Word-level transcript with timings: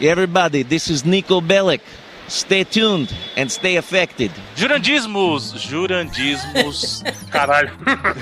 Everybody, 0.00 0.64
this 0.64 0.88
is 0.88 1.04
Nico 1.04 1.40
Bellic. 1.40 1.80
Stay 2.26 2.64
tuned 2.64 3.14
and 3.36 3.50
stay 3.50 3.76
affected. 3.76 4.30
Jurandismos, 4.56 5.52
jurandismos. 5.60 7.02
Caralho. 7.30 7.70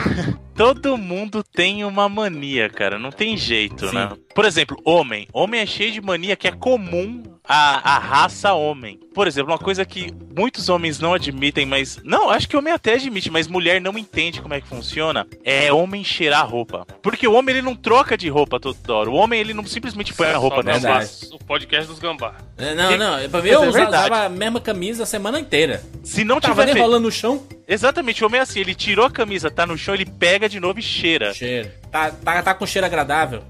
Todo 0.55 0.99
mundo 0.99 1.43
tem 1.43 1.85
uma 1.85 2.09
mania, 2.09 2.69
cara. 2.69 2.99
Não 2.99 3.11
tem 3.11 3.37
jeito, 3.37 3.89
Sim. 3.89 3.95
né? 3.95 4.11
Por 4.35 4.45
exemplo, 4.45 4.77
homem. 4.85 5.29
Homem 5.33 5.61
é 5.61 5.67
cheio 5.67 5.93
de 5.93 6.01
mania 6.01 6.37
que 6.37 6.47
é 6.49 6.53
comum 6.53 7.23
à, 7.47 7.97
à 7.97 7.99
raça 7.99 8.53
homem. 8.55 8.99
Por 9.15 9.27
exemplo, 9.27 9.53
uma 9.53 9.59
coisa 9.59 9.85
que 9.85 10.11
muitos 10.35 10.69
homens 10.69 10.99
não 10.99 11.13
admitem, 11.13 11.67
mas. 11.67 12.01
Não, 12.03 12.31
acho 12.31 12.49
que 12.49 12.57
homem 12.57 12.73
até 12.73 12.95
admite, 12.95 13.31
mas 13.31 13.47
mulher 13.47 13.81
não 13.81 13.99
entende 13.99 14.41
como 14.41 14.55
é 14.55 14.61
que 14.61 14.67
funciona. 14.67 15.27
É 15.45 15.71
homem 15.73 16.03
cheirar 16.03 16.49
roupa. 16.49 16.87
Porque 17.03 17.29
o 17.29 17.33
homem 17.35 17.57
ele 17.57 17.63
não 17.63 17.75
troca 17.77 18.17
de 18.17 18.29
roupa 18.29 18.59
toda 18.59 18.93
hora. 18.95 19.11
O 19.11 19.15
homem 19.15 19.39
ele 19.41 19.53
não 19.53 19.67
simplesmente 19.67 20.15
põe 20.15 20.29
a 20.29 20.37
roupa 20.37 20.57
Só 20.57 20.63
nela. 20.63 20.79
gambá, 20.79 20.99
Verdade. 21.01 21.29
O 21.35 21.39
podcast 21.45 21.87
dos 21.91 21.99
gambá. 21.99 22.35
É, 22.57 22.75
Não, 22.75 22.97
não, 22.97 23.29
pra 23.31 23.43
mim 23.43 23.49
eu 23.51 23.65
é 23.65 23.69
usava, 23.69 24.25
a 24.25 24.29
mesma 24.29 24.61
camisa 24.61 25.03
a 25.03 25.07
semana 25.07 25.39
inteira. 25.39 25.83
Se 26.03 26.25
não 26.25 26.41
Tava 26.41 26.55
tiver. 26.55 26.67
nem 26.67 26.75
fe- 26.75 26.81
rolando 26.81 27.05
no 27.07 27.13
chão. 27.13 27.47
Exatamente, 27.69 28.23
o 28.23 28.27
homem 28.27 28.39
é 28.39 28.43
assim, 28.43 28.61
ele 28.61 28.75
tirou 28.75 29.05
a 29.07 29.11
camisa, 29.11 29.51
tá 29.51 29.67
no 29.67 29.77
chão, 29.79 29.95
ele 29.95 30.05
pega 30.07 30.49
de 30.49 30.59
novo 30.61 30.79
e 30.79 30.83
cheira. 30.83 31.33
Cheiro. 31.33 31.71
Tá, 31.91 32.11
tá, 32.11 32.43
tá 32.43 32.55
com 32.55 32.67
cheiro 32.67 32.87
agradável. 32.87 33.43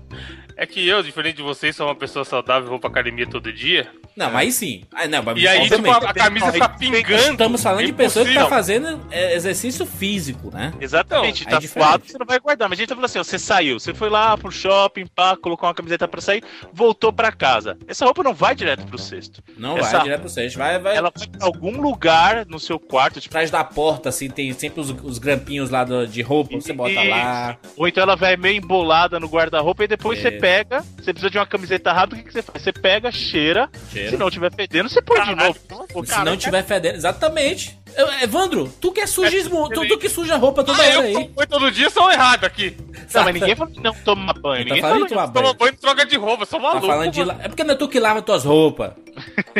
É 0.56 0.66
que 0.66 0.86
eu, 0.86 1.02
diferente 1.02 1.36
de 1.36 1.42
vocês, 1.42 1.74
sou 1.74 1.86
uma 1.86 1.94
pessoa 1.94 2.24
saudável 2.24 2.66
e 2.66 2.70
vou 2.70 2.78
pra 2.78 2.90
academia 2.90 3.26
todo 3.26 3.52
dia. 3.52 3.90
Não, 4.16 4.26
mas 4.30 4.36
aí 4.42 4.52
sim. 4.52 4.84
Ah, 4.94 5.06
não, 5.08 5.22
mas 5.22 5.38
E 5.38 5.46
aí, 5.48 5.68
tipo, 5.68 5.90
a, 5.90 5.96
a 5.96 6.14
camisa 6.14 6.52
fica 6.52 6.68
pingando. 6.68 7.32
Estamos 7.32 7.62
falando 7.62 7.82
É 7.82 7.86
de 7.86 7.92
pessoas 7.92 8.26
que 8.28 8.34
tá 8.34 8.40
impossível. 8.40 8.48
fazendo 8.56 9.06
é, 9.10 9.34
exercício 9.34 9.86
físico, 9.86 10.50
né? 10.52 10.72
Exatamente, 10.80 11.44
Não, 11.44 11.50
tá 11.50 11.58
é 11.64 11.66
suado, 11.68 12.04
você 12.06 12.18
não 12.18 12.26
vai 12.26 12.38
guardar. 12.38 12.68
Mas 12.68 12.78
a 12.78 12.80
gente 12.82 12.88
tá 12.88 12.94
falando 12.94 13.06
assim, 13.06 13.18
ó, 13.18 13.24
você 13.24 13.38
saiu, 13.38 13.78
você 13.80 13.94
foi 13.94 14.08
lá 14.10 14.36
pro 14.36 14.50
shopping, 14.50 15.06
pá, 15.06 15.36
colocou 15.36 15.68
uma 15.68 15.74
camiseta 15.74 16.06
pra 16.06 16.20
sair, 16.20 16.42
voltou 16.72 17.12
pra 17.12 17.32
casa. 17.32 17.76
Essa 17.88 18.04
roupa 18.04 18.22
não 18.22 18.34
vai 18.34 18.54
direto 18.54 18.86
pro 18.86 18.98
cesto. 18.98 19.42
Não 19.56 19.78
Essa- 19.78 19.92
vai 19.92 20.02
direto 20.02 20.20
pro 20.20 20.28
cesto. 20.30 20.58
Vai, 20.58 20.78
vai. 20.78 20.96
Ela 20.96 21.10
vai 21.14 21.26
pra 21.28 21.46
algum 21.46 21.80
lugar 21.80 22.44
no 22.46 22.58
seu 22.60 22.78
quarto, 22.78 23.20
tipo, 23.20 23.32
Atrás 23.32 23.50
da 23.50 23.64
porta, 23.64 24.10
assim, 24.10 24.28
tem 24.28 24.52
sempre 24.52 24.80
os, 24.80 24.90
os 25.02 25.18
grampinhos 25.18 25.70
lá 25.70 25.84
do- 25.84 26.06
de 26.06 26.20
roupa, 26.20 26.54
você 26.60 26.72
bota 26.74 26.90
Isso. 26.92 27.08
lá. 27.10 27.56
ou 27.76 27.88
então 27.88 28.02
ela 28.02 28.14
vai 28.14 28.36
meio 28.36 28.58
embolada 28.58 29.18
no 29.18 29.26
guarda-roupa 29.26 29.84
e 29.84 29.88
depois 29.88 30.18
É. 30.18 30.22
você 30.22 30.30
pega, 30.32 30.82
você 30.98 31.12
precisa 31.14 31.30
de 31.30 31.38
uma 31.38 31.46
camiseta 31.46 31.92
rápida, 31.92 32.16
o 32.16 32.18
que, 32.18 32.24
que 32.26 32.32
você 32.34 32.42
faz? 32.42 32.62
Você 32.62 32.72
pega, 32.72 33.10
cheira, 33.10 33.70
Cheira. 33.90 34.01
Se 34.10 34.16
não 34.16 34.30
tiver 34.30 34.52
fedendo, 34.54 34.88
você 34.88 35.02
põe 35.02 35.20
de 35.20 35.26
Caralho, 35.26 35.46
novo. 35.48 35.60
Pô, 35.88 36.04
Se 36.04 36.10
cara, 36.10 36.24
não 36.24 36.36
tiver 36.36 36.64
fedendo. 36.64 36.96
Exatamente. 36.96 37.78
Eu- 37.96 38.12
Evandro, 38.22 38.72
tu 38.80 38.92
que 38.92 39.00
é 39.00 39.06
sujismo, 39.06 39.66
tu, 39.68 39.72
excelente. 39.72 39.88
tu 39.90 39.98
que 39.98 40.08
suja 40.08 40.34
a 40.34 40.38
roupa 40.38 40.62
toda 40.64 40.82
Ah, 40.82 40.86
hora 40.86 40.94
eu 40.94 41.18
aí. 41.18 41.28
banho 41.28 41.48
todo 41.48 41.70
dia, 41.70 41.90
sou 41.90 42.10
errado 42.10 42.44
aqui. 42.44 42.76
Não, 43.14 43.24
mas 43.24 43.34
ninguém 43.34 43.54
falou 43.56 43.72
que 43.72 43.80
não 43.80 43.92
toma 43.94 44.32
banho. 44.32 44.66
Tá 44.66 44.74
Ninguém 44.74 45.02
de 45.02 45.08
tomar 45.08 45.28
Toma 45.28 45.42
banho. 45.42 45.54
banho 45.54 45.72
e 45.74 45.76
troca 45.76 46.06
de 46.06 46.16
roupa, 46.16 46.46
sou 46.46 46.58
Tá 46.60 46.66
maluco. 46.66 46.86
falando 46.86 47.10
de. 47.12 47.20
É 47.20 47.48
porque 47.48 47.64
não 47.64 47.74
é 47.74 47.76
tu 47.76 47.88
que 47.88 48.00
lava 48.00 48.22
tuas 48.22 48.44
roupas. 48.44 48.92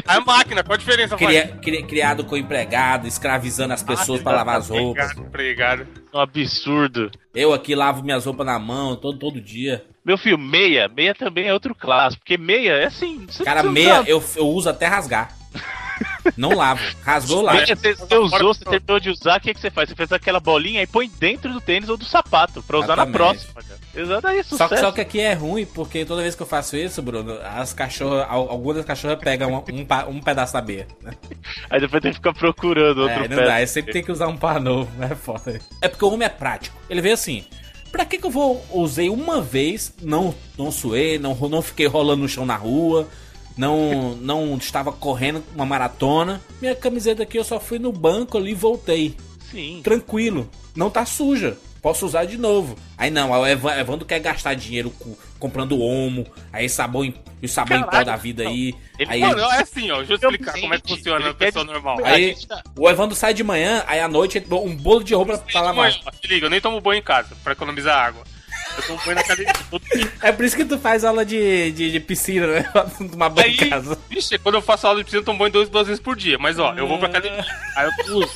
É 0.08 0.20
máquina, 0.20 0.62
qual 0.64 0.74
a 0.74 0.78
diferença, 0.78 1.16
Cria- 1.16 1.48
cri- 1.61 1.83
criado 1.83 2.24
com 2.24 2.36
empregado, 2.36 3.06
escravizando 3.06 3.74
as 3.74 3.83
pessoas 3.83 4.22
pra 4.22 4.33
lavar 4.33 4.56
as 4.56 4.69
roupas. 4.70 5.11
Obrigado, 5.11 5.27
obrigado. 5.28 5.86
um 6.14 6.19
absurdo. 6.19 7.11
Eu 7.34 7.52
aqui 7.52 7.74
lavo 7.74 8.02
minhas 8.02 8.24
roupas 8.24 8.46
na 8.46 8.58
mão 8.58 8.96
todo, 8.96 9.19
todo 9.19 9.41
dia. 9.41 9.84
Meu 10.05 10.17
filho, 10.19 10.39
meia, 10.39 10.89
meia 10.89 11.14
também 11.14 11.46
é 11.46 11.52
outro 11.55 11.74
clássico, 11.74 12.20
porque 12.22 12.36
meia 12.39 12.72
é 12.72 12.86
assim. 12.86 13.27
Cara, 13.44 13.62
meia 13.62 14.02
eu, 14.06 14.22
eu 14.36 14.48
uso 14.48 14.69
até 14.69 14.86
rasgar. 14.86 15.30
Não 16.37 16.55
lavo. 16.55 16.83
Rasgou, 17.03 17.39
eu 17.39 17.42
lavo. 17.42 17.59
Você, 17.67 17.95
você 17.95 18.17
usou, 18.17 18.55
você 18.55 18.65
terminou 18.65 19.01
de 19.01 19.11
usar, 19.11 19.39
o 19.39 19.41
que, 19.41 19.55
que 19.55 19.61
você 19.61 19.70
faz? 19.70 19.89
Você 19.89 19.95
fez 19.95 20.12
aquela 20.12 20.41
bolinha 20.41 20.83
e 20.83 20.87
põe 20.87 21.09
dentro 21.19 21.53
do 21.53 21.61
tênis 21.61 21.89
ou 21.89 21.97
do 21.97 22.05
sapato, 22.05 22.62
pra 22.62 22.79
usar 22.79 22.97
na 22.97 23.03
Exatamente. 23.05 23.17
próxima. 23.17 23.53
Cara. 23.62 23.83
Exato, 23.95 24.29
é 24.29 24.39
isso. 24.39 24.56
Só 24.56 24.69
que, 24.69 24.77
só 24.79 24.92
que 24.92 25.01
aqui 25.01 25.20
é 25.20 25.34
ruim, 25.34 25.67
porque 25.67 26.05
toda 26.05 26.23
vez 26.23 26.34
que 26.34 26.42
eu 26.42 26.47
faço 26.47 26.77
isso, 26.77 27.03
Bruno, 27.03 27.39
as 27.45 27.73
cachorras, 27.73 28.27
al- 28.29 28.48
algumas 28.51 28.77
das 28.77 28.87
cachorras 28.87 29.19
pegam 29.19 29.53
um, 29.53 29.56
um, 29.56 30.17
um 30.17 30.20
pedaço 30.20 30.53
da 30.55 30.62
meia. 30.62 30.87
Né? 31.03 31.12
Aí 31.69 31.81
depois 31.81 32.01
tem 32.03 32.11
que 32.11 32.17
ficar 32.19 32.33
procurando 32.33 32.98
outro 33.03 33.25
É, 33.25 33.29
não 33.29 33.36
pé. 33.36 33.45
dá, 33.61 33.67
sempre 33.67 33.92
tenho 33.92 34.05
que 34.05 34.12
usar 34.12 34.29
um 34.29 34.36
par 34.36 34.61
novo, 34.61 34.91
é 35.03 35.14
foda. 35.14 35.61
É 35.81 35.89
porque 35.89 36.05
o 36.05 36.12
homem 36.12 36.27
é 36.27 36.31
prático. 36.31 36.77
Ele 36.89 37.01
veio 37.02 37.14
assim, 37.14 37.45
pra 37.91 38.07
que 38.07 38.17
que 38.17 38.25
eu 38.27 38.30
vou, 38.30 38.64
usei 38.70 39.11
uma 39.11 39.42
vez, 39.42 39.92
não, 40.01 40.35
não 40.57 40.70
suei, 40.73 41.19
não, 41.19 41.35
não 41.35 41.61
fiquei 41.61 41.86
rolando 41.86 42.23
no 42.23 42.29
chão 42.29 42.46
na 42.46 42.57
rua, 42.57 43.07
não, 43.57 44.14
não 44.17 44.57
estava 44.57 44.92
correndo 44.92 45.42
uma 45.55 45.67
maratona. 45.67 46.40
Minha 46.61 46.74
camiseta 46.74 47.23
aqui 47.23 47.39
eu 47.39 47.45
só 47.45 47.58
fui 47.61 47.79
no 47.79 47.92
banco 47.92 48.36
ali 48.39 48.52
e 48.52 48.55
voltei. 48.55 49.17
Sim. 49.51 49.80
Tranquilo, 49.83 50.48
não 50.74 50.89
tá 50.90 51.05
suja. 51.05 51.57
Posso 51.83 52.07
usar 52.07 52.24
de 52.27 52.39
novo. 52.39 52.77
Aí 52.96 53.11
não, 53.11 53.35
aí 53.35 53.40
o 53.40 53.46
Evan- 53.46 53.74
Evandro 53.77 54.07
quer 54.07 54.20
gastar 54.20 54.55
dinheiro 54.55 54.89
com- 54.90 55.17
comprando 55.40 55.77
omo, 55.80 56.24
aí 56.52 56.68
sabão 56.68 57.05
em, 57.05 57.13
o 57.42 57.48
sabão 57.48 57.77
em 57.79 57.83
pó 57.83 58.05
da 58.05 58.14
vida 58.14 58.45
aí. 58.45 58.73
Ele- 58.96 59.11
aí 59.11 59.20
Mano, 59.20 59.40
é 59.40 59.63
assim, 59.63 59.90
ó. 59.90 59.96
Deixa 59.98 60.13
eu 60.13 60.17
explicar 60.30 60.52
como 60.61 60.73
é 60.74 60.79
que 60.80 60.89
Gente, 60.89 60.98
funciona 60.98 61.30
a 61.30 61.34
pessoa 61.34 61.64
normal. 61.64 61.98
Aí 62.05 62.29
gente 62.29 62.46
tá- 62.46 62.63
o 62.79 62.89
Evandro 62.89 63.17
sai 63.17 63.34
de 63.34 63.42
manhã, 63.42 63.83
aí 63.89 63.98
à 63.98 64.07
noite 64.07 64.39
ele 64.39 64.46
um 64.55 64.77
bolo 64.77 65.02
de 65.02 65.13
roupa 65.13 65.36
pra 65.39 65.61
lavar. 65.61 65.90
Se 65.92 66.29
liga, 66.29 66.46
eu 66.46 66.51
nem 66.51 66.61
tomo 66.61 66.80
banho 66.80 67.01
em 67.01 67.02
casa 67.02 67.34
pra 67.42 67.52
economizar 67.52 67.98
água. 67.98 68.23
Eu 68.77 68.83
tomo 68.86 68.98
banho 69.05 69.14
na 69.16 69.20
academia. 69.20 69.52
todo 69.70 69.83
dia. 69.94 70.12
É 70.22 70.33
por 70.33 70.44
isso 70.44 70.56
que 70.56 70.64
tu 70.64 70.78
faz 70.78 71.05
aula 71.05 71.24
de, 71.24 71.72
de, 71.72 71.92
de 71.92 72.00
piscina, 72.00 72.46
né? 72.46 72.62
Tomar 73.10 73.28
banho 73.28 73.48
em 73.48 73.62
Aí, 73.62 73.70
casa. 73.70 73.98
vixe, 74.08 74.38
quando 74.38 74.56
eu 74.56 74.62
faço 74.62 74.86
aula 74.86 74.98
de 74.98 75.05
piscina, 75.05 75.20
eu 75.20 75.24
tomo 75.24 75.38
banho 75.38 75.52
duas, 75.52 75.68
duas 75.68 75.86
vezes 75.86 76.02
por 76.02 76.16
dia. 76.16 76.38
Mas 76.38 76.58
ó, 76.58 76.74
eu 76.74 76.86
vou 76.88 76.98
pra 76.98 77.08
academia. 77.08 77.44
Aí 77.77 77.86
eu 77.86 78.16
uso. 78.16 78.30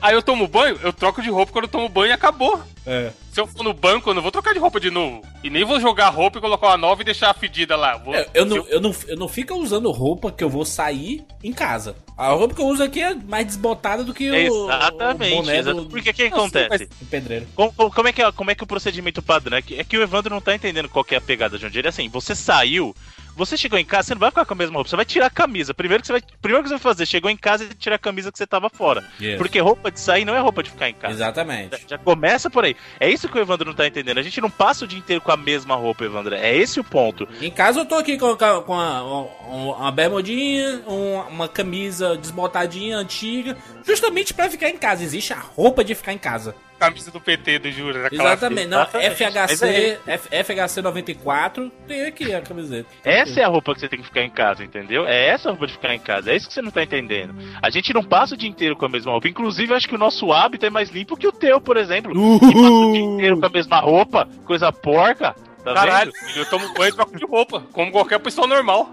Aí 0.00 0.14
eu 0.14 0.22
tomo 0.22 0.46
banho, 0.46 0.78
eu 0.82 0.92
troco 0.92 1.22
de 1.22 1.30
roupa 1.30 1.52
quando 1.52 1.64
eu 1.64 1.70
tomo 1.70 1.88
banho 1.88 2.10
e 2.10 2.12
acabou. 2.12 2.60
É. 2.86 3.10
Se 3.32 3.40
eu 3.40 3.46
for 3.46 3.62
no 3.64 3.72
banco, 3.74 4.08
eu 4.10 4.14
não 4.14 4.22
vou 4.22 4.30
trocar 4.30 4.52
de 4.54 4.58
roupa 4.60 4.78
de 4.78 4.90
novo. 4.90 5.22
E 5.42 5.50
nem 5.50 5.64
vou 5.64 5.80
jogar 5.80 6.08
roupa 6.10 6.38
e 6.38 6.40
colocar 6.40 6.68
uma 6.68 6.76
nova 6.76 7.02
e 7.02 7.04
deixar 7.04 7.30
a 7.30 7.34
fedida 7.34 7.76
lá. 7.76 7.96
Vou- 7.96 8.14
Eu, 8.14 8.26
eu 8.34 8.44
não, 8.46 8.56
eu, 8.68 8.80
não, 8.80 8.94
eu 9.08 9.16
não 9.16 9.28
fico 9.28 9.54
usando 9.54 9.90
roupa 9.90 10.30
que 10.30 10.44
eu 10.44 10.48
vou 10.48 10.64
sair 10.64 11.24
em 11.42 11.52
casa. 11.52 11.96
A 12.16 12.28
roupa 12.30 12.54
que 12.54 12.60
eu 12.60 12.66
uso 12.66 12.82
aqui 12.82 13.00
é 13.02 13.14
mais 13.14 13.46
desbotada 13.46 14.04
do 14.04 14.14
que 14.14 14.30
o, 14.30 14.34
Exatamente, 14.34 15.32
o 15.32 15.36
boné 15.36 15.62
do, 15.62 15.86
Porque 15.86 16.10
o 16.10 16.14
que 16.14 16.22
acontece? 16.24 16.68
mas- 16.68 17.08
pedreiro. 17.10 17.46
Como, 17.54 17.72
como- 17.72 17.90
como 17.92 18.08
é 18.08 18.12
que 18.12 18.22
é, 18.22 18.32
como 18.32 18.50
é 18.50 18.54
que 18.54 18.62
é 18.62 18.64
o 18.64 18.68
procedimento 18.68 19.20
padrão? 19.22 19.58
É 19.58 19.62
que, 19.62 19.78
é 19.80 19.84
que 19.84 19.98
o 19.98 20.02
Evandro 20.02 20.32
não 20.32 20.40
tá 20.40 20.54
entendendo 20.54 20.88
qual 20.88 21.04
que 21.04 21.14
é 21.14 21.18
a 21.18 21.22
pegada 21.22 21.58
de 21.58 21.66
onde 21.66 21.78
ele 21.78 21.88
é 21.88 21.90
assim. 21.90 22.08
Você 22.08 22.34
saiu, 22.34 22.94
você 23.36 23.56
chegou 23.56 23.78
em 23.78 23.84
casa, 23.84 24.08
você 24.08 24.14
não 24.14 24.20
vai 24.20 24.30
ficar 24.30 24.44
com 24.44 24.54
a 24.54 24.56
mesma 24.56 24.74
roupa, 24.76 24.88
você 24.90 24.96
vai 24.96 25.04
tirar 25.04 25.26
a 25.26 25.30
camisa. 25.30 25.74
Primeiro 25.74 26.00
que 26.02 26.06
você 26.06 26.12
vai, 26.14 26.22
primeiro 26.40 26.62
que 26.64 26.68
você 26.70 26.74
vai 26.74 26.82
fazer, 26.82 27.06
chegou 27.06 27.30
em 27.30 27.36
casa 27.36 27.64
e 27.64 27.68
tira 27.74 27.96
a 27.96 27.98
camisa 27.98 28.32
que 28.32 28.38
você 28.38 28.46
tava 28.46 28.68
fora. 28.70 29.04
Yes. 29.20 29.36
Porque 29.38 29.60
roupa 29.60 29.90
de 29.90 30.00
sair 30.00 30.24
não 30.24 30.34
é 30.34 30.40
roupa 30.40 30.62
de 30.62 30.70
ficar 30.70 30.88
em 30.88 30.94
casa. 30.94 31.14
Exatamente. 31.14 31.76
Já 31.86 31.98
começa 31.98 32.48
por 32.50 32.64
aí. 32.64 32.74
É 32.98 33.08
isso 33.10 33.28
que 33.28 33.38
o 33.38 33.40
Evandro 33.40 33.66
não 33.68 33.74
tá 33.74 33.86
entendendo. 33.86 34.18
A 34.18 34.22
gente 34.22 34.40
não 34.40 34.50
passa 34.50 34.84
o 34.84 34.88
dia 34.88 34.98
inteiro 34.98 35.20
com 35.20 35.30
a 35.30 35.36
mesma 35.36 35.74
roupa, 35.76 36.04
Evandro. 36.04 36.34
É 36.34 36.56
esse 36.56 36.80
o 36.80 36.84
ponto. 36.84 37.28
Em 37.40 37.50
casa 37.50 37.80
eu 37.80 37.86
tô 37.86 37.94
aqui 37.96 38.16
com, 38.18 38.36
com, 38.36 38.62
com 38.62 38.74
a- 38.74 39.02
uma, 39.04 39.76
uma 39.76 39.92
bermudinha, 39.92 40.82
um- 40.86 41.20
uma 41.28 41.48
camisa 41.48 42.16
desbotadinha, 42.16 42.96
antiga, 42.96 43.56
justamente 43.84 44.32
pra 44.34 44.48
ficar 44.50 44.68
em 44.70 44.78
casa. 44.78 45.02
Existe 45.04 45.32
a 45.32 45.38
roupa 45.38 45.84
de 45.84 45.94
ficar 45.94 46.12
em 46.12 46.18
casa. 46.18 46.54
Camisa 46.78 47.10
do 47.10 47.20
PT 47.20 47.58
do 47.58 47.70
Jura. 47.72 48.06
aquela- 48.06 48.32
Exatamente. 48.32 48.68
Não, 48.68 48.82
FHC, 48.82 49.98
é- 50.06 50.18
FHC 50.42 50.82
94, 50.82 51.70
tem 51.88 52.04
aqui 52.04 52.34
a 52.34 52.40
camiseta. 52.40 52.88
Essa 53.04 53.40
é 53.40 53.44
a 53.44 53.48
roupa 53.48 53.74
que 53.74 53.80
você 53.80 53.88
tem 53.88 53.98
que 54.00 54.04
ficar 54.06 54.22
em 54.22 54.30
casa, 54.30 54.62
entendeu? 54.62 55.06
É 55.06 55.28
essa 55.28 55.48
a 55.48 55.52
roupa 55.52 55.66
de 55.66 55.72
ficar 55.72 55.94
em 55.94 55.98
casa. 55.98 56.30
É 56.32 56.36
isso 56.36 56.48
que 56.48 56.54
você 56.54 56.60
não 56.62 56.70
tá 56.70 56.82
entendendo. 56.82 57.34
A 57.62 57.70
gente 57.70 57.92
não 57.94 58.04
passa 58.04 58.34
o 58.34 58.36
dia 58.36 58.48
inteiro 58.48 58.76
com 58.76 58.84
a 58.84 58.88
mesma 58.88 59.12
roupa. 59.12 59.28
Inclusive, 59.28 59.72
eu 59.72 59.76
acho 59.76 59.88
que 59.88 59.94
o 59.94 59.98
nosso 59.98 60.32
hábito 60.32 60.66
é 60.66 60.70
mais 60.70 60.90
limpo 60.90 61.16
que 61.16 61.26
o 61.26 61.32
teu, 61.32 61.60
por 61.60 61.76
exemplo. 61.76 62.12
Que 62.12 62.38
passa 62.54 62.70
o 62.70 62.92
dia 62.92 63.00
inteiro 63.00 63.40
com 63.40 63.46
a 63.46 63.50
mesma 63.50 63.80
roupa, 63.80 64.28
coisa 64.44 64.70
porca. 64.72 65.34
Tá 65.64 65.74
Caralho, 65.74 66.12
vendo? 66.28 66.38
eu 66.38 66.46
tomo 66.48 66.72
banho 66.74 66.90
e 66.90 66.94
troco 66.94 67.18
de 67.18 67.24
roupa, 67.24 67.60
como 67.72 67.90
qualquer 67.90 68.20
pessoa 68.20 68.46
normal. 68.46 68.88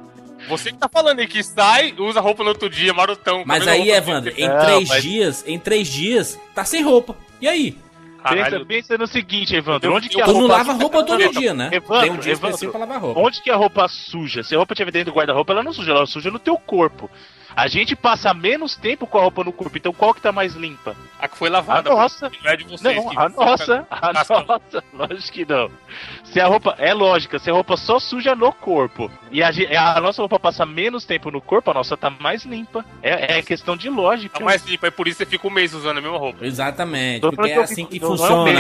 Você 0.48 0.72
que 0.72 0.78
tá 0.78 0.90
falando 0.90 1.20
aí 1.20 1.28
que 1.28 1.42
sai, 1.44 1.94
usa 1.98 2.20
roupa 2.20 2.44
no 2.44 2.50
outro 2.50 2.70
dia, 2.70 2.94
marotão. 2.94 3.44
Mas 3.46 3.68
aí, 3.68 3.80
roupa 3.80 3.92
Evandro, 3.98 4.34
em 4.38 4.48
Não, 4.48 4.60
três 4.66 4.90
mas- 4.90 5.02
dias, 5.04 5.44
em 5.48 5.60
três 5.60 5.88
dias, 5.88 6.40
tá 6.54 6.66
sem 6.66 6.82
roupa. 6.84 7.16
E 7.42 7.48
aí? 7.48 7.72
Pensa, 7.72 8.36
Caralho, 8.36 8.66
pensa 8.66 8.98
no 8.98 9.06
seguinte, 9.06 9.54
Evandro. 9.54 9.94
Onde 9.94 10.08
que 10.08 10.22
a 10.22 10.24
Tu 10.24 10.32
não 10.32 10.40
roupa... 10.42 10.56
lava 10.56 10.74
roupa 10.74 11.04
todo 11.04 11.30
dia, 11.34 11.54
né? 11.54 11.70
Evandro, 11.74 12.02
Tem 12.02 12.12
um 12.12 12.18
dia 12.18 12.32
Evandro, 12.32 12.72
pra 12.72 12.80
lavar 12.80 13.02
roupa. 13.02 13.20
Onde 13.20 13.42
que 13.42 13.52
a 13.52 13.56
roupa 13.58 13.86
suja? 13.90 14.44
Se 14.44 14.56
a 14.56 14.58
roupa 14.58 14.74
estiver 14.74 14.92
dentro 14.92 15.12
do 15.12 15.18
guarda-roupa, 15.18 15.52
ela 15.52 15.62
não 15.62 15.74
suja, 15.74 15.92
ela 15.92 16.06
suja 16.06 16.32
no 16.32 16.40
teu 16.40 16.58
corpo. 16.58 17.10
A 17.56 17.68
gente 17.68 17.96
passa 17.96 18.34
menos 18.34 18.76
tempo 18.76 19.06
com 19.06 19.18
a 19.18 19.22
roupa 19.22 19.44
no 19.44 19.52
corpo, 19.54 19.78
então 19.78 19.94
qual 19.94 20.14
que 20.14 20.22
tá 20.22 20.32
mais 20.32 20.54
limpa? 20.56 20.96
a 21.20 21.28
que 21.28 21.38
foi 21.38 21.48
A 21.48 21.52
lavada. 21.54 21.90
nossa. 21.90 22.30
Não 22.44 22.52
é 22.52 22.58
de 22.58 22.64
vocês. 22.66 22.82
Não, 22.96 23.10
que- 23.10 23.18
a 23.18 23.30
nossa, 23.30 23.88
a 23.90 24.12
Nossa. 24.14 24.34
nossa, 24.44 24.84
lógico 24.94 25.32
que 25.32 25.46
não. 25.46 25.72
Se 26.26 26.40
a 26.42 26.48
roupa, 26.48 26.76
é 26.78 26.94
lógica, 26.94 27.40
se 27.40 27.50
a 27.50 27.54
roupa 27.54 27.78
só 27.78 27.98
suja 28.00 28.36
no 28.36 28.52
corpo 28.52 29.10
e 29.32 29.42
a, 29.42 29.50
a 29.96 30.02
nossa 30.02 30.22
roupa 30.22 30.38
passa 30.40 30.66
menos 30.66 31.06
tempo 31.06 31.32
no 31.32 31.40
corpo, 31.40 31.72
a 31.72 31.74
nossa 31.74 31.96
tá 31.96 32.10
mais 32.10 32.44
limpa. 32.44 32.84
É, 33.02 33.38
é 33.38 33.42
questão 33.42 33.78
de 33.78 33.90
lógica. 33.90 34.38
Tá 34.40 34.44
mais 34.44 34.66
limpa, 34.66 34.88
é 34.88 34.92
por 34.92 35.08
isso 35.08 35.18
que 35.20 35.24
você 35.26 35.30
fica 35.30 35.48
um 35.48 35.52
mês 35.52 35.74
usando 35.74 35.98
a 36.00 36.02
mesma 36.02 36.18
roupa. 36.18 36.46
Exatamente, 36.46 37.22
Tô 37.22 37.32
porque 37.32 37.52
é 37.52 37.54
que 37.54 37.60
eu 37.60 37.64
assim 37.64 37.76
fico- 37.76 37.90
que 37.92 38.00
não 38.00 38.08
é 38.10 38.12
um 38.14 38.18
funciona. 38.18 38.54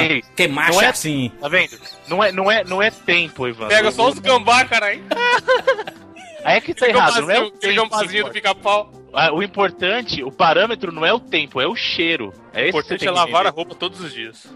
Não 0.47 0.81
é 0.81 0.85
é- 0.85 0.87
assim. 0.89 1.31
Tá 1.41 1.47
vendo? 1.49 1.77
Não 2.07 2.23
é, 2.23 2.31
não 2.31 2.51
é, 2.51 2.63
não 2.63 2.81
é 2.81 2.89
tempo, 2.91 3.47
Ivan. 3.47 3.67
Pega 3.67 3.91
só 3.91 4.07
os 4.07 4.19
gambá, 4.19 4.63
caralho. 4.65 5.03
Aí 6.43 6.57
é 6.57 6.61
que 6.61 6.73
tá 6.73 6.87
errado, 6.87 7.21
não 7.21 7.31
é 7.31 7.39
o 7.39 7.51
que 7.51 8.21
do 8.23 8.29
pica-pau. 8.31 8.91
Ah, 9.13 9.31
O 9.31 9.43
importante, 9.43 10.23
o 10.23 10.31
parâmetro 10.31 10.91
não 10.91 11.05
é 11.05 11.13
o 11.13 11.19
tempo, 11.19 11.61
é 11.61 11.67
o 11.67 11.75
cheiro. 11.75 12.33
É 12.53 12.63
O 12.63 12.65
esse 12.65 12.65
que 12.65 12.71
você 12.71 12.77
importante 12.79 12.99
tem 12.99 13.07
é 13.09 13.11
que 13.11 13.17
lavar 13.17 13.45
a 13.47 13.49
roupa 13.49 13.75
todos 13.75 14.01
os 14.01 14.11
dias. 14.13 14.47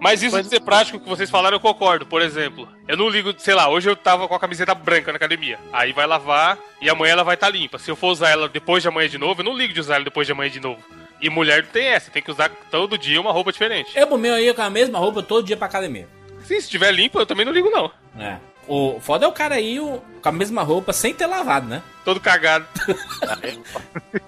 Mas 0.00 0.22
isso 0.22 0.36
Mas- 0.36 0.44
de 0.46 0.50
ser 0.50 0.60
prático 0.60 1.00
que 1.00 1.08
vocês 1.08 1.28
falaram, 1.28 1.56
eu 1.56 1.60
concordo. 1.60 2.06
Por 2.06 2.22
exemplo, 2.22 2.68
eu 2.86 2.96
não 2.96 3.08
ligo, 3.08 3.34
sei 3.38 3.54
lá, 3.54 3.68
hoje 3.68 3.88
eu 3.90 3.96
tava 3.96 4.28
com 4.28 4.34
a 4.34 4.38
camiseta 4.38 4.74
branca 4.74 5.10
na 5.10 5.16
academia. 5.16 5.58
Aí 5.72 5.92
vai 5.92 6.06
lavar 6.06 6.56
e 6.80 6.88
amanhã 6.88 7.12
ela 7.12 7.24
vai 7.24 7.34
estar 7.34 7.48
limpa. 7.48 7.78
Se 7.78 7.90
eu 7.90 7.96
for 7.96 8.08
usar 8.08 8.28
ela 8.30 8.48
depois 8.48 8.82
de 8.82 8.88
amanhã 8.88 9.08
de 9.08 9.18
novo, 9.18 9.40
eu 9.40 9.44
não 9.44 9.56
ligo 9.56 9.72
de 9.74 9.80
usar 9.80 9.96
ela 9.96 10.04
depois 10.04 10.26
de 10.26 10.32
amanhã 10.32 10.50
de 10.50 10.60
novo. 10.60 10.80
E 11.20 11.28
mulher 11.28 11.64
não 11.64 11.70
tem 11.70 11.86
essa, 11.88 12.12
tem 12.12 12.22
que 12.22 12.30
usar 12.30 12.48
todo 12.70 12.96
dia 12.96 13.20
uma 13.20 13.32
roupa 13.32 13.50
diferente. 13.50 13.90
Eu, 13.98 14.06
pro 14.06 14.16
meu, 14.16 14.34
eu 14.34 14.44
ia 14.44 14.54
com 14.54 14.62
a 14.62 14.70
mesma 14.70 14.98
roupa 15.00 15.20
todo 15.20 15.44
dia 15.44 15.56
pra 15.56 15.66
academia. 15.66 16.06
Sim, 16.44 16.60
se 16.60 16.70
tiver 16.70 16.92
limpa, 16.92 17.18
eu 17.18 17.26
também 17.26 17.44
não 17.44 17.52
ligo, 17.52 17.68
não. 17.68 17.90
É. 18.20 18.36
O 18.68 19.00
foda 19.00 19.24
é 19.24 19.28
o 19.28 19.32
cara 19.32 19.58
ir 19.60 19.80
o- 19.80 20.00
com 20.22 20.28
a 20.28 20.32
mesma 20.32 20.62
roupa 20.62 20.92
sem 20.92 21.14
ter 21.14 21.26
lavado, 21.26 21.66
né? 21.66 21.82
Todo 22.04 22.20
cagado. 22.20 22.66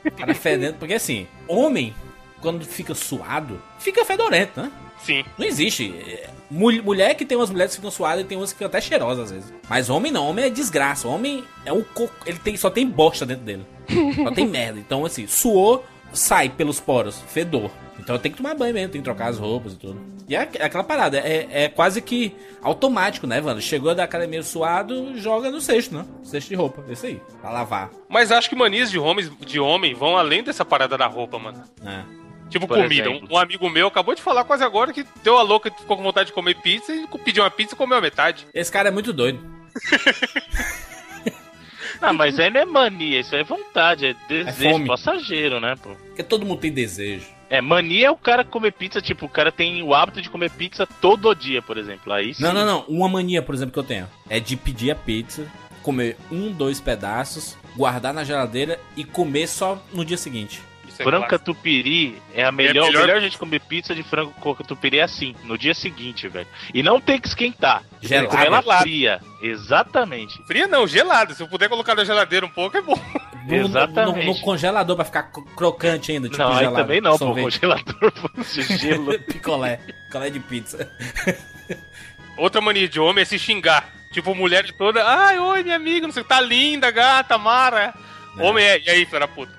O 0.04 0.10
cara 0.16 0.34
fedendo. 0.34 0.76
Porque 0.78 0.94
assim, 0.94 1.26
homem, 1.46 1.94
quando 2.40 2.64
fica 2.64 2.94
suado, 2.94 3.60
fica 3.78 4.04
fedorento, 4.04 4.60
né? 4.60 4.70
Sim. 5.04 5.25
Não 5.38 5.46
existe. 5.46 5.94
É, 6.06 6.28
mul- 6.50 6.82
mulher 6.82 7.14
que 7.14 7.25
tem 7.25 7.37
umas 7.37 7.50
mulheres 7.50 7.72
que 7.72 7.76
ficam 7.81 7.90
suadas 7.90 8.22
e 8.25 8.26
tem 8.26 8.37
umas 8.37 8.50
que 8.52 8.58
ficam 8.58 8.69
até 8.69 8.81
cheirosas 8.81 9.25
às 9.26 9.31
vezes. 9.31 9.52
Mas 9.69 9.88
homem 9.90 10.12
não, 10.12 10.26
homem 10.28 10.44
é 10.46 10.50
desgraça. 10.50 11.08
Homem 11.08 11.44
é 11.64 11.72
um 11.72 11.82
coco. 11.82 12.12
Ele 12.26 12.38
tem, 12.38 12.56
só 12.56 12.69
tem 12.70 12.87
bosta 12.87 13.25
dentro 13.25 13.44
dele. 13.44 13.64
Só 14.22 14.31
tem 14.31 14.46
merda. 14.48 14.78
Então, 14.78 15.04
assim, 15.04 15.26
suou, 15.26 15.84
sai 16.12 16.49
pelos 16.49 16.81
poros, 16.81 17.21
fedor. 17.29 17.71
Então 17.99 18.19
tem 18.19 18.31
que 18.33 18.39
tomar 18.39 18.55
banho 18.55 18.73
mesmo, 18.73 18.91
tem 18.93 19.01
que 19.01 19.05
trocar 19.05 19.29
as 19.29 19.39
roupas 19.39 19.75
e 19.75 19.77
tudo. 19.77 20.01
E 20.27 20.35
é 20.35 20.41
aqu- 20.41 20.62
aquela 20.62 20.83
parada, 20.85 21.19
é, 21.19 21.65
é 21.65 21.69
quase 21.69 22.01
que 22.01 22.35
automático, 22.62 23.27
né, 23.27 23.41
Wanda? 23.41 23.61
Chegou 23.61 23.95
da 23.95 24.05
academia 24.05 24.43
suado, 24.43 25.19
joga 25.19 25.51
no 25.51 25.61
cesto, 25.61 25.95
né? 25.95 26.05
Cesto 26.23 26.49
de 26.49 26.55
roupa, 26.55 26.83
isso 26.91 27.05
aí, 27.07 27.21
pra 27.41 27.51
lavar. 27.51 27.91
Mas 28.09 28.33
acho 28.33 28.49
que 28.49 28.57
manias 28.57 28.91
de 28.91 28.99
homens 28.99 29.31
de 29.47 29.61
homem 29.61 29.93
vão 29.95 30.17
além 30.17 30.43
dessa 30.43 30.65
parada 30.65 30.97
da 30.97 31.07
roupa, 31.07 31.39
mano. 31.39 31.62
né? 31.83 32.07
Tipo 32.49 32.67
Por 32.67 32.79
comida. 32.83 33.09
Um, 33.11 33.27
um 33.31 33.39
amigo 33.39 33.69
meu 33.71 33.87
acabou 33.89 34.15
de 34.15 34.23
falar 34.23 34.43
quase 34.45 34.65
agora 34.65 34.93
que 34.93 35.05
deu 35.23 35.37
a 35.39 35.43
louca, 35.43 35.71
ficou 35.71 35.97
com 35.97 36.03
vontade 36.03 36.29
de 36.29 36.33
comer 36.33 36.57
pizza 36.57 36.93
e 36.93 37.07
pediu 37.25 37.45
uma 37.45 37.51
pizza 37.51 37.75
e 37.75 37.79
comeu 37.79 37.99
a 37.99 38.01
metade. 38.01 38.47
Esse 38.55 38.73
cara 38.73 38.89
é 38.89 38.93
muito 38.93 39.12
doido. 39.12 39.39
Não, 42.00 42.14
mas 42.14 42.38
aí 42.38 42.50
não 42.50 42.61
é 42.61 42.64
mania, 42.64 43.20
isso 43.20 43.35
é 43.37 43.43
vontade, 43.44 44.06
é 44.06 44.14
desejo 44.29 44.73
fome. 44.73 44.87
passageiro, 44.87 45.61
né, 45.61 45.75
pô? 45.76 45.91
Porque 45.91 46.23
todo 46.23 46.47
mundo 46.47 46.61
tem 46.61 46.73
desejo. 46.73 47.26
É, 47.50 47.61
mania 47.61 48.06
é 48.06 48.11
o 48.11 48.17
cara 48.17 48.44
comer 48.44 48.73
pizza, 48.73 49.02
tipo, 49.02 49.26
o 49.26 49.29
cara 49.29 49.50
tem 49.50 49.82
o 49.82 49.93
hábito 49.93 50.23
de 50.23 50.31
comer 50.31 50.50
pizza 50.50 50.87
todo 50.87 51.35
dia, 51.35 51.61
por 51.61 51.76
exemplo. 51.76 52.12
Aí 52.12 52.32
sim. 52.32 52.43
Não, 52.43 52.52
não, 52.52 52.64
não. 52.64 52.85
Uma 52.88 53.08
mania, 53.08 53.43
por 53.43 53.55
exemplo, 53.55 53.73
que 53.73 53.79
eu 53.79 53.85
tenho 53.85 54.08
é 54.29 54.38
de 54.38 54.56
pedir 54.56 54.93
a 54.93 54.94
pizza, 54.94 55.47
comer 55.82 56.17
um, 56.31 56.52
dois 56.52 56.81
pedaços, 56.81 57.58
guardar 57.76 58.14
na 58.14 58.23
geladeira 58.23 58.79
e 58.97 59.05
comer 59.05 59.49
só 59.49 59.82
no 59.93 60.05
dia 60.05 60.17
seguinte. 60.17 60.62
Isso 60.92 61.02
é 61.02 61.04
Frango 61.04 61.26
clássico. 61.26 61.52
catupiry 61.52 62.22
é 62.34 62.44
a 62.44 62.52
melhor, 62.52 62.87
melhor- 62.87 63.02
a 63.02 63.06
melhor 63.06 63.20
gente 63.20 63.38
comer 63.38 63.60
pizza 63.60 63.94
de 63.94 64.02
frango 64.02 64.32
com 64.40 64.54
catupiry 64.54 64.98
é 64.98 65.02
assim, 65.02 65.34
no 65.44 65.56
dia 65.56 65.72
seguinte, 65.75 66.26
velho. 66.28 66.46
E 66.75 66.82
não 66.82 67.00
tem 67.00 67.19
que 67.20 67.28
esquentar. 67.28 67.82
Ela 68.08 68.28
Gelado. 68.60 68.82
fria. 68.82 69.20
Exatamente. 69.42 70.42
Fria 70.46 70.66
não, 70.66 70.87
gelada. 70.87 71.34
Se 71.34 71.42
eu 71.42 71.48
puder 71.48 71.69
colocar 71.69 71.94
na 71.94 72.04
geladeira 72.04 72.44
um 72.44 72.50
pouco, 72.50 72.76
é 72.76 72.82
bom. 72.82 72.98
No- 73.46 73.54
Exatamente. 73.54 74.26
No, 74.26 74.34
no 74.34 74.40
congelador 74.40 74.96
pra 74.96 75.04
ficar 75.04 75.22
cro- 75.25 75.44
crocante 75.56 76.12
ainda, 76.12 76.28
tipo 76.28 76.40
não, 76.42 76.50
aí 76.52 76.58
gelado. 76.58 76.76
também 76.76 77.00
não, 77.00 77.16
pô. 77.19 77.32
Congelador, 77.34 78.12
gelo. 78.78 79.19
Picolé. 79.20 79.76
Picolé 80.06 80.31
de 80.31 80.40
pizza. 80.40 80.90
Outra 82.37 82.60
mania 82.60 82.88
de 82.88 82.98
homem 83.00 83.22
é 83.22 83.25
se 83.25 83.38
xingar. 83.38 83.88
Tipo, 84.12 84.34
mulher 84.34 84.64
de 84.64 84.72
toda. 84.72 85.04
Ai, 85.06 85.38
oi, 85.38 85.62
minha 85.62 85.76
amiga, 85.76 86.06
não 86.06 86.12
sei, 86.12 86.25
tá 86.25 86.40
linda, 86.40 86.90
gata, 86.90 87.38
Mara. 87.38 87.94
É. 88.38 88.42
Homem 88.42 88.64
é. 88.64 88.78
E 88.81 88.90
aí, 88.90 89.06
filha 89.06 89.20
da 89.20 89.28
puta? 89.28 89.52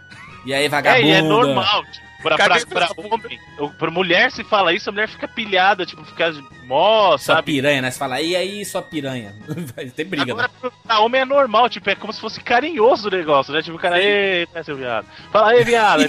E 0.46 0.54
aí, 0.54 0.66
É, 0.66 0.70
vagabundo. 0.70 1.06
e 1.08 1.12
é 1.12 1.22
normal. 1.22 1.84
Tipo, 1.86 2.12
pra, 2.24 2.38
Cadê 2.38 2.66
pra, 2.68 2.88
pra, 2.88 3.04
homem, 3.04 3.40
ou 3.58 3.70
pra 3.72 3.90
mulher 3.90 4.32
se 4.32 4.44
fala 4.44 4.74
isso, 4.74 4.90
a 4.90 4.92
mulher 4.92 5.08
fica 5.10 5.28
pilhada, 5.28 5.86
tipo, 5.88 6.06
fica 6.06 6.32
mó, 6.66 7.18
Sua 7.18 7.36
sabe? 7.36 7.52
piranha, 7.54 7.82
né? 7.82 7.90
Você 7.90 7.98
fala, 7.98 8.22
e 8.22 8.36
aí, 8.36 8.64
sua 8.64 8.82
piranha? 8.84 9.34
Ter 9.96 10.04
briga, 10.04 10.32
Agora, 10.32 10.48
né? 10.64 10.70
pra- 10.86 11.00
homem 11.00 11.22
é 11.22 11.26
normal, 11.26 11.68
tipo, 11.68 11.90
é 11.90 11.96
como 11.96 12.14
se 12.14 12.22
fosse 12.22 12.40
carinhoso 12.40 13.08
o 13.08 13.12
negócio, 13.12 13.52
né? 13.52 13.62
Tipo, 13.64 13.76
o 13.78 13.80
cara, 13.80 14.00
eita, 14.02 14.64
seu 14.64 14.76
viado. 14.78 15.08
Fala 15.32 15.50
aí, 15.54 15.64
viado. 15.64 16.04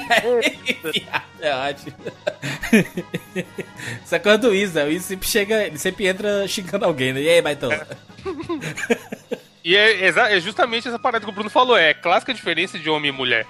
é 1.41 1.55
ótimo. 1.71 1.97
Isso 4.05 4.15
é 4.15 4.19
quando 4.19 4.45
o 4.49 4.55
Isa, 4.55 4.85
o 4.85 4.91
Isa 4.91 5.07
sempre 5.09 5.29
chega, 5.29 5.65
ele 5.67 5.79
sempre 5.79 6.07
entra 6.07 6.47
xingando 6.47 6.85
alguém, 6.85 7.13
né? 7.15 7.21
E 7.23 7.29
aí, 7.29 7.43
Baitão? 7.43 7.71
E 9.65 9.77
é, 9.77 10.09
é 10.09 10.41
justamente 10.41 10.89
essa 10.89 10.99
parada 10.99 11.25
que 11.25 11.31
o 11.31 11.33
Bruno 11.33 11.49
falou, 11.49 11.77
é 11.79 11.95
clássica 11.95 12.35
diferença 12.35 12.77
de 12.81 12.91
homem 12.91 13.11
e 13.11 13.13
mulher. 13.13 13.47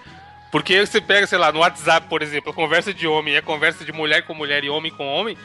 Porque 0.52 0.84
você 0.86 1.00
pega, 1.00 1.26
sei 1.26 1.38
lá, 1.38 1.50
no 1.50 1.60
WhatsApp, 1.60 2.06
por 2.08 2.22
exemplo, 2.22 2.50
a 2.50 2.54
conversa 2.54 2.92
de 2.94 3.06
homem 3.08 3.34
e 3.34 3.36
a 3.38 3.42
conversa 3.42 3.84
de 3.84 3.90
mulher 3.90 4.22
com 4.22 4.34
mulher 4.34 4.62
e 4.62 4.68
homem 4.70 4.92
com 4.92 5.04
homem, 5.06 5.36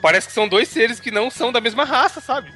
parece 0.00 0.28
que 0.28 0.32
são 0.32 0.46
dois 0.48 0.68
seres 0.68 1.00
que 1.00 1.10
não 1.10 1.28
são 1.30 1.50
da 1.52 1.60
mesma 1.60 1.84
raça, 1.84 2.20
sabe? 2.20 2.50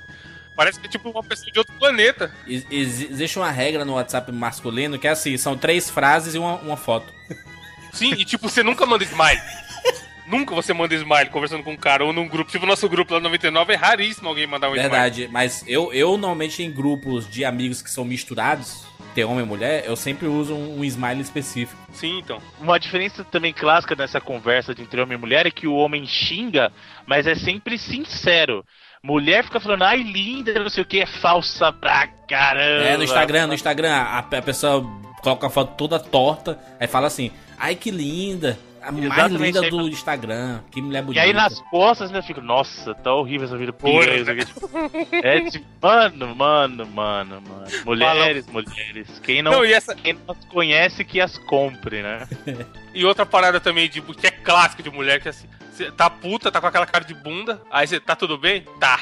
Parece 0.54 0.78
que 0.80 0.86
é 0.86 0.88
tipo 0.88 1.10
uma 1.10 1.22
pessoa 1.22 1.50
de 1.52 1.58
outro 1.58 1.74
planeta. 1.74 2.32
Ex- 2.46 2.64
ex- 2.70 3.10
Existe 3.10 3.38
uma 3.38 3.50
regra 3.50 3.84
no 3.84 3.94
WhatsApp 3.94 4.30
masculino 4.32 4.98
que 4.98 5.06
é 5.06 5.10
assim, 5.10 5.36
são 5.36 5.54
três 5.58 5.90
frases 5.90 6.34
e 6.34 6.38
uma, 6.38 6.54
uma 6.60 6.76
foto. 6.76 7.12
Sim, 7.92 8.12
e 8.12 8.24
tipo, 8.24 8.48
você 8.48 8.62
nunca 8.62 8.86
manda 8.86 9.02
smile. 9.04 9.40
nunca 10.28 10.54
você 10.54 10.72
manda 10.72 10.94
smile 10.94 11.28
conversando 11.30 11.62
com 11.62 11.72
um 11.72 11.76
cara 11.76 12.04
ou 12.04 12.12
num 12.12 12.28
grupo. 12.28 12.50
Tipo, 12.50 12.64
o 12.64 12.68
nosso 12.68 12.88
grupo 12.88 13.12
lá 13.14 13.20
no 13.20 13.24
99 13.24 13.72
é 13.72 13.76
raríssimo 13.76 14.28
alguém 14.28 14.46
mandar 14.46 14.68
um 14.70 14.74
smile. 14.76 14.88
Verdade, 14.90 15.28
mas 15.30 15.64
eu, 15.66 15.92
eu 15.92 16.16
normalmente 16.16 16.62
em 16.62 16.70
grupos 16.70 17.28
de 17.28 17.44
amigos 17.44 17.82
que 17.82 17.90
são 17.90 18.04
misturados, 18.04 18.84
ter 19.16 19.24
homem 19.24 19.46
e 19.46 19.48
mulher, 19.48 19.84
eu 19.86 19.96
sempre 19.96 20.26
uso 20.26 20.54
um, 20.54 20.80
um 20.80 20.84
smile 20.84 21.22
específico. 21.22 21.80
Sim, 21.90 22.18
então. 22.18 22.38
Uma 22.60 22.78
diferença 22.78 23.24
também 23.24 23.50
clássica 23.50 23.96
nessa 23.96 24.20
conversa 24.20 24.74
de 24.74 24.82
entre 24.82 25.00
homem 25.00 25.16
e 25.16 25.20
mulher 25.20 25.46
é 25.46 25.50
que 25.50 25.66
o 25.66 25.74
homem 25.74 26.04
xinga, 26.06 26.70
mas 27.06 27.26
é 27.26 27.34
sempre 27.34 27.78
sincero. 27.78 28.62
Mulher 29.02 29.42
fica 29.42 29.58
falando, 29.58 29.84
ai, 29.84 30.02
linda, 30.02 30.60
não 30.60 30.68
sei 30.68 30.82
o 30.82 30.86
que, 30.86 31.00
é 31.00 31.06
falsa 31.06 31.72
pra 31.72 32.06
caramba. 32.28 32.84
É, 32.84 32.96
no 32.98 33.04
Instagram, 33.04 33.46
no 33.46 33.54
Instagram, 33.54 33.90
a, 33.90 34.18
a 34.18 34.42
pessoa 34.42 34.84
coloca 35.22 35.46
a 35.46 35.50
foto 35.50 35.74
toda 35.76 35.98
torta, 35.98 36.58
aí 36.78 36.86
fala 36.86 37.06
assim, 37.06 37.30
ai 37.58 37.74
que 37.74 37.90
linda, 37.90 38.58
a 38.88 38.92
mais 38.92 39.32
linda 39.32 39.70
do 39.70 39.88
Instagram, 39.88 40.60
que 40.70 40.80
mulher 40.80 41.00
E 41.00 41.02
bonita. 41.02 41.22
aí 41.22 41.32
nas 41.32 41.60
costas 41.70 42.08
ainda 42.08 42.22
fica, 42.22 42.40
nossa, 42.40 42.94
tá 42.94 43.12
horrível 43.14 43.46
essa 43.46 43.56
vida 43.58 43.72
Porra, 43.72 44.14
isso 44.14 44.30
aqui. 44.30 44.42
É 45.12 45.50
tipo, 45.50 45.66
mano, 45.82 46.34
mano, 46.36 46.86
mano, 46.86 47.42
mano. 47.42 47.66
Mulheres, 47.84 48.46
mulheres. 48.46 49.20
Quem 49.22 49.42
não, 49.42 49.52
Não, 49.52 49.64
e 49.64 49.72
essa. 49.72 49.94
quem 49.94 50.12
não 50.14 50.34
as 50.34 50.44
conhece 50.46 51.04
que 51.04 51.20
as 51.20 51.36
compre, 51.38 52.02
né? 52.02 52.26
E 52.96 53.04
outra 53.04 53.26
parada 53.26 53.60
também, 53.60 53.90
de, 53.90 54.00
que 54.00 54.26
é 54.26 54.30
clássico 54.30 54.82
de 54.82 54.88
mulher, 54.88 55.20
que 55.20 55.28
é 55.28 55.30
assim, 55.30 55.46
você 55.76 55.90
tá 55.92 56.08
puta, 56.08 56.50
tá 56.50 56.60
com 56.60 56.66
aquela 56.66 56.86
cara 56.86 57.04
de 57.04 57.14
bunda, 57.14 57.62
aí 57.70 57.86
você, 57.86 58.00
tá 58.00 58.16
tudo 58.16 58.36
bem? 58.38 58.64
Tá. 58.80 59.00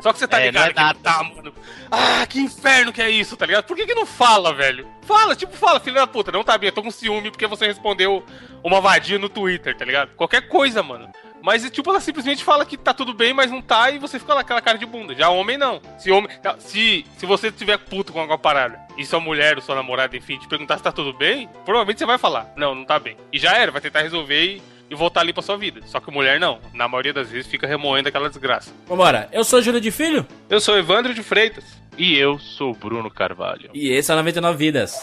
Só 0.00 0.12
que 0.12 0.18
você 0.18 0.28
tá 0.28 0.40
É, 0.40 0.46
ligado 0.46 0.70
é 0.70 0.72
que 0.74 0.80
nada. 0.80 0.98
tá, 1.02 1.22
mano. 1.22 1.52
Ah, 1.90 2.26
que 2.26 2.38
inferno 2.40 2.92
que 2.92 3.02
é 3.02 3.10
isso, 3.10 3.36
tá 3.36 3.44
ligado? 3.46 3.64
Por 3.64 3.76
que 3.76 3.86
que 3.86 3.94
não 3.94 4.06
fala, 4.06 4.52
velho? 4.54 4.86
Fala, 5.02 5.34
tipo, 5.34 5.54
fala, 5.56 5.80
filho 5.80 5.96
da 5.96 6.06
puta, 6.06 6.30
não 6.32 6.44
tá 6.44 6.56
bem, 6.56 6.68
eu 6.68 6.72
tô 6.74 6.82
com 6.82 6.90
ciúme 6.90 7.30
porque 7.30 7.46
você 7.46 7.66
respondeu 7.66 8.24
uma 8.62 8.80
vadia 8.80 9.18
no 9.18 9.28
Twitter, 9.28 9.76
tá 9.76 9.84
ligado? 9.84 10.10
Qualquer 10.14 10.48
coisa, 10.48 10.82
mano. 10.82 11.10
Mas, 11.44 11.68
tipo, 11.72 11.90
ela 11.90 12.00
simplesmente 12.00 12.44
fala 12.44 12.64
que 12.64 12.76
tá 12.76 12.94
tudo 12.94 13.12
bem, 13.12 13.34
mas 13.34 13.50
não 13.50 13.60
tá, 13.60 13.90
e 13.90 13.98
você 13.98 14.16
fica 14.16 14.32
lá 14.32 14.42
com 14.42 14.46
aquela 14.46 14.60
cara 14.60 14.78
de 14.78 14.86
bunda. 14.86 15.12
Já 15.12 15.28
homem, 15.28 15.58
não. 15.58 15.82
Se 15.98 16.08
homem. 16.12 16.30
tá, 16.40 16.54
Se, 16.60 17.04
se 17.18 17.26
você 17.26 17.50
tiver 17.50 17.78
puto 17.78 18.12
com 18.12 18.20
alguma 18.20 18.38
parada, 18.38 18.78
e 18.96 19.04
sua 19.04 19.18
mulher 19.18 19.56
ou 19.56 19.60
sua 19.62 19.74
namorada, 19.74 20.16
enfim, 20.16 20.38
te 20.38 20.46
perguntar 20.46 20.76
se 20.76 20.84
tá 20.84 20.92
tudo 20.92 21.12
bem, 21.12 21.48
provavelmente 21.64 21.98
você 21.98 22.06
vai 22.06 22.16
falar, 22.16 22.52
não, 22.56 22.76
não 22.76 22.84
tá 22.84 22.96
bem. 23.00 23.16
E 23.32 23.40
já 23.40 23.56
era, 23.56 23.72
vai 23.72 23.80
tentar 23.80 24.02
resolver 24.02 24.40
e, 24.44 24.62
e 24.92 24.94
voltar 24.94 25.20
ali 25.22 25.32
pra 25.32 25.42
sua 25.42 25.56
vida. 25.56 25.80
Só 25.86 25.98
que 25.98 26.10
mulher 26.10 26.38
não. 26.38 26.60
Na 26.74 26.86
maioria 26.86 27.12
das 27.14 27.30
vezes 27.30 27.50
fica 27.50 27.66
remoendo 27.66 28.08
aquela 28.10 28.28
desgraça. 28.28 28.70
Vambora, 28.86 29.28
eu 29.32 29.42
sou 29.42 29.62
Júlio 29.62 29.80
de 29.80 29.90
Filho 29.90 30.26
Eu 30.50 30.60
sou 30.60 30.76
Evandro 30.76 31.14
de 31.14 31.22
Freitas. 31.22 31.64
E 31.96 32.16
eu 32.16 32.38
sou 32.38 32.72
o 32.72 32.74
Bruno 32.74 33.10
Carvalho. 33.10 33.70
e 33.74 33.90
esse 33.90 34.10
é 34.10 34.14
o 34.14 34.16
99 34.18 34.56
Vidas. 34.58 34.94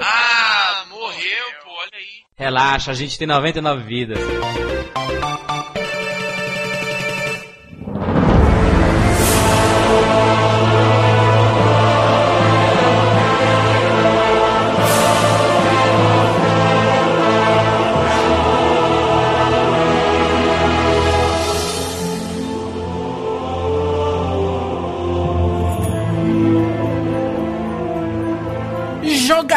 Ah, 0.00 0.84
morreu, 0.88 1.46
pô, 1.64 1.70
olha 1.70 1.90
aí. 1.94 2.24
Relaxa, 2.36 2.90
a 2.90 2.94
gente 2.94 3.18
tem 3.18 3.26
99 3.26 3.82
vidas. 3.84 4.18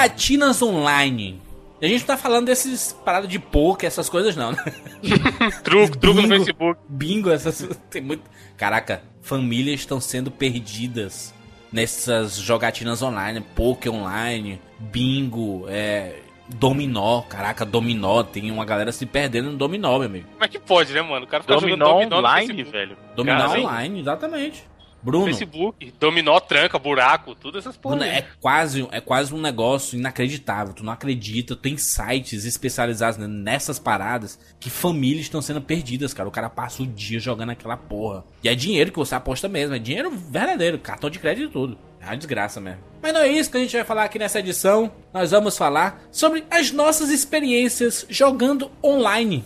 Jogatinas 0.08 0.62
online. 0.62 1.42
E 1.82 1.86
a 1.86 1.90
gente 1.90 2.00
não 2.02 2.08
tá 2.08 2.18
falando 2.18 2.48
desses 2.48 2.94
paradas 3.06 3.30
de 3.30 3.38
poker, 3.38 3.86
essas 3.86 4.10
coisas 4.10 4.36
não, 4.36 4.52
né? 4.52 4.58
Truco, 5.64 5.98
truco 5.98 6.22
no 6.22 6.28
Bingo. 6.28 6.46
Facebook. 6.46 6.82
Bingo, 6.88 7.30
essas. 7.30 7.70
Tem 7.90 8.02
muito. 8.02 8.24
Caraca, 8.56 9.04
famílias 9.22 9.82
estão 9.82 10.00
sendo 10.00 10.32
perdidas 10.32 11.34
nessas 11.72 12.38
jogatinas 12.38 13.02
online, 13.04 13.42
poker 13.56 13.94
online, 13.94 14.60
bingo, 14.80 15.66
é. 15.68 16.22
Dominó, 16.50 17.24
caraca, 17.24 17.66
dominó, 17.66 18.24
tem 18.24 18.50
uma 18.50 18.64
galera 18.64 18.94
se 18.94 19.06
perdendo 19.06 19.52
no 19.52 19.58
dominó, 19.58 20.00
meu 20.00 20.08
amigo. 20.08 20.28
Como 20.32 20.46
é 20.46 20.48
que 20.48 20.58
pode, 20.58 20.94
né, 20.94 21.02
mano? 21.02 21.26
O 21.26 21.28
cara 21.28 21.44
fica 21.44 21.56
Dominó 21.56 21.86
jogando 21.86 22.10
dominó 22.10 22.18
online, 22.20 22.64
velho. 22.64 22.98
Dominó 23.18 23.48
Cara, 23.50 23.60
online, 23.60 24.00
exatamente. 24.00 24.64
Bruno, 25.08 25.26
Facebook, 25.26 25.94
dominó, 25.98 26.38
tranca, 26.42 26.78
buraco, 26.78 27.34
tudo 27.34 27.58
essas 27.58 27.78
porra. 27.78 27.96
Bruno, 27.96 28.12
é 28.12 28.26
quase, 28.42 28.86
é 28.92 29.00
quase 29.00 29.34
um 29.34 29.40
negócio 29.40 29.98
inacreditável. 29.98 30.74
Tu 30.74 30.84
não 30.84 30.92
acredita. 30.92 31.56
Tem 31.56 31.78
sites 31.78 32.44
especializados 32.44 33.18
nessas 33.18 33.80
paradas 33.80 34.38
que 34.60 34.70
famílias 34.70 35.22
estão 35.22 35.42
sendo 35.42 35.62
perdidas, 35.62 36.14
cara. 36.14 36.28
O 36.28 36.32
cara 36.32 36.50
passa 36.50 36.84
o 36.84 36.86
dia 36.86 37.22
jogando 37.22 37.52
aquela 37.52 37.78
porra. 37.78 38.26
E 38.44 38.50
é 38.50 38.54
dinheiro 38.54 38.92
que 38.92 39.00
você 39.00 39.16
aposta 39.16 39.48
mesmo. 39.48 39.76
É 39.76 39.80
dinheiro 39.80 40.12
verdadeiro. 40.12 40.78
Cartão 40.78 41.10
de 41.10 41.20
crédito 41.20 41.50
e 41.50 41.54
tudo. 41.54 41.78
É 42.02 42.08
uma 42.08 42.18
desgraça 42.18 42.60
mesmo. 42.60 42.82
Mas 43.02 43.14
não 43.14 43.22
é 43.22 43.30
isso 43.30 43.50
que 43.50 43.58
a 43.58 43.62
gente 43.62 43.76
vai 43.76 43.86
falar 43.86 44.04
aqui 44.04 44.20
nessa 44.20 44.40
edição. 44.40 44.92
Nós 45.14 45.32
vamos 45.32 45.58
falar 45.58 46.02
sobre 46.12 46.44
as 46.52 46.72
nossas 46.72 47.10
experiências 47.10 48.06
jogando 48.10 48.70
online 48.84 49.46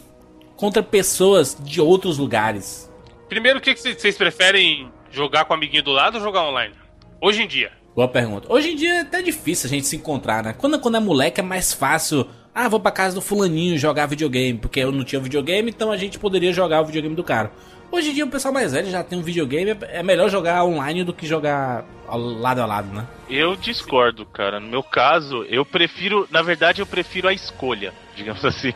contra 0.55 0.81
pessoas 0.81 1.55
de 1.59 1.79
outros 1.79 2.17
lugares. 2.17 2.89
Primeiro, 3.29 3.59
o 3.59 3.61
que 3.61 3.73
que 3.73 3.79
vocês 3.79 4.17
preferem 4.17 4.91
jogar 5.11 5.45
com 5.45 5.53
o 5.53 5.57
amiguinho 5.57 5.83
do 5.83 5.91
lado 5.91 6.15
ou 6.15 6.21
jogar 6.21 6.43
online? 6.43 6.73
Hoje 7.19 7.43
em 7.43 7.47
dia. 7.47 7.71
Boa 7.95 8.07
pergunta. 8.07 8.51
Hoje 8.51 8.71
em 8.71 8.75
dia 8.75 8.89
é 8.89 9.01
até 9.01 9.21
difícil 9.21 9.67
a 9.67 9.69
gente 9.69 9.85
se 9.85 9.95
encontrar, 9.95 10.43
né? 10.43 10.53
Quando, 10.57 10.79
quando 10.79 10.95
é 10.97 10.99
moleque 10.99 11.39
é 11.39 11.43
mais 11.43 11.73
fácil. 11.73 12.27
Ah, 12.53 12.67
vou 12.67 12.79
pra 12.79 12.91
casa 12.91 13.15
do 13.15 13.21
fulaninho 13.21 13.77
jogar 13.77 14.07
videogame, 14.07 14.57
porque 14.57 14.81
eu 14.81 14.91
não 14.91 15.05
tinha 15.05 15.21
videogame, 15.21 15.69
então 15.69 15.89
a 15.89 15.95
gente 15.95 16.19
poderia 16.19 16.51
jogar 16.51 16.81
o 16.81 16.85
videogame 16.85 17.15
do 17.15 17.23
cara. 17.23 17.51
Hoje 17.89 18.09
em 18.11 18.13
dia 18.13 18.25
o 18.25 18.29
pessoal 18.29 18.53
mais 18.53 18.71
velho 18.71 18.89
já 18.89 19.03
tem 19.03 19.19
um 19.19 19.21
videogame, 19.21 19.77
é 19.81 20.01
melhor 20.01 20.29
jogar 20.29 20.63
online 20.63 21.03
do 21.03 21.13
que 21.13 21.27
jogar 21.27 21.85
ao 22.07 22.19
lado 22.19 22.61
a 22.61 22.65
lado, 22.65 22.93
né? 22.93 23.05
Eu 23.29 23.55
discordo, 23.55 24.25
cara. 24.25 24.59
No 24.59 24.67
meu 24.67 24.83
caso, 24.83 25.43
eu 25.43 25.65
prefiro. 25.65 26.27
Na 26.31 26.41
verdade, 26.41 26.81
eu 26.81 26.85
prefiro 26.85 27.27
a 27.27 27.33
escolha, 27.33 27.93
digamos 28.15 28.43
assim. 28.45 28.73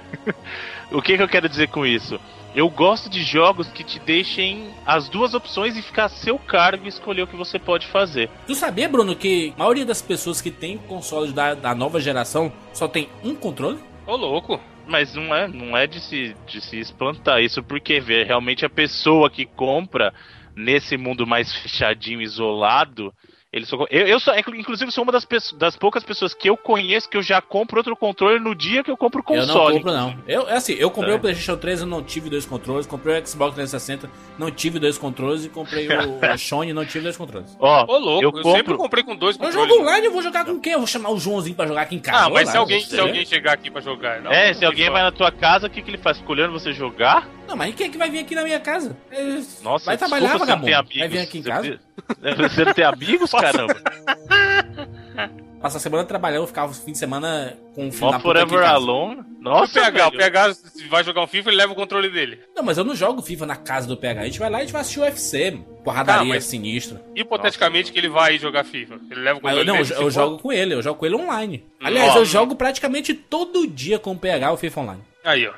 o 0.92 1.02
que, 1.02 1.16
que 1.16 1.24
eu 1.24 1.30
quero 1.30 1.48
dizer 1.48 1.70
com 1.70 1.86
isso? 1.86 2.20
Eu 2.56 2.70
gosto 2.70 3.10
de 3.10 3.22
jogos 3.22 3.68
que 3.68 3.84
te 3.84 4.00
deixem 4.00 4.70
as 4.86 5.10
duas 5.10 5.34
opções 5.34 5.76
e 5.76 5.82
ficar 5.82 6.06
a 6.06 6.10
seu 6.10 6.40
cargo 6.40 6.86
e 6.86 6.88
escolher 6.88 7.24
o 7.24 7.28
que 7.28 7.36
você 7.36 7.60
pode 7.60 7.86
fazer. 7.88 8.30
Tu 8.48 8.56
sabia, 8.56 8.88
Bruno, 8.88 9.14
que 9.14 9.54
a 9.58 9.60
maioria 9.60 9.86
das 9.86 10.02
pessoas 10.02 10.42
que 10.42 10.50
tem 10.50 10.78
consoles 10.78 11.34
da, 11.34 11.54
da 11.54 11.76
nova 11.76 12.00
geração 12.00 12.50
só 12.74 12.88
tem 12.88 13.10
um 13.22 13.36
controle? 13.36 13.78
Ô, 14.08 14.16
louco. 14.16 14.58
Mas 14.88 15.14
não 15.14 15.36
é, 15.36 15.50
não 15.50 15.76
é 15.76 15.86
de 15.86 16.00
se, 16.00 16.34
de 16.48 16.62
se 16.62 16.80
espantar 16.80 17.42
isso, 17.42 17.62
porque 17.62 18.00
vê, 18.00 18.24
realmente 18.24 18.66
a 18.66 18.70
pessoa 18.70 19.30
que 19.30 19.46
compra 19.46 20.14
nesse 20.56 20.96
mundo 20.96 21.28
mais 21.28 21.52
fechadinho, 21.60 22.22
isolado, 22.22 23.14
ele 23.56 23.66
só, 23.66 23.78
eu, 23.90 24.06
eu 24.06 24.20
sou, 24.20 24.34
é, 24.34 24.42
inclusive, 24.42 24.92
sou 24.92 25.04
uma 25.04 25.14
das, 25.14 25.26
das 25.58 25.78
poucas 25.78 26.04
pessoas 26.04 26.34
que 26.34 26.50
eu 26.50 26.58
conheço 26.58 27.10
que 27.10 27.16
eu 27.16 27.22
já 27.24 27.42
compro 27.42 27.78
outro 27.78 27.96
controle 27.96 28.38
no 28.38 28.54
dia 28.54 28.84
que 28.84 28.92
eu 28.92 28.98
compro 28.98 29.24
o 29.26 29.34
Eu 29.34 29.40
não 29.40 29.48
console. 29.48 29.76
compro, 29.76 29.92
não. 29.94 30.16
Eu, 30.28 30.50
é 30.50 30.56
assim, 30.58 30.74
eu 30.74 30.92
comprei 30.92 31.14
É. 31.14 31.18
o 31.18 31.20
PlayStation 31.22 31.56
3, 31.56 31.80
eu 31.82 31.88
não 31.88 32.04
tive 32.04 32.30
dois 32.30 32.46
controles. 32.46 32.86
Comprei 32.86 33.18
o 33.22 33.26
Xbox 33.28 33.56
360, 33.56 34.10
não 34.38 34.52
tive 34.52 34.78
dois 34.78 34.98
controles. 34.98 35.46
E 35.46 35.50
comprei 35.50 35.88
o, 35.88 36.20
o 36.36 36.38
Sony, 36.38 36.74
não 36.74 36.86
tive 36.86 37.02
dois 37.06 37.16
controles. 37.16 37.56
Ó, 37.60 37.86
Ô, 37.86 37.98
louco. 37.98 38.24
eu 38.24 38.28
Eu, 38.28 38.32
compro. 38.34 38.52
sempre 38.52 38.76
comprei 38.76 39.04
com 39.06 39.16
dois 39.16 39.38
Eu 39.38 39.44
controles. 39.46 39.70
jogo 39.70 39.82
online, 39.84 40.06
eu 40.08 40.12
vou 40.12 40.22
jogar 40.22 40.44
com 40.44 40.60
quem? 40.60 40.74
Eu 40.74 40.80
vou 40.80 40.88
chamar 40.88 41.12
o 41.12 41.18
Joãozinho 41.18 41.56
pra 41.56 41.66
jogar 41.66 41.82
aqui 41.84 41.96
em 41.96 42.00
casa. 42.00 42.26
Ah, 42.26 42.30
mas 42.30 42.48
lá, 42.48 42.52
se 42.52 42.58
alguém, 42.58 42.80
se 42.82 43.00
alguém 43.00 43.26
chegar 43.26 43.54
aqui 43.54 43.72
pra 43.72 43.80
jogar. 43.80 44.20
Não, 44.22 44.32
É, 44.32 44.48
não 44.52 44.60
se 44.60 44.66
alguém 44.66 44.90
vai 44.90 45.02
na 45.02 45.12
tua 45.14 45.32
casa, 45.32 45.68
o 45.68 45.70
que, 45.70 45.82
que 45.82 45.90
ele 45.90 45.98
faz? 45.98 46.18
Fica 46.18 46.32
olhando 46.32 46.52
você 46.52 46.74
jogar? 46.74 47.26
Não, 47.48 47.56
mas 47.56 47.76
quem 47.76 47.88
é 47.88 47.90
que 47.90 47.98
vai 47.98 48.10
vir 48.10 48.20
aqui 48.20 48.34
na 48.36 48.44
minha 48.44 48.60
casa? 48.60 48.96
É, 49.12 49.22
Nossa, 49.64 49.86
vai 49.86 49.98
trabalhar, 49.98 50.28
desculpa, 50.30 50.46
você 50.46 50.52
não 50.52 50.62
vagabundo. 50.62 50.66
tem 50.66 50.74
amigos. 50.76 50.98
Vai 51.00 51.08
vir 51.08 51.20
aqui 51.20 51.38
em 51.40 51.44
casa? 51.44 51.80
Você 52.56 52.66
não 52.66 52.74
tem 52.74 52.86
amigos, 52.86 53.32
caramba? 53.32 53.76
Passa 55.62 55.78
a 55.78 55.80
semana 55.80 56.04
trabalhando, 56.06 56.46
ficava 56.46 56.72
o 56.72 56.76
fim 56.76 56.92
de 56.92 56.98
semana 57.00 57.58
com 57.74 57.86
o 57.86 57.88
aqui 57.88 58.18
em 58.18 58.20
Forever. 58.20 58.64
Alone? 58.64 59.22
O 59.22 59.42
Nossa, 59.42 59.74
PH, 59.82 60.08
o 60.08 60.12
velho. 60.12 60.18
PH 60.24 60.54
se 60.54 60.88
vai 60.88 61.04
jogar 61.04 61.24
um 61.24 61.28
FIFA, 61.28 61.50
ele 61.50 61.58
leva 61.58 61.74
o 61.74 61.76
controle 61.76 62.10
dele. 62.10 62.40
Não, 62.56 62.62
mas 62.64 62.78
eu 62.78 62.84
não 62.84 62.96
jogo 62.96 63.22
FIFA 63.24 63.48
na 63.48 63.56
casa 63.56 63.88
do 63.88 63.98
PH. 63.98 64.22
A 64.22 64.26
gente 64.26 64.38
vai 64.40 64.50
lá 64.50 64.58
e 64.60 64.62
a 64.62 64.64
gente 64.66 64.74
vai 64.74 64.82
assistir 64.82 65.00
o 65.00 65.04
UFC. 65.04 65.60
Porradaria 65.84 66.22
Ah, 66.22 66.26
mas- 66.26 66.44
sinistra. 66.46 67.04
Hipoteticamente 67.16 67.92
que 67.92 67.98
ele 67.98 68.10
vai 68.10 68.38
jogar 68.38 68.64
FIFA. 68.64 69.00
Ele 69.10 69.22
leva 69.22 69.40
o 69.40 69.42
controle 69.42 69.62
eu, 69.62 69.66
não, 69.66 69.74
dele. 69.74 69.82
eu, 69.84 69.86
se 69.86 69.94
eu 69.94 70.02
for- 70.04 70.12
jogo 70.12 70.38
com 70.40 70.52
ele, 70.54 70.74
eu 70.76 70.82
jogo 70.84 71.00
com 71.00 71.06
ele 71.08 71.16
online. 71.16 71.64
Aliás, 71.82 72.16
Ó. 72.16 72.20
eu 72.20 72.26
jogo 72.26 72.56
praticamente 72.56 73.14
todo 73.16 73.66
dia 73.66 73.98
com 73.98 74.12
o 74.12 74.18
PH 74.20 74.52
o 74.52 74.58
FIFA 74.58 74.82
online. 74.82 75.02
Aí, 75.24 75.48
ó. 75.48 75.54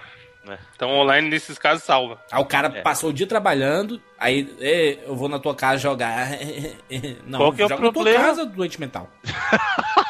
É. 0.50 0.58
Então 0.76 0.90
online 0.92 1.30
nesses 1.30 1.58
casos 1.58 1.84
salva. 1.84 2.20
Aí 2.32 2.42
o 2.42 2.46
cara 2.46 2.68
É. 2.76 2.82
passou 2.82 3.10
o 3.10 3.14
dia 3.14 3.28
trabalhando, 3.28 4.02
aí 4.20 4.54
"Ê, 4.60 5.00
eu 5.06 5.16
vou 5.16 5.28
na 5.30 5.40
tua 5.40 5.54
casa 5.56 5.78
jogar. 5.78 6.30
Não, 7.26 7.40
Qual 7.40 7.54
que 7.54 7.62
é 7.62 7.66
o 7.66 7.70
joga 7.70 7.82
na 7.82 7.92
tua 7.92 7.94
problema? 8.04 8.24
casa, 8.24 8.46
doente 8.46 8.80
mental. 8.80 9.10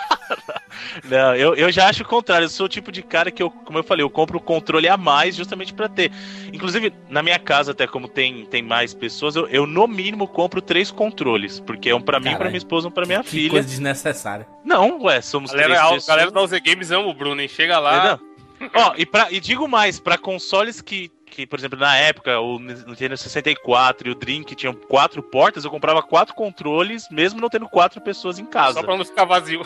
Não, 1.03 1.35
eu, 1.35 1.55
eu 1.55 1.71
já 1.71 1.87
acho 1.89 2.03
o 2.03 2.05
contrário. 2.07 2.45
Eu 2.45 2.49
sou 2.49 2.65
o 2.65 2.69
tipo 2.69 2.91
de 2.91 3.01
cara 3.03 3.29
que, 3.31 3.41
eu, 3.41 3.49
como 3.51 3.77
eu 3.77 3.83
falei, 3.83 4.03
eu 4.03 4.09
compro 4.09 4.37
o 4.37 4.41
controle 4.41 4.87
a 4.87 4.97
mais 4.97 5.35
justamente 5.35 5.73
pra 5.73 5.87
ter. 5.87 6.11
Inclusive, 6.51 6.91
na 7.09 7.21
minha 7.21 7.37
casa, 7.39 7.71
até 7.71 7.85
como 7.87 8.07
tem, 8.07 8.45
tem 8.45 8.61
mais 8.61 8.93
pessoas, 8.93 9.35
eu, 9.35 9.47
eu 9.47 9.65
no 9.67 9.87
mínimo 9.87 10.27
compro 10.27 10.61
três 10.61 10.89
controles. 10.91 11.59
Porque 11.59 11.89
é 11.89 11.95
um 11.95 12.01
pra 12.01 12.19
mim, 12.19 12.35
pra 12.35 12.45
minha 12.47 12.57
esposa, 12.57 12.87
um 12.87 12.91
pra 12.91 13.05
minha 13.05 13.23
Que 13.23 13.29
filha. 13.29 13.49
coisa 13.51 13.67
desnecessária. 13.67 14.47
Não, 14.63 15.01
ué, 15.03 15.21
somos 15.21 15.51
Galera, 15.51 15.67
três 15.69 15.79
a 15.79 15.83
pessoas. 15.85 16.05
galera 16.07 16.31
da 16.31 16.41
UZ 16.41 16.51
Games 16.59 16.91
ama 16.91 17.07
o 17.07 17.13
Bruno, 17.13 17.41
hein? 17.41 17.47
Chega 17.47 17.79
lá. 17.79 18.19
Ó, 18.73 18.93
e, 18.97 19.05
pra, 19.05 19.31
e 19.31 19.39
digo 19.39 19.67
mais, 19.67 19.99
pra 19.99 20.17
consoles 20.17 20.81
que, 20.81 21.09
que, 21.25 21.45
por 21.45 21.59
exemplo, 21.59 21.77
na 21.79 21.95
época, 21.95 22.39
o 22.39 22.59
Nintendo 22.59 23.15
64 23.17 24.07
e 24.07 24.11
o 24.11 24.15
Dream, 24.15 24.43
que 24.43 24.55
tinham 24.55 24.73
quatro 24.73 25.21
portas, 25.21 25.63
eu 25.63 25.69
comprava 25.71 26.01
quatro 26.01 26.33
controles, 26.33 27.07
mesmo 27.11 27.39
não 27.39 27.49
tendo 27.49 27.67
quatro 27.69 28.01
pessoas 28.01 28.39
em 28.39 28.45
casa. 28.45 28.73
Só 28.79 28.83
pra 28.83 28.97
não 28.97 29.05
ficar 29.05 29.25
vazio. 29.25 29.61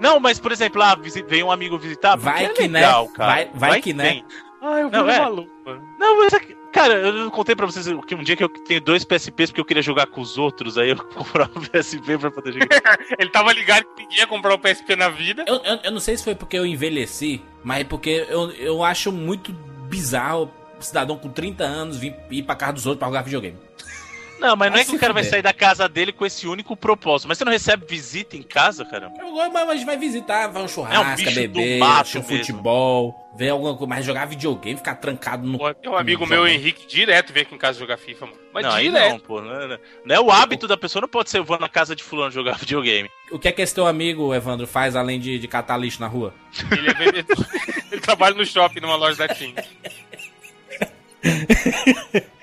Não, 0.00 0.18
mas, 0.18 0.40
por 0.40 0.50
exemplo, 0.50 0.80
lá, 0.80 0.96
vem 1.28 1.42
um 1.42 1.50
amigo 1.50 1.78
visitar, 1.78 2.16
Vai 2.16 2.46
é 2.46 2.48
que, 2.48 2.66
né? 2.66 2.80
legal, 2.80 3.08
cara. 3.10 3.32
Vai- 3.32 3.50
vai 3.54 3.80
que, 3.82 3.92
né? 3.92 4.04
vem. 4.04 4.24
Ai, 4.60 4.84
o 4.84 4.90
Não, 4.90 5.08
é. 5.10 5.18
maluco. 5.18 5.50
Não, 5.98 6.18
mas 6.18 6.32
é 6.32 6.40
que, 6.40 6.56
cara, 6.72 6.94
eu 6.94 7.12
não 7.12 7.30
contei 7.30 7.54
pra 7.54 7.66
vocês 7.66 7.86
que 8.06 8.14
um 8.14 8.22
dia 8.22 8.36
que 8.36 8.42
eu 8.42 8.48
tenho 8.48 8.80
dois 8.80 9.04
PSPs 9.04 9.50
porque 9.50 9.60
eu 9.60 9.64
queria 9.64 9.82
jogar 9.82 10.06
com 10.06 10.20
os 10.20 10.38
outros, 10.38 10.78
aí 10.78 10.90
eu 10.90 10.96
comprava 11.14 11.50
um 11.56 11.62
PSP 11.62 12.18
pra 12.18 12.30
poder 12.30 12.52
jogar. 12.54 12.98
Ele 13.18 13.30
tava 13.30 13.52
ligado 13.52 13.84
que 13.84 14.02
ninguém 14.02 14.18
ia 14.18 14.26
comprar 14.26 14.54
o 14.54 14.58
PSP 14.58 14.96
na 14.96 15.08
vida. 15.08 15.44
Eu, 15.46 15.56
eu, 15.56 15.78
eu 15.84 15.90
não 15.92 16.00
sei 16.00 16.16
se 16.16 16.24
foi 16.24 16.34
porque 16.34 16.58
eu 16.58 16.66
envelheci, 16.66 17.42
mas 17.62 17.82
é 17.82 17.84
porque 17.84 18.26
eu, 18.28 18.50
eu 18.52 18.82
acho 18.82 19.12
muito 19.12 19.52
bizarro 19.88 20.50
o 20.78 20.82
cidadão 20.82 21.16
com 21.16 21.28
30 21.28 21.62
anos 21.62 21.96
vir 21.96 22.14
ir 22.30 22.42
pra 22.42 22.56
casa 22.56 22.72
dos 22.72 22.86
outros 22.86 22.98
pra 22.98 23.08
jogar 23.08 23.22
videogame. 23.22 23.56
Não, 24.42 24.56
mas 24.56 24.72
não 24.72 24.78
é 24.78 24.84
que 24.84 24.96
o 24.96 24.98
cara 24.98 25.12
vai 25.12 25.22
sair 25.22 25.40
da 25.40 25.52
casa 25.52 25.88
dele 25.88 26.12
com 26.12 26.26
esse 26.26 26.48
único 26.48 26.76
propósito. 26.76 27.28
Mas 27.28 27.38
você 27.38 27.44
não 27.44 27.52
recebe 27.52 27.86
visita 27.88 28.36
em 28.36 28.42
casa, 28.42 28.84
caramba? 28.84 29.14
Eu 29.20 29.30
gosto, 29.30 29.52
mas 29.52 29.68
a 29.68 29.74
gente 29.76 29.86
vai 29.86 29.96
visitar, 29.96 30.48
vai 30.48 30.62
um 30.62 30.64
É 30.64 30.66
um 30.66 30.68
churrasco, 30.68 31.16
bicho 31.16 31.30
do 31.30 31.34
beber, 31.34 31.78
mato 31.78 32.18
um 32.18 32.22
futebol, 32.24 33.30
ver 33.36 33.50
alguma 33.50 33.76
coisa, 33.76 33.88
mas 33.88 34.04
jogar 34.04 34.26
videogame, 34.26 34.76
ficar 34.76 34.96
trancado 34.96 35.46
no. 35.46 35.72
Tem 35.74 35.88
um 35.88 35.96
amigo 35.96 36.26
meu. 36.26 36.42
Henrique, 36.46 36.88
direto 36.88 37.32
vem 37.32 37.44
aqui 37.44 37.54
em 37.54 37.58
casa 37.58 37.78
jogar 37.78 37.96
FIFA, 37.96 38.26
mano. 38.26 38.38
Mas 38.52 38.64
não, 38.64 38.72
aí 38.72 38.90
direto. 38.90 39.12
não, 39.12 39.18
pô. 39.20 39.40
Não 39.40 39.54
é, 39.54 39.78
não 40.04 40.14
é 40.16 40.20
o 40.20 40.30
hábito 40.30 40.66
da 40.66 40.76
pessoa, 40.76 41.02
não 41.02 41.08
pode 41.08 41.30
ser 41.30 41.38
eu 41.38 41.44
vou 41.44 41.56
na 41.58 41.68
casa 41.68 41.94
de 41.94 42.02
fulano 42.02 42.32
jogar 42.32 42.58
videogame. 42.60 43.08
O 43.30 43.38
que 43.38 43.46
é 43.46 43.52
que 43.52 43.62
esse 43.62 43.74
teu 43.74 43.86
amigo, 43.86 44.34
Evandro, 44.34 44.66
faz 44.66 44.96
além 44.96 45.20
de, 45.20 45.38
de 45.38 45.46
catar 45.46 45.76
lixo 45.76 46.00
na 46.00 46.08
rua? 46.08 46.34
Ele 46.70 46.90
é 46.90 46.94
vendedor. 46.94 47.46
Ele 47.92 48.00
trabalha 48.00 48.34
no 48.34 48.44
shopping, 48.44 48.80
numa 48.80 48.96
loja 48.96 49.16
da 49.16 49.28
Tim. 49.32 49.54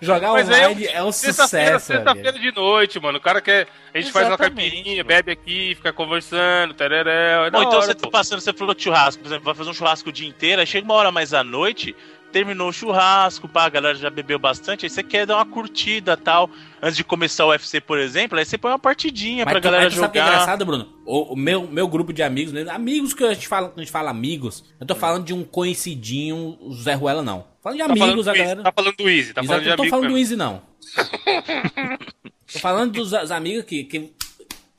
Jogar 0.00 0.32
Mas 0.32 0.48
online 0.48 0.86
é, 0.86 0.92
é 0.94 1.02
um 1.02 1.12
Sexta-feira, 1.12 1.78
sucesso, 1.78 1.86
sexta-feira 1.92 2.38
de 2.38 2.52
noite, 2.52 2.98
mano. 2.98 3.18
O 3.18 3.20
cara 3.20 3.40
quer. 3.40 3.68
A 3.92 4.00
gente 4.00 4.12
faz 4.12 4.26
uma 4.26 4.34
Exatamente, 4.34 4.70
caipirinha, 4.70 5.04
bebe 5.04 5.32
aqui, 5.32 5.74
fica 5.74 5.92
conversando, 5.92 6.72
tereréu. 6.72 7.44
É 7.44 7.48
então 7.48 7.66
hora, 7.68 7.82
você 7.82 7.94
tá 7.94 8.02
pô. 8.02 8.10
passando, 8.10 8.40
você 8.40 8.52
falou 8.52 8.74
de 8.74 8.82
churrasco, 8.82 9.20
por 9.22 9.28
exemplo, 9.28 9.44
vai 9.44 9.54
fazer 9.54 9.70
um 9.70 9.74
churrasco 9.74 10.08
o 10.08 10.12
dia 10.12 10.28
inteiro, 10.28 10.60
aí 10.60 10.66
chega 10.66 10.84
uma 10.84 10.94
hora 10.94 11.10
mais 11.12 11.34
à 11.34 11.44
noite, 11.44 11.94
terminou 12.30 12.68
o 12.68 12.72
churrasco, 12.72 13.48
pá, 13.48 13.64
a 13.64 13.68
galera 13.68 13.94
já 13.96 14.08
bebeu 14.10 14.38
bastante, 14.38 14.86
aí 14.86 14.90
você 14.90 15.02
quer 15.02 15.26
dar 15.26 15.36
uma 15.36 15.46
curtida 15.46 16.16
tal. 16.16 16.48
Antes 16.82 16.96
de 16.96 17.04
começar 17.04 17.44
o 17.44 17.50
UFC, 17.50 17.80
por 17.80 17.98
exemplo, 17.98 18.38
aí 18.38 18.44
você 18.44 18.56
põe 18.56 18.70
uma 18.70 18.78
partidinha 18.78 19.44
Mas 19.44 19.52
pra 19.52 19.60
tu, 19.60 19.64
galera 19.64 19.84
mas 19.84 19.94
tu 19.94 20.00
sabe 20.00 20.08
o 20.08 20.12
que 20.12 20.18
é 20.18 20.22
jogar. 20.22 20.32
engraçado, 20.32 20.64
Bruno? 20.64 20.88
O, 21.04 21.34
o 21.34 21.36
meu, 21.36 21.66
meu 21.66 21.86
grupo 21.88 22.12
de 22.12 22.22
amigos, 22.22 22.52
né? 22.52 22.64
amigos 22.70 23.12
que 23.12 23.24
a 23.24 23.34
gente 23.34 23.46
fala, 23.48 23.68
quando 23.68 23.78
a 23.78 23.82
gente 23.82 23.92
fala 23.92 24.10
amigos, 24.10 24.64
eu 24.80 24.86
tô 24.86 24.94
falando 24.94 25.24
de 25.24 25.34
um 25.34 25.44
conhecidinho, 25.44 26.56
o 26.60 26.72
Zé 26.74 26.94
Ruela 26.94 27.22
não. 27.22 27.44
Falando 27.62 27.76
de 27.78 27.82
Tá 27.82 27.88
falando 27.96 28.02
amigos, 28.02 28.24
do 28.24 28.30
a 28.30 28.32
Easy, 28.32 28.42
galera. 28.42 28.62
Tá 28.62 28.72
falando 28.72 28.96
do 28.96 29.08
Easy, 29.10 29.34
tá 29.34 29.40
Exato, 29.42 29.46
falando 29.46 29.62
de 29.62 29.68
eu 29.68 29.76
tô 29.76 29.82
amigo 29.82 29.96
falando 29.96 30.08
do 30.08 30.14
mesmo. 30.14 30.18
Easy, 30.18 30.36
não. 30.36 30.62
tô 32.52 32.58
falando 32.58 32.92
dos 32.92 33.10
dos 33.10 33.30
amigos 33.30 33.64
que, 33.64 33.84
que 33.84 34.12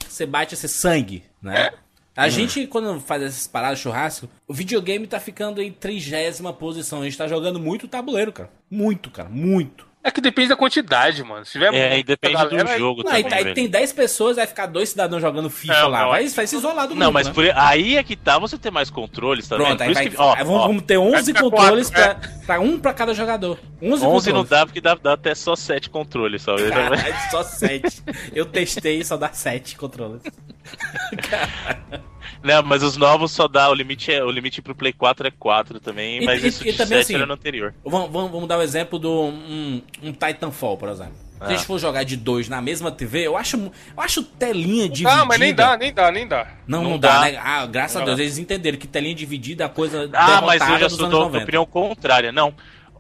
você 0.08 0.26
bate 0.26 0.54
esse 0.56 0.68
sangue, 0.68 1.24
né? 1.42 1.72
A 2.16 2.28
gente, 2.28 2.68
quando 2.68 3.00
faz 3.00 3.24
essas 3.24 3.48
paradas 3.48 3.80
churrasco, 3.80 4.30
o 4.48 4.54
videogame 4.54 5.08
tá 5.08 5.20
ficando 5.20 5.62
em 5.62 5.72
trigésima 5.72 6.52
posição. 6.52 7.02
A 7.02 7.06
gente 7.06 7.18
tá 7.18 7.28
jogando 7.28 7.60
muito 7.60 7.88
tabuleiro, 7.88 8.34
cara. 8.34 8.50
Muito, 8.70 9.10
cara. 9.10 9.30
Muito. 9.30 9.91
É 10.04 10.10
que 10.10 10.20
depende 10.20 10.50
da 10.50 10.56
quantidade, 10.56 11.24
mano. 11.24 11.46
Se 11.46 11.52
tiver 11.52 11.72
É, 11.76 12.00
e 12.00 12.04
depende 12.04 12.34
galera, 12.34 12.64
do 12.64 12.78
jogo 12.80 13.04
Não, 13.04 13.12
aí, 13.12 13.22
também, 13.22 13.38
aí 13.38 13.44
velho. 13.44 13.56
tem 13.56 13.70
10 13.70 13.94
pessoas, 13.94 14.36
vai 14.38 14.48
ficar 14.48 14.66
dois 14.66 14.90
cidadãos 14.90 15.22
jogando 15.22 15.48
FIFA 15.48 15.74
Não, 15.82 15.88
lá. 15.90 16.02
não, 16.02 16.10
vai, 16.10 16.28
vai 16.28 16.48
se 16.48 16.56
isolar 16.56 16.88
do 16.88 16.96
Não, 16.96 17.12
mas 17.12 17.28
né? 17.28 17.34
por- 17.34 17.46
aí 17.56 17.98
é 17.98 18.04
que 18.04 18.16
tá 18.16 18.40
você 18.40 18.58
ter 18.58 18.72
mais 18.72 18.90
controles, 18.90 19.48
tá 19.48 19.56
Pronto, 19.58 19.70
vendo? 19.78 19.82
aí, 19.84 19.94
vai, 19.94 20.10
que, 20.10 20.16
ó, 20.20 20.34
aí 20.34 20.44
vamos, 20.44 20.62
ó, 20.62 20.68
vamos 20.68 20.84
ter 20.84 20.98
11 20.98 21.26
ficar 21.26 21.42
controles 21.42 21.90
quatro, 21.92 22.20
pra, 22.30 22.40
pra 22.48 22.60
um 22.60 22.80
pra 22.80 22.94
cada 22.96 23.14
jogador. 23.14 23.60
11, 23.80 24.04
11 24.04 24.34
não 24.34 24.44
dá 24.44 24.66
porque 24.66 24.82
dá, 24.82 24.96
dá 24.96 25.14
até 25.14 25.36
só 25.36 25.56
7 25.56 25.88
controles 25.90 26.42
só. 26.42 26.56
Caralho, 26.56 27.16
só 27.30 27.44
7. 27.44 28.04
Eu 28.34 28.46
testei 28.48 29.02
e 29.02 29.06
só 29.06 29.18
dá 29.18 29.30
7 29.32 29.76
controles. 29.78 30.24
Não, 32.44 32.64
mas 32.64 32.84
os 32.84 32.98
novos 32.98 33.32
só 33.32 33.48
dá, 33.48 33.70
o 33.70 33.74
limite, 33.74 34.12
é, 34.12 34.24
o 34.24 34.32
limite 34.32 34.62
pro 34.62 34.76
Play 34.76 34.94
4 34.94 35.28
é 35.28 35.32
4 35.32 35.80
também, 35.80 36.22
E- 36.22 36.26
mas 36.26 36.44
e- 36.44 36.48
isso 36.48 36.68
e 36.68 36.72
de 36.72 36.78
também 36.78 36.98
7 37.00 37.02
assim, 37.02 37.16
era 37.16 37.26
no 37.26 37.34
anterior. 37.34 37.74
Vamos, 37.86 38.12
vamos, 38.12 38.48
dar 38.48 38.58
o 38.58 38.62
exemplo 38.62 38.98
do 39.00 39.12
um, 39.26 39.82
um 40.04 40.12
Titanfall, 40.12 40.78
por 40.78 40.90
exemplo. 40.90 41.14
Se 41.42 41.46
a 41.48 41.50
gente 41.56 41.66
for 41.66 41.80
jogar 41.80 42.04
de 42.04 42.16
dois 42.16 42.48
na 42.48 42.62
mesma 42.62 42.92
TV, 42.92 43.26
eu 43.26 43.36
acho, 43.36 43.58
eu 43.58 43.72
acho 43.98 44.22
telinha 44.22 44.88
dividida. 44.88 45.22
Ah, 45.22 45.26
mas 45.26 45.40
nem 45.40 45.56
dá, 45.56 45.76
nem 45.76 45.92
dá, 45.92 46.12
nem 46.12 46.28
dá. 46.28 46.46
Não, 46.68 46.84
não, 46.84 46.90
Não 46.92 47.00
dá, 47.00 47.14
dá. 47.16 47.22
né? 47.32 47.40
Ah, 47.44 47.66
graças 47.66 47.96
a 47.96 48.00
Não 48.02 48.06
Deus, 48.06 48.18
dá. 48.20 48.24
eles 48.24 48.38
entenderam 48.38 48.78
que 48.78 48.86
telinha 48.86 49.16
dividida 49.16 49.64
é 49.64 49.66
a 49.66 49.70
coisa 49.70 50.08
Ah, 50.14 50.40
mas 50.42 50.62
eu 50.62 50.78
já 50.78 50.88
sou 50.88 51.08
da 51.10 51.18
90. 51.18 51.42
opinião 51.44 51.66
contrária. 51.66 52.32
Não. 52.32 52.54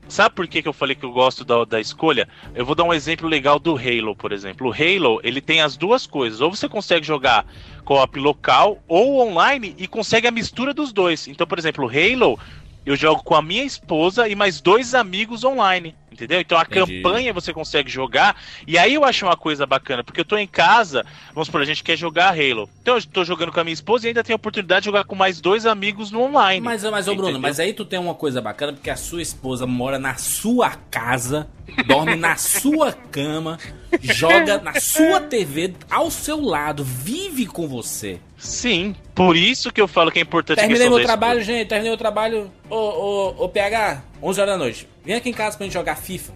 Sabe 0.08 0.36
por 0.36 0.48
que, 0.48 0.62
que 0.62 0.68
eu 0.68 0.74
falei 0.74 0.96
que 0.96 1.06
eu 1.06 1.12
gosto 1.12 1.46
da, 1.46 1.64
da 1.64 1.80
escolha? 1.80 2.28
Eu 2.54 2.66
vou 2.66 2.76
dar 2.76 2.84
um 2.84 2.94
exemplo 2.94 3.30
legal 3.30 3.58
do 3.58 3.78
Halo, 3.78 4.16
por 4.16 4.32
exemplo. 4.32 4.68
O 4.68 4.74
Halo, 4.74 5.22
ele 5.24 5.40
tem 5.40 5.62
as 5.62 5.78
duas 5.78 6.06
coisas. 6.06 6.42
Ou 6.42 6.54
você 6.54 6.68
consegue 6.68 7.06
jogar 7.06 7.46
co-op 7.86 8.20
local 8.20 8.78
ou 8.88 9.26
online 9.26 9.74
e 9.78 9.88
consegue 9.88 10.28
a 10.28 10.32
mistura 10.32 10.74
dos 10.74 10.92
dois. 10.92 11.28
Então, 11.28 11.48
por 11.48 11.58
exemplo, 11.58 11.86
o 11.86 11.90
Halo, 11.90 12.38
eu 12.86 12.96
jogo 12.96 13.24
com 13.24 13.36
a 13.36 13.42
minha 13.42 13.64
esposa 13.64 14.28
e 14.28 14.36
mais 14.36 14.60
dois 14.60 14.94
amigos 14.94 15.44
online. 15.44 15.96
Entendeu? 16.12 16.42
Então 16.42 16.58
a 16.58 16.64
Entendi. 16.64 17.02
campanha 17.02 17.34
você 17.34 17.54
consegue 17.54 17.90
jogar. 17.90 18.36
E 18.68 18.78
aí 18.78 18.94
eu 18.94 19.06
acho 19.06 19.26
uma 19.26 19.38
coisa 19.38 19.66
bacana, 19.66 20.04
porque 20.04 20.20
eu 20.20 20.26
tô 20.26 20.38
em 20.38 20.48
casa, 20.48 21.06
vamos 21.34 21.48
supor, 21.48 21.62
a 21.62 21.66
gente 21.66 21.84
quer 21.84 21.98
jogar 21.98 22.32
Halo. 22.32 22.70
Então 22.82 22.98
eu 22.98 23.04
tô 23.06 23.24
jogando 23.24 23.52
com 23.52 23.60
a 23.62 23.64
minha 23.64 23.74
esposa 23.74 24.06
e 24.06 24.10
ainda 24.10 24.24
tenho 24.24 24.36
a 24.36 24.38
oportunidade 24.38 24.82
de 24.82 24.86
jogar 24.88 25.06
com 25.06 25.16
mais 25.16 25.40
dois 25.40 25.66
amigos 25.66 26.12
no 26.12 26.22
online. 26.22 26.60
Mas, 26.60 26.84
mas 26.84 27.08
ô 27.08 27.14
Bruno, 27.14 27.30
Entendeu? 27.30 27.42
mas 27.42 27.60
aí 27.60 27.74
tu 27.74 27.86
tem 27.86 27.98
uma 27.98 28.14
coisa 28.14 28.42
bacana, 28.42 28.74
porque 28.74 28.90
a 28.90 28.98
sua 28.98 29.22
esposa 29.22 29.66
mora 29.66 29.98
na 29.98 30.16
sua 30.16 30.72
casa, 30.90 31.48
dorme 31.88 32.16
na 32.16 32.36
sua 32.36 32.92
cama, 32.92 33.58
joga 34.02 34.58
na 34.60 34.80
sua 34.82 35.22
TV 35.22 35.74
ao 35.90 36.12
seu 36.12 36.42
lado, 36.42 36.84
vive 36.84 37.46
com 37.46 37.68
você. 37.68 38.20
Sim, 38.38 38.96
por 39.14 39.38
isso 39.38 39.72
que 39.72 39.80
eu 39.80 39.88
falo 39.88 40.12
que 40.12 40.18
é 40.20 40.22
importante 40.22 40.58
Terminei 40.58 40.90
meu 40.90 41.04
trabalho, 41.04 41.42
gente, 41.44 41.68
terminei 41.68 41.94
o 41.94 41.98
trabalho. 41.98 42.52
Ô, 42.70 42.76
ô, 42.76 43.46
ô, 43.46 43.50
PH, 43.50 44.04
11 44.22 44.42
horas 44.42 44.54
da 44.54 44.58
noite. 44.58 44.88
Vem 45.04 45.16
aqui 45.16 45.30
em 45.30 45.34
casa 45.34 45.58
pra 45.58 45.66
gente 45.66 45.74
jogar 45.74 45.96
FIFA. 45.96 46.34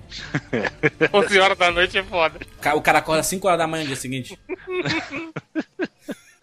11 1.14 1.40
horas 1.40 1.58
da 1.58 1.70
noite 1.72 1.98
é 1.98 2.04
foda. 2.04 2.40
O 2.58 2.62
ca- 2.62 2.76
O 2.76 2.82
cara 2.82 3.00
acorda 3.00 3.22
às 3.22 3.28
5 3.28 3.48
horas 3.48 3.60
da 3.60 3.68
manhã 3.68 3.84
no 3.84 3.88
dia 3.88 3.96
seguinte. 3.96 4.38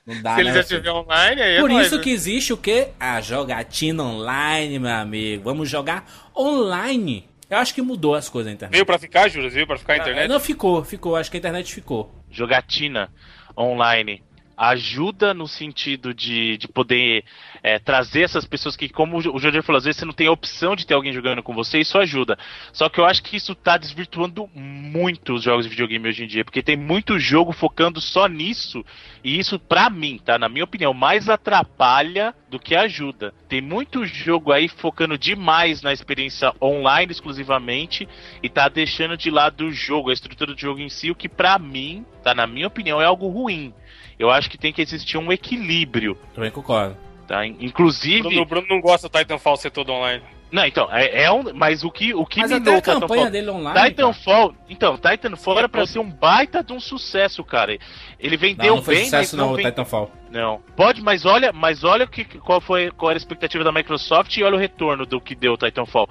Não 0.05 0.21
dá, 0.21 0.35
Se 0.35 0.41
ele 0.41 0.49
né, 0.49 0.55
já 0.57 0.61
estiver 0.63 0.91
online, 0.91 1.41
aí 1.41 1.57
é 1.57 1.61
Por 1.61 1.71
nóis, 1.71 1.87
isso 1.87 1.97
né? 1.97 2.03
que 2.03 2.11
existe 2.11 2.53
o 2.53 2.57
quê? 2.57 2.89
A 2.99 3.21
jogatina 3.21 4.03
online, 4.03 4.79
meu 4.81 4.91
amigo. 4.91 5.45
Vamos 5.45 5.69
jogar 5.71 6.05
online. 6.37 7.29
Eu 7.49 7.59
acho 7.59 7.73
que 7.75 7.81
mudou 7.83 8.15
as 8.17 8.29
coisas 8.29 8.51
na 8.51 8.55
internet. 8.55 8.73
Veio 8.73 8.87
pra 8.87 8.99
ficar, 8.99 9.29
Júlio? 9.29 9.49
Veio 9.51 9.67
pra 9.67 9.79
ficar 9.79 9.93
a 9.93 9.97
internet? 9.99 10.25
Ah, 10.25 10.29
Não 10.29 10.41
ficou, 10.41 10.83
ficou. 10.85 11.15
Acho 11.15 11.31
que 11.31 11.37
a 11.37 11.39
internet 11.39 11.73
ficou. 11.73 12.13
jogatina 12.31 13.13
online 13.57 14.23
ajuda 14.57 15.33
no 15.35 15.47
sentido 15.47 16.13
de, 16.15 16.57
de 16.57 16.69
poder 16.69 17.25
é, 17.63 17.79
trazer 17.79 18.23
essas 18.23 18.45
pessoas 18.45 18.77
que, 18.77 18.89
como 18.89 19.17
o 19.17 19.39
Jorge 19.39 19.63
falou, 19.63 19.79
às 19.79 19.85
vezes 19.85 19.99
você 19.99 20.05
não 20.05 20.13
tem 20.13 20.27
a 20.27 20.33
opção 20.33 20.77
de 20.77 20.87
ter 20.87 20.95
alguém 20.95 21.13
jogando 21.13 21.43
com 21.43 21.55
você, 21.55 21.79
isso 21.79 21.99
ajuda. 21.99 22.39
Só 22.73 22.89
que 22.89 22.99
eu 22.99 23.05
acho 23.05 23.23
que 23.23 23.37
isso 23.37 23.55
tá 23.55 23.77
desvirtuando 23.77 24.49
muito 24.55 25.35
os 25.35 25.43
jogos 25.43 25.65
de 25.65 25.71
videogame 25.71 26.09
hoje 26.09 26.25
em 26.25 26.27
dia, 26.27 26.45
porque 26.45 26.63
tem 26.63 26.77
muito 26.77 27.19
jogo 27.19 27.53
focando 27.53 28.01
só 28.01 28.27
nisso, 28.27 28.85
e 29.25 29.39
isso, 29.39 29.59
pra 29.59 29.89
mim, 29.89 30.21
tá? 30.23 30.39
Na 30.39 30.49
minha 30.49 30.65
opinião, 30.65 30.93
mais 30.93 31.29
atrapalha 31.29 32.35
do 32.51 32.59
que 32.59 32.75
ajuda. 32.75 33.33
Tem 33.49 33.61
muito 33.61 34.05
jogo 34.05 34.53
aí 34.53 34.69
focando 34.69 35.17
demais 35.17 35.81
na 35.81 35.93
experiência 35.93 36.53
online 36.61 37.13
exclusivamente 37.13 38.09
e 38.43 38.49
tá 38.49 38.69
deixando 38.69 39.17
de 39.17 39.31
lado 39.31 39.67
o 39.67 39.73
jogo, 39.73 40.11
a 40.11 40.13
estrutura 40.13 40.53
do 40.53 40.61
jogo 40.61 40.81
em 40.81 40.89
si, 40.89 41.11
o 41.11 41.15
que 41.15 41.29
pra 41.29 41.59
mim, 41.59 42.05
tá? 42.23 42.35
Na 42.35 42.47
minha 42.47 42.67
opinião, 42.67 43.01
é 43.01 43.05
algo 43.05 43.29
ruim. 43.29 43.73
Eu 44.19 44.31
acho 44.31 44.49
que 44.51 44.59
tem 44.59 44.73
que 44.73 44.83
existir 44.83 45.19
um 45.19 45.33
equilíbrio, 45.33 46.17
Também 46.35 46.51
concordo. 46.51 46.97
tá? 47.27 47.47
Inclusive. 47.47 48.23
Bruno, 48.23 48.43
o 48.43 48.47
Bruno 48.47 48.67
não 48.69 48.81
gosta 48.81 49.09
do 49.09 49.19
Titanfall 49.19 49.57
ser 49.57 49.71
todo 49.71 49.91
online. 49.93 50.23
Não, 50.51 50.67
então, 50.67 50.87
é, 50.93 51.23
é 51.23 51.33
um. 51.33 51.45
Mas 51.55 51.83
o 51.83 51.91
que, 51.91 52.13
o 52.13 52.27
que 52.27 52.41
Mas 52.41 52.51
minou 52.51 52.61
até 52.61 52.75
a 52.75 52.77
o 52.77 52.81
Titanfall- 52.83 53.01
campanha 53.09 53.31
dele 53.31 53.49
online. 53.49 53.73
cara. 53.75 53.89
Titanfall, 53.89 54.55
então, 54.69 54.99
Titanfall 54.99 55.59
era 55.59 55.67
pra 55.69 55.87
ser 55.87 55.99
um 55.99 56.11
baita 56.11 56.63
de 56.63 56.75
um 56.75 56.79
sucesso, 56.81 57.43
cara. 57.43 57.79
Ele 58.21 58.37
vendeu 58.37 58.67
Não, 58.67 58.77
não 58.77 58.83
foi 58.83 58.97
bem, 58.97 59.05
sucesso 59.05 59.35
mas 59.35 59.39
não, 59.41 59.47
não, 59.47 59.53
o 59.55 59.57
ven- 59.57 59.65
Titanfall. 59.65 60.11
não. 60.31 60.61
Pode, 60.77 61.01
mas 61.01 61.25
olha, 61.25 61.55
mas 61.55 61.85
olha 61.85 62.07
que, 62.07 62.25
qual 62.39 62.61
foi 62.61 62.91
qual 62.91 63.11
era 63.13 63.17
a 63.17 63.23
expectativa 63.23 63.65
da 63.65 63.73
Microsoft 63.73 64.37
e 64.37 64.43
olha 64.45 64.57
o 64.57 64.59
retorno 64.59 65.07
do 65.07 65.19
que 65.23 65.35
deu 65.35 65.55
o 65.55 65.57
Titanfall. 65.57 66.07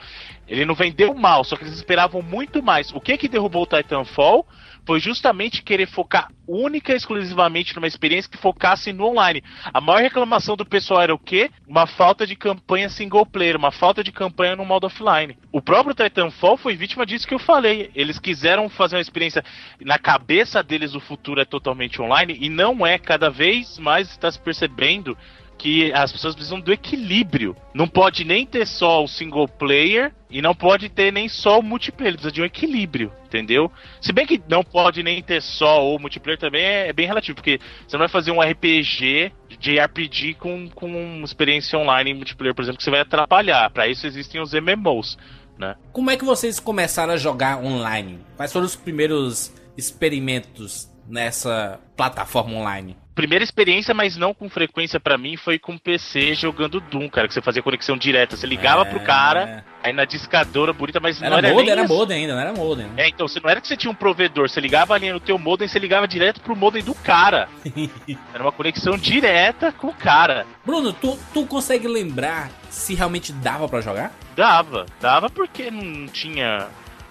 Ele 0.47 0.65
não 0.65 0.73
vendeu 0.73 1.13
mal, 1.13 1.43
só 1.43 1.55
que 1.55 1.63
eles 1.63 1.75
esperavam 1.75 2.23
muito 2.23 2.63
mais. 2.63 2.91
O 2.95 2.99
que 2.99 3.15
que 3.19 3.27
derrubou 3.29 3.61
o 3.61 3.67
Titanfall 3.67 4.43
foi 4.85 4.99
justamente 4.99 5.61
querer 5.61 5.87
focar 5.87 6.29
única 6.47 6.91
e 6.91 6.95
exclusivamente 6.95 7.75
numa 7.75 7.87
experiência 7.87 8.29
que 8.29 8.37
focasse 8.37 8.91
no 8.91 9.05
online. 9.05 9.43
A 9.73 9.79
maior 9.79 10.01
reclamação 10.01 10.57
do 10.57 10.65
pessoal 10.65 11.01
era 11.01 11.13
o 11.13 11.19
quê? 11.19 11.49
Uma 11.67 11.87
falta 11.87 12.27
de 12.27 12.35
campanha 12.35 12.89
single 12.89 13.25
player, 13.25 13.55
uma 13.55 13.71
falta 13.71 14.03
de 14.03 14.11
campanha 14.11 14.55
no 14.55 14.65
modo 14.65 14.85
offline. 14.87 15.37
O 15.51 15.61
próprio 15.61 15.95
Titanfall 15.95 16.57
foi 16.57 16.75
vítima 16.75 17.05
disso 17.05 17.27
que 17.27 17.33
eu 17.33 17.39
falei. 17.39 17.89
Eles 17.95 18.19
quiseram 18.19 18.67
fazer 18.67 18.97
uma 18.97 19.01
experiência 19.01 19.43
na 19.79 19.97
cabeça 19.97 20.61
deles 20.61 20.93
o 20.93 20.99
futuro 20.99 21.39
é 21.39 21.45
totalmente 21.45 22.01
online 22.01 22.37
e 22.39 22.49
não 22.49 22.85
é 22.85 22.97
cada 22.97 23.29
vez 23.29 23.79
mais 23.79 24.09
está 24.09 24.29
se 24.29 24.39
percebendo 24.39 25.17
que 25.61 25.93
as 25.93 26.11
pessoas 26.11 26.33
precisam 26.33 26.59
do 26.59 26.73
equilíbrio. 26.73 27.55
Não 27.71 27.87
pode 27.87 28.23
nem 28.23 28.47
ter 28.47 28.65
só 28.65 29.03
o 29.03 29.07
single 29.07 29.47
player 29.47 30.11
e 30.27 30.41
não 30.41 30.55
pode 30.55 30.89
ter 30.89 31.13
nem 31.13 31.29
só 31.29 31.59
o 31.59 31.63
multiplayer. 31.63 32.13
Precisa 32.15 32.31
de 32.31 32.41
um 32.41 32.45
equilíbrio, 32.45 33.13
entendeu? 33.25 33.71
Se 34.01 34.11
bem 34.11 34.25
que 34.25 34.41
não 34.49 34.63
pode 34.63 35.03
nem 35.03 35.21
ter 35.21 35.39
só 35.39 35.87
o 35.87 35.99
multiplayer 35.99 36.39
também 36.39 36.63
é, 36.63 36.87
é 36.87 36.93
bem 36.93 37.05
relativo, 37.05 37.35
porque 37.35 37.59
você 37.87 37.95
não 37.95 37.99
vai 37.99 38.07
fazer 38.09 38.31
um 38.31 38.41
RPG 38.41 39.31
de 39.59 39.79
RPG 39.79 40.33
com, 40.39 40.67
com 40.67 41.21
experiência 41.23 41.77
online 41.77 42.09
em 42.09 42.15
multiplayer, 42.15 42.55
por 42.55 42.63
exemplo, 42.63 42.79
que 42.79 42.83
você 42.83 42.89
vai 42.89 43.01
atrapalhar. 43.01 43.69
Para 43.69 43.87
isso 43.87 44.07
existem 44.07 44.41
os 44.41 44.53
MMOs, 44.53 45.15
né? 45.59 45.75
Como 45.93 46.09
é 46.09 46.17
que 46.17 46.25
vocês 46.25 46.59
começaram 46.59 47.13
a 47.13 47.17
jogar 47.17 47.59
online? 47.59 48.17
Quais 48.35 48.51
foram 48.51 48.65
os 48.65 48.75
primeiros 48.75 49.53
experimentos 49.77 50.89
nessa 51.07 51.79
plataforma 51.95 52.55
online? 52.55 52.97
Primeira 53.13 53.43
experiência, 53.43 53.93
mas 53.93 54.15
não 54.15 54.33
com 54.33 54.49
frequência 54.49 54.99
pra 54.99 55.17
mim, 55.17 55.35
foi 55.35 55.59
com 55.59 55.77
PC 55.77 56.33
jogando 56.33 56.79
Doom, 56.79 57.09
cara, 57.09 57.27
que 57.27 57.33
você 57.33 57.41
fazia 57.41 57.61
conexão 57.61 57.97
direta. 57.97 58.37
Você 58.37 58.47
ligava 58.47 58.83
É. 58.83 58.85
pro 58.85 58.99
cara, 59.01 59.65
aí 59.83 59.91
na 59.91 60.05
discadora 60.05 60.71
bonita, 60.71 60.99
mas 60.99 61.19
não 61.19 61.27
Era 61.27 61.37
era 61.47 61.53
modem, 61.53 61.69
era 61.69 61.83
assim. 61.83 61.93
modem 61.93 62.17
ainda, 62.21 62.33
não 62.35 62.41
era 62.41 62.53
modem. 62.53 62.85
né? 62.87 62.93
É, 63.03 63.09
então, 63.09 63.27
você 63.27 63.39
não 63.41 63.49
era 63.49 63.59
que 63.59 63.67
você 63.67 63.75
tinha 63.75 63.91
um 63.91 63.95
provedor, 63.95 64.49
você 64.49 64.61
ligava 64.61 64.93
ali 64.93 65.11
no 65.11 65.19
teu 65.19 65.37
modem, 65.37 65.67
você 65.67 65.77
ligava 65.77 66.07
direto 66.07 66.39
pro 66.41 66.55
modem 66.55 66.81
do 66.83 66.95
cara. 66.95 67.49
Era 68.33 68.43
uma 68.43 68.51
conexão 68.51 68.97
direta 68.97 69.71
com 69.73 69.87
o 69.87 69.93
cara. 69.93 70.45
Bruno, 70.65 70.93
tu, 70.93 71.19
tu 71.33 71.45
consegue 71.45 71.87
lembrar 71.87 72.49
se 72.69 72.95
realmente 72.95 73.33
dava 73.33 73.67
pra 73.67 73.81
jogar? 73.81 74.13
Dava, 74.35 74.85
dava 75.01 75.29
porque 75.29 75.69
não 75.69 76.07
tinha, 76.07 76.67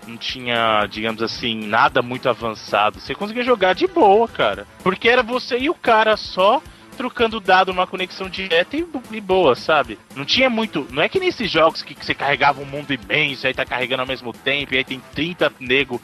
não 0.07 0.17
tinha, 0.17 0.87
digamos 0.87 1.23
assim, 1.23 1.67
nada 1.67 2.03
muito 2.03 2.29
avançado. 2.29 3.01
Você 3.01 3.15
conseguia 3.15 3.43
jogar 3.43 3.75
de 3.75 3.87
boa, 3.87 4.27
cara. 4.29 4.67
Porque 4.83 5.09
era 5.09 5.23
você 5.23 5.59
e 5.59 5.71
o 5.71 5.75
cara 5.75 6.17
só 6.17 6.63
trocando 6.97 7.41
dado 7.41 7.73
numa 7.73 7.87
conexão 7.87 8.29
direta 8.29 8.77
e, 8.77 8.87
e 9.11 9.21
boa, 9.21 9.55
sabe? 9.55 9.99
Não 10.15 10.25
tinha 10.25 10.51
muito. 10.51 10.87
Não 10.91 11.03
é 11.03 11.09
que 11.09 11.19
nesses 11.19 11.51
jogos 11.51 11.83
que, 11.83 11.95
que 11.95 12.05
você 12.05 12.15
carregava 12.15 12.61
um 12.61 12.67
mundo 12.67 12.93
imenso, 12.93 13.47
aí 13.47 13.55
tá 13.55 13.65
carregando 13.65 14.03
ao 14.03 14.09
mesmo 14.09 14.33
tempo, 14.33 14.75
e 14.75 14.79
aí 14.79 14.85
tem 14.85 15.01
30 15.15 15.53
nego 15.59 16.01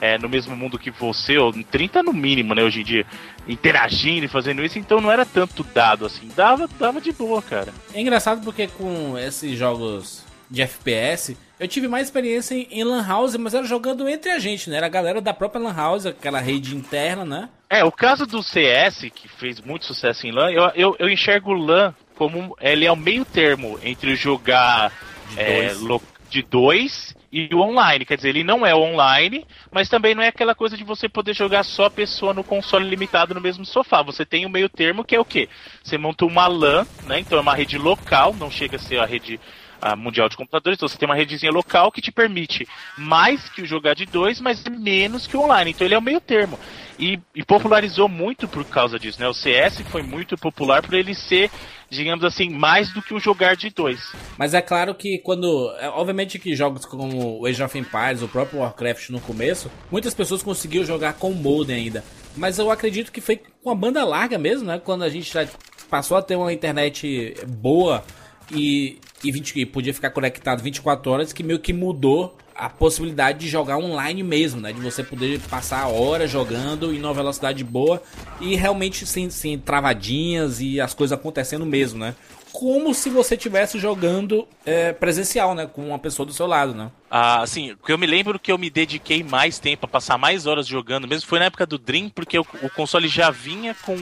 é, 0.00 0.16
no 0.16 0.28
mesmo 0.28 0.56
mundo 0.56 0.78
que 0.78 0.90
você, 0.90 1.36
ou 1.36 1.52
30 1.52 2.02
no 2.02 2.12
mínimo, 2.12 2.54
né, 2.54 2.62
hoje 2.62 2.80
em 2.80 2.84
dia, 2.84 3.06
interagindo 3.46 4.24
e 4.24 4.28
fazendo 4.28 4.64
isso, 4.64 4.78
então 4.78 5.00
não 5.00 5.10
era 5.10 5.26
tanto 5.26 5.62
dado 5.62 6.06
assim. 6.06 6.30
Dava, 6.34 6.68
dava 6.78 7.00
de 7.00 7.12
boa, 7.12 7.42
cara. 7.42 7.72
É 7.92 8.00
engraçado 8.00 8.42
porque 8.42 8.68
com 8.68 9.18
esses 9.18 9.58
jogos 9.58 10.24
de 10.50 10.62
FPS, 10.62 11.36
eu 11.58 11.68
tive 11.68 11.88
mais 11.88 12.06
experiência 12.06 12.54
em, 12.54 12.66
em 12.70 12.84
Lan 12.84 13.06
House, 13.06 13.36
mas 13.36 13.54
era 13.54 13.66
jogando 13.66 14.08
entre 14.08 14.30
a 14.30 14.38
gente, 14.38 14.68
né? 14.70 14.76
Era 14.76 14.86
a 14.86 14.90
galera 14.90 15.20
da 15.20 15.34
própria 15.34 15.60
Lan 15.60 15.74
House, 15.74 16.06
aquela 16.06 16.40
rede 16.40 16.76
interna, 16.76 17.24
né? 17.24 17.48
É, 17.70 17.84
o 17.84 17.92
caso 17.92 18.26
do 18.26 18.42
CS, 18.42 19.10
que 19.14 19.28
fez 19.28 19.60
muito 19.60 19.84
sucesso 19.84 20.26
em 20.26 20.32
LAN, 20.32 20.50
eu, 20.50 20.70
eu, 20.74 20.96
eu 20.98 21.08
enxergo 21.10 21.50
o 21.52 21.54
LAN 21.54 21.94
como 22.14 22.56
ele 22.60 22.84
é 22.86 22.90
o 22.92 22.96
meio 22.96 23.24
termo 23.24 23.78
entre 23.82 24.16
jogar 24.16 24.90
De 25.30 25.40
é, 25.40 25.66
dois. 25.68 25.80
lo- 25.80 26.02
de 26.30 26.42
dois 26.42 27.14
e 27.32 27.48
o 27.54 27.60
online. 27.60 28.04
Quer 28.04 28.16
dizer, 28.16 28.30
ele 28.30 28.42
não 28.44 28.64
é 28.66 28.74
online, 28.74 29.46
mas 29.70 29.88
também 29.88 30.14
não 30.14 30.22
é 30.22 30.28
aquela 30.28 30.54
coisa 30.54 30.76
de 30.76 30.84
você 30.84 31.08
poder 31.08 31.34
jogar 31.34 31.62
só 31.62 31.84
a 31.84 31.90
pessoa 31.90 32.32
no 32.34 32.42
console 32.44 32.88
limitado 32.88 33.34
no 33.34 33.40
mesmo 33.40 33.64
sofá. 33.64 34.02
Você 34.02 34.24
tem 34.26 34.44
o 34.46 34.50
meio 34.50 34.68
termo 34.68 35.04
que 35.04 35.14
é 35.14 35.20
o 35.20 35.24
quê? 35.24 35.48
Você 35.82 35.96
monta 35.98 36.24
uma 36.24 36.46
LAN, 36.46 36.86
né? 37.06 37.20
Então 37.20 37.38
é 37.38 37.40
uma 37.40 37.54
rede 37.54 37.76
local, 37.78 38.34
não 38.34 38.50
chega 38.50 38.76
a 38.76 38.80
ser 38.80 38.98
a 38.98 39.06
rede 39.06 39.38
a 39.80 39.94
mundial 39.96 40.28
de 40.28 40.36
computadores, 40.36 40.76
então 40.76 40.88
você 40.88 40.98
tem 40.98 41.08
uma 41.08 41.14
redezinha 41.14 41.52
local 41.52 41.92
que 41.92 42.00
te 42.00 42.10
permite 42.10 42.66
mais 42.96 43.48
que 43.48 43.62
o 43.62 43.66
jogar 43.66 43.94
de 43.94 44.06
dois, 44.06 44.40
mas 44.40 44.62
menos 44.64 45.26
que 45.26 45.36
o 45.36 45.42
online. 45.42 45.70
Então 45.70 45.86
ele 45.86 45.94
é 45.94 45.98
o 45.98 46.02
meio 46.02 46.20
termo. 46.20 46.58
E, 46.98 47.20
e 47.34 47.44
popularizou 47.44 48.08
muito 48.08 48.48
por 48.48 48.64
causa 48.64 48.98
disso, 48.98 49.20
né? 49.20 49.28
O 49.28 49.34
CS 49.34 49.80
foi 49.82 50.02
muito 50.02 50.36
popular 50.36 50.82
por 50.82 50.94
ele 50.94 51.14
ser, 51.14 51.48
digamos 51.88 52.24
assim, 52.24 52.50
mais 52.50 52.92
do 52.92 53.00
que 53.00 53.14
o 53.14 53.20
jogar 53.20 53.54
de 53.54 53.70
dois. 53.70 54.00
Mas 54.36 54.52
é 54.52 54.60
claro 54.60 54.94
que 54.94 55.18
quando. 55.18 55.72
é, 55.78 55.88
obviamente 55.88 56.40
que 56.40 56.56
jogos 56.56 56.84
como 56.84 57.40
o 57.40 57.46
Age 57.46 57.62
of 57.62 57.78
Empires, 57.78 58.22
o 58.22 58.28
próprio 58.28 58.60
Warcraft 58.60 59.10
no 59.10 59.20
começo, 59.20 59.70
muitas 59.92 60.12
pessoas 60.12 60.42
conseguiam 60.42 60.84
jogar 60.84 61.12
com 61.12 61.32
modem 61.32 61.76
ainda. 61.76 62.04
Mas 62.36 62.58
eu 62.58 62.68
acredito 62.70 63.12
que 63.12 63.20
foi 63.20 63.40
com 63.62 63.70
a 63.70 63.74
banda 63.74 64.04
larga 64.04 64.36
mesmo, 64.36 64.66
né? 64.66 64.80
Quando 64.84 65.04
a 65.04 65.08
gente 65.08 65.32
já 65.32 65.46
passou 65.88 66.16
a 66.16 66.22
ter 66.22 66.36
uma 66.36 66.52
internet 66.52 67.34
boa 67.46 68.04
e, 68.52 68.98
e, 69.22 69.32
20, 69.32 69.60
e 69.60 69.66
podia 69.66 69.94
ficar 69.94 70.10
conectado 70.10 70.62
24 70.62 71.10
horas, 71.10 71.32
que 71.32 71.42
meio 71.42 71.58
que 71.58 71.72
mudou 71.72 72.36
a 72.58 72.68
possibilidade 72.68 73.38
de 73.38 73.48
jogar 73.48 73.78
online 73.78 74.22
mesmo, 74.24 74.60
né? 74.60 74.72
De 74.72 74.80
você 74.80 75.04
poder 75.04 75.40
passar 75.48 75.86
horas 75.86 76.28
jogando 76.28 76.92
em 76.92 76.98
uma 76.98 77.14
velocidade 77.14 77.62
boa 77.62 78.02
e 78.40 78.56
realmente 78.56 79.06
sem, 79.06 79.30
sem 79.30 79.56
travadinhas 79.56 80.60
e 80.60 80.80
as 80.80 80.92
coisas 80.92 81.16
acontecendo 81.16 81.64
mesmo, 81.64 82.00
né? 82.00 82.16
Como 82.50 82.92
se 82.92 83.10
você 83.10 83.36
estivesse 83.36 83.78
jogando 83.78 84.48
é, 84.66 84.92
presencial, 84.92 85.54
né? 85.54 85.66
Com 85.66 85.88
uma 85.88 85.98
pessoa 86.00 86.26
do 86.26 86.32
seu 86.32 86.48
lado, 86.48 86.74
né? 86.74 86.90
Ah, 87.08 87.42
assim, 87.42 87.76
porque 87.76 87.92
eu 87.92 87.98
me 87.98 88.06
lembro 88.06 88.40
que 88.40 88.50
eu 88.50 88.58
me 88.58 88.68
dediquei 88.68 89.22
mais 89.22 89.60
tempo 89.60 89.86
a 89.86 89.88
passar 89.88 90.18
mais 90.18 90.44
horas 90.44 90.66
jogando, 90.66 91.06
mesmo 91.06 91.28
foi 91.28 91.38
na 91.38 91.44
época 91.44 91.64
do 91.64 91.78
Dream, 91.78 92.08
porque 92.08 92.38
o, 92.38 92.46
o 92.62 92.70
console 92.70 93.06
já 93.06 93.30
vinha 93.30 93.76
com 93.82 93.96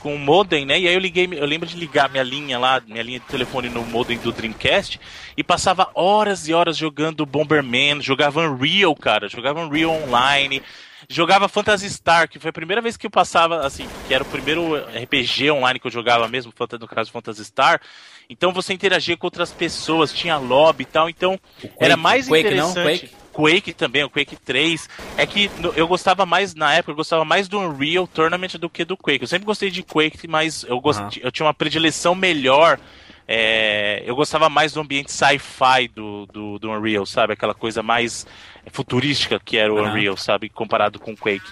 com 0.00 0.14
o 0.14 0.18
modem, 0.18 0.66
né? 0.66 0.78
E 0.80 0.88
aí 0.88 0.94
eu 0.94 1.00
liguei, 1.00 1.28
eu 1.30 1.46
lembro 1.46 1.68
de 1.68 1.76
ligar 1.76 2.08
minha 2.08 2.22
linha 2.22 2.58
lá, 2.58 2.82
minha 2.86 3.02
linha 3.02 3.20
de 3.20 3.26
telefone 3.26 3.68
no 3.68 3.84
modem 3.84 4.18
do 4.18 4.32
Dreamcast 4.32 5.00
e 5.36 5.44
passava 5.44 5.90
horas 5.94 6.48
e 6.48 6.54
horas 6.54 6.76
jogando 6.76 7.24
Bomberman, 7.24 8.00
jogava 8.00 8.40
Unreal, 8.40 8.94
cara, 8.96 9.28
jogava 9.28 9.60
Unreal 9.60 9.90
online, 9.90 10.62
jogava 11.08 11.48
Phantasy 11.48 11.88
Star, 11.90 12.28
que 12.28 12.38
foi 12.38 12.50
a 12.50 12.52
primeira 12.52 12.82
vez 12.82 12.96
que 12.96 13.06
eu 13.06 13.10
passava, 13.10 13.66
assim, 13.66 13.86
que 14.08 14.14
era 14.14 14.24
o 14.24 14.26
primeiro 14.26 14.76
RPG 14.76 15.50
online 15.50 15.78
que 15.78 15.86
eu 15.86 15.92
jogava 15.92 16.26
mesmo, 16.28 16.52
no 16.80 16.88
caso 16.88 17.12
Phantasy 17.12 17.44
Star. 17.44 17.80
Então 18.28 18.52
você 18.52 18.72
interagia 18.72 19.16
com 19.16 19.26
outras 19.26 19.52
pessoas, 19.52 20.12
tinha 20.12 20.36
lobby 20.36 20.82
e 20.82 20.86
tal, 20.86 21.10
então 21.10 21.38
era 21.78 21.96
mais 21.96 22.26
Quake 22.28 22.54
não? 22.54 22.70
interessante. 22.70 23.08
Quake? 23.08 23.19
Quake 23.32 23.72
também, 23.74 24.04
o 24.04 24.10
Quake 24.10 24.36
3. 24.36 24.88
É 25.16 25.26
que 25.26 25.50
eu 25.74 25.86
gostava 25.88 26.26
mais, 26.26 26.54
na 26.54 26.74
época, 26.74 26.92
eu 26.92 26.96
gostava 26.96 27.24
mais 27.24 27.48
do 27.48 27.58
Unreal 27.60 28.06
Tournament 28.06 28.54
do 28.58 28.70
que 28.70 28.84
do 28.84 28.96
Quake. 28.96 29.22
Eu 29.22 29.28
sempre 29.28 29.46
gostei 29.46 29.70
de 29.70 29.82
Quake, 29.82 30.26
mas 30.28 30.64
eu, 30.64 30.80
gost... 30.80 31.00
Aham. 31.00 31.10
eu 31.22 31.32
tinha 31.32 31.46
uma 31.46 31.54
predileção 31.54 32.14
melhor. 32.14 32.78
é, 33.26 34.02
Eu 34.06 34.16
gostava 34.16 34.48
mais 34.48 34.72
do 34.72 34.80
ambiente 34.80 35.12
sci-fi 35.12 35.88
do, 35.88 36.26
do, 36.26 36.58
do 36.58 36.70
Unreal, 36.70 37.06
sabe? 37.06 37.32
Aquela 37.34 37.54
coisa 37.54 37.82
mais 37.82 38.26
futurística 38.72 39.40
que 39.40 39.56
era 39.56 39.72
o 39.72 39.78
Aham. 39.78 39.90
Unreal, 39.90 40.16
sabe? 40.16 40.48
Comparado 40.50 40.98
com 41.00 41.12
o 41.12 41.16
Quake. 41.16 41.50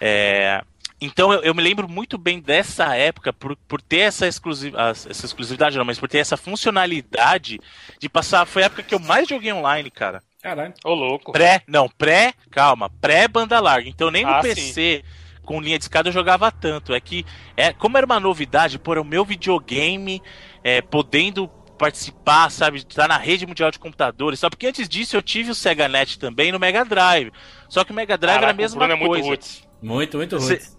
É, 0.00 0.62
Então 1.00 1.32
eu, 1.32 1.42
eu 1.42 1.54
me 1.54 1.62
lembro 1.62 1.88
muito 1.88 2.18
bem 2.18 2.40
dessa 2.40 2.94
época 2.96 3.32
por, 3.32 3.56
por 3.68 3.80
ter 3.82 3.98
essa, 4.00 4.26
exclusiv... 4.26 4.74
ah, 4.76 4.90
essa 4.90 5.26
exclusividade, 5.26 5.76
não, 5.78 5.84
mas 5.84 5.98
por 5.98 6.08
ter 6.08 6.18
essa 6.18 6.36
funcionalidade 6.36 7.60
de 8.00 8.08
passar. 8.08 8.46
Foi 8.46 8.62
a 8.62 8.66
época 8.66 8.82
que 8.82 8.94
eu 8.94 8.98
mais 9.00 9.28
joguei 9.28 9.52
online, 9.52 9.90
cara. 9.90 10.22
Caralho. 10.42 10.72
Ô, 10.84 10.94
louco. 10.94 11.32
Pré, 11.32 11.62
não, 11.66 11.88
pré, 11.88 12.32
calma, 12.50 12.88
pré 13.00 13.26
banda 13.26 13.58
larga. 13.60 13.88
Então 13.88 14.10
nem 14.10 14.24
no 14.24 14.30
Ah, 14.30 14.40
PC 14.40 15.02
com 15.44 15.62
linha 15.62 15.78
de 15.78 15.84
escada 15.84 16.10
eu 16.10 16.12
jogava 16.12 16.52
tanto. 16.52 16.92
É 16.94 17.00
que, 17.00 17.24
é, 17.56 17.72
como 17.72 17.96
era 17.96 18.04
uma 18.04 18.20
novidade, 18.20 18.78
por 18.78 18.98
o 18.98 19.04
meu 19.04 19.24
videogame 19.24 20.22
é, 20.62 20.82
podendo 20.82 21.48
participar, 21.78 22.50
sabe, 22.50 22.78
estar 22.78 23.08
na 23.08 23.16
rede 23.16 23.46
mundial 23.46 23.70
de 23.70 23.78
computadores, 23.78 24.40
só 24.40 24.50
porque 24.50 24.66
antes 24.66 24.88
disso 24.88 25.16
eu 25.16 25.22
tive 25.22 25.50
o 25.50 25.54
Sega 25.54 25.88
Net 25.88 26.18
também 26.18 26.52
no 26.52 26.58
Mega 26.58 26.84
Drive. 26.84 27.32
Só 27.68 27.84
que 27.84 27.92
o 27.92 27.94
Mega 27.94 28.18
Drive 28.18 28.36
era 28.36 28.50
a 28.50 28.54
Caraca, 28.54 28.58
o 28.58 28.62
mesma 28.62 28.78
Bruno 28.78 28.92
é 28.92 28.96
muito 28.96 29.10
coisa. 29.10 29.28
roots. 29.28 29.68
Muito, 29.80 30.16
muito 30.16 30.36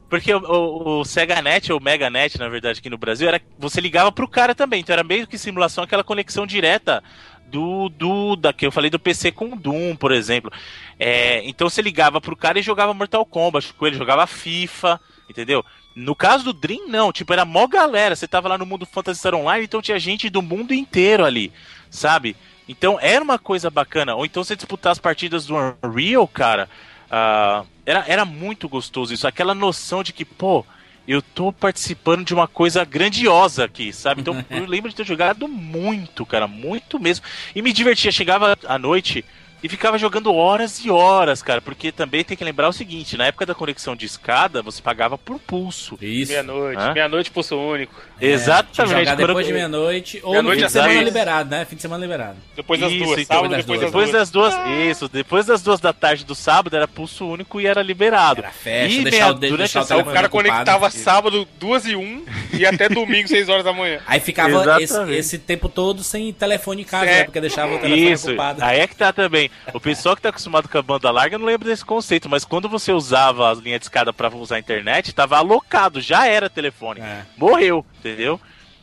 porque 0.09 0.33
o, 0.33 0.39
o, 0.39 0.99
o 0.99 1.05
Sega 1.05 1.41
Net, 1.41 1.71
ou 1.71 1.79
Mega 1.79 2.09
Net, 2.09 2.37
na 2.37 2.49
verdade, 2.49 2.79
aqui 2.79 2.89
no 2.89 2.97
Brasil, 2.97 3.27
era 3.27 3.39
você 3.57 3.79
ligava 3.79 4.11
pro 4.11 4.27
cara 4.27 4.53
também. 4.53 4.81
Então 4.81 4.91
era 4.93 5.03
meio 5.03 5.25
que 5.25 5.37
simulação, 5.37 5.83
aquela 5.83 6.03
conexão 6.03 6.45
direta 6.45 7.01
do, 7.49 7.89
do 7.89 8.35
da 8.35 8.53
que 8.53 8.65
eu 8.65 8.71
falei 8.71 8.89
do 8.89 8.99
PC 8.99 9.31
com 9.31 9.57
Doom, 9.57 9.95
por 9.95 10.11
exemplo. 10.11 10.51
É, 10.99 11.41
então 11.47 11.69
você 11.69 11.81
ligava 11.81 12.21
pro 12.21 12.35
cara 12.35 12.59
e 12.59 12.63
jogava 12.63 12.93
Mortal 12.93 13.25
Kombat 13.25 13.73
com 13.73 13.87
ele, 13.87 13.97
jogava 13.97 14.27
FIFA, 14.27 14.99
entendeu? 15.29 15.63
No 15.95 16.15
caso 16.15 16.45
do 16.45 16.53
Dream, 16.53 16.87
não, 16.87 17.11
tipo, 17.11 17.33
era 17.33 17.43
mó 17.43 17.67
galera. 17.67 18.15
Você 18.15 18.27
tava 18.27 18.47
lá 18.47 18.57
no 18.57 18.65
mundo 18.65 18.85
Phantasy 18.85 19.19
Star 19.19 19.35
Online, 19.35 19.65
então 19.65 19.81
tinha 19.81 19.99
gente 19.99 20.29
do 20.29 20.41
mundo 20.41 20.73
inteiro 20.73 21.25
ali, 21.25 21.51
sabe? 21.89 22.35
Então 22.67 22.99
era 23.01 23.23
uma 23.23 23.39
coisa 23.39 23.69
bacana. 23.69 24.15
Ou 24.15 24.25
então 24.25 24.43
você 24.43 24.55
disputar 24.55 24.91
as 24.91 24.99
partidas 24.99 25.45
do 25.45 25.55
Unreal, 25.55 26.27
cara. 26.27 26.69
ah, 27.09 27.63
era, 27.85 28.05
era 28.07 28.25
muito 28.25 28.69
gostoso 28.69 29.13
isso. 29.13 29.27
Aquela 29.27 29.55
noção 29.55 30.03
de 30.03 30.13
que, 30.13 30.23
pô, 30.23 30.63
eu 31.09 31.23
tô 31.23 31.51
participando 31.51 32.23
de 32.23 32.35
uma 32.35 32.47
coisa 32.47 32.85
grandiosa 32.85 33.65
aqui, 33.65 33.91
sabe? 33.91 34.21
Então 34.21 34.45
eu 34.47 34.67
lembro 34.67 34.91
de 34.91 34.95
ter 34.95 35.05
jogado 35.05 35.47
muito, 35.47 36.23
cara, 36.23 36.47
muito 36.47 36.99
mesmo. 36.99 37.25
E 37.55 37.63
me 37.63 37.73
divertia. 37.73 38.11
Chegava 38.11 38.55
à 38.67 38.77
noite 38.77 39.25
e 39.63 39.69
ficava 39.69 39.97
jogando 39.97 40.33
horas 40.33 40.83
e 40.85 40.89
horas, 40.89 41.41
cara. 41.41 41.61
Porque 41.61 41.91
também 41.91 42.23
tem 42.23 42.35
que 42.37 42.43
lembrar 42.43 42.69
o 42.69 42.73
seguinte: 42.73 43.17
na 43.17 43.25
época 43.27 43.45
da 43.45 43.53
conexão 43.55 43.95
de 43.95 44.05
escada, 44.05 44.61
você 44.61 44.81
pagava 44.81 45.17
por 45.17 45.39
pulso. 45.39 45.97
Isso. 46.01 46.31
Meia-noite. 46.31 46.81
Meia-noite, 46.93 47.31
pulso 47.31 47.57
único. 47.57 47.93
É, 47.93 48.19
tinha 48.19 48.29
que 48.29 48.33
Exatamente. 48.33 48.99
jogar 48.99 49.15
depois 49.15 49.47
de 49.47 49.53
meia-noite 49.53 50.19
ou 50.23 50.27
no 50.41 50.49
Meia-noite 50.49 50.59
fim 50.61 50.65
de 50.67 50.71
semana 50.73 51.01
liberado, 51.03 51.49
né? 51.49 51.65
Fim 51.65 51.75
de 51.77 51.81
semana 51.81 52.01
liberado. 52.03 52.37
Depois 52.55 52.79
das 52.79 52.91
Isso, 52.91 53.03
duas. 53.05 53.19
então, 53.21 53.35
Sábado, 53.37 53.55
depois 53.55 53.79
das 53.79 53.89
Depois 53.89 54.11
das 54.11 54.29
duas, 54.29 54.53
isso, 54.89 55.07
depois 55.09 55.45
das 55.45 55.61
duas 55.61 55.79
da 55.79 55.93
tarde 55.93 56.25
do 56.25 56.35
sábado 56.35 56.75
era 56.75 56.87
pulso 56.87 57.25
único 57.27 57.61
e 57.61 57.65
era 57.67 57.81
liberado. 57.81 58.41
Era 58.41 58.51
festa, 58.51 58.93
e 58.99 59.03
deixar 59.03 59.35
meia- 59.37 59.57
deixar 59.57 59.81
o 59.81 59.83
o 59.83 59.87
cara 59.87 60.01
ocupado. 60.03 60.29
conectava 60.29 60.89
sábado, 60.89 61.47
duas 61.59 61.85
e 61.85 61.95
um, 61.95 62.23
e 62.53 62.65
até 62.65 62.87
domingo, 62.89 63.27
seis 63.27 63.47
horas 63.47 63.63
da 63.63 63.71
manhã. 63.73 63.99
Aí 64.05 64.19
ficava 64.19 64.81
esse, 64.81 65.11
esse 65.13 65.37
tempo 65.37 65.69
todo 65.69 66.03
sem 66.03 66.31
telefone 66.33 66.81
em 66.81 66.85
casa, 66.85 67.05
É. 67.05 67.17
né? 67.19 67.23
Porque 67.23 67.39
deixava 67.41 67.73
o 67.75 67.79
telefone 67.79 68.11
Isso, 68.11 68.27
ocupado. 68.29 68.63
aí 68.63 68.79
é 68.79 68.87
que 68.87 68.95
tá 68.95 69.13
também. 69.13 69.48
O 69.73 69.79
pessoal 69.79 70.15
que 70.15 70.21
tá 70.21 70.29
acostumado 70.29 70.67
com 70.67 70.77
a 70.77 70.81
banda 70.81 71.11
larga 71.11 71.37
não 71.37 71.45
lembra 71.45 71.67
desse 71.69 71.85
conceito, 71.85 72.27
mas 72.29 72.43
quando 72.45 72.67
você 72.69 72.91
usava 72.91 73.51
as 73.51 73.59
linhas 73.59 73.79
de 73.79 73.85
escada 73.85 74.11
pra 74.11 74.29
usar 74.29 74.55
a 74.55 74.59
internet, 74.59 75.13
tava 75.13 75.37
alocado, 75.37 76.01
já 76.01 76.25
era 76.27 76.49
telefone. 76.49 77.01
É. 77.01 77.23
Morreu, 77.37 77.85
entendeu? 77.99 78.39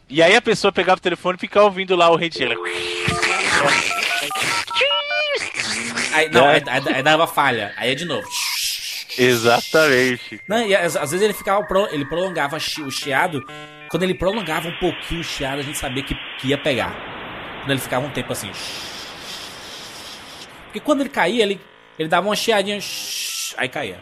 E 0.09 0.23
aí 0.23 0.37
a 0.37 0.43
pessoa 0.43 0.71
pegava 0.73 0.99
o 0.99 1.03
telefone 1.03 1.37
e 1.37 1.41
ficava 1.41 1.67
ouvindo 1.67 1.97
lá 1.97 2.09
o 2.11 2.17
rede. 2.17 2.39
Aí, 6.13 6.31
não, 6.31 6.47
É. 6.49 6.55
aí, 6.57 6.63
aí- 6.67 6.95
aí 6.95 7.03
dava 7.03 7.27
falha. 7.27 7.73
Aí 7.77 7.91
é 7.91 7.95
de 7.95 8.05
novo. 8.05 8.27
Exatamente. 9.19 10.41
Não, 10.49 10.59
e 10.67 10.75
às, 10.75 10.95
às 10.97 11.11
vezes 11.11 11.23
ele 11.25 11.33
ficava 11.35 11.63
pro- 11.65 11.89
ele 11.91 12.05
prolongava 12.05 12.57
o 12.57 12.91
chiado. 12.91 13.43
Quando 13.89 14.03
ele 14.03 14.15
prolongava 14.15 14.69
um 14.69 14.77
pouquinho 14.79 15.21
o 15.21 15.25
chiado, 15.25 15.61
a 15.61 15.63
gente 15.63 15.79
sabia 15.79 16.03
que, 16.03 16.15
que 16.39 16.49
ia 16.49 16.59
pegar. 16.59 16.95
Quando 17.61 17.71
ele 17.71 17.81
ficava 17.81 18.07
um 18.07 18.11
tempo 18.11 18.33
assim. 18.33 18.51
Porque 20.77 20.85
quando 20.85 21.01
ele 21.01 21.09
caía, 21.09 21.43
ele, 21.43 21.59
ele 21.99 22.07
dava 22.09 22.29
uma 22.29 22.37
chiadinha. 22.37 22.79
Aí 23.57 23.67
caía. 23.67 23.99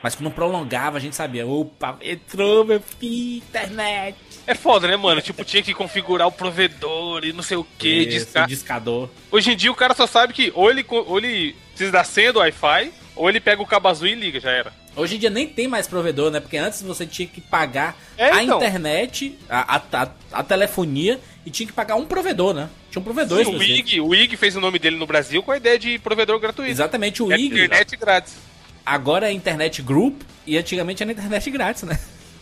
Mas 0.00 0.14
quando 0.14 0.30
prolongava, 0.30 0.96
a 0.96 1.00
gente 1.00 1.16
sabia. 1.16 1.44
Opa, 1.46 1.98
entrou, 2.00 2.64
meu 2.64 2.80
filho, 2.80 3.38
internet. 3.38 4.16
É 4.46 4.54
foda, 4.54 4.86
né, 4.86 4.96
mano? 4.96 5.20
Tipo, 5.20 5.44
tinha 5.44 5.62
que 5.64 5.74
configurar 5.74 6.28
o 6.28 6.32
provedor 6.32 7.24
e 7.24 7.32
não 7.32 7.42
sei 7.42 7.56
o 7.56 7.66
que, 7.76 8.06
discar. 8.06 8.46
discador. 8.46 9.10
Hoje 9.32 9.52
em 9.52 9.56
dia 9.56 9.70
o 9.70 9.74
cara 9.74 9.94
só 9.94 10.06
sabe 10.06 10.32
que 10.32 10.52
ou 10.54 10.70
ele, 10.70 10.84
ou 10.88 11.18
ele 11.18 11.56
precisa 11.70 11.90
da 11.92 12.04
senha 12.04 12.32
do 12.32 12.38
Wi-Fi, 12.38 12.92
ou 13.16 13.28
ele 13.28 13.40
pega 13.40 13.60
o 13.62 13.66
cabo 13.66 13.88
azul 13.88 14.06
e 14.08 14.14
liga, 14.14 14.38
já 14.40 14.50
era. 14.50 14.72
Hoje 14.94 15.16
em 15.16 15.18
dia 15.18 15.30
nem 15.30 15.46
tem 15.48 15.66
mais 15.66 15.86
provedor, 15.88 16.30
né? 16.30 16.38
Porque 16.38 16.56
antes 16.56 16.82
você 16.82 17.04
tinha 17.06 17.26
que 17.26 17.40
pagar 17.40 17.96
É, 18.16 18.30
a 18.30 18.42
então. 18.44 18.58
internet, 18.58 19.36
a, 19.48 19.76
a, 19.76 20.02
a- 20.02 20.08
a 20.32 20.42
telefonia 20.44 21.18
e 21.46 21.50
tinha 21.50 21.66
que 21.66 21.72
pagar 21.72 21.96
um 21.96 22.04
provedor, 22.06 22.52
né? 22.54 22.68
Tinha 22.92 23.00
um 23.00 23.04
provedor 23.04 23.42
Sim, 23.42 23.56
o. 23.56 23.62
IG, 23.62 24.00
o 24.02 24.14
IG 24.14 24.36
fez 24.36 24.54
o 24.54 24.60
nome 24.60 24.78
dele 24.78 24.96
no 24.96 25.06
Brasil 25.06 25.42
com 25.42 25.50
a 25.50 25.56
ideia 25.56 25.78
de 25.78 25.98
provedor 25.98 26.38
gratuito. 26.38 26.70
Exatamente, 26.70 27.22
o 27.22 27.32
É 27.32 27.36
IG. 27.36 27.46
internet 27.46 27.96
grátis. 27.96 28.34
Agora 28.84 29.30
é 29.30 29.32
internet 29.32 29.80
group 29.80 30.20
e 30.46 30.58
antigamente 30.58 31.02
era 31.02 31.10
internet 31.10 31.50
grátis, 31.50 31.84
né? 31.84 31.98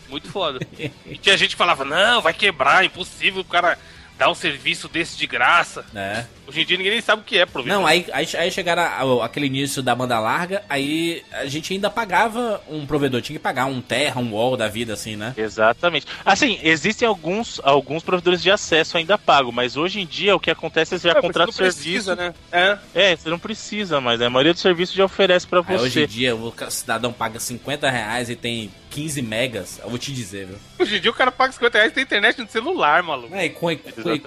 Muito 0.09 0.27
foda. 0.29 0.59
e 1.05 1.17
tinha 1.17 1.37
gente 1.37 1.51
que 1.51 1.55
falava, 1.55 1.85
não, 1.85 2.21
vai 2.21 2.33
quebrar, 2.33 2.83
impossível 2.83 3.39
o 3.41 3.45
cara 3.45 3.79
dar 4.21 4.29
um 4.29 4.35
serviço 4.35 4.87
desse 4.87 5.17
de 5.17 5.25
graça. 5.25 5.83
É. 5.95 6.25
Hoje 6.47 6.61
em 6.61 6.65
dia 6.65 6.77
ninguém 6.77 6.91
nem 6.91 7.01
sabe 7.01 7.23
o 7.23 7.25
que 7.25 7.39
é 7.39 7.45
provedor. 7.45 7.79
Não, 7.79 7.87
aí, 7.87 8.05
aí, 8.13 8.27
aí 8.37 8.51
chegaram 8.51 8.83
a- 8.83 9.25
aquele 9.25 9.47
início 9.47 9.81
da 9.81 9.95
banda 9.95 10.19
larga, 10.19 10.61
aí 10.69 11.23
a 11.31 11.47
gente 11.47 11.73
ainda 11.73 11.89
pagava 11.89 12.61
um 12.69 12.85
provedor, 12.85 13.19
tinha 13.21 13.39
que 13.39 13.41
pagar 13.41 13.65
um 13.65 13.81
Terra, 13.81 14.21
um 14.21 14.33
Wall 14.33 14.55
da 14.55 14.67
vida, 14.67 14.93
assim, 14.93 15.15
né? 15.15 15.33
Exatamente. 15.35 16.05
Assim, 16.23 16.59
existem 16.61 17.07
alguns, 17.07 17.59
alguns 17.63 18.03
provedores 18.03 18.43
de 18.43 18.51
acesso 18.51 18.95
ainda 18.95 19.17
pago, 19.17 19.51
mas 19.51 19.75
hoje 19.75 19.99
em 20.01 20.05
dia 20.05 20.35
o 20.35 20.39
que 20.39 20.51
acontece 20.51 20.93
é 20.93 20.99
você 20.99 21.07
já 21.07 21.17
É, 21.17 21.21
contrata 21.21 21.49
o 21.49 21.53
serviço. 21.53 21.79
precisa, 21.81 22.15
né? 22.15 22.31
É. 22.51 22.77
É, 22.93 23.15
você 23.15 23.27
não 23.27 23.39
precisa, 23.39 23.99
mas 23.99 24.21
a 24.21 24.29
maioria 24.29 24.53
dos 24.53 24.61
serviços 24.61 24.95
já 24.95 25.05
oferece 25.05 25.47
pra 25.47 25.63
Aí 25.67 25.75
hoje 25.77 25.93
você. 25.93 26.03
em 26.03 26.07
dia 26.07 26.35
o 26.35 26.53
cidadão 26.69 27.11
paga 27.11 27.39
50 27.39 27.89
reais 27.89 28.29
e 28.29 28.35
tem 28.35 28.69
15 28.91 29.21
megas, 29.21 29.79
eu 29.81 29.89
vou 29.89 29.97
te 29.97 30.11
dizer, 30.13 30.45
viu? 30.47 30.57
Hoje 30.79 30.97
em 30.97 31.01
dia 31.01 31.09
o 31.09 31.13
cara 31.13 31.31
paga 31.31 31.53
50 31.53 31.77
reais 31.77 31.91
e 31.91 31.95
tem 31.95 32.03
internet 32.03 32.39
no 32.39 32.47
celular, 32.49 33.01
maluco. 33.01 33.33
É, 33.33 33.45
e, 33.45 33.49
com- 33.49 33.71
e- 33.71 33.79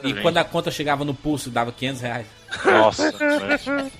e 0.03 0.15
quando 0.23 0.39
a 0.39 0.45
conta 0.45 0.71
chegava 0.71 1.05
no 1.05 1.15
pulso, 1.15 1.51
dava 1.51 1.71
500 1.71 2.01
reais. 2.01 2.27
Nossa. 2.65 3.13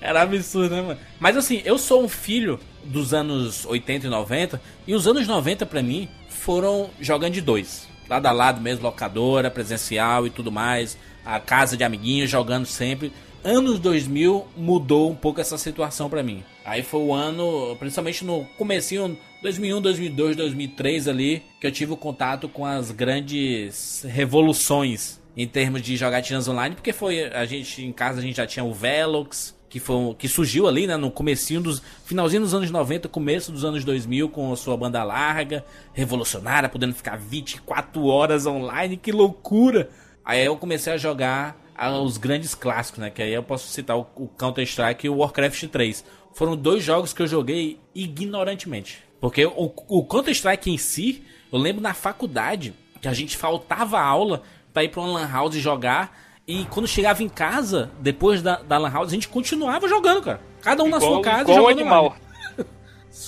Era 0.00 0.22
absurdo, 0.22 0.74
né, 0.74 0.82
mano? 0.82 1.00
Mas 1.20 1.36
assim, 1.36 1.60
eu 1.64 1.78
sou 1.78 2.02
um 2.02 2.08
filho 2.08 2.58
dos 2.84 3.12
anos 3.12 3.66
80 3.66 4.06
e 4.06 4.10
90, 4.10 4.60
e 4.86 4.94
os 4.94 5.06
anos 5.06 5.26
90 5.26 5.66
pra 5.66 5.82
mim 5.82 6.08
foram 6.28 6.88
jogando 7.00 7.34
de 7.34 7.40
dois. 7.40 7.86
Lado 8.08 8.26
a 8.26 8.32
lado 8.32 8.60
mesmo, 8.60 8.84
locadora, 8.84 9.50
presencial 9.50 10.26
e 10.26 10.30
tudo 10.30 10.50
mais, 10.50 10.96
a 11.24 11.38
casa 11.38 11.76
de 11.76 11.84
amiguinhos 11.84 12.30
jogando 12.30 12.64
sempre. 12.64 13.12
Anos 13.44 13.78
2000 13.78 14.46
mudou 14.56 15.10
um 15.10 15.14
pouco 15.14 15.40
essa 15.40 15.58
situação 15.58 16.08
pra 16.08 16.22
mim. 16.22 16.42
Aí 16.64 16.82
foi 16.82 17.00
o 17.00 17.12
ano, 17.14 17.76
principalmente 17.78 18.24
no 18.24 18.44
comecinho 18.56 19.18
2001, 19.42 19.80
2002, 19.80 20.36
2003 20.36 21.08
ali, 21.08 21.42
que 21.60 21.66
eu 21.66 21.70
tive 21.72 21.92
o 21.92 21.96
contato 21.96 22.48
com 22.48 22.66
as 22.66 22.90
grandes 22.90 24.04
revoluções 24.08 25.20
em 25.36 25.46
termos 25.46 25.80
de 25.82 25.96
jogatinas 25.96 26.48
online, 26.48 26.74
porque 26.74 26.92
foi 26.92 27.24
a 27.24 27.44
gente 27.44 27.84
em 27.84 27.92
casa 27.92 28.18
a 28.18 28.22
gente 28.22 28.36
já 28.36 28.46
tinha 28.46 28.64
o 28.64 28.74
Velox, 28.74 29.56
que 29.68 29.78
foi 29.78 29.94
um- 29.94 30.14
que 30.14 30.26
surgiu 30.26 30.66
ali, 30.66 30.86
né, 30.86 30.96
no 30.96 31.10
comecinho 31.10 31.60
dos 31.60 31.80
finalzinho 32.04 32.42
dos 32.42 32.54
anos 32.54 32.70
90, 32.70 33.08
começo 33.08 33.52
dos 33.52 33.64
anos 33.64 33.84
2000 33.84 34.28
com 34.28 34.52
a 34.52 34.56
sua 34.56 34.76
banda 34.76 35.04
larga, 35.04 35.64
revolucionária, 35.92 36.68
podendo 36.68 36.94
ficar 36.94 37.16
24 37.16 38.04
horas 38.06 38.46
online, 38.46 38.96
que 38.96 39.12
loucura. 39.12 39.88
Aí 40.24 40.44
eu 40.44 40.56
comecei 40.56 40.92
a 40.94 40.96
jogar 40.96 41.56
os 42.02 42.16
grandes 42.18 42.56
clássicos, 42.56 42.98
né, 42.98 43.10
que 43.10 43.22
aí 43.22 43.32
eu 43.32 43.42
posso 43.44 43.68
citar 43.68 43.96
o, 43.96 44.04
o 44.16 44.26
Counter-Strike 44.26 45.06
e 45.06 45.10
o 45.10 45.18
Warcraft 45.18 45.64
3. 45.68 46.04
Foram 46.34 46.56
dois 46.56 46.82
jogos 46.82 47.12
que 47.12 47.22
eu 47.22 47.26
joguei 47.28 47.78
ignorantemente. 47.94 49.06
Porque 49.20 49.44
o, 49.46 49.72
o 49.88 50.04
Counter-Strike 50.04 50.70
em 50.70 50.78
si, 50.78 51.24
eu 51.52 51.58
lembro 51.58 51.82
na 51.82 51.94
faculdade 51.94 52.72
que 53.00 53.08
a 53.08 53.12
gente 53.12 53.36
faltava 53.36 54.00
aula 54.00 54.42
pra 54.72 54.84
ir 54.84 54.88
pra 54.88 55.00
uma 55.00 55.12
lan 55.20 55.28
house 55.30 55.54
jogar. 55.56 56.16
E 56.46 56.64
quando 56.66 56.86
chegava 56.88 57.22
em 57.22 57.28
casa, 57.28 57.90
depois 58.00 58.40
da, 58.42 58.56
da 58.56 58.78
lan 58.78 58.90
house, 58.90 59.08
a 59.08 59.14
gente 59.14 59.28
continuava 59.28 59.86
jogando, 59.88 60.22
cara. 60.22 60.40
Cada 60.62 60.82
um 60.82 60.88
na 60.88 60.96
Igual- 60.96 61.12
sua 61.14 61.22
casa 61.22 61.42
igual 61.42 61.56
jogando 61.58 61.78
animal. 61.80 62.16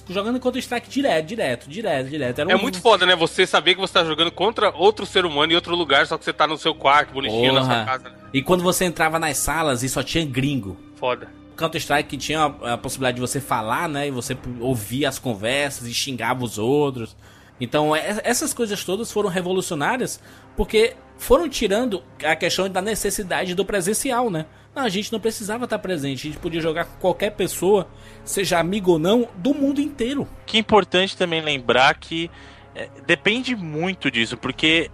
Jogando 0.09 0.38
Counter-Strike 0.38 0.88
direto, 0.88 1.26
direto, 1.26 1.68
direto, 1.68 2.09
direto. 2.09 2.38
Era 2.40 2.53
É 2.53 2.57
um- 2.57 2.61
muito 2.61 2.81
foda, 2.81 3.05
né? 3.07 3.16
Você 3.16 3.46
saber 3.46 3.74
que 3.74 3.81
você 3.81 3.92
tá 3.94 4.05
jogando 4.05 4.31
contra 4.31 4.70
outro 4.76 5.05
ser 5.05 5.24
humano 5.24 5.53
em 5.53 5.57
outro 5.57 5.74
lugar, 5.74 6.07
só 6.07 6.16
que 6.16 6.24
você 6.24 6.33
tá 6.33 6.46
no 6.46 6.57
seu 6.57 6.74
quarto, 6.74 7.12
bonitinho, 7.12 7.53
na 7.53 7.64
sua 7.64 7.74
Porra. 7.74 7.85
casa. 7.87 8.12
E 8.33 8.40
quando 8.42 8.62
você 8.62 8.85
entrava 8.85 9.18
nas 9.18 9.38
salas 9.38 9.83
e 9.83 9.88
só 9.88 10.03
tinha 10.03 10.24
gringo. 10.24 10.76
Foda. 10.96 11.29
Counter-Strike 11.61 12.16
tinha 12.16 12.40
a, 12.40 12.75
a 12.75 12.79
possibilidade 12.79 13.14
de 13.16 13.20
você 13.20 13.40
falar, 13.40 13.88
né? 13.88 14.09
E 14.09 14.11
você 14.11 14.37
ouvir 14.61 15.07
as 15.07 15.18
conversas 15.18 15.87
e 15.87 15.94
xingava 15.94 16.44
os 16.44 16.59
outros. 16.59 17.16
Então, 17.61 17.94
é- 17.94 18.20
essas 18.25 18.53
coisas 18.55 18.83
todas 18.85 19.12
foram 19.12 19.29
revolucionárias 19.29 20.20
porque 20.57 20.94
foram 21.18 21.49
tirando 21.49 22.03
a 22.25 22.35
questão 22.35 22.68
da 22.68 22.81
necessidade 22.81 23.55
do 23.55 23.64
presencial, 23.64 24.31
né? 24.31 24.46
Não, 24.75 24.85
a 24.85 24.88
gente 24.88 25.12
não 25.12 25.20
precisava 25.20 25.64
estar 25.64 25.79
presente, 25.79 26.29
a 26.29 26.31
gente 26.31 26.40
podia 26.40 26.61
jogar 26.61 26.85
com 26.85 26.96
qualquer 26.99 27.31
pessoa, 27.31 27.88
seja 28.25 28.59
amigo 28.59 28.92
ou 28.92 28.99
não, 28.99 29.29
do 29.37 29.53
mundo 29.53 29.81
inteiro. 29.81 30.27
que 30.46 30.57
é 30.57 30.61
importante 30.61 31.16
também 31.16 31.42
lembrar 31.42 31.94
que 31.96 32.31
é, 32.75 32.88
depende 33.05 33.55
muito 33.57 34.11
disso, 34.11 34.37
porque 34.37 34.90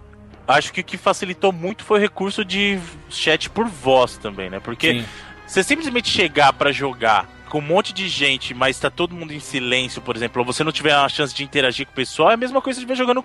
acho 0.49 0.73
que 0.73 0.81
o 0.81 0.85
que 0.85 0.97
facilitou 0.97 1.53
muito 1.53 1.85
foi 1.85 1.99
o 1.99 2.01
recurso 2.03 2.45
de 2.45 2.79
chat 3.11 3.51
por 3.51 3.67
voz 3.69 4.17
também, 4.17 4.49
né? 4.49 4.61
Porque 4.61 5.01
Sim. 5.01 5.05
Você 5.47 5.63
simplesmente 5.63 6.09
chegar 6.09 6.53
pra 6.53 6.73
jogar 6.73 7.29
com 7.49 7.59
um 7.59 7.63
monte 7.63 7.93
de 7.93 8.09
gente, 8.09 8.53
mas 8.53 8.79
tá 8.79 8.91
todo 8.91 9.15
mundo 9.15 9.33
em 9.33 9.41
silêncio, 9.41 10.03
por 10.03 10.17
exemplo, 10.17 10.43
ou 10.43 10.47
você 10.47 10.65
não 10.65 10.73
tiver 10.73 10.93
a 10.93 11.09
chance 11.09 11.35
de 11.35 11.45
interagir 11.45 11.87
com 11.87 11.93
o 11.93 11.95
pessoal, 11.95 12.31
é 12.31 12.35
a 12.35 12.37
mesma 12.37 12.61
coisa 12.61 12.79
você 12.79 12.85
estiver 12.85 12.97
jogando. 12.97 13.25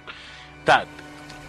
Tá. 0.64 0.86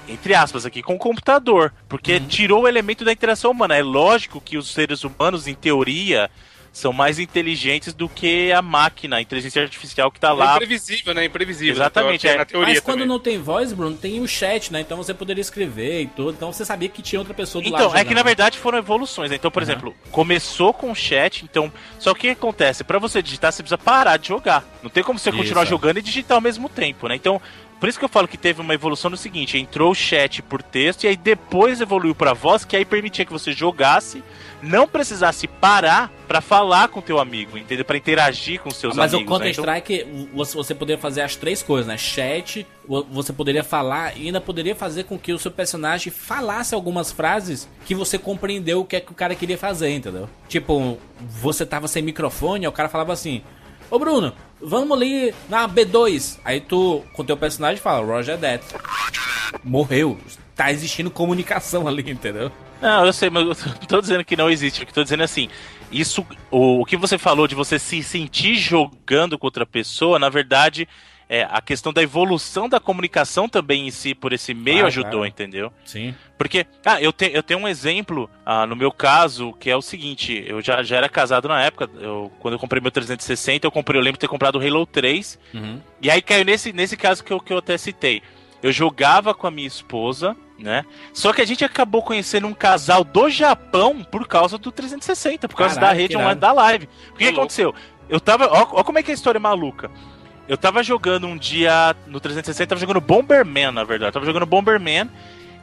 Entre 0.08 0.34
aspas 0.34 0.66
aqui, 0.66 0.82
com 0.82 0.94
o 0.94 0.98
computador. 0.98 1.72
Porque 1.88 2.18
tirou 2.18 2.62
o 2.62 2.68
elemento 2.68 3.04
da 3.04 3.12
interação 3.12 3.52
humana. 3.52 3.76
É 3.76 3.82
lógico 3.82 4.40
que 4.40 4.56
os 4.56 4.72
seres 4.72 5.04
humanos, 5.04 5.46
em 5.46 5.54
teoria, 5.54 6.28
são 6.72 6.92
mais 6.92 7.18
inteligentes 7.18 7.92
do 7.92 8.08
que 8.08 8.50
a 8.50 8.62
máquina, 8.62 9.16
a 9.16 9.20
inteligência 9.20 9.62
artificial 9.62 10.10
que 10.10 10.18
tá 10.18 10.28
É 10.28 10.32
lá. 10.32 10.54
imprevisível, 10.54 11.12
né? 11.14 11.24
Imprevisível. 11.26 11.74
Exatamente, 11.74 12.22
Então, 12.26 12.34
é. 12.34 12.38
Na 12.38 12.44
teoria 12.46 12.68
Mas 12.74 12.80
quando 12.80 12.94
também. 13.00 13.08
não 13.08 13.18
tem 13.20 13.38
voz, 13.38 13.72
Bruno, 13.74 13.94
tem 13.96 14.20
o 14.20 14.26
chat, 14.26 14.72
né? 14.72 14.80
Então 14.80 14.96
você 14.96 15.12
poderia 15.12 15.42
escrever 15.42 16.02
e 16.02 16.06
tudo. 16.06 16.30
Então 16.30 16.50
você 16.52 16.64
sabia 16.64 16.88
que 16.88 17.02
tinha 17.02 17.18
outra 17.18 17.34
pessoa 17.34 17.62
do 17.62 17.70
lado. 17.70 17.84
Então, 17.84 17.96
é 17.96 18.04
que 18.04 18.14
na 18.14 18.22
verdade 18.22 18.56
foram 18.58 18.78
evoluções. 18.78 19.30
né? 19.30 19.36
Então, 19.36 19.50
por 19.50 19.62
exemplo, 19.62 19.94
começou 20.10 20.72
com 20.72 20.90
o 20.90 20.94
chat, 20.94 21.44
então. 21.44 21.70
Só 21.98 22.14
que 22.14 22.20
o 22.20 22.22
que 22.22 22.28
acontece? 22.30 22.82
Pra 22.84 22.98
você 22.98 23.20
digitar, 23.22 23.52
você 23.52 23.62
precisa 23.62 23.76
parar 23.78 24.16
de 24.16 24.28
jogar. 24.28 24.64
Não 24.82 24.88
tem 24.90 25.02
como 25.02 25.18
você 25.18 25.30
continuar 25.30 25.62
Isso. 25.64 25.70
jogando 25.70 25.98
e 25.98 26.02
digitar 26.02 26.36
ao 26.36 26.40
mesmo 26.40 26.68
tempo, 26.68 27.06
né? 27.08 27.14
Então. 27.16 27.40
Por 27.82 27.88
isso 27.88 27.98
que 27.98 28.04
eu 28.04 28.08
falo 28.08 28.28
que 28.28 28.38
teve 28.38 28.60
uma 28.60 28.74
evolução 28.74 29.10
no 29.10 29.16
seguinte: 29.16 29.58
entrou 29.58 29.90
o 29.90 29.94
chat 29.94 30.40
por 30.40 30.62
texto 30.62 31.02
e 31.02 31.08
aí 31.08 31.16
depois 31.16 31.80
evoluiu 31.80 32.14
pra 32.14 32.32
voz, 32.32 32.64
que 32.64 32.76
aí 32.76 32.84
permitia 32.84 33.24
que 33.24 33.32
você 33.32 33.50
jogasse, 33.50 34.22
não 34.62 34.86
precisasse 34.86 35.48
parar 35.48 36.08
pra 36.28 36.40
falar 36.40 36.86
com 36.86 37.00
o 37.00 37.02
teu 37.02 37.18
amigo, 37.18 37.58
entendeu? 37.58 37.84
Pra 37.84 37.96
interagir 37.96 38.60
com 38.60 38.68
os 38.68 38.76
seus 38.76 38.94
Mas 38.94 39.12
o 39.12 39.16
amigos. 39.16 39.36
né? 39.40 39.50
Então- 39.50 39.64
Counter-Strike, 39.64 40.28
você, 40.32 40.54
você 40.56 40.74
poderia 40.76 41.02
fazer 41.02 41.22
as 41.22 41.34
três 41.34 41.60
coisas, 41.60 41.88
né? 41.88 41.98
Chat, 41.98 42.64
vo- 42.86 43.04
você 43.10 43.32
poderia 43.32 43.64
falar 43.64 44.16
e 44.16 44.26
ainda 44.26 44.40
poderia 44.40 44.76
fazer 44.76 45.02
com 45.02 45.18
que 45.18 45.32
o 45.32 45.38
seu 45.40 45.50
personagem 45.50 46.12
falasse 46.12 46.76
algumas 46.76 47.10
frases 47.10 47.68
que 47.84 47.96
você 47.96 48.16
compreendeu 48.16 48.82
o 48.82 48.84
que 48.84 48.94
é 48.94 49.00
que 49.00 49.10
o 49.10 49.14
cara 49.16 49.34
queria 49.34 49.58
fazer, 49.58 49.90
entendeu? 49.90 50.30
Tipo, 50.48 50.98
você 51.20 51.66
tava 51.66 51.88
sem 51.88 52.00
microfone, 52.00 52.64
o 52.68 52.70
cara 52.70 52.88
falava 52.88 53.12
assim: 53.12 53.42
Ô 53.92 53.98
Bruno, 53.98 54.32
vamos 54.58 54.96
ali 54.96 55.34
na 55.50 55.68
B2. 55.68 56.38
Aí 56.46 56.62
tu, 56.62 57.04
com 57.12 57.22
teu 57.22 57.36
personagem, 57.36 57.76
fala: 57.76 58.02
Roger 58.02 58.38
That. 58.38 58.64
Morreu. 59.62 60.18
Tá 60.56 60.72
existindo 60.72 61.10
comunicação 61.10 61.86
ali, 61.86 62.10
entendeu? 62.10 62.50
Não, 62.80 63.04
eu 63.04 63.12
sei, 63.12 63.28
mas 63.28 63.46
eu 63.46 63.74
tô 63.86 64.00
dizendo 64.00 64.24
que 64.24 64.34
não 64.34 64.48
existe. 64.48 64.82
O 64.82 64.86
que 64.86 64.94
tô 64.94 65.02
dizendo 65.02 65.20
é 65.20 65.24
assim: 65.24 65.50
isso, 65.90 66.26
o, 66.50 66.80
o 66.80 66.84
que 66.86 66.96
você 66.96 67.18
falou 67.18 67.46
de 67.46 67.54
você 67.54 67.78
se 67.78 68.02
sentir 68.02 68.54
jogando 68.54 69.38
com 69.38 69.46
outra 69.46 69.66
pessoa, 69.66 70.18
na 70.18 70.30
verdade, 70.30 70.88
é 71.32 71.48
a 71.50 71.62
questão 71.62 71.94
da 71.94 72.02
evolução 72.02 72.68
da 72.68 72.78
comunicação 72.78 73.48
também 73.48 73.86
em 73.86 73.90
si 73.90 74.14
por 74.14 74.34
esse 74.34 74.52
meio 74.52 74.80
Claro, 74.80 74.88
ajudou, 74.88 75.26
entendeu? 75.26 75.72
Sim. 75.82 76.14
Porque, 76.36 76.66
ah, 76.84 77.00
eu, 77.00 77.10
te, 77.10 77.30
eu 77.32 77.42
tenho 77.42 77.60
um 77.60 77.66
exemplo 77.66 78.28
ah, 78.44 78.66
no 78.66 78.76
meu 78.76 78.92
caso, 78.92 79.54
que 79.54 79.70
é 79.70 79.76
o 79.76 79.80
seguinte: 79.80 80.44
eu 80.46 80.60
já, 80.60 80.82
já 80.82 80.98
era 80.98 81.08
casado 81.08 81.48
na 81.48 81.62
época, 81.62 81.88
eu, 81.98 82.30
quando 82.38 82.52
eu 82.52 82.58
comprei 82.58 82.82
meu 82.82 82.90
360, 82.90 83.66
eu 83.66 83.70
comprei, 83.70 83.98
eu 83.98 84.04
lembro 84.04 84.18
de 84.18 84.20
ter 84.20 84.28
comprado 84.28 84.56
o 84.56 84.60
Halo 84.60 84.84
3, 84.84 85.38
Uhum. 85.54 85.80
e 86.02 86.10
aí 86.10 86.20
caiu 86.20 86.44
nesse, 86.44 86.70
nesse 86.70 86.98
caso 86.98 87.24
que 87.24 87.32
eu, 87.32 87.40
que 87.40 87.50
eu 87.50 87.58
até 87.58 87.78
citei. 87.78 88.22
Eu 88.62 88.70
jogava 88.70 89.32
com 89.32 89.46
a 89.46 89.50
minha 89.50 89.66
esposa, 89.66 90.36
né? 90.58 90.84
Só 91.14 91.32
que 91.32 91.40
a 91.40 91.46
gente 91.46 91.64
acabou 91.64 92.02
conhecendo 92.02 92.46
um 92.46 92.52
casal 92.52 93.02
do 93.04 93.30
Japão 93.30 94.04
por 94.04 94.28
causa 94.28 94.58
do 94.58 94.70
360, 94.70 95.48
por 95.48 95.56
causa 95.56 95.76
Caralho, 95.76 95.96
da 95.96 95.98
rede 95.98 96.16
online 96.16 96.38
da 96.38 96.52
live. 96.52 96.88
O 97.10 97.16
que, 97.16 97.24
que 97.24 97.30
aconteceu? 97.30 97.74
Eu 98.06 98.20
tava. 98.20 98.48
Ó, 98.48 98.68
ó 98.72 98.84
como 98.84 98.98
é 98.98 99.02
que 99.02 99.10
é 99.10 99.14
a 99.14 99.14
história 99.14 99.40
maluca. 99.40 99.90
Eu 100.52 100.58
tava 100.58 100.82
jogando 100.82 101.26
um 101.26 101.36
dia 101.36 101.96
no 102.06 102.20
360, 102.20 102.68
tava 102.68 102.80
jogando 102.80 103.00
Bomberman, 103.00 103.70
na 103.70 103.84
verdade. 103.84 104.08
Eu 104.10 104.12
tava 104.12 104.26
jogando 104.26 104.44
Bomberman. 104.44 105.08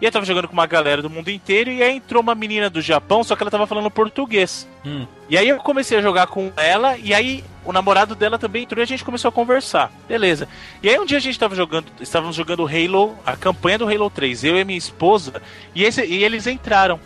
E 0.01 0.05
eu 0.05 0.11
tava 0.11 0.25
jogando 0.25 0.47
com 0.47 0.53
uma 0.53 0.65
galera 0.65 0.99
do 1.01 1.09
mundo 1.11 1.29
inteiro. 1.29 1.69
E 1.69 1.83
aí 1.83 1.97
entrou 1.97 2.23
uma 2.23 2.33
menina 2.33 2.69
do 2.71 2.81
Japão, 2.81 3.23
só 3.23 3.35
que 3.35 3.43
ela 3.43 3.51
tava 3.51 3.67
falando 3.67 3.91
português. 3.91 4.67
Hum. 4.83 5.05
E 5.29 5.37
aí 5.37 5.47
eu 5.47 5.57
comecei 5.57 5.97
a 5.97 6.01
jogar 6.01 6.25
com 6.25 6.51
ela, 6.57 6.97
e 6.97 7.13
aí 7.13 7.43
o 7.63 7.71
namorado 7.71 8.15
dela 8.15 8.39
também 8.39 8.63
entrou 8.63 8.79
e 8.81 8.83
a 8.83 8.87
gente 8.87 9.03
começou 9.05 9.29
a 9.29 9.31
conversar. 9.31 9.91
Beleza. 10.07 10.47
E 10.81 10.89
aí 10.89 10.97
um 10.97 11.05
dia 11.05 11.17
a 11.17 11.21
gente 11.21 11.37
tava 11.37 11.53
jogando, 11.53 11.85
estávamos 12.01 12.35
jogando 12.35 12.65
Halo, 12.65 13.15
a 13.25 13.35
campanha 13.35 13.77
do 13.77 13.87
Halo 13.87 14.09
3, 14.09 14.43
eu 14.45 14.57
e 14.57 14.63
minha 14.63 14.77
esposa, 14.77 15.39
e, 15.75 15.83
esse- 15.83 16.03
e 16.05 16.23
eles 16.23 16.47
entraram. 16.47 16.99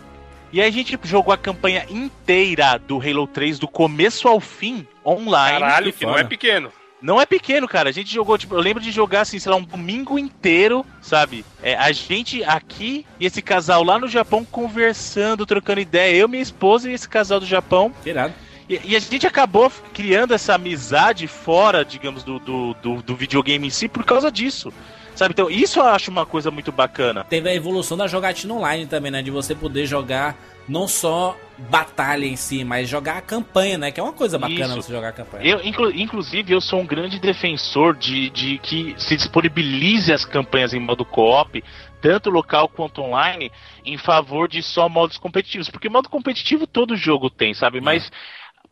E 0.52 0.60
aí 0.62 0.68
a 0.68 0.72
gente 0.72 0.96
jogou 1.02 1.34
a 1.34 1.36
campanha 1.36 1.84
inteira 1.90 2.78
do 2.78 2.98
Halo 2.98 3.26
3, 3.26 3.58
do 3.58 3.66
começo 3.68 4.26
ao 4.28 4.38
fim, 4.40 4.86
online. 5.04 5.58
Caralho, 5.58 5.92
que 5.92 5.98
que 5.98 6.06
não 6.06 6.16
é 6.16 6.24
pequeno. 6.24 6.72
Não 7.04 7.20
é 7.20 7.26
pequeno, 7.26 7.68
cara. 7.68 7.90
A 7.90 7.92
gente 7.92 8.10
jogou, 8.10 8.38
tipo, 8.38 8.54
eu 8.54 8.60
lembro 8.60 8.82
de 8.82 8.90
jogar, 8.90 9.20
assim, 9.20 9.38
sei 9.38 9.52
lá, 9.52 9.58
um 9.58 9.62
domingo 9.62 10.18
inteiro, 10.18 10.86
sabe? 11.02 11.44
É, 11.62 11.76
a 11.76 11.92
gente 11.92 12.42
aqui 12.42 13.04
e 13.20 13.26
esse 13.26 13.42
casal 13.42 13.84
lá 13.84 13.98
no 13.98 14.08
Japão 14.08 14.42
conversando, 14.42 15.44
trocando 15.44 15.82
ideia. 15.82 16.16
Eu, 16.16 16.26
minha 16.26 16.42
esposa 16.42 16.90
e 16.90 16.94
esse 16.94 17.06
casal 17.06 17.38
do 17.38 17.44
Japão. 17.44 17.92
Irado. 18.06 18.32
E, 18.70 18.80
e 18.82 18.96
a 18.96 18.98
gente 18.98 19.26
acabou 19.26 19.70
criando 19.92 20.32
essa 20.32 20.54
amizade 20.54 21.26
fora, 21.26 21.84
digamos, 21.84 22.22
do, 22.22 22.38
do, 22.38 22.74
do, 22.80 23.02
do 23.02 23.14
videogame 23.14 23.66
em 23.66 23.70
si 23.70 23.86
por 23.86 24.02
causa 24.02 24.32
disso. 24.32 24.72
Sabe? 25.14 25.32
Então, 25.32 25.50
isso 25.50 25.80
eu 25.80 25.84
acho 25.84 26.10
uma 26.10 26.24
coisa 26.24 26.50
muito 26.50 26.72
bacana. 26.72 27.24
Teve 27.24 27.50
a 27.50 27.54
evolução 27.54 27.98
da 27.98 28.06
jogatina 28.06 28.54
online 28.54 28.86
também, 28.86 29.10
né? 29.10 29.20
De 29.20 29.30
você 29.30 29.54
poder 29.54 29.84
jogar 29.84 30.34
não 30.68 30.88
só 30.88 31.36
batalha 31.70 32.24
em 32.24 32.36
si, 32.36 32.64
mas 32.64 32.88
jogar 32.88 33.18
a 33.18 33.20
campanha, 33.20 33.78
né? 33.78 33.92
Que 33.92 34.00
é 34.00 34.02
uma 34.02 34.12
coisa 34.12 34.38
bacana 34.38 34.64
Isso. 34.64 34.82
você 34.82 34.92
jogar 34.92 35.08
a 35.08 35.12
campanha. 35.12 35.44
Eu, 35.44 35.64
inclu- 35.64 35.92
inclusive, 35.92 36.52
eu 36.52 36.60
sou 36.60 36.80
um 36.80 36.86
grande 36.86 37.18
defensor 37.20 37.94
de, 37.96 38.30
de 38.30 38.58
que 38.58 38.94
se 38.98 39.16
disponibilize 39.16 40.12
as 40.12 40.24
campanhas 40.24 40.74
em 40.74 40.80
modo 40.80 41.04
co-op, 41.04 41.62
tanto 42.00 42.30
local 42.30 42.68
quanto 42.68 43.02
online, 43.02 43.52
em 43.84 43.96
favor 43.96 44.48
de 44.48 44.62
só 44.62 44.88
modos 44.88 45.18
competitivos. 45.18 45.68
Porque 45.68 45.88
modo 45.88 46.08
competitivo 46.08 46.66
todo 46.66 46.96
jogo 46.96 47.30
tem, 47.30 47.54
sabe? 47.54 47.80
Mas 47.80 48.10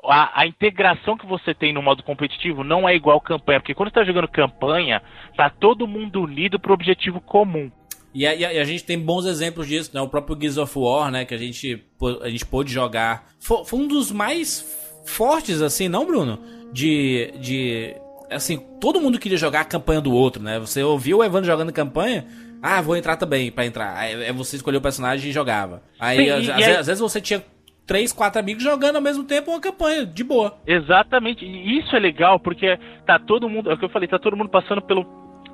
a, 0.05 0.41
a 0.41 0.47
integração 0.47 1.17
que 1.17 1.27
você 1.27 1.55
tem 1.55 1.73
no 1.73 1.83
modo 1.83 2.03
competitivo 2.03 2.65
não 2.65 2.89
é 2.89 2.95
igual 2.95 3.21
campanha, 3.21 3.61
porque 3.61 3.75
quando 3.75 3.91
você 3.91 3.95
tá 3.95 4.05
jogando 4.05 4.29
campanha, 4.29 5.03
tá 5.37 5.49
todo 5.49 5.87
mundo 5.87 6.23
unido 6.23 6.59
pro 6.59 6.75
objetivo 6.75 7.21
comum. 7.21 7.71
E 8.15 8.27
a, 8.27 8.35
e 8.35 8.45
a- 8.59 8.65
gente 8.65 8.85
tem 8.85 8.99
bons 8.99 9.25
exemplos 9.27 9.67
disso, 9.67 9.91
né? 9.95 10.01
O 10.01 10.09
próprio 10.09 10.37
Gears 10.41 10.59
of 10.59 10.79
War, 10.79 11.11
né? 11.11 11.25
Que 11.25 11.35
a 11.35 11.39
gente, 11.39 11.83
a 12.23 12.29
gente 12.29 12.45
pôde 12.45 12.73
jogar. 12.73 13.29
Foi, 13.41 13.65
foi 13.65 13.79
um 13.81 13.89
dos 13.89 14.11
mais 14.13 14.65
fortes, 15.07 15.63
assim, 15.63 15.89
não, 15.89 16.05
Bruno? 16.07 16.39
De. 16.73 17.33
de 17.41 17.95
assim, 18.31 18.59
todo 18.81 19.01
mundo 19.01 19.19
queria 19.19 19.37
jogar 19.39 19.61
a 19.61 19.65
campanha 19.65 20.01
do 20.01 20.13
outro, 20.13 20.43
né? 20.43 20.59
Você 20.59 20.83
ouviu 20.83 21.19
o 21.19 21.25
Evandro 21.25 21.47
jogando 21.47 21.73
campanha. 21.73 22.27
Ah, 22.63 22.81
vou 22.81 22.97
entrar 22.97 23.17
também 23.17 23.51
pra 23.51 23.67
entrar. 23.67 23.97
Aí 23.97 24.25
é 24.25 24.33
você 24.33 24.57
escolheu 24.57 24.79
o 24.79 24.83
personagem 24.83 25.29
e 25.31 25.33
jogava. 25.33 25.83
Aí, 25.99 26.17
Sim, 26.19 26.31
às, 26.31 26.47
e 26.47 26.51
aí- 26.53 26.63
vezes, 26.63 26.79
às 26.79 26.87
vezes 26.87 27.01
você 27.01 27.21
tinha 27.21 27.45
três, 27.87 28.13
quatro 28.13 28.39
amigos 28.41 28.63
jogando 28.63 28.97
ao 28.97 29.03
mesmo 29.03 29.25
tempo 29.25 29.51
uma 29.51 29.61
campanha, 29.61 30.07
de 30.07 30.23
boa. 30.23 30.57
Exatamente. 30.67 31.45
E 31.45 31.79
isso 31.81 31.95
é 31.97 31.99
legal 31.99 32.39
porque 32.39 32.79
tá 33.05 33.19
todo 33.19 33.49
mundo, 33.49 33.71
é 33.71 33.75
o 33.75 33.79
que 33.79 33.85
eu 33.85 33.89
falei, 33.91 34.09
tá 34.09 34.19
todo 34.19 34.37
mundo 34.37 34.49
passando 34.49 34.81
pelo, 34.81 35.05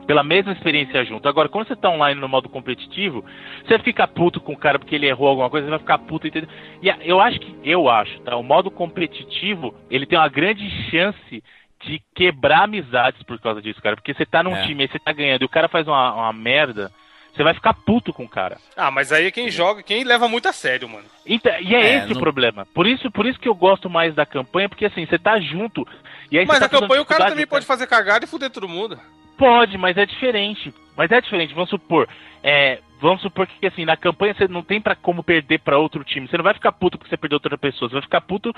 pela 0.09 0.25
mesma 0.25 0.53
experiência 0.53 1.05
junto. 1.05 1.29
Agora, 1.29 1.51
quando 1.51 1.69
você 1.69 1.77
tá 1.77 1.91
online 1.91 2.19
no 2.19 2.27
modo 2.27 2.49
competitivo, 2.49 3.23
você 3.63 3.79
fica 3.79 4.09
puto 4.09 4.41
com 4.41 4.55
o 4.55 4.57
cara 4.57 4.79
porque 4.79 4.95
ele 4.95 5.07
errou 5.07 5.29
alguma 5.29 5.51
coisa, 5.51 5.67
você 5.67 5.71
vai 5.71 5.79
ficar 5.79 5.99
puto, 5.99 6.27
entendeu? 6.27 6.49
E 6.81 6.89
eu 7.07 7.21
acho 7.21 7.39
que, 7.39 7.55
eu 7.63 7.91
acho, 7.91 8.19
tá? 8.21 8.35
O 8.35 8.43
modo 8.43 8.71
competitivo, 8.71 9.75
ele 9.91 10.07
tem 10.07 10.19
uma 10.19 10.31
grande 10.31 10.67
chance 10.91 11.45
de 11.85 12.01
quebrar 12.15 12.65
amizades 12.65 13.23
por 13.23 13.39
causa 13.39 13.61
disso, 13.61 13.83
cara. 13.83 13.97
Porque 13.97 14.15
você 14.15 14.25
tá 14.25 14.43
num 14.43 14.57
É. 14.57 14.63
time 14.63 14.83
aí, 14.85 14.89
você 14.89 14.99
tá 14.99 15.13
ganhando 15.13 15.43
e 15.43 15.45
o 15.45 15.49
cara 15.49 15.69
faz 15.69 15.87
uma, 15.87 16.15
uma 16.15 16.33
merda, 16.33 16.91
você 17.35 17.43
vai 17.43 17.53
ficar 17.53 17.75
puto 17.75 18.11
com 18.11 18.25
o 18.25 18.29
cara. 18.29 18.57
Ah, 18.75 18.91
mas 18.91 19.13
aí 19.13 19.27
é 19.27 19.31
quem 19.31 19.51
joga, 19.51 19.83
quem 19.83 20.05
leva 20.05 20.27
muito 20.27 20.49
a 20.49 20.55
sério, 20.55 20.89
mano. 20.89 21.05
Então, 21.27 21.53
e 21.61 21.75
é, 21.75 21.81
É, 21.83 21.97
esse 21.99 22.09
não- 22.09 22.17
o 22.17 22.19
problema. 22.19 22.67
Por 22.75 22.87
isso, 22.87 23.11
por 23.11 23.27
isso 23.27 23.39
que 23.39 23.49
eu 23.49 23.55
gosto 23.55 23.91
mais 23.91 24.15
da 24.15 24.25
campanha, 24.25 24.71
porque 24.71 24.87
assim, 24.87 25.05
você 25.05 25.19
tá 25.19 25.39
junto. 25.39 25.87
E 26.33 26.39
aí 26.39 26.47
Mas 26.47 26.61
tá 26.61 26.65
a 26.65 26.69
campanha 26.71 27.03
o 27.03 27.07
cara 27.07 27.27
também 27.27 27.47
pode 27.47 27.67
fazer 27.67 27.87
cagada 27.87 28.25
e 28.25 28.29
fuder 28.29 28.49
todo 28.51 28.67
mundo. 28.67 28.99
Pode, 29.39 29.79
mas 29.79 29.97
é 29.97 30.05
diferente. 30.05 30.75
Mas 30.97 31.11
é 31.13 31.21
diferente. 31.21 31.55
Vamos 31.55 31.71
supor, 31.71 32.09
é, 32.43 32.81
vamos 33.01 33.23
supor 33.23 33.47
que 33.47 33.65
assim 33.65 33.85
na 33.85 33.97
campanha 33.97 34.35
você 34.35 34.49
não 34.49 34.63
tem 34.63 34.81
pra 34.81 34.97
como 34.97 35.23
perder 35.23 35.61
pra 35.61 35.79
outro 35.79 36.03
time. 36.03 36.27
Você 36.27 36.37
não 36.37 36.43
vai 36.43 36.55
ficar 36.55 36.73
puto 36.73 36.99
porque 36.99 37.09
você 37.09 37.17
perdeu 37.17 37.37
outra 37.37 37.57
pessoa. 37.57 37.89
Você 37.89 37.95
vai 37.95 38.03
ficar 38.03 38.21
puto 38.21 38.53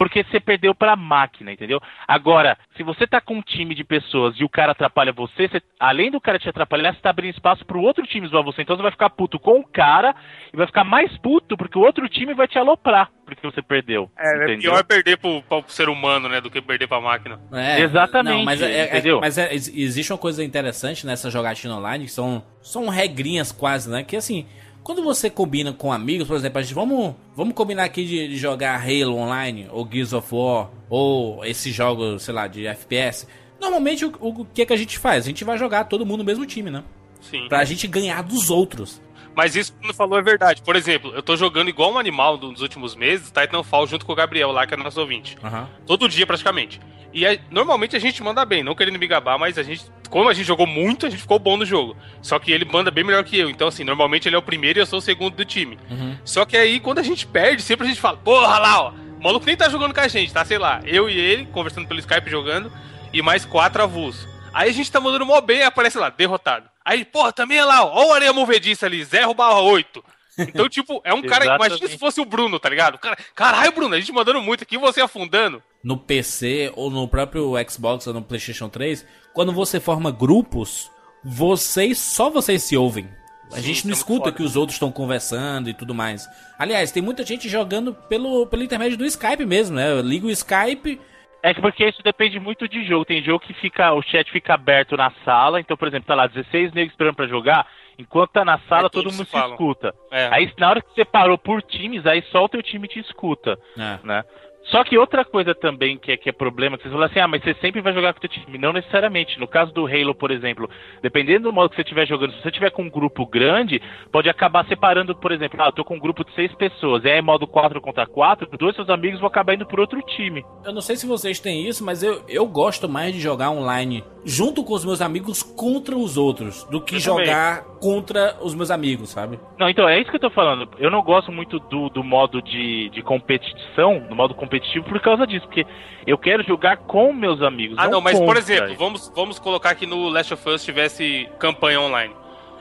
porque 0.00 0.24
você 0.24 0.40
perdeu 0.40 0.74
pra 0.74 0.96
máquina, 0.96 1.52
entendeu? 1.52 1.78
Agora, 2.08 2.56
se 2.74 2.82
você 2.82 3.06
tá 3.06 3.20
com 3.20 3.34
um 3.34 3.42
time 3.42 3.74
de 3.74 3.84
pessoas 3.84 4.34
e 4.40 4.42
o 4.42 4.48
cara 4.48 4.72
atrapalha 4.72 5.12
você, 5.12 5.46
você- 5.46 5.60
além 5.78 6.10
do 6.10 6.18
cara 6.18 6.38
te 6.38 6.48
atrapalhar, 6.48 6.94
você 6.94 7.02
tá 7.02 7.10
abrindo 7.10 7.34
espaço 7.34 7.66
pro 7.66 7.82
outro 7.82 8.06
time 8.06 8.26
zoar 8.26 8.42
você. 8.42 8.62
Então 8.62 8.74
você 8.76 8.82
vai 8.82 8.92
ficar 8.92 9.10
puto 9.10 9.38
com 9.38 9.60
o 9.60 9.68
cara 9.68 10.14
e 10.54 10.56
vai 10.56 10.66
ficar 10.66 10.84
mais 10.84 11.14
puto 11.18 11.54
porque 11.54 11.76
o 11.78 11.82
outro 11.82 12.08
time 12.08 12.32
vai 12.32 12.48
te 12.48 12.58
aloprar 12.58 13.10
porque 13.26 13.46
você 13.46 13.60
perdeu. 13.60 14.10
É, 14.18 14.26
é 14.32 14.36
entendeu? 14.44 14.72
pior 14.72 14.84
perder 14.84 15.18
pro, 15.18 15.42
pro 15.42 15.62
ser 15.68 15.90
humano, 15.90 16.30
né, 16.30 16.40
do 16.40 16.50
que 16.50 16.62
perder 16.62 16.88
pra 16.88 16.98
máquina. 16.98 17.38
É, 17.52 17.80
Exatamente, 17.82 18.38
Não, 18.38 18.44
mas 18.44 18.62
é- 18.62 18.72
é- 18.72 18.84
entendeu? 18.86 19.20
mas 19.20 19.36
é- 19.36 19.52
ex- 19.52 19.68
existe 19.68 20.10
uma 20.14 20.18
coisa 20.18 20.42
interessante 20.42 21.06
nessa 21.06 21.30
jogatina 21.30 21.76
online, 21.76 22.06
que 22.06 22.10
são, 22.10 22.42
são 22.62 22.88
regrinhas 22.88 23.52
quase, 23.52 23.88
né? 23.90 24.02
Que 24.02 24.16
assim, 24.16 24.46
quando 24.90 25.04
você 25.04 25.30
combina 25.30 25.72
com 25.72 25.92
amigos, 25.92 26.26
por 26.26 26.36
exemplo, 26.36 26.58
a 26.58 26.62
gente 26.62 26.74
vamos, 26.74 27.14
vamos 27.36 27.54
combinar 27.54 27.84
aqui 27.84 28.04
de, 28.04 28.26
de 28.26 28.36
jogar 28.36 28.74
Halo 28.82 29.14
Online, 29.14 29.68
ou 29.70 29.88
Gears 29.88 30.12
of 30.12 30.34
War, 30.34 30.68
ou 30.88 31.44
esses 31.44 31.72
jogos, 31.72 32.24
sei 32.24 32.34
lá, 32.34 32.48
de 32.48 32.66
FPS. 32.66 33.24
Normalmente 33.60 34.04
o, 34.04 34.12
o 34.20 34.44
que, 34.44 34.62
é 34.62 34.66
que 34.66 34.72
a 34.72 34.76
gente 34.76 34.98
faz? 34.98 35.22
A 35.22 35.28
gente 35.28 35.44
vai 35.44 35.56
jogar 35.56 35.84
todo 35.84 36.04
mundo 36.04 36.18
no 36.18 36.24
mesmo 36.24 36.44
time, 36.44 36.72
né? 36.72 36.82
Sim. 37.20 37.46
Pra 37.48 37.64
gente 37.64 37.86
ganhar 37.86 38.20
dos 38.24 38.50
outros. 38.50 39.00
Mas 39.34 39.54
isso 39.56 39.72
que 39.72 39.86
não 39.86 39.94
falou 39.94 40.18
é 40.18 40.22
verdade. 40.22 40.62
Por 40.62 40.76
exemplo, 40.76 41.12
eu 41.14 41.22
tô 41.22 41.36
jogando 41.36 41.68
igual 41.68 41.92
um 41.92 41.98
animal 41.98 42.36
nos 42.36 42.60
últimos 42.60 42.94
meses, 42.94 43.30
Titanfall, 43.30 43.86
junto 43.86 44.04
com 44.04 44.12
o 44.12 44.16
Gabriel 44.16 44.50
lá, 44.50 44.66
que 44.66 44.74
é 44.74 44.76
nosso 44.76 45.00
ouvinte. 45.00 45.36
Aham. 45.42 45.68
Todo 45.86 46.08
dia, 46.08 46.26
praticamente. 46.26 46.80
E 47.12 47.26
aí, 47.26 47.40
normalmente 47.50 47.96
a 47.96 47.98
gente 47.98 48.22
manda 48.22 48.44
bem, 48.44 48.62
não 48.62 48.74
querendo 48.74 48.98
me 48.98 49.06
gabar, 49.06 49.36
mas 49.38 49.58
a 49.58 49.62
gente, 49.62 49.84
como 50.08 50.28
a 50.28 50.32
gente 50.32 50.46
jogou 50.46 50.66
muito, 50.66 51.06
a 51.06 51.10
gente 51.10 51.22
ficou 51.22 51.38
bom 51.38 51.56
no 51.56 51.64
jogo. 51.64 51.96
Só 52.22 52.38
que 52.38 52.52
ele 52.52 52.64
manda 52.64 52.90
bem 52.90 53.02
melhor 53.02 53.24
que 53.24 53.36
eu. 53.36 53.50
Então, 53.50 53.68
assim, 53.68 53.82
normalmente 53.82 54.28
ele 54.28 54.36
é 54.36 54.38
o 54.38 54.42
primeiro 54.42 54.78
e 54.78 54.82
eu 54.82 54.86
sou 54.86 55.00
o 55.00 55.02
segundo 55.02 55.34
do 55.34 55.44
time. 55.44 55.78
Uhum. 55.90 56.16
Só 56.24 56.44
que 56.44 56.56
aí, 56.56 56.78
quando 56.78 56.98
a 56.98 57.02
gente 57.02 57.26
perde, 57.26 57.62
sempre 57.62 57.86
a 57.86 57.88
gente 57.88 58.00
fala, 58.00 58.16
porra 58.16 58.58
lá, 58.58 58.82
ó. 58.82 58.92
O 59.18 59.22
maluco 59.22 59.44
nem 59.44 59.56
tá 59.56 59.68
jogando 59.68 59.92
com 59.92 60.00
a 60.00 60.08
gente, 60.08 60.32
tá? 60.32 60.44
Sei 60.44 60.56
lá, 60.56 60.80
eu 60.84 61.10
e 61.10 61.18
ele, 61.18 61.46
conversando 61.46 61.86
pelo 61.86 62.00
Skype 62.00 62.30
jogando, 62.30 62.72
e 63.12 63.20
mais 63.20 63.44
quatro 63.44 63.82
avulsos. 63.82 64.26
Aí 64.52 64.70
a 64.70 64.72
gente 64.72 64.90
tá 64.90 65.00
mandando 65.00 65.26
mó 65.26 65.40
bem 65.40 65.58
e 65.58 65.62
aparece 65.62 65.98
lá, 65.98 66.10
derrotado. 66.10 66.69
Aí, 66.84 67.04
porra, 67.04 67.32
também 67.32 67.58
é 67.58 67.64
lá, 67.64 67.84
ó, 67.84 68.08
o 68.08 68.12
Areia 68.12 68.32
Movediça 68.32 68.86
ali, 68.86 69.04
0 69.04 69.34
barra 69.34 69.60
8. 69.60 70.02
Então, 70.38 70.68
tipo, 70.70 71.00
é 71.04 71.12
um 71.12 71.22
cara. 71.22 71.56
Imagina 71.56 71.88
se 71.88 71.98
fosse 71.98 72.20
o 72.20 72.24
Bruno, 72.24 72.58
tá 72.58 72.68
ligado? 72.68 72.98
Cara, 72.98 73.16
caralho, 73.34 73.72
Bruno, 73.72 73.94
a 73.94 74.00
gente 74.00 74.12
mandando 74.12 74.40
muito 74.40 74.62
aqui, 74.64 74.78
você 74.78 75.00
afundando. 75.00 75.62
no 75.84 75.96
PC 75.96 76.72
ou 76.76 76.90
no 76.90 77.06
próprio 77.06 77.52
Xbox 77.68 78.06
ou 78.06 78.14
no 78.14 78.22
PlayStation 78.22 78.68
3, 78.68 79.04
quando 79.34 79.52
você 79.52 79.78
forma 79.78 80.10
grupos, 80.10 80.90
vocês 81.24 81.98
só 81.98 82.30
vocês 82.30 82.62
se 82.62 82.76
ouvem. 82.76 83.08
A 83.52 83.56
Sim, 83.56 83.62
gente 83.62 83.86
não 83.86 83.92
é 83.92 83.96
escuta 83.96 84.24
foda. 84.26 84.36
que 84.36 84.42
os 84.42 84.54
outros 84.56 84.76
estão 84.76 84.92
conversando 84.92 85.68
e 85.68 85.74
tudo 85.74 85.92
mais. 85.94 86.26
Aliás, 86.58 86.92
tem 86.92 87.02
muita 87.02 87.24
gente 87.26 87.48
jogando 87.48 87.92
pelo, 87.92 88.46
pelo 88.46 88.62
intermédio 88.62 88.96
do 88.96 89.04
Skype 89.04 89.44
mesmo, 89.44 89.74
né? 89.76 89.90
Eu 89.90 90.00
ligo 90.00 90.28
o 90.28 90.30
Skype. 90.30 91.00
É 91.42 91.54
que 91.54 91.60
porque 91.60 91.86
isso 91.88 92.02
depende 92.02 92.38
muito 92.38 92.68
de 92.68 92.84
jogo. 92.84 93.04
Tem 93.04 93.22
jogo 93.22 93.40
que 93.40 93.54
fica, 93.54 93.92
o 93.92 94.02
chat 94.02 94.30
fica 94.30 94.54
aberto 94.54 94.96
na 94.96 95.10
sala, 95.24 95.60
então, 95.60 95.76
por 95.76 95.88
exemplo, 95.88 96.06
tá 96.06 96.14
lá 96.14 96.26
16 96.26 96.72
negros 96.72 96.92
esperando 96.92 97.14
pra 97.16 97.26
jogar, 97.26 97.66
enquanto 97.98 98.30
tá 98.30 98.44
na 98.44 98.58
sala, 98.68 98.84
Aí 98.84 98.90
todo 98.90 99.10
mundo 99.10 99.24
se 99.24 99.30
se, 99.30 99.38
escuta. 99.38 99.94
É. 100.10 100.28
Aí 100.32 100.52
na 100.58 100.68
hora 100.70 100.82
que 100.82 100.92
você 100.94 101.04
parou 101.04 101.38
por 101.38 101.62
times, 101.62 102.06
aí 102.06 102.22
só 102.30 102.44
o 102.44 102.48
teu 102.48 102.62
time 102.62 102.86
te 102.86 102.98
escuta, 102.98 103.58
É. 103.78 103.98
né? 104.04 104.22
Só 104.64 104.84
que 104.84 104.98
outra 104.98 105.24
coisa 105.24 105.54
também 105.54 105.98
que 105.98 106.12
é, 106.12 106.16
que 106.16 106.28
é 106.28 106.32
problema, 106.32 106.76
que 106.76 106.82
vocês 106.82 106.92
falam 106.92 107.08
assim, 107.08 107.18
ah, 107.18 107.26
mas 107.26 107.42
você 107.42 107.54
sempre 107.54 107.80
vai 107.80 107.92
jogar 107.92 108.12
com 108.12 108.18
o 108.18 108.20
teu 108.20 108.30
time. 108.30 108.58
Não 108.58 108.72
necessariamente. 108.72 109.38
No 109.38 109.48
caso 109.48 109.72
do 109.72 109.86
Halo, 109.86 110.14
por 110.14 110.30
exemplo, 110.30 110.68
dependendo 111.02 111.44
do 111.44 111.52
modo 111.52 111.70
que 111.70 111.76
você 111.76 111.82
estiver 111.82 112.06
jogando, 112.06 112.32
se 112.34 112.42
você 112.42 112.50
tiver 112.50 112.70
com 112.70 112.82
um 112.82 112.90
grupo 112.90 113.26
grande, 113.26 113.80
pode 114.12 114.28
acabar 114.28 114.66
separando, 114.66 115.14
por 115.14 115.32
exemplo, 115.32 115.60
ah, 115.62 115.66
eu 115.66 115.72
tô 115.72 115.84
com 115.84 115.96
um 115.96 116.00
grupo 116.00 116.24
de 116.24 116.34
seis 116.34 116.52
pessoas, 116.54 117.04
é 117.04 117.20
modo 117.20 117.46
4 117.46 117.80
contra 117.80 118.06
4, 118.06 118.48
dois 118.58 118.76
seus 118.76 118.90
amigos 118.90 119.18
vão 119.20 119.28
acabar 119.28 119.54
indo 119.54 119.66
por 119.66 119.80
outro 119.80 120.00
time. 120.02 120.44
Eu 120.64 120.72
não 120.72 120.80
sei 120.80 120.96
se 120.96 121.06
vocês 121.06 121.40
têm 121.40 121.66
isso, 121.66 121.84
mas 121.84 122.02
eu, 122.02 122.22
eu 122.28 122.46
gosto 122.46 122.88
mais 122.88 123.12
de 123.14 123.20
jogar 123.20 123.50
online 123.50 124.04
junto 124.24 124.62
com 124.62 124.74
os 124.74 124.84
meus 124.84 125.00
amigos 125.00 125.42
contra 125.42 125.96
os 125.96 126.16
outros 126.16 126.64
do 126.64 126.80
que 126.80 126.96
Eu 126.96 127.00
também. 127.00 127.26
jogar 127.26 127.64
contra 127.80 128.36
os 128.42 128.54
meus 128.54 128.70
amigos, 128.70 129.10
sabe? 129.10 129.40
Não, 129.58 129.68
então 129.68 129.88
é 129.88 129.98
isso 129.98 130.10
que 130.10 130.16
eu 130.16 130.20
tô 130.20 130.30
falando. 130.30 130.68
Eu 130.78 130.90
não 130.90 131.02
gosto 131.02 131.32
muito 131.32 131.58
do, 131.58 131.88
do 131.88 132.04
modo 132.04 132.42
de, 132.42 132.90
de 132.90 133.02
competição, 133.02 134.00
do 134.00 134.14
modo 134.14 134.34
competitivo, 134.34 134.49
por 134.84 135.00
causa 135.00 135.26
disso, 135.26 135.46
porque 135.46 135.66
eu 136.06 136.18
quero 136.18 136.42
jogar 136.42 136.78
com 136.78 137.12
meus 137.12 137.40
amigos. 137.42 137.76
Ah, 137.78 137.88
não, 137.88 138.00
mas 138.00 138.18
por 138.18 138.26
contra. 138.26 138.40
exemplo, 138.40 138.74
vamos, 138.74 139.12
vamos 139.14 139.38
colocar 139.38 139.74
que 139.74 139.86
no 139.86 140.08
Last 140.08 140.34
of 140.34 140.48
Us 140.48 140.64
tivesse 140.64 141.28
campanha 141.38 141.80
online. 141.80 142.14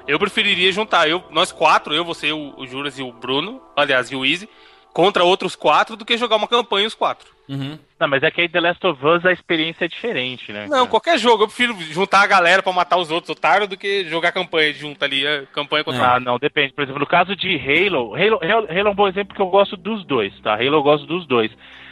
Eu 0.08 0.18
preferiria 0.18 0.72
juntar 0.72 1.08
eu, 1.08 1.24
nós 1.30 1.52
quatro, 1.52 1.94
eu, 1.94 2.04
você, 2.04 2.32
o, 2.32 2.54
o 2.58 2.66
Juras 2.66 2.98
e 2.98 3.04
o 3.04 3.12
Bruno, 3.12 3.62
aliás, 3.76 4.12
e 4.12 4.16
o 4.16 4.26
Easy, 4.26 4.50
contra 4.94 5.24
outros 5.24 5.56
quatro 5.56 5.96
do 5.96 6.06
que 6.06 6.18
jogar 6.18 6.36
uma 6.36 6.48
campanha 6.48 6.88
os 6.88 6.96
quatro. 6.96 7.28
Uhum. 7.50 7.80
Não, 8.00 8.08
mas 8.08 8.22
é 8.22 8.30
que 8.30 8.42
aí 8.42 8.48
The 8.48 8.60
Last 8.60 8.86
of 8.86 9.06
Us 9.06 9.26
a 9.26 9.32
experiência 9.32 9.86
é 9.86 9.88
diferente, 9.88 10.54
né? 10.54 10.64
Não, 10.64 10.70
cara? 10.70 10.88
qualquer 10.88 11.18
jogo, 11.18 11.44
eu 11.44 11.48
prefiro 11.48 11.76
juntar 11.82 12.22
a 12.22 12.28
galera 12.28 12.62
pra 12.62 12.72
matar 12.72 12.98
os 12.98 13.10
outros 13.10 13.32
otários 13.32 13.68
do 13.68 13.76
que 13.76 14.06
jogar 14.06 14.32
campanha 14.32 14.72
junto 14.72 15.04
ali, 15.04 15.26
é, 15.26 15.46
campanha 15.52 15.84
contra 15.84 16.16
Ah, 16.16 16.20
não, 16.20 16.38
depende. 16.38 16.74
Por 16.74 16.84
exemplo, 16.84 17.00
no 17.00 17.08
caso 17.08 17.36
de 17.36 17.58
Halo, 17.58 18.14
Halo, 18.16 18.40
Halo, 18.44 18.68
Halo 18.70 18.88
é 18.88 18.92
um 18.92 18.96
bom 18.96 19.08
exemplo 19.08 19.30
porque 19.30 19.42
eu 19.42 19.48
gosto 19.48 19.76
dos 19.76 20.06
dois, 20.06 20.32
tá? 20.42 20.54
Halo 20.54 20.76
eu 20.76 20.84
gosto 20.84 21.08
dos 21.08 21.26
dois. 21.26 21.52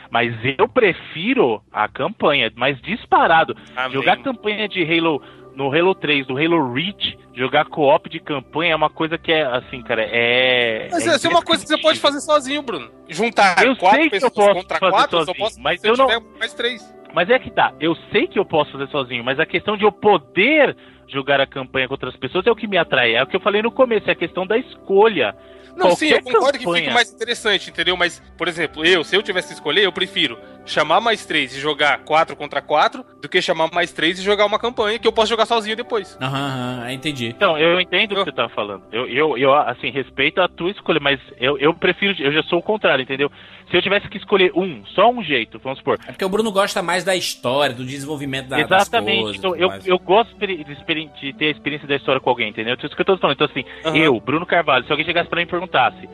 Mas 0.10 0.34
eu 0.58 0.70
prefiro 0.70 1.62
a 1.72 1.88
campanha, 1.88 2.52
mais 2.56 2.80
disparado. 2.82 3.58
Amém. 3.76 3.92
Jogar 3.92 4.18
campanha 4.18 4.68
de 4.68 4.82
Halo 4.84 5.22
no 5.58 5.74
Halo 5.74 5.96
3, 5.96 6.28
do 6.28 6.38
Halo 6.38 6.72
Reach, 6.72 7.18
jogar 7.34 7.66
co-op 7.66 8.08
de 8.08 8.20
campanha 8.20 8.74
é 8.74 8.76
uma 8.76 8.92
coisa 8.92 9.18
que 9.18 9.32
é, 9.32 9.42
assim, 9.44 9.82
cara, 9.82 10.04
é. 10.04 10.88
Mas 10.92 11.08
essa 11.08 11.28
é 11.28 11.30
uma 11.32 11.42
coisa 11.42 11.64
que 11.64 11.70
você 11.70 11.82
pode 11.82 12.00
fazer 12.00 12.20
sozinho, 12.22 12.62
Bruno. 12.62 12.92
Juntar 13.10 13.66
Eu 13.66 13.76
quatro 13.76 14.00
sei 14.02 14.10
que 14.12 14.24
eu 14.24 14.30
posso 14.30 14.54
contra 14.54 14.78
fazer 14.78 14.92
quatro, 14.92 15.18
eu 15.18 15.20
só 15.22 15.26
sozinho, 15.26 15.44
posso 15.46 15.60
mas 15.60 15.82
se 15.82 15.88
eu 15.90 15.98
não- 15.98 16.08
mais 16.40 16.54
três. 16.54 16.96
Mas 17.12 17.28
é 17.32 17.40
que 17.40 17.50
tá, 17.50 17.74
eu 17.80 17.96
sei 18.12 18.28
que 18.28 18.38
eu 18.38 18.46
posso 18.46 18.72
fazer 18.72 18.88
sozinho, 18.90 19.24
mas 19.24 19.40
a 19.40 19.46
questão 19.48 19.76
de 19.76 19.84
eu 19.84 19.92
poder 19.92 20.78
jogar 21.08 21.40
a 21.42 21.48
campanha 21.48 21.88
com 21.88 21.94
outras 21.94 22.16
pessoas 22.16 22.46
é 22.46 22.52
o 22.52 22.56
que 22.56 22.68
me 22.68 22.78
atrai. 22.78 23.16
É 23.16 23.24
o 23.24 23.28
que 23.28 23.36
eu 23.36 23.42
falei 23.42 23.62
no 23.62 23.72
começo, 23.72 24.10
é 24.10 24.14
a 24.14 24.16
questão 24.16 24.46
da 24.46 24.58
escolha. 24.58 25.36
Não, 25.76 25.96
sim, 25.96 26.08
eu 26.08 26.18
Qualquer 26.18 26.34
concordo 26.34 26.58
que 26.58 26.66
campanha. 26.66 26.84
fica 26.86 26.94
mais 26.94 27.14
interessante, 27.14 27.70
entendeu? 27.70 27.96
Mas, 27.96 28.20
por 28.36 28.48
exemplo, 28.48 28.84
eu, 28.84 29.04
se 29.04 29.16
eu 29.16 29.22
tivesse 29.22 29.50
que 29.50 29.54
escolher, 29.54 29.84
eu 29.84 29.92
prefiro 29.92 30.38
chamar 30.66 31.00
mais 31.00 31.24
três 31.24 31.56
e 31.56 31.60
jogar 31.60 32.00
quatro 32.00 32.36
contra 32.36 32.62
quatro 32.64 33.06
do 33.22 33.30
que 33.30 33.40
chamar 33.42 33.70
mais 33.72 33.92
três 33.94 34.20
e 34.20 34.24
jogar 34.24 34.46
uma 34.48 34.58
campanha 34.58 34.98
que 34.98 35.08
eu 35.08 35.12
posso 35.14 35.30
jogar 35.30 35.46
sozinho 35.46 35.76
depois. 35.76 36.18
Aham, 36.20 36.80
aham, 36.80 36.92
entendi. 36.92 37.28
Então, 37.28 37.58
eu 37.60 37.80
entendo 37.80 38.14
o 38.14 38.16
que 38.16 38.24
você 38.24 38.32
tá 38.32 38.50
falando. 38.50 38.84
Eu, 38.92 39.08
eu, 39.08 39.38
eu, 39.38 39.54
assim, 39.54 39.92
respeito 39.92 40.42
a 40.42 40.50
tua 40.50 40.72
escolha, 40.72 41.00
mas 41.00 41.20
eu, 41.40 41.58
eu 41.60 41.74
prefiro, 41.76 42.16
eu 42.24 42.32
já 42.34 42.42
sou 42.44 42.58
o 42.60 42.64
contrário, 42.64 43.04
entendeu? 43.04 43.32
Se 43.70 43.76
eu 43.76 43.82
tivesse 43.82 44.08
que 44.08 44.18
escolher 44.18 44.52
um, 44.56 44.86
só 44.88 45.10
um 45.10 45.22
jeito, 45.22 45.60
vamos 45.60 45.80
supor. 45.80 46.00
É 46.08 46.12
porque 46.12 46.24
o 46.24 46.30
Bruno 46.30 46.52
gosta 46.52 46.82
mais 46.82 47.04
da 47.04 47.16
história, 47.16 47.76
do 47.76 47.84
desenvolvimento 47.84 48.48
da, 48.48 48.58
das 48.64 48.84
Exatamente. 48.84 49.22
coisas. 49.22 49.36
e 49.36 49.40
Então, 49.40 49.56
eu, 49.56 49.68
mais. 49.68 49.88
eu 49.88 50.00
gosto 50.00 50.34
de, 50.38 50.64
de 50.64 51.34
ter 51.34 51.48
a 51.48 51.52
experiência 51.52 51.88
da 51.88 51.96
história 51.96 52.22
com 52.22 52.30
alguém, 52.30 52.50
entendeu? 52.50 52.74
Então, 52.76 52.86
isso 52.88 52.96
que 52.96 53.02
eu 53.02 53.06
tô 53.06 53.18
falando. 53.18 53.36
Então, 53.36 53.48
assim, 53.48 53.66
Aham. 53.86 53.98
eu, 53.98 54.20
Bruno 54.22 54.46
Carvalho, 54.46 54.86
se 54.86 54.92
alguém 54.92 55.06
chegasse 55.06 55.30
pra 55.30 55.38
mim 55.38 55.44
e 55.44 55.50
perguntasse, 55.50 56.08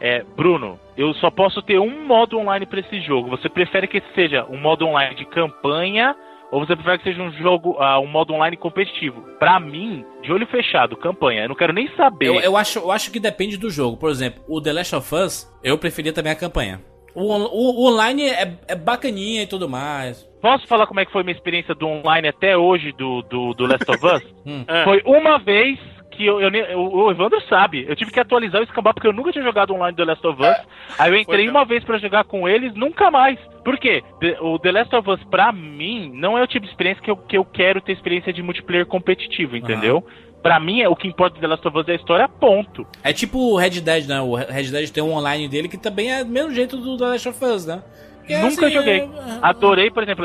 é, 0.00 0.24
Bruno, 0.36 0.78
eu 0.96 1.12
só 1.14 1.30
posso 1.30 1.60
ter 1.62 1.78
um 1.80 2.06
modo 2.06 2.38
online 2.38 2.66
pra 2.66 2.80
esse 2.80 3.00
jogo. 3.00 3.30
Você 3.30 3.48
prefere 3.48 3.88
que 3.88 4.00
seja 4.14 4.44
um 4.48 4.58
modo 4.58 4.86
online 4.86 5.16
de 5.16 5.24
campanha 5.24 6.14
ou 6.52 6.60
você 6.60 6.76
prefere 6.76 6.98
que 6.98 7.04
seja 7.04 7.22
um 7.22 7.32
jogo, 7.32 7.76
ah, 7.80 7.98
um 7.98 8.06
modo 8.06 8.32
online 8.34 8.56
competitivo? 8.56 9.22
Pra 9.38 9.58
mim, 9.58 10.04
de 10.22 10.32
olho 10.32 10.46
fechado, 10.46 10.96
campanha. 10.96 11.44
Eu 11.44 11.48
não 11.48 11.56
quero 11.56 11.72
nem 11.72 11.88
saber. 11.96 12.26
Eu, 12.26 12.40
eu 12.40 12.56
acho, 12.56 12.78
eu 12.78 12.92
acho 12.92 13.10
que 13.10 13.18
depende 13.18 13.56
do 13.56 13.70
jogo. 13.70 13.96
Por 13.96 14.10
exemplo, 14.10 14.44
o 14.46 14.60
The 14.60 14.72
Last 14.72 14.94
of 14.94 15.14
Us, 15.14 15.48
eu 15.64 15.78
preferia 15.78 16.12
também 16.12 16.30
a 16.30 16.36
campanha. 16.36 16.80
O, 17.14 17.30
on- 17.30 17.48
o- 17.52 17.82
o 17.84 17.88
online 17.92 18.28
é, 18.28 18.52
é 18.68 18.74
bacaninha 18.74 19.42
e 19.42 19.46
tudo 19.46 19.68
mais. 19.68 20.28
Posso 20.40 20.66
falar 20.66 20.86
como 20.86 21.00
é 21.00 21.04
que 21.04 21.12
foi 21.12 21.22
minha 21.22 21.34
experiência 21.36 21.74
do 21.74 21.86
online 21.86 22.28
até 22.28 22.56
hoje 22.56 22.92
do, 22.92 23.22
do, 23.22 23.54
do 23.54 23.66
Last 23.66 23.90
of 23.90 24.04
Us? 24.06 24.22
Hum. 24.46 24.64
Ah. 24.66 24.82
Foi 24.84 25.00
uma 25.06 25.38
vez 25.38 25.78
que 26.10 26.26
eu, 26.26 26.40
eu 26.40 26.78
o, 26.80 27.10
Evandro 27.10 27.40
sabe. 27.48 27.86
Eu 27.88 27.94
tive 27.96 28.10
que 28.10 28.18
atualizar 28.20 28.60
o 28.60 28.64
escambau 28.64 28.92
porque 28.92 29.06
eu 29.06 29.12
nunca 29.12 29.30
tinha 29.32 29.44
jogado 29.44 29.72
online 29.72 29.96
do 29.96 30.04
Last 30.04 30.26
of 30.26 30.42
Us. 30.42 30.56
Aí 30.98 31.10
eu 31.12 31.16
entrei 31.18 31.44
Foi 31.44 31.48
uma 31.48 31.64
vez 31.64 31.82
pra 31.84 31.96
jogar 31.98 32.24
com 32.24 32.48
eles, 32.48 32.74
nunca 32.74 33.10
mais. 33.10 33.38
Por 33.64 33.78
quê? 33.78 34.02
The- 34.20 34.36
O 34.40 34.58
The 34.58 34.72
Last 34.72 34.94
of 34.96 35.08
Us, 35.08 35.22
pra 35.30 35.52
mim, 35.52 36.10
não 36.14 36.36
é 36.36 36.42
o 36.42 36.46
tipo 36.46 36.66
de 36.66 36.72
experiência 36.72 37.02
que 37.02 37.10
eu, 37.10 37.16
que 37.16 37.38
eu 37.38 37.44
quero 37.44 37.80
ter 37.80 37.92
experiência 37.92 38.32
de 38.32 38.42
multiplayer 38.42 38.84
competitivo, 38.84 39.56
entendeu? 39.56 40.04
Pra 40.42 40.58
mim, 40.58 40.80
é- 40.80 40.88
o 40.88 40.96
que 40.96 41.06
importa 41.06 41.36
do 41.36 41.40
The 41.40 41.46
Last 41.46 41.68
of 41.68 41.78
Us 41.78 41.88
é 41.88 41.92
a 41.92 41.96
história, 41.96 42.28
ponto. 42.28 42.86
É 43.04 43.12
tipo 43.12 43.38
o 43.38 43.56
Red 43.56 43.80
Dead, 43.80 44.06
né? 44.08 44.20
O 44.20 44.34
Red 44.34 44.70
Dead 44.70 44.90
tem 44.90 45.02
um 45.02 45.12
online 45.14 45.48
dele 45.48 45.68
que 45.68 45.78
também 45.78 46.12
é 46.12 46.24
do 46.24 46.30
mesmo 46.30 46.50
jeito 46.52 46.76
do 46.76 46.96
The 46.96 47.04
Last 47.04 47.28
of 47.28 47.44
Us, 47.44 47.66
né? 47.66 47.82
Que 48.26 48.34
é 48.34 48.40
Nunca 48.40 48.66
assim, 48.66 48.74
joguei. 48.76 49.00
é- 49.00 49.08
Adorei, 49.42 49.90
por 49.90 50.02
exemplo, 50.02 50.24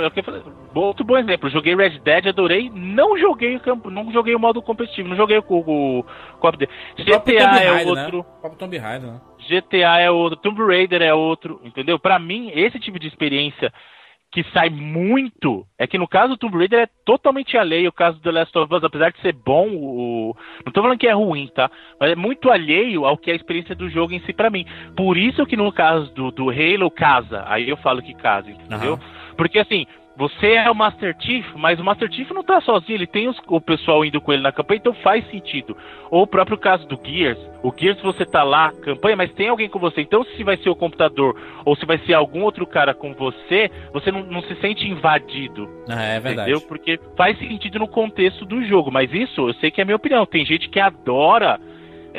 outro 0.75 1.03
bom 1.03 1.17
exemplo, 1.17 1.49
joguei 1.49 1.75
Red 1.75 1.99
Dead, 1.99 2.27
adorei, 2.27 2.69
não 2.73 3.17
joguei 3.17 3.55
o 3.55 3.59
campo, 3.59 3.89
não 3.89 4.11
joguei 4.11 4.35
o 4.35 4.39
modo 4.39 4.61
competitivo, 4.61 5.09
não 5.09 5.15
joguei 5.15 5.37
o, 5.39 5.43
o, 5.47 5.99
o 5.99 6.51
GTA 7.03 7.33
é 7.59 7.69
Raider, 7.69 7.87
outro, 7.87 8.25
Né? 8.43 8.49
Tomb 8.57 8.77
Raider, 8.77 9.11
né? 9.11 9.21
GTA 9.49 9.99
é 9.99 10.11
outro, 10.11 10.37
Tomb 10.37 10.63
Raider 10.63 11.01
é 11.01 11.13
outro, 11.13 11.59
entendeu? 11.63 11.97
Pra 11.97 12.19
mim, 12.19 12.51
esse 12.53 12.79
tipo 12.79 12.99
de 12.99 13.07
experiência 13.07 13.73
que 14.37 14.45
sai 14.53 14.69
muito, 14.69 15.65
é 15.79 15.87
que 15.87 15.97
no 15.97 16.07
caso 16.07 16.29
do 16.29 16.37
Tomb 16.37 16.59
Raider 16.59 16.81
é 16.81 16.89
totalmente 17.03 17.57
alheio 17.57 17.89
o 17.89 17.91
caso 17.91 18.17
do 18.17 18.21
The 18.21 18.31
Last 18.31 18.55
of 18.55 18.71
Us, 18.71 18.83
apesar 18.83 19.11
de 19.11 19.19
ser 19.19 19.33
bom, 19.33 19.67
o... 19.67 20.37
não 20.63 20.71
tô 20.71 20.83
falando 20.83 20.99
que 20.99 21.07
é 21.07 21.11
ruim, 21.11 21.47
tá? 21.55 21.71
Mas 21.99 22.11
é 22.11 22.15
muito 22.15 22.51
alheio 22.51 23.03
ao 23.03 23.17
que 23.17 23.31
é 23.31 23.33
a 23.33 23.35
experiência 23.35 23.73
do 23.73 23.89
jogo 23.89 24.13
em 24.13 24.19
si 24.19 24.33
pra 24.33 24.51
mim. 24.51 24.63
Por 24.95 25.17
isso 25.17 25.43
que 25.43 25.57
no 25.57 25.71
caso 25.71 26.13
do, 26.13 26.29
do 26.29 26.51
Halo 26.51 26.91
casa, 26.91 27.45
aí 27.47 27.67
eu 27.67 27.77
falo 27.77 27.99
que 27.99 28.13
casa, 28.13 28.51
entendeu? 28.51 28.93
Aham. 28.93 28.99
Porque 29.35 29.57
assim, 29.57 29.87
você 30.17 30.53
é 30.53 30.69
o 30.71 30.75
Master 30.75 31.15
Chief, 31.19 31.45
mas 31.55 31.79
o 31.79 31.83
Master 31.83 32.11
Chief 32.11 32.29
não 32.31 32.43
tá 32.43 32.59
sozinho, 32.61 32.97
ele 32.97 33.05
tem 33.07 33.27
os- 33.27 33.39
o 33.47 33.61
pessoal 33.61 34.03
indo 34.03 34.19
com 34.19 34.33
ele 34.33 34.41
na 34.41 34.51
campanha, 34.51 34.79
então 34.79 34.93
faz 34.95 35.25
sentido. 35.29 35.77
Ou 36.09 36.23
o 36.23 36.27
próprio 36.27 36.57
caso 36.57 36.87
do 36.87 36.99
Gears, 37.01 37.37
o 37.63 37.71
Gears 37.77 38.01
você 38.01 38.25
tá 38.25 38.43
lá, 38.43 38.71
campanha, 38.81 39.15
mas 39.15 39.31
tem 39.33 39.49
alguém 39.49 39.69
com 39.69 39.77
você. 39.79 40.01
Então 40.01 40.23
se 40.23 40.43
vai 40.43 40.57
ser 40.57 40.69
o 40.69 40.75
computador 40.75 41.39
ou 41.63 41.75
se 41.75 41.85
vai 41.85 41.97
ser 41.99 42.13
algum 42.13 42.41
outro 42.43 42.65
cara 42.65 42.93
com 42.93 43.13
você, 43.13 43.69
você 43.93 44.11
não, 44.11 44.23
não 44.23 44.41
se 44.41 44.55
sente 44.55 44.87
invadido. 44.87 45.69
É, 45.89 46.15
é 46.15 46.19
verdade. 46.19 46.51
Entendeu? 46.51 46.67
Porque 46.67 46.99
faz 47.15 47.37
sentido 47.37 47.79
no 47.79 47.87
contexto 47.87 48.45
do 48.45 48.63
jogo. 48.65 48.91
Mas 48.91 49.13
isso 49.13 49.49
eu 49.49 49.53
sei 49.55 49.69
que 49.69 49.81
é 49.81 49.83
a 49.83 49.85
minha 49.85 49.95
opinião. 49.97 50.25
Tem 50.25 50.45
gente 50.45 50.69
que 50.69 50.79
adora 50.79 51.59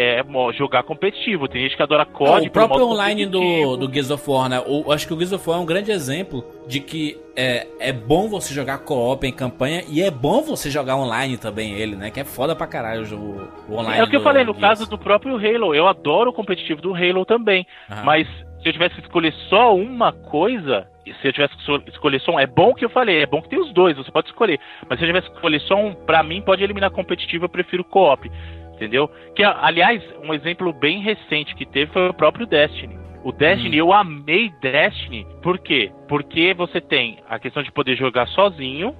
é, 0.01 0.24
jogar 0.57 0.84
competitivo, 0.84 1.49
tem 1.49 1.62
gente 1.62 1.76
que 1.76 1.82
adora 1.82 2.05
Não, 2.05 2.12
código. 2.12 2.46
o 2.46 2.51
próprio 2.53 2.86
online 2.86 3.26
do, 3.26 3.76
do 3.76 3.92
Gears 3.92 4.11
of 4.12 4.30
War, 4.30 4.49
né? 4.49 4.62
Eu 4.64 4.92
acho 4.92 5.07
que 5.09 5.12
o 5.12 5.16
Gears 5.16 5.32
of 5.32 5.51
War 5.51 5.59
é 5.59 5.62
um 5.62 5.66
grande 5.66 5.90
exemplo 5.90 6.44
de 6.68 6.78
que 6.78 7.18
é, 7.36 7.66
é 7.80 7.92
bom 7.92 8.28
você 8.28 8.55
jogar 8.55 8.78
co-op 8.78 9.26
em 9.26 9.32
campanha 9.32 9.82
e 9.88 10.01
é 10.01 10.09
bom 10.11 10.40
você 10.40 10.70
jogar 10.70 10.96
online 10.96 11.36
também 11.36 11.72
ele, 11.72 11.96
né? 11.96 12.11
Que 12.11 12.20
é 12.20 12.24
foda 12.24 12.55
pra 12.55 12.66
caralho 12.68 13.03
o, 13.03 13.05
jogo- 13.05 13.49
o 13.68 13.74
online 13.74 13.99
É 14.01 14.05
o 14.05 14.09
que 14.09 14.14
eu 14.16 14.22
falei 14.22 14.44
no 14.44 14.53
Gears. 14.55 14.61
caso 14.78 14.88
do 14.90 14.96
próprio 14.96 15.34
Halo. 15.36 15.74
Eu 15.74 15.88
adoro 15.88 16.30
o 16.30 16.32
competitivo 16.32 16.80
do 16.80 16.94
Halo 16.94 17.24
também. 17.24 17.66
Aham. 17.90 18.05
Mas 18.05 18.28
se 18.62 18.68
eu 18.68 18.72
tivesse 18.72 18.94
que 18.94 19.01
escolher 19.01 19.32
só 19.49 19.74
uma 19.74 20.12
coisa, 20.12 20.86
e 21.07 21.12
se 21.14 21.26
eu 21.28 21.32
tivesse 21.32 21.57
que 21.57 21.90
escolher 21.90 22.20
só 22.20 22.32
um, 22.32 22.38
é 22.40 22.46
bom 22.46 22.72
que 22.74 22.84
eu 22.84 22.90
falei, 22.90 23.22
é 23.22 23.26
bom 23.26 23.40
que 23.42 23.49
tem 23.49 23.59
os 23.61 23.72
dois, 23.72 23.96
você 23.96 24.11
pode 24.12 24.28
escolher. 24.28 24.61
Mas 24.88 24.99
se 24.99 25.05
eu 25.05 25.09
tivesse 25.09 25.28
que 25.28 25.34
escolher 25.34 25.61
só 25.62 25.74
um, 25.76 25.92
pra 25.94 26.22
mim 26.22 26.40
pode 26.42 26.62
eliminar 26.62 26.90
competitivo, 26.90 27.44
eu 27.46 27.49
prefiro 27.49 27.84
co-op. 27.84 28.30
Entendeu? 28.79 29.11
Que, 29.35 29.43
aliás, 29.43 30.01
um 30.22 30.33
exemplo 30.33 30.72
bem 30.72 31.03
recente 31.03 31.53
que 31.57 31.66
teve 31.66 31.93
foi 31.93 32.09
o 32.09 32.14
próprio 32.14 32.47
Destiny. 32.47 32.97
O 33.24 33.33
Destiny, 33.33 33.76
eu 33.76 33.93
amei 33.93 34.53
Destiny, 34.62 35.26
por 35.43 35.59
quê? 35.59 35.91
Porque 36.09 36.55
você 36.55 36.81
tem 36.81 37.18
a 37.29 37.41
questão 37.41 37.61
de 37.61 37.72
poder 37.72 37.97
jogar 37.97 38.29
sozinho, 38.29 38.95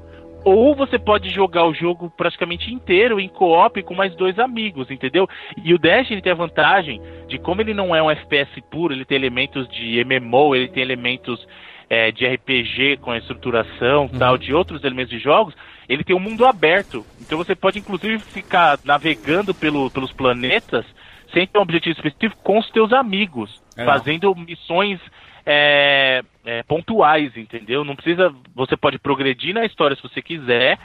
ou 0.45 0.74
você 0.74 0.99
pode 0.99 1.31
jogar 1.31 1.64
o 1.64 1.72
jogo 1.72 2.11
praticamente 2.16 2.74
inteiro 2.74 3.20
em 3.20 3.29
co-op 3.29 3.81
com 3.85 3.95
mais 3.95 4.16
dois 4.16 4.37
amigos, 4.41 4.91
entendeu? 4.91 5.29
E 5.62 5.72
o 5.72 5.79
Destiny 5.79 6.20
tem 6.20 6.33
a 6.33 6.35
vantagem 6.35 7.01
de 7.29 7.39
como 7.39 7.61
ele 7.61 7.72
não 7.72 7.95
é 7.95 8.03
um 8.03 8.11
FPS 8.11 8.61
puro, 8.68 8.93
ele 8.93 9.05
tem 9.05 9.16
elementos 9.16 9.68
de 9.68 10.05
MMO, 10.05 10.57
ele 10.57 10.68
tem 10.68 10.83
elementos 10.83 11.47
é, 11.89 12.11
de 12.11 12.26
RPG 12.26 12.99
com 13.01 13.12
a 13.12 13.18
estruturação 13.18 14.09
tal, 14.09 14.37
de 14.37 14.53
outros 14.53 14.83
elementos 14.83 15.11
de 15.11 15.20
jogos, 15.20 15.55
ele 15.89 16.05
tem 16.05 16.14
um 16.14 16.20
mundo 16.20 16.45
aberto. 16.45 17.07
Então 17.20 17.39
você 17.39 17.55
pode 17.55 17.78
inclusive 17.78 18.22
ficar 18.32 18.78
navegando 18.84 19.55
pelo, 19.55 19.91
pelos 19.91 20.12
planetas 20.12 20.84
sem 21.32 21.47
ter 21.47 21.59
um 21.59 21.62
objetivo 21.62 21.97
específico 21.97 22.43
com 22.43 22.59
os 22.59 22.70
teus 22.70 22.93
amigos, 22.93 23.51
Legal. 23.76 23.95
fazendo 23.95 24.34
missões 24.34 25.01
é, 25.47 26.22
é, 26.45 26.62
pontuais, 26.64 27.34
entendeu? 27.36 27.84
Não 27.84 27.97
precisa. 27.97 28.34
Você 28.55 28.76
pode 28.76 28.99
progredir 28.99 29.55
na 29.55 29.64
história 29.64 29.97
se 29.97 30.03
você 30.03 30.20
quiser, 30.20 30.78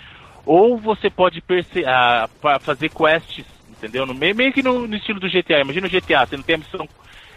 ou 0.45 0.77
você 0.77 1.09
pode 1.09 1.41
perce 1.41 1.83
ah, 1.85 2.29
pa- 2.41 2.59
fazer 2.59 2.89
quests, 2.89 3.45
entendeu? 3.67 4.05
No 4.05 4.13
meio, 4.13 4.35
meio 4.35 4.53
que 4.53 4.63
no, 4.63 4.87
no 4.87 4.95
estilo 4.95 5.19
do 5.19 5.29
GTA. 5.29 5.59
Imagina 5.59 5.87
o 5.87 5.89
GTA, 5.89 6.25
você 6.25 6.37
não 6.37 6.43
tem 6.43 6.55
a 6.55 6.59
missão 6.59 6.87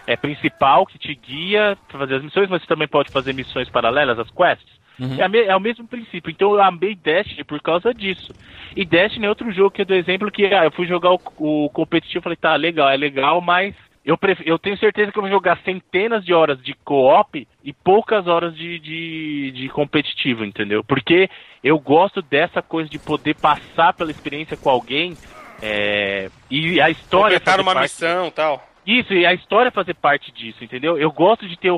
é, 0.06 0.16
principal 0.16 0.86
que 0.86 0.98
te 0.98 1.14
guia 1.14 1.76
para 1.88 1.98
fazer 1.98 2.16
as 2.16 2.22
missões, 2.22 2.48
mas 2.48 2.62
você 2.62 2.68
também 2.68 2.88
pode 2.88 3.10
fazer 3.10 3.32
missões 3.32 3.68
paralelas, 3.70 4.18
as 4.18 4.30
quests. 4.30 4.85
Uhum. 4.98 5.16
É, 5.20 5.46
é 5.46 5.56
o 5.56 5.60
mesmo 5.60 5.86
princípio. 5.86 6.30
Então 6.30 6.52
eu 6.54 6.62
amei 6.62 6.94
Destiny 6.94 7.44
por 7.44 7.60
causa 7.60 7.92
disso. 7.92 8.32
E 8.74 8.84
Destiny 8.84 9.26
é 9.26 9.28
outro 9.28 9.50
jogo 9.52 9.70
que 9.70 9.82
eu 9.82 9.86
dou 9.86 9.96
exemplo 9.96 10.30
que 10.30 10.46
ah, 10.46 10.64
eu 10.64 10.70
fui 10.70 10.86
jogar 10.86 11.12
o, 11.12 11.20
o 11.38 11.70
competitivo 11.70 12.20
e 12.20 12.22
falei, 12.22 12.36
tá, 12.36 12.54
legal, 12.56 12.88
é 12.88 12.96
legal, 12.96 13.40
mas 13.40 13.74
eu, 14.04 14.16
pref- 14.16 14.42
eu 14.46 14.58
tenho 14.58 14.78
certeza 14.78 15.10
que 15.10 15.18
eu 15.18 15.22
vou 15.22 15.30
jogar 15.30 15.58
centenas 15.64 16.24
de 16.24 16.32
horas 16.32 16.62
de 16.62 16.74
co-op 16.84 17.46
e 17.64 17.72
poucas 17.72 18.26
horas 18.26 18.54
de, 18.56 18.78
de, 18.78 19.50
de 19.52 19.68
competitivo, 19.68 20.44
entendeu? 20.44 20.84
Porque 20.84 21.28
eu 21.62 21.78
gosto 21.78 22.22
dessa 22.22 22.62
coisa 22.62 22.88
de 22.88 22.98
poder 22.98 23.34
passar 23.34 23.92
pela 23.94 24.10
experiência 24.10 24.56
com 24.56 24.70
alguém 24.70 25.16
é, 25.60 26.30
e 26.50 26.80
a 26.80 26.88
história. 26.90 27.38
Completar 27.38 27.60
uma 27.60 27.72
parte- 27.74 27.82
missão 27.84 28.28
e 28.28 28.30
tal. 28.30 28.68
isso, 28.86 29.12
e 29.12 29.26
a 29.26 29.34
história 29.34 29.70
fazer 29.72 29.94
parte 29.94 30.30
disso, 30.30 30.62
entendeu? 30.62 30.96
Eu 30.96 31.10
gosto 31.10 31.48
de 31.48 31.56
ter 31.58 31.72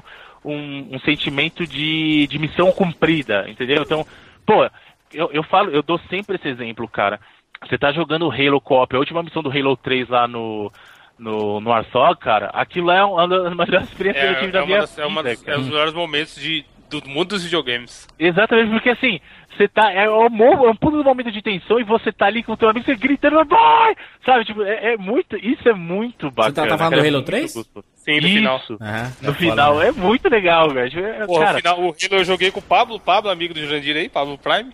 um, 0.44 0.94
um 0.96 1.00
sentimento 1.00 1.66
de, 1.66 2.26
de 2.26 2.38
missão 2.38 2.70
cumprida, 2.72 3.48
entendeu? 3.48 3.82
Então, 3.82 4.06
pô, 4.46 4.64
eu, 5.12 5.30
eu 5.32 5.42
falo, 5.42 5.70
eu 5.70 5.82
dou 5.82 5.98
sempre 6.10 6.36
esse 6.36 6.48
exemplo, 6.48 6.88
cara. 6.88 7.20
Você 7.68 7.76
tá 7.76 7.90
jogando 7.92 8.30
Halo 8.30 8.60
Co-op, 8.60 8.94
a 8.94 8.98
última 9.00 9.22
missão 9.22 9.42
do 9.42 9.50
Halo 9.50 9.76
3 9.76 10.08
lá 10.08 10.28
no, 10.28 10.70
no, 11.18 11.60
no 11.60 11.72
Arsog, 11.72 12.18
cara, 12.20 12.46
aquilo 12.52 12.90
é 12.90 13.04
uma 13.04 13.26
das 13.26 13.56
melhores 13.56 13.88
experiências 13.88 14.24
que 14.24 14.30
eu 14.30 14.34
tive 14.36 14.48
É, 14.48 14.52
da 14.52 14.58
é, 14.58 14.62
uma 14.62 14.66
minha 14.66 14.80
das, 14.80 14.98
é, 14.98 15.06
uma 15.06 15.22
vida, 15.22 15.34
das- 15.34 15.42
cara. 15.42 15.56
é 15.56 15.58
um 15.58 15.62
dos 15.62 15.70
melhores 15.70 15.94
momentos 15.94 16.36
de, 16.36 16.64
do 16.88 17.02
mundo 17.08 17.30
dos 17.30 17.42
videogames. 17.42 18.06
Exatamente, 18.18 18.70
porque 18.70 18.90
assim, 18.90 19.18
você 19.56 19.66
tá. 19.66 19.90
É 19.92 20.08
um, 20.08 20.26
é 20.66 20.70
um 20.70 20.76
pulo 20.76 21.02
momento 21.02 21.32
de 21.32 21.42
tensão 21.42 21.80
e 21.80 21.84
você 21.84 22.12
tá 22.12 22.26
ali 22.26 22.44
com 22.44 22.52
o 22.52 22.56
teu 22.56 22.68
amigo, 22.68 22.86
você 22.86 22.94
gritando, 22.94 23.44
vai! 23.44 23.96
Sabe, 24.24 24.44
tipo, 24.44 24.62
é, 24.62 24.92
é 24.92 24.96
muito. 24.96 25.36
Isso 25.36 25.68
é 25.68 25.74
muito 25.74 26.30
bacana. 26.30 26.54
tá- 26.54 26.66
tá 26.68 26.78
falando 26.78 26.90
cara, 26.92 27.02
do 27.02 27.06
é 27.06 27.08
Halo 27.08 27.16
muito 27.18 27.26
3? 27.26 27.54
gostoso. 27.54 27.84
Sim, 28.08 28.20
no 28.20 28.26
Isso, 28.26 28.36
final. 28.36 28.62
Aham, 28.80 29.12
No 29.20 29.30
é 29.30 29.34
final, 29.34 29.72
foda, 29.74 29.84
né? 29.84 29.88
é 29.88 29.92
muito 29.92 30.28
legal, 30.30 30.70
velho. 30.70 31.26
Porra, 31.26 31.44
cara, 31.44 31.56
o, 31.56 31.60
final, 31.60 31.78
o 31.80 31.82
Halo 31.88 32.20
eu 32.20 32.24
joguei 32.24 32.50
com 32.50 32.60
o 32.60 32.62
Pablo, 32.62 32.98
Pablo, 32.98 33.30
amigo 33.30 33.52
do 33.52 33.60
Jurandir 33.60 33.96
aí, 33.96 34.08
Pablo 34.08 34.38
Prime. 34.38 34.72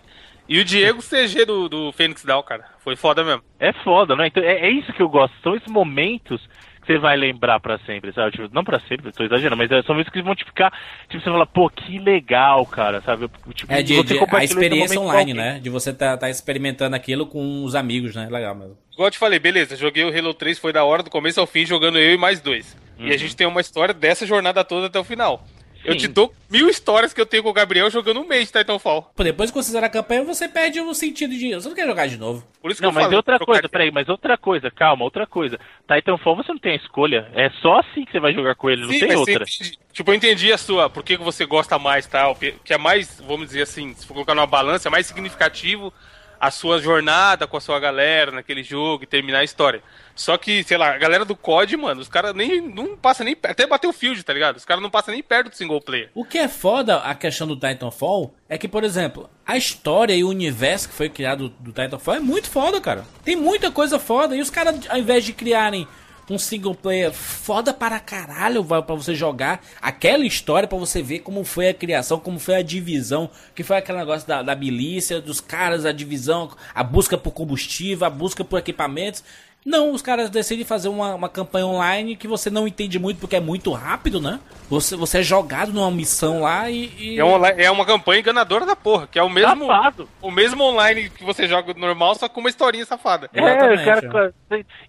E 0.49 0.61
o 0.61 0.65
Diego 0.65 1.01
CG 1.03 1.45
do, 1.45 1.69
do 1.69 1.91
Fênix 1.93 2.25
Down, 2.25 2.43
cara. 2.43 2.65
Foi 2.85 2.95
foda 2.97 3.25
mesmo. 3.25 3.43
é 3.59 3.73
foda, 3.73 4.15
né? 4.15 4.27
Então 4.29 4.43
é, 4.43 4.67
é 4.67 4.71
isso 4.71 4.93
que 4.93 5.03
eu 5.03 5.09
gosto. 5.09 5.35
São 5.43 5.57
esses 5.57 5.69
momentos 5.69 6.41
que 6.81 6.93
você 6.93 6.99
vai 6.99 7.17
lembrar 7.17 7.59
pra 7.61 7.79
sempre, 7.79 8.13
sabe? 8.13 8.31
Tipo, 8.33 8.49
não 8.53 8.63
pra 8.63 8.79
sempre, 8.81 9.11
tô 9.11 9.25
exagerando, 9.25 9.57
mas 9.57 9.71
é, 9.73 9.83
são 9.83 9.95
momentos 9.95 10.13
que 10.13 10.21
vão 10.21 10.35
te 10.35 10.45
ficar. 10.45 10.71
Tipo, 11.09 11.25
você 11.25 11.31
fala, 11.31 11.47
pô, 11.47 11.71
que 11.71 11.99
legal, 11.99 12.65
cara, 12.67 13.01
sabe? 13.01 13.27
Tipo, 13.55 13.73
É 13.73 13.81
de, 13.83 13.95
você 13.97 14.19
de- 14.19 14.37
a 14.37 14.45
experiência 14.45 15.01
online, 15.01 15.33
né? 15.33 15.59
De 15.61 15.71
você 15.71 15.95
tá, 15.95 16.15
tá 16.17 16.29
experimentando 16.29 16.95
aquilo 16.95 17.27
com 17.27 17.65
os 17.65 17.75
amigos, 17.75 18.15
né? 18.15 18.29
Legal 18.31 18.55
mesmo. 18.55 18.77
Igual 18.93 19.07
eu 19.09 19.11
te 19.13 19.19
falei, 19.19 19.39
beleza, 19.39 19.77
joguei 19.77 20.05
o 20.05 20.15
Halo 20.17 20.35
3, 20.35 20.59
foi 20.59 20.73
da 20.75 20.85
hora, 20.85 21.03
do 21.03 21.09
começo 21.11 21.41
ao 21.41 21.47
fim, 21.47 21.65
jogando 21.65 21.99
eu 21.99 22.13
e 22.13 22.19
mais 22.19 22.39
dois. 22.41 22.77
E 22.99 23.13
a 23.13 23.17
gente 23.17 23.37
tem 23.37 23.47
uma 23.47 23.61
história 23.61 23.95
dessa 23.95 24.27
jornada 24.27 24.65
toda 24.65 24.87
até 24.87 24.99
o 24.99 25.05
final. 25.05 25.45
Eu 25.85 25.93
Sim. 25.93 25.99
te 25.99 26.09
dou 26.09 26.33
mil 26.51 26.69
histórias 26.69 27.13
que 27.13 27.21
eu 27.21 27.27
tenho 27.27 27.43
com 27.43 27.51
o 27.51 27.53
Gabriel 27.53 27.91
jogando 27.91 28.19
um 28.21 28.27
mês 28.27 28.51
de 28.51 28.59
Titanfall. 28.59 29.11
Pô, 29.15 29.23
depois 29.23 29.51
que 29.51 29.57
você 29.57 29.71
zerar 29.71 29.91
a 29.91 29.93
campanha, 29.93 30.25
você 30.25 30.49
perde 30.49 30.81
o 30.81 30.95
sentido 30.95 31.37
de. 31.37 31.55
Você 31.55 31.69
não 31.69 31.77
quer 31.77 31.87
jogar 31.87 32.07
de 32.07 32.17
novo. 32.17 32.43
Por 32.63 32.71
isso 32.71 32.81
que 32.81 32.87
Não, 32.87 32.91
eu 32.91 32.95
mas 32.95 33.05
falo, 33.05 33.17
outra 33.17 33.39
coisa, 33.39 33.69
peraí, 33.69 33.91
mas 33.91 34.09
outra 34.09 34.39
coisa, 34.39 34.71
calma, 34.71 35.05
outra 35.05 35.27
coisa. 35.27 35.61
Titanfall 35.87 36.37
você 36.37 36.53
não 36.53 36.59
tem 36.59 36.73
a 36.73 36.77
escolha, 36.77 37.29
é 37.35 37.51
só 37.61 37.81
assim 37.81 38.07
que 38.07 38.13
você 38.13 38.19
vai 38.21 38.33
jogar 38.33 38.55
com 38.55 38.71
ele, 38.71 38.83
não 38.83 38.89
Sim, 38.89 39.01
tem 39.01 39.15
outra. 39.15 39.45
você 39.45 39.73
tipo, 39.93 40.11
eu 40.11 40.15
entendi 40.15 40.51
a 40.51 40.57
sua, 40.57 40.89
por 40.89 41.05
que 41.05 41.19
que 41.19 41.23
você 41.23 41.45
gosta 41.45 41.79
mais 41.79 42.07
tal, 42.07 42.35
que 42.35 42.53
que 42.65 42.73
é 42.73 42.79
mais, 42.79 43.21
vamos 43.27 43.49
dizer 43.49 43.63
assim, 43.63 43.93
se 43.95 44.07
for 44.07 44.15
colocar 44.15 44.35
numa 44.35 44.47
balança, 44.47 44.89
é 44.89 44.91
mais 44.91 45.07
significativo 45.07 45.93
a 46.41 46.51
sua 46.51 46.81
jornada 46.81 47.47
com 47.47 47.57
a 47.57 47.61
sua 47.61 47.79
galera 47.79 48.31
naquele 48.31 48.63
jogo 48.63 49.05
e 49.05 49.07
terminar 49.07 49.41
a 49.41 49.45
história. 49.45 49.83
Só 50.15 50.37
que, 50.39 50.63
sei 50.63 50.77
lá, 50.77 50.95
a 50.95 50.99
galera 50.99 51.25
do 51.25 51.35
COD, 51.35 51.77
mano, 51.77 52.01
os 52.01 52.09
caras 52.09 52.35
nem 52.35 52.61
não 52.61 52.97
passa 52.97 53.25
nem 53.25 53.37
até 53.43 53.67
bater 53.67 53.87
o 53.87 53.93
field, 53.93 54.23
tá 54.23 54.33
ligado? 54.33 54.57
Os 54.57 54.65
caras 54.65 54.83
não 54.83 54.91
passam 54.91 55.13
nem 55.13 55.23
perto 55.23 55.51
do 55.51 55.57
single 55.57 55.81
player. 55.81 56.11
O 56.15 56.25
que 56.25 56.39
é 56.39 56.49
foda 56.49 56.99
a 56.99 57.15
questão 57.15 57.47
do 57.47 57.57
Titanfall 57.57 58.35
é 58.49 58.57
que, 58.57 58.69
por 58.69 58.85
exemplo, 58.85 59.29
a 59.45 59.57
história 59.57 60.15
e 60.15 60.23
o 60.23 60.29
universo 60.29 60.89
que 60.89 60.95
foi 60.95 61.09
criado 61.09 61.49
do 61.61 61.73
Titanfall 61.73 62.15
é 62.15 62.21
muito 62.21 62.49
foda, 62.49 62.81
cara. 62.81 63.05
Tem 63.25 63.35
muita 63.35 63.71
coisa 63.71 63.99
foda 63.99 64.37
e 64.37 64.41
os 64.41 64.51
caras, 64.51 64.77
ao 64.89 64.99
invés 64.99 65.25
de 65.25 65.33
criarem 65.33 65.87
um 66.31 66.39
single 66.39 66.75
player 66.75 67.13
foda 67.13 67.75
para 67.75 68.01
caralho 68.01 68.65
para 68.65 68.81
você 68.95 69.15
jogar 69.15 69.63
aquela 69.81 70.25
história 70.25 70.67
para 70.67 70.79
você 70.79 71.03
ver 71.03 71.21
como 71.21 71.45
foi 71.45 71.69
a 71.69 71.75
criação, 71.75 72.19
como 72.19 72.39
foi 72.39 72.57
a 72.57 72.63
divisão, 72.63 73.29
que 73.55 73.63
foi 73.63 73.77
aquele 73.77 73.99
negócio 73.99 74.27
da, 74.27 74.43
da 74.43 74.57
milícia, 74.57 75.21
dos 75.21 75.41
caras, 75.41 75.85
a 75.85 75.93
divisão, 75.93 76.51
a 76.75 76.83
busca 76.83 77.19
por 77.19 77.33
combustível, 77.33 78.07
a 78.07 78.11
busca 78.11 78.45
por 78.45 78.59
equipamentos. 78.59 79.23
Não, 79.65 79.93
os 79.93 80.03
caras 80.03 80.29
decidem 80.29 80.65
fazer 80.65 80.89
uma, 80.89 81.15
uma 81.15 81.29
campanha 81.29 81.67
online 81.67 82.17
que 82.17 82.29
você 82.29 82.51
não 82.51 82.69
entende 82.69 82.99
muito 82.99 83.19
porque 83.19 83.37
é 83.37 83.41
muito 83.41 83.73
rápido, 83.73 84.21
né? 84.21 84.39
Você, 84.69 84.95
você 84.95 85.19
é 85.19 85.23
jogado 85.23 85.73
numa 85.73 85.91
missão 85.91 86.43
lá 86.43 86.71
e. 86.71 86.93
e... 86.99 87.19
É, 87.19 87.25
uma, 87.25 87.49
é 87.49 87.71
uma 87.71 87.87
campanha 87.87 88.21
enganadora 88.21 88.67
da 88.67 88.77
porra, 88.77 89.07
que 89.07 89.19
é 89.19 89.23
o 89.23 89.31
mesmo, 89.31 89.67
Safado. 89.67 90.09
o 90.21 90.31
mesmo 90.31 90.63
online 90.63 91.09
que 91.09 91.25
você 91.25 91.49
joga 91.49 91.73
normal, 91.75 92.15
só 92.15 92.29
com 92.29 92.41
uma 92.41 92.51
historinha 92.51 92.85
safada. 92.85 93.31
É, 93.33 93.41
Exatamente, 93.41 94.07
o 94.07 94.13
cara. 94.13 94.35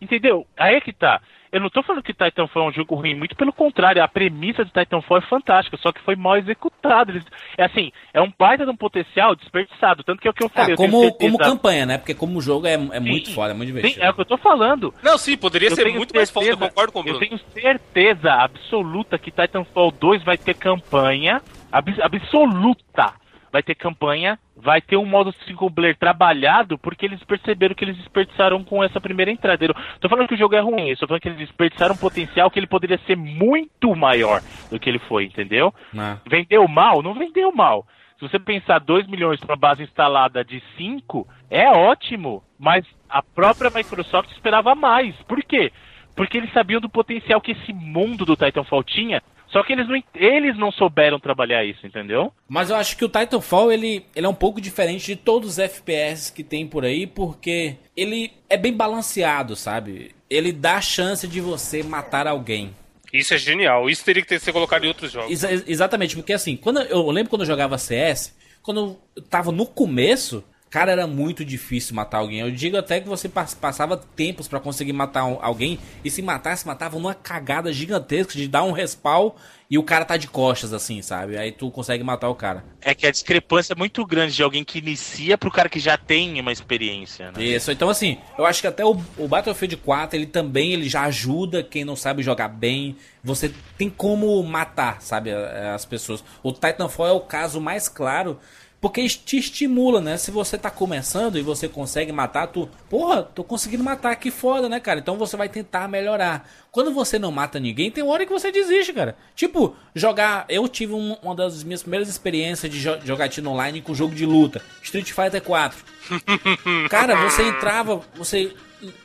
Entendeu? 0.02 0.46
Aí 0.58 0.76
é 0.76 0.82
que 0.82 0.92
tá. 0.92 1.22
Eu 1.56 1.62
não 1.62 1.70
tô 1.70 1.82
falando 1.82 2.04
que 2.04 2.14
Titanfall 2.14 2.64
é 2.66 2.68
um 2.68 2.74
jogo 2.74 2.96
ruim, 2.96 3.16
muito 3.16 3.34
pelo 3.34 3.54
contrário, 3.54 4.04
a 4.04 4.08
premissa 4.10 4.66
de 4.66 4.72
Titanfall 4.74 5.20
é 5.20 5.22
fantástica, 5.22 5.78
só 5.78 5.90
que 5.94 6.02
foi 6.02 6.14
mal 6.14 6.36
executado. 6.36 7.14
Eles, 7.14 7.24
é 7.58 7.64
assim, 7.64 7.94
é 8.14 8.22
um 8.22 8.30
baita 8.38 8.66
de 8.66 8.72
um 8.72 8.76
potencial 8.76 9.34
desperdiçado, 9.38 10.04
tanto 10.04 10.20
que 10.22 10.28
é 10.28 10.32
o 10.32 10.34
que 10.34 10.44
eu 10.44 10.48
Ah, 10.48 10.54
falei. 10.54 10.74
eu 10.74 10.78
tenho 10.78 10.92
como, 10.92 11.02
certeza- 11.04 11.32
como 11.32 11.38
campanha, 11.38 11.86
né? 11.86 11.98
Porque 11.98 12.14
como 12.14 12.42
jogo 12.42 12.68
é, 12.68 12.74
é 12.74 13.00
muito 13.00 13.30
Sim, 13.30 13.34
foda, 13.36 13.52
é 13.52 13.54
muito 13.54 13.70
Sim, 13.70 13.76
divertido. 13.78 14.04
é 14.04 14.10
o 14.10 14.14
que 14.14 14.20
eu 14.20 14.26
tô 14.26 14.38
falando. 14.38 14.94
Não, 15.02 15.18
sim, 15.18 15.38
poderia 15.38 15.70
Eu 15.70 15.76
ser 15.78 15.86
muito 15.94 16.14
mais 16.14 16.30
foda, 16.30 16.46
eu 16.46 16.50
certeza- 16.58 16.70
concordo 16.72 16.92
com 16.92 17.00
o 17.00 17.04
Eu 17.04 17.14
Bruno. 17.14 17.20
tenho 17.26 17.40
certeza 17.54 18.34
absoluta 18.34 19.18
que 19.18 19.32
Titanfall 19.32 19.92
2 19.92 20.24
vai 20.24 20.38
ter 20.38 20.56
campanha. 20.56 21.42
abs- 21.72 22.00
absoluta. 22.02 23.14
Vai 23.56 23.64
ter 23.64 23.76
campanha, 23.76 24.38
vai 24.54 24.82
ter 24.82 24.98
um 24.98 25.06
modo 25.06 25.34
single 25.48 25.72
player 25.72 25.96
trabalhado, 25.98 26.78
porque 26.78 27.06
eles 27.06 27.24
perceberam 27.24 27.74
que 27.74 27.86
eles 27.86 27.96
desperdiçaram 27.96 28.62
com 28.66 28.84
essa 28.84 29.00
primeira 29.00 29.32
entrada. 29.32 29.64
Eu 29.64 29.74
tô 30.02 30.10
falando 30.10 30.28
que 30.28 30.34
o 30.34 30.38
jogo 30.38 30.56
é 30.56 30.60
ruim, 30.60 30.90
eu 30.90 30.98
tô 30.98 31.08
falando 31.08 31.22
que 31.22 31.30
eles 31.30 31.40
desperdiçaram 31.40 31.96
um 31.96 31.98
potencial 31.98 32.52
que 32.52 32.60
ele 32.60 32.68
poderia 32.68 33.00
ser 33.08 33.16
muito 33.16 33.96
maior 33.96 34.42
do 34.70 34.78
que 34.78 34.90
ele 34.90 35.00
foi, 35.00 35.24
entendeu? 35.24 35.74
Ah. 35.98 36.18
Vendeu 36.30 36.68
mal? 36.68 37.02
Não 37.02 37.14
vendeu 37.14 37.50
mal. 37.54 37.88
Se 38.20 38.28
você 38.28 38.38
pensar 38.38 38.80
2 38.80 39.08
milhões 39.08 39.40
para 39.40 39.56
base 39.56 39.84
instalada 39.84 40.44
de 40.44 40.62
5, 40.76 41.26
é 41.50 41.72
ótimo. 41.72 42.44
Mas 42.60 42.86
a 43.10 43.24
própria 43.24 43.72
Microsoft 43.74 44.32
esperava 44.32 44.76
mais. 44.76 45.16
Por 45.30 45.42
quê? 45.42 45.72
Porque 46.14 46.38
eles 46.38 46.52
sabiam 46.52 46.82
do 46.82 46.90
potencial 46.90 47.40
que 47.40 47.54
esse 47.54 47.72
mundo 47.72 48.26
do 48.26 48.36
Titanfall 48.36 48.84
tinha. 48.84 49.24
Só 49.56 49.64
que 49.64 49.72
eles 49.72 49.88
não, 49.88 49.96
eles 50.16 50.58
não 50.58 50.70
souberam 50.70 51.18
trabalhar 51.18 51.64
isso, 51.64 51.88
entendeu? 51.88 52.30
Mas 52.46 52.70
eu 52.70 52.76
acho 52.76 52.98
que 52.98 53.06
o 53.06 53.08
Titanfall 53.08 53.72
ele, 53.72 54.06
ele 54.14 54.26
é 54.26 54.30
um 54.30 54.34
pouco 54.36 54.60
diferente 54.60 55.06
de 55.06 55.16
todos 55.16 55.52
os 55.52 55.60
FPS 55.60 56.30
que 56.30 56.44
tem 56.44 56.68
por 56.68 56.84
aí, 56.84 57.08
porque 57.08 57.78
ele 57.96 58.34
é 58.50 58.58
bem 58.58 58.74
balanceado, 58.74 59.56
sabe? 59.56 60.14
Ele 60.30 60.52
dá 60.52 60.76
a 60.76 60.82
chance 60.82 61.26
de 61.26 61.40
você 61.40 61.82
matar 61.82 62.28
alguém. 62.28 62.76
Isso 63.14 63.34
é 63.34 63.38
genial, 63.38 63.90
isso 63.90 64.04
teria 64.04 64.22
que 64.22 64.28
ter, 64.28 64.42
ser 64.42 64.52
colocado 64.52 64.84
em 64.84 64.90
outros 64.90 65.10
jogos. 65.10 65.32
Exa- 65.32 65.64
exatamente, 65.68 66.18
porque 66.18 66.34
assim, 66.34 66.58
quando 66.58 66.82
eu, 66.82 66.88
eu 67.06 67.12
lembro 67.12 67.30
quando 67.30 67.44
eu 67.44 67.48
jogava 67.48 67.78
CS, 67.78 68.36
quando 68.62 69.00
eu 69.16 69.24
tava 69.24 69.54
no 69.54 69.66
começo, 69.66 70.44
cara, 70.70 70.92
era 70.92 71.08
muito 71.08 71.46
difícil 71.46 71.96
matar 71.96 72.18
alguém. 72.20 72.40
Eu 72.40 72.52
digo 72.52 72.78
até 72.78 73.00
que 73.00 73.08
você 73.08 73.30
pass- 73.30 73.54
passava 73.54 73.98
tempos 73.98 74.48
pra 74.48 74.60
conseguir 74.60 74.94
matar 74.94 75.22
alguém, 75.22 75.80
e 76.04 76.10
se 76.12 76.22
matasse, 76.22 76.68
matava 76.68 76.98
numa 76.98 77.14
cagada 77.16 77.72
gigantesca 77.72 78.34
de 78.34 78.48
dar 78.48 78.64
um 78.64 78.72
respawn 78.72 79.32
e 79.70 79.78
o 79.78 79.84
cara 79.84 80.06
tá 80.06 80.18
de 80.18 80.28
costas, 80.28 80.74
assim, 80.74 81.02
sabe? 81.02 81.38
Aí 81.38 81.52
tu 81.52 81.72
consegue 81.72 82.04
matar 82.04 82.30
o 82.30 82.36
cara. 82.36 82.64
É 82.82 82.94
que 82.94 83.08
a 83.08 83.12
discrepância 83.12 83.74
é 83.74 83.76
muito 83.76 84.06
grande 84.06 84.36
de 84.36 84.44
alguém 84.44 84.64
que 84.64 84.78
inicia 84.78 85.38
pro 85.38 85.50
cara 85.52 85.68
que 85.70 85.80
já 85.80 85.98
tem 85.98 86.40
uma 86.40 86.52
experiência, 86.52 87.32
né? 87.32 87.44
Isso, 87.44 87.72
então 87.72 87.90
assim, 87.90 88.18
eu 88.38 88.46
acho 88.46 88.62
que 88.62 88.68
até 88.68 88.86
o, 88.86 88.96
o 89.18 89.28
Battlefield 89.28 89.78
4, 89.78 90.16
ele 90.18 90.28
também 90.28 90.72
ele 90.74 90.88
já 90.88 91.02
ajuda 91.04 91.64
quem 91.64 91.84
não 91.84 91.96
sabe 91.96 92.22
jogar 92.22 92.48
bem. 92.48 92.96
Você 93.24 93.52
tem 93.76 93.90
como 93.90 94.42
matar, 94.44 95.02
sabe, 95.02 95.32
as 95.34 95.84
pessoas. 95.84 96.24
O 96.44 96.52
Titanfall 96.54 97.08
é 97.08 97.12
o 97.12 97.22
caso 97.22 97.60
mais 97.60 97.90
claro, 97.90 98.40
porque 98.82 99.08
te 99.08 99.38
estimula, 99.38 100.00
né? 100.00 100.18
Se 100.18 100.30
você 100.32 100.58
tá 100.58 100.70
começando 100.70 101.38
e 101.38 101.42
você 101.42 101.68
consegue 101.68 102.12
matar, 102.12 102.48
tu, 102.48 102.70
porra, 102.90 103.24
tô 103.24 103.44
conseguindo 103.44 103.84
matar, 103.84 104.16
que 104.16 104.30
foda, 104.30 104.70
né, 104.70 104.80
cara? 104.80 105.00
Então 105.00 105.18
você 105.18 105.36
vai 105.36 105.50
tentar 105.50 105.88
melhorar. 105.88 106.48
Quando 106.72 106.92
você 106.94 107.18
não 107.18 107.32
mata 107.32 107.60
ninguém, 107.60 107.90
tem 107.90 108.04
hora 108.04 108.26
que 108.26 108.32
você 108.32 108.52
desiste, 108.52 108.94
cara. 108.94 109.16
Tipo, 109.36 109.76
jogar. 109.96 110.46
Eu 110.50 110.68
tive 110.68 110.94
um- 110.94 111.18
uma 111.24 111.34
das 111.36 111.64
minhas 111.64 111.82
primeiras 111.82 112.08
experiências 112.10 112.72
de 112.72 112.80
jo 112.80 112.92
jogatina 113.04 113.50
online 113.50 113.82
com 113.82 113.96
jogo 113.96 114.14
de 114.14 114.26
luta, 114.26 114.62
Street 114.84 115.12
Fighter 115.12 115.42
4. 115.42 115.84
Cara, 116.90 117.16
você 117.30 117.44
entrava, 117.44 118.02
você. 118.16 118.54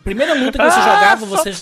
Primeira 0.04 0.34
luta 0.34 0.58
que 0.58 0.64
você 0.70 0.80
jogava, 0.80 1.26
você. 1.26 1.54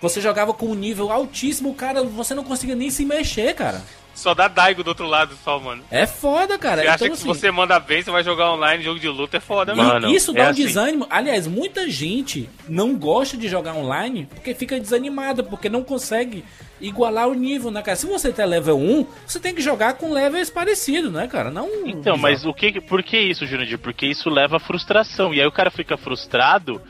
Você 0.00 0.20
jogava 0.20 0.52
com 0.52 0.66
um 0.66 0.74
nível 0.74 1.12
altíssimo, 1.12 1.72
cara, 1.74 2.02
você 2.02 2.34
não 2.34 2.42
conseguia 2.42 2.74
nem 2.74 2.90
se 2.90 3.04
mexer, 3.04 3.54
cara. 3.54 3.80
Só 4.14 4.34
dá 4.34 4.46
Daigo 4.48 4.84
do 4.84 4.88
outro 4.88 5.06
lado 5.06 5.34
só, 5.42 5.58
mano. 5.58 5.82
É 5.90 6.06
foda, 6.06 6.58
cara. 6.58 6.82
Você 6.82 6.88
acha 6.88 6.96
Então, 6.96 7.08
que 7.08 7.12
assim, 7.14 7.22
se 7.22 7.28
você 7.28 7.50
manda 7.50 7.78
bem, 7.80 8.02
você 8.02 8.10
vai 8.10 8.22
jogar 8.22 8.52
online, 8.52 8.82
jogo 8.84 9.00
de 9.00 9.08
luta, 9.08 9.38
é 9.38 9.40
foda, 9.40 9.74
mano. 9.74 10.10
Isso 10.10 10.30
é 10.32 10.34
dá 10.34 10.44
um 10.44 10.50
assim. 10.50 10.66
desânimo. 10.66 11.06
Aliás, 11.10 11.46
muita 11.46 11.88
gente 11.90 12.48
não 12.68 12.94
gosta 12.96 13.36
de 13.36 13.48
jogar 13.48 13.74
online 13.74 14.28
porque 14.34 14.54
fica 14.54 14.78
desanimada, 14.78 15.42
porque 15.42 15.68
não 15.68 15.82
consegue 15.82 16.44
igualar 16.80 17.28
o 17.28 17.34
nível, 17.34 17.70
né, 17.70 17.80
cara? 17.80 17.96
Se 17.96 18.06
você 18.06 18.32
tem 18.32 18.44
level 18.44 18.76
1, 18.76 19.06
você 19.26 19.38
tem 19.40 19.54
que 19.54 19.62
jogar 19.62 19.94
com 19.94 20.12
levels 20.12 20.50
parecidos, 20.50 21.12
né, 21.12 21.26
cara? 21.28 21.50
Não. 21.50 21.68
Então, 21.86 22.16
mas 22.16 22.44
o 22.44 22.52
que, 22.52 22.80
por 22.80 23.02
que 23.02 23.18
isso, 23.18 23.46
Jurandir? 23.46 23.78
Porque 23.78 24.04
isso 24.06 24.28
leva 24.28 24.56
à 24.56 24.60
frustração. 24.60 25.32
E 25.32 25.40
aí 25.40 25.46
o 25.46 25.52
cara 25.52 25.70
fica 25.70 25.96
frustrado. 25.96 26.82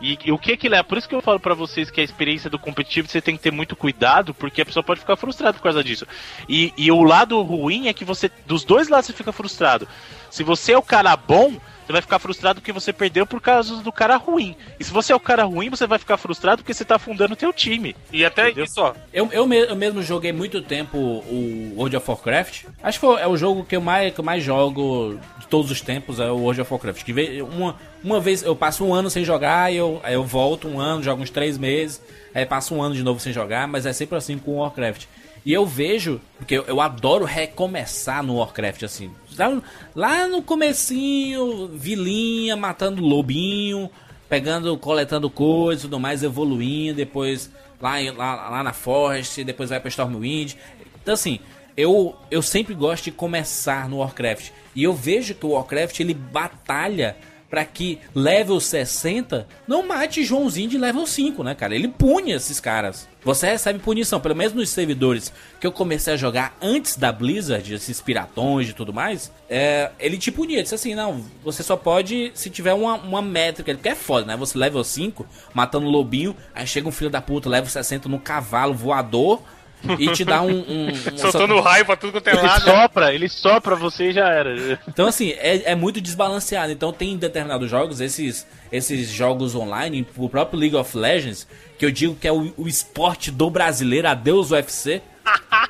E, 0.00 0.18
e 0.24 0.32
o 0.32 0.38
que 0.38 0.56
que 0.56 0.68
leva? 0.68 0.84
Por 0.84 0.98
isso 0.98 1.08
que 1.08 1.14
eu 1.14 1.22
falo 1.22 1.40
pra 1.40 1.54
vocês 1.54 1.90
que 1.90 2.00
a 2.00 2.04
experiência 2.04 2.50
do 2.50 2.58
competitivo 2.58 3.08
você 3.08 3.20
tem 3.20 3.36
que 3.36 3.42
ter 3.42 3.52
muito 3.52 3.74
cuidado, 3.74 4.34
porque 4.34 4.60
a 4.60 4.66
pessoa 4.66 4.82
pode 4.82 5.00
ficar 5.00 5.16
frustrada 5.16 5.54
por 5.54 5.62
causa 5.62 5.82
disso. 5.82 6.06
E, 6.48 6.72
e 6.76 6.90
o 6.90 7.02
lado 7.02 7.40
ruim 7.42 7.88
é 7.88 7.92
que 7.92 8.04
você, 8.04 8.30
dos 8.46 8.64
dois 8.64 8.88
lados, 8.88 9.06
você 9.06 9.12
fica 9.12 9.32
frustrado. 9.32 9.88
Se 10.30 10.42
você 10.42 10.72
é 10.72 10.78
o 10.78 10.82
cara 10.82 11.16
bom, 11.16 11.54
você 11.86 11.92
vai 11.92 12.02
ficar 12.02 12.18
frustrado 12.18 12.60
porque 12.60 12.72
você 12.72 12.92
perdeu 12.92 13.24
por 13.26 13.40
causa 13.40 13.76
do 13.76 13.92
cara 13.92 14.16
ruim. 14.16 14.56
E 14.80 14.84
se 14.84 14.90
você 14.92 15.12
é 15.12 15.16
o 15.16 15.20
cara 15.20 15.44
ruim, 15.44 15.70
você 15.70 15.86
vai 15.86 15.98
ficar 15.98 16.16
frustrado 16.16 16.62
porque 16.62 16.74
você 16.74 16.84
tá 16.84 16.96
afundando 16.96 17.34
o 17.34 17.36
teu 17.36 17.52
time. 17.52 17.94
E 18.12 18.24
até 18.24 18.46
Entendeu? 18.46 18.64
isso, 18.64 18.80
ó. 18.80 18.92
Eu, 19.12 19.28
eu, 19.32 19.46
me- 19.46 19.56
eu 19.66 19.76
mesmo 19.76 20.02
joguei 20.02 20.32
muito 20.32 20.60
tempo 20.60 20.98
o 20.98 21.72
World 21.76 21.96
of 21.96 22.10
Warcraft. 22.10 22.64
Acho 22.82 22.98
que 23.00 23.06
foi- 23.06 23.20
é 23.20 23.26
o 23.26 23.36
jogo 23.36 23.64
que 23.64 23.76
eu 23.76 23.80
mais, 23.80 24.12
que 24.12 24.18
eu 24.20 24.24
mais 24.24 24.42
jogo 24.42 25.18
de 25.38 25.46
todos 25.46 25.70
os 25.70 25.80
tempos, 25.80 26.18
é 26.18 26.30
o 26.30 26.36
World 26.38 26.60
of 26.60 26.72
Warcraft. 26.72 27.04
Que 27.04 27.40
uma, 27.42 27.76
uma 28.02 28.18
vez 28.20 28.42
eu 28.42 28.56
passo 28.56 28.84
um 28.84 28.92
ano 28.92 29.08
sem 29.08 29.24
jogar, 29.24 29.72
e 29.72 29.76
eu, 29.76 30.00
aí 30.02 30.14
eu 30.14 30.24
volto 30.24 30.66
um 30.66 30.80
ano, 30.80 31.02
jogo 31.02 31.22
uns 31.22 31.30
três 31.30 31.56
meses, 31.56 32.02
aí 32.34 32.44
passo 32.44 32.74
um 32.74 32.82
ano 32.82 32.94
de 32.94 33.02
novo 33.02 33.20
sem 33.20 33.32
jogar, 33.32 33.68
mas 33.68 33.86
é 33.86 33.92
sempre 33.92 34.16
assim 34.18 34.38
com 34.38 34.52
o 34.52 34.56
Warcraft. 34.58 35.04
E 35.44 35.52
eu 35.52 35.64
vejo, 35.64 36.20
porque 36.38 36.54
eu, 36.58 36.64
eu 36.66 36.80
adoro 36.80 37.24
recomeçar 37.24 38.20
no 38.22 38.36
Warcraft, 38.38 38.82
assim. 38.82 39.12
Lá, 39.94 40.26
no 40.26 40.42
comecinho, 40.42 41.68
vilinha, 41.68 42.56
matando 42.56 43.02
lobinho, 43.02 43.90
pegando, 44.28 44.76
coletando 44.78 45.28
coisas 45.30 45.84
e 45.84 45.86
tudo 45.86 46.00
mais, 46.00 46.22
evoluindo, 46.22 46.96
depois 46.96 47.50
lá, 47.80 47.96
lá, 48.16 48.50
lá 48.50 48.62
na 48.62 48.72
Forest, 48.72 49.44
depois 49.44 49.70
vai 49.70 49.80
pra 49.80 49.88
Stormwind. 49.88 50.54
Então 51.02 51.14
assim, 51.14 51.40
eu, 51.76 52.16
eu 52.30 52.40
sempre 52.42 52.74
gosto 52.74 53.04
de 53.04 53.12
começar 53.12 53.88
no 53.88 53.98
Warcraft. 53.98 54.50
E 54.74 54.82
eu 54.82 54.92
vejo 54.92 55.34
que 55.34 55.46
o 55.46 55.50
Warcraft 55.50 56.00
ele 56.00 56.14
batalha 56.14 57.16
pra 57.48 57.64
que 57.64 57.98
level 58.14 58.58
60 58.58 59.46
não 59.66 59.86
mate 59.86 60.24
Joãozinho 60.24 60.68
de 60.68 60.78
level 60.78 61.06
5, 61.06 61.42
né, 61.42 61.54
cara? 61.54 61.74
Ele 61.74 61.88
pune 61.88 62.32
esses 62.32 62.60
caras. 62.60 63.08
Você 63.24 63.48
recebe 63.48 63.80
punição, 63.80 64.20
pelo 64.20 64.36
menos 64.36 64.52
nos 64.52 64.68
servidores 64.68 65.32
que 65.60 65.66
eu 65.66 65.72
comecei 65.72 66.14
a 66.14 66.16
jogar 66.16 66.56
antes 66.62 66.96
da 66.96 67.10
Blizzard, 67.10 67.74
esses 67.74 68.00
piratões 68.00 68.68
e 68.68 68.72
tudo 68.72 68.92
mais, 68.92 69.32
é, 69.50 69.90
ele 69.98 70.16
te 70.16 70.30
punia, 70.30 70.62
disse 70.62 70.76
assim, 70.76 70.94
não, 70.94 71.24
você 71.42 71.62
só 71.62 71.76
pode 71.76 72.30
se 72.34 72.48
tiver 72.50 72.72
uma, 72.72 72.94
uma 72.94 73.22
métrica, 73.22 73.74
porque 73.74 73.88
é 73.88 73.96
foda, 73.96 74.26
né? 74.26 74.36
Você 74.36 74.56
level 74.56 74.84
5, 74.84 75.26
matando 75.52 75.86
lobinho, 75.86 76.36
aí 76.54 76.66
chega 76.66 76.88
um 76.88 76.92
filho 76.92 77.10
da 77.10 77.20
puta, 77.20 77.48
level 77.48 77.68
60 77.68 78.08
no 78.08 78.20
cavalo 78.20 78.74
voador 78.74 79.42
e 79.98 80.12
te 80.12 80.24
dá 80.24 80.42
um... 80.42 80.50
um, 80.50 80.88
um 80.88 80.94
Soltando 81.16 81.60
raio 81.60 81.84
pra 81.84 81.96
tudo 81.96 82.12
quanto 82.12 82.28
é 82.28 82.32
Ele 82.32 82.42
lado. 82.42 82.64
sopra, 82.64 83.14
ele 83.14 83.28
sopra 83.28 83.76
você 83.76 84.10
e 84.10 84.12
já 84.12 84.28
era. 84.28 84.78
Então, 84.88 85.06
assim, 85.06 85.30
é, 85.32 85.72
é 85.72 85.74
muito 85.74 86.00
desbalanceado. 86.00 86.72
Então, 86.72 86.92
tem 86.92 87.16
determinados 87.16 87.70
jogos, 87.70 88.00
esses, 88.00 88.46
esses 88.72 89.08
jogos 89.08 89.54
online, 89.54 90.06
o 90.16 90.28
próprio 90.28 90.58
League 90.58 90.76
of 90.76 90.96
Legends, 90.96 91.46
que 91.78 91.84
eu 91.84 91.90
digo 91.90 92.14
que 92.14 92.26
é 92.26 92.32
o, 92.32 92.52
o 92.56 92.68
esporte 92.68 93.30
do 93.30 93.50
brasileiro, 93.50 94.08
adeus 94.08 94.50
UFC. 94.50 95.02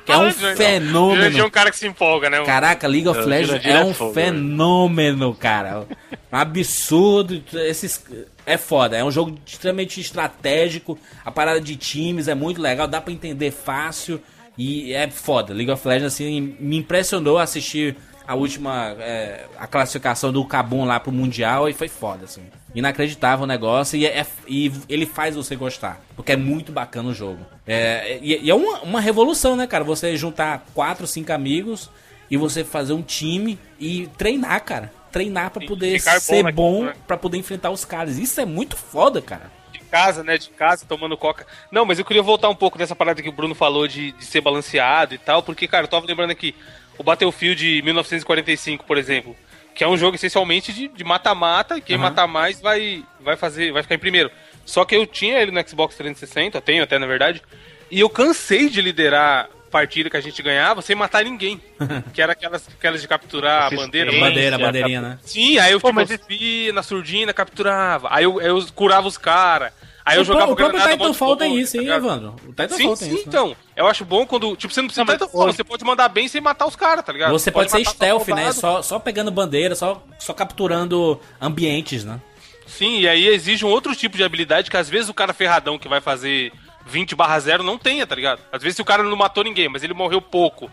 Que 0.05 0.11
é 0.11 0.17
um 0.17 0.29
Jurandir 0.31 0.57
fenômeno. 0.57 1.39
é 1.39 1.43
um 1.43 1.49
cara 1.49 1.71
que 1.71 1.77
se 1.77 1.87
empolga, 1.87 2.29
né? 2.29 2.43
Caraca, 2.43 2.87
League 2.87 3.07
of 3.07 3.19
É, 3.19 3.23
Legends 3.23 3.47
Jurandir 3.63 3.71
é 3.75 3.81
é 3.81 3.85
um 3.85 3.93
fogo, 3.93 4.13
fenômeno, 4.13 5.33
cara. 5.35 5.85
Um 6.31 6.35
absurdo. 6.37 7.41
Esses... 7.53 8.03
É 8.45 8.57
foda. 8.57 8.95
É 8.97 9.03
um 9.03 9.11
jogo 9.11 9.37
extremamente 9.45 9.99
estratégico. 9.99 10.97
A 11.25 11.31
parada 11.31 11.59
de 11.59 11.75
times 11.75 12.27
é 12.27 12.35
muito 12.35 12.61
legal. 12.61 12.87
Dá 12.87 13.01
pra 13.01 13.11
entender 13.13 13.51
fácil. 13.51 14.21
E 14.57 14.93
é 14.93 15.09
foda. 15.09 15.53
League 15.53 15.71
of 15.71 15.87
Legends, 15.87 16.13
assim, 16.13 16.55
me 16.59 16.77
impressionou 16.77 17.37
assistir 17.37 17.95
a 18.27 18.35
última. 18.35 18.95
é, 18.99 19.45
a 19.57 19.65
classificação 19.65 20.31
do 20.31 20.43
Kabum 20.45 20.83
lá 20.85 20.99
pro 20.99 21.11
Mundial. 21.11 21.69
E 21.69 21.73
foi 21.73 21.87
foda, 21.87 22.25
assim. 22.25 22.43
Inacreditável 22.75 23.45
o 23.45 23.47
negócio. 23.47 23.97
E, 23.97 24.05
é- 24.05 24.25
e 24.47 24.71
ele 24.89 25.05
faz 25.05 25.35
você 25.35 25.55
gostar. 25.55 26.01
Porque 26.15 26.31
é 26.33 26.37
muito 26.37 26.71
bacana 26.71 27.09
o 27.09 27.13
jogo. 27.13 27.39
É, 27.65 28.19
e, 28.21 28.45
e 28.45 28.49
é 28.49 28.53
uma, 28.55 28.79
uma 28.81 29.01
revolução, 29.01 29.55
né, 29.55 29.65
cara? 29.65 29.83
Você 29.83 30.15
juntar 30.17 30.65
quatro, 30.73 31.07
cinco 31.07 31.31
amigos 31.33 31.89
e 32.29 32.35
você 32.37 32.63
fazer 32.63 32.93
um 32.93 33.01
time 33.01 33.57
e 33.79 34.07
treinar, 34.17 34.61
cara. 34.63 34.91
Treinar 35.11 35.49
pra 35.51 35.63
E 35.63 35.67
poder 35.67 35.97
bom 36.03 36.19
ser 36.19 36.43
naquilo, 36.43 36.55
bom, 36.55 36.83
né? 36.83 36.93
pra 37.07 37.17
poder 37.17 37.37
enfrentar 37.37 37.71
os 37.71 37.85
caras. 37.85 38.17
Isso 38.17 38.39
é 38.41 38.45
muito 38.45 38.75
foda, 38.75 39.21
cara. 39.21 39.49
de 39.71 39.79
casa, 39.79 40.21
né? 40.23 40.37
De 40.37 40.49
casa, 40.49 40.85
tomando 40.85 41.15
coca. 41.15 41.47
Não, 41.71 41.85
mas 41.85 41.97
eu 41.97 42.03
queria 42.05 42.21
voltar 42.21 42.49
um 42.49 42.55
pouco 42.55 42.77
dessa 42.77 42.93
parada 42.95 43.21
que 43.21 43.29
o 43.29 43.31
Bruno 43.31 43.55
falou 43.55 43.87
de, 43.87 44.11
de 44.11 44.25
ser 44.25 44.41
balanceado 44.41 45.15
e 45.15 45.17
tal, 45.17 45.41
porque, 45.41 45.65
cara, 45.67 45.85
eu 45.85 45.87
tava 45.87 46.05
lembrando 46.05 46.31
aqui, 46.31 46.53
o 46.97 47.03
Battlefield 47.03 47.81
1945, 47.83 48.85
por 48.85 48.97
exemplo, 48.97 49.35
que 49.75 49.83
é 49.83 49.87
um 49.87 49.97
jogo 49.97 50.15
essencialmente 50.15 50.71
de 50.73 51.03
mata-mata, 51.03 51.77
e 51.77 51.81
quem 51.81 51.95
Aham. 51.95 52.05
matar 52.05 52.27
mais 52.27 52.59
vai, 52.59 53.03
vai 53.19 53.35
fazer, 53.35 53.71
vai 53.71 53.83
ficar 53.83 53.95
em 53.95 53.99
primeiro. 53.99 54.31
Só 54.65 54.83
que 54.83 54.95
eu 54.95 55.05
tinha 55.05 55.39
ele 55.39 55.51
no 55.51 55.69
Xbox 55.69 55.95
360, 55.95 56.59
tenho 56.61 56.83
até 56.83 56.97
na 56.97 57.05
verdade, 57.05 57.41
e 57.89 57.99
eu 57.99 58.09
cansei 58.09 58.69
de 58.69 58.81
liderar 58.81 59.49
partida 59.71 60.09
que 60.09 60.17
a 60.17 60.21
gente 60.21 60.41
ganhava 60.41 60.81
sem 60.81 60.95
matar 60.95 61.23
ninguém. 61.23 61.61
que 62.13 62.21
era 62.21 62.33
aquelas, 62.33 62.67
aquelas 62.67 63.01
de 63.01 63.07
capturar 63.07 63.71
a 63.71 63.75
bandeira. 63.75 64.11
Bandeira, 64.11 64.57
bandeirinha, 64.57 65.01
né? 65.01 65.19
Sim, 65.21 65.59
aí 65.59 65.71
eu 65.71 65.79
Pô, 65.79 65.89
tipo, 65.89 65.95
mas 65.95 66.73
na 66.73 66.83
surdina, 66.83 67.33
capturava. 67.33 68.07
Aí 68.11 68.23
eu, 68.23 68.41
eu 68.41 68.65
curava 68.73 69.07
os 69.07 69.17
caras. 69.17 69.71
Aí 70.07 70.17
eu 70.17 70.21
o, 70.21 70.25
jogava 70.25 70.51
o 70.51 70.55
próprio 70.55 70.79
granada, 70.79 70.89
monte 70.91 70.97
de 70.99 71.13
Titanfall 71.13 71.37
tem 71.37 71.49
fogo, 71.49 71.59
isso, 71.59 71.77
tá 71.77 71.83
hein? 71.83 71.89
Evandro? 71.89 72.35
O 72.45 72.49
Titanfall 72.49 72.77
Sim, 72.77 72.85
tem 72.85 72.95
sim, 72.95 73.05
isso. 73.05 73.15
né? 73.15 73.23
então. 73.27 73.55
Eu 73.75 73.87
acho 73.87 74.05
bom 74.05 74.25
quando. 74.25 74.55
Tipo, 74.55 74.73
você 74.73 74.81
não 74.81 74.87
precisa 74.87 75.05
Não, 75.05 75.13
Titanfall, 75.13 75.47
hoje- 75.47 75.57
você 75.57 75.63
pode 75.63 75.83
mandar 75.83 76.07
bem 76.09 76.27
sem 76.27 76.39
matar 76.39 76.65
os 76.65 76.75
caras, 76.75 77.03
tá 77.03 77.11
ligado? 77.11 77.31
Você 77.31 77.51
pode, 77.51 77.69
ser 77.69 77.79
matar 77.79 77.91
stealth, 77.91 78.27
né? 78.29 78.51
Só, 78.53 78.81
só 78.81 78.99
pegando 78.99 79.29
bandeira, 79.31 79.75
só, 79.75 80.01
só 80.17 80.33
capturando 80.33 81.19
ambientes, 81.41 82.05
né? 82.05 82.21
Sim, 82.65 82.99
e 82.99 83.07
aí 83.07 83.27
exige 83.27 83.65
um 83.65 83.69
outro 83.69 83.95
tipo 83.95 84.17
de 84.17 84.23
habilidade 84.23 84.69
que 84.69 84.77
às 84.77 84.89
vezes 84.89 85.09
o 85.09 85.13
cara 85.13 85.33
ferradão 85.33 85.77
que 85.79 85.87
vai 85.87 86.01
fazer 86.01 86.51
20 86.85 87.15
barra 87.15 87.39
0 87.39 87.63
não 87.63 87.77
tenha, 87.77 88.05
tá 88.05 88.15
ligado? 88.15 88.41
Às 88.51 88.61
vezes 88.61 88.79
o 88.79 88.85
cara 88.85 89.03
não 89.03 89.15
matou 89.15 89.43
ninguém, 89.43 89.69
mas 89.69 89.83
ele 89.83 89.93
morreu 89.93 90.21
pouco. 90.21 90.69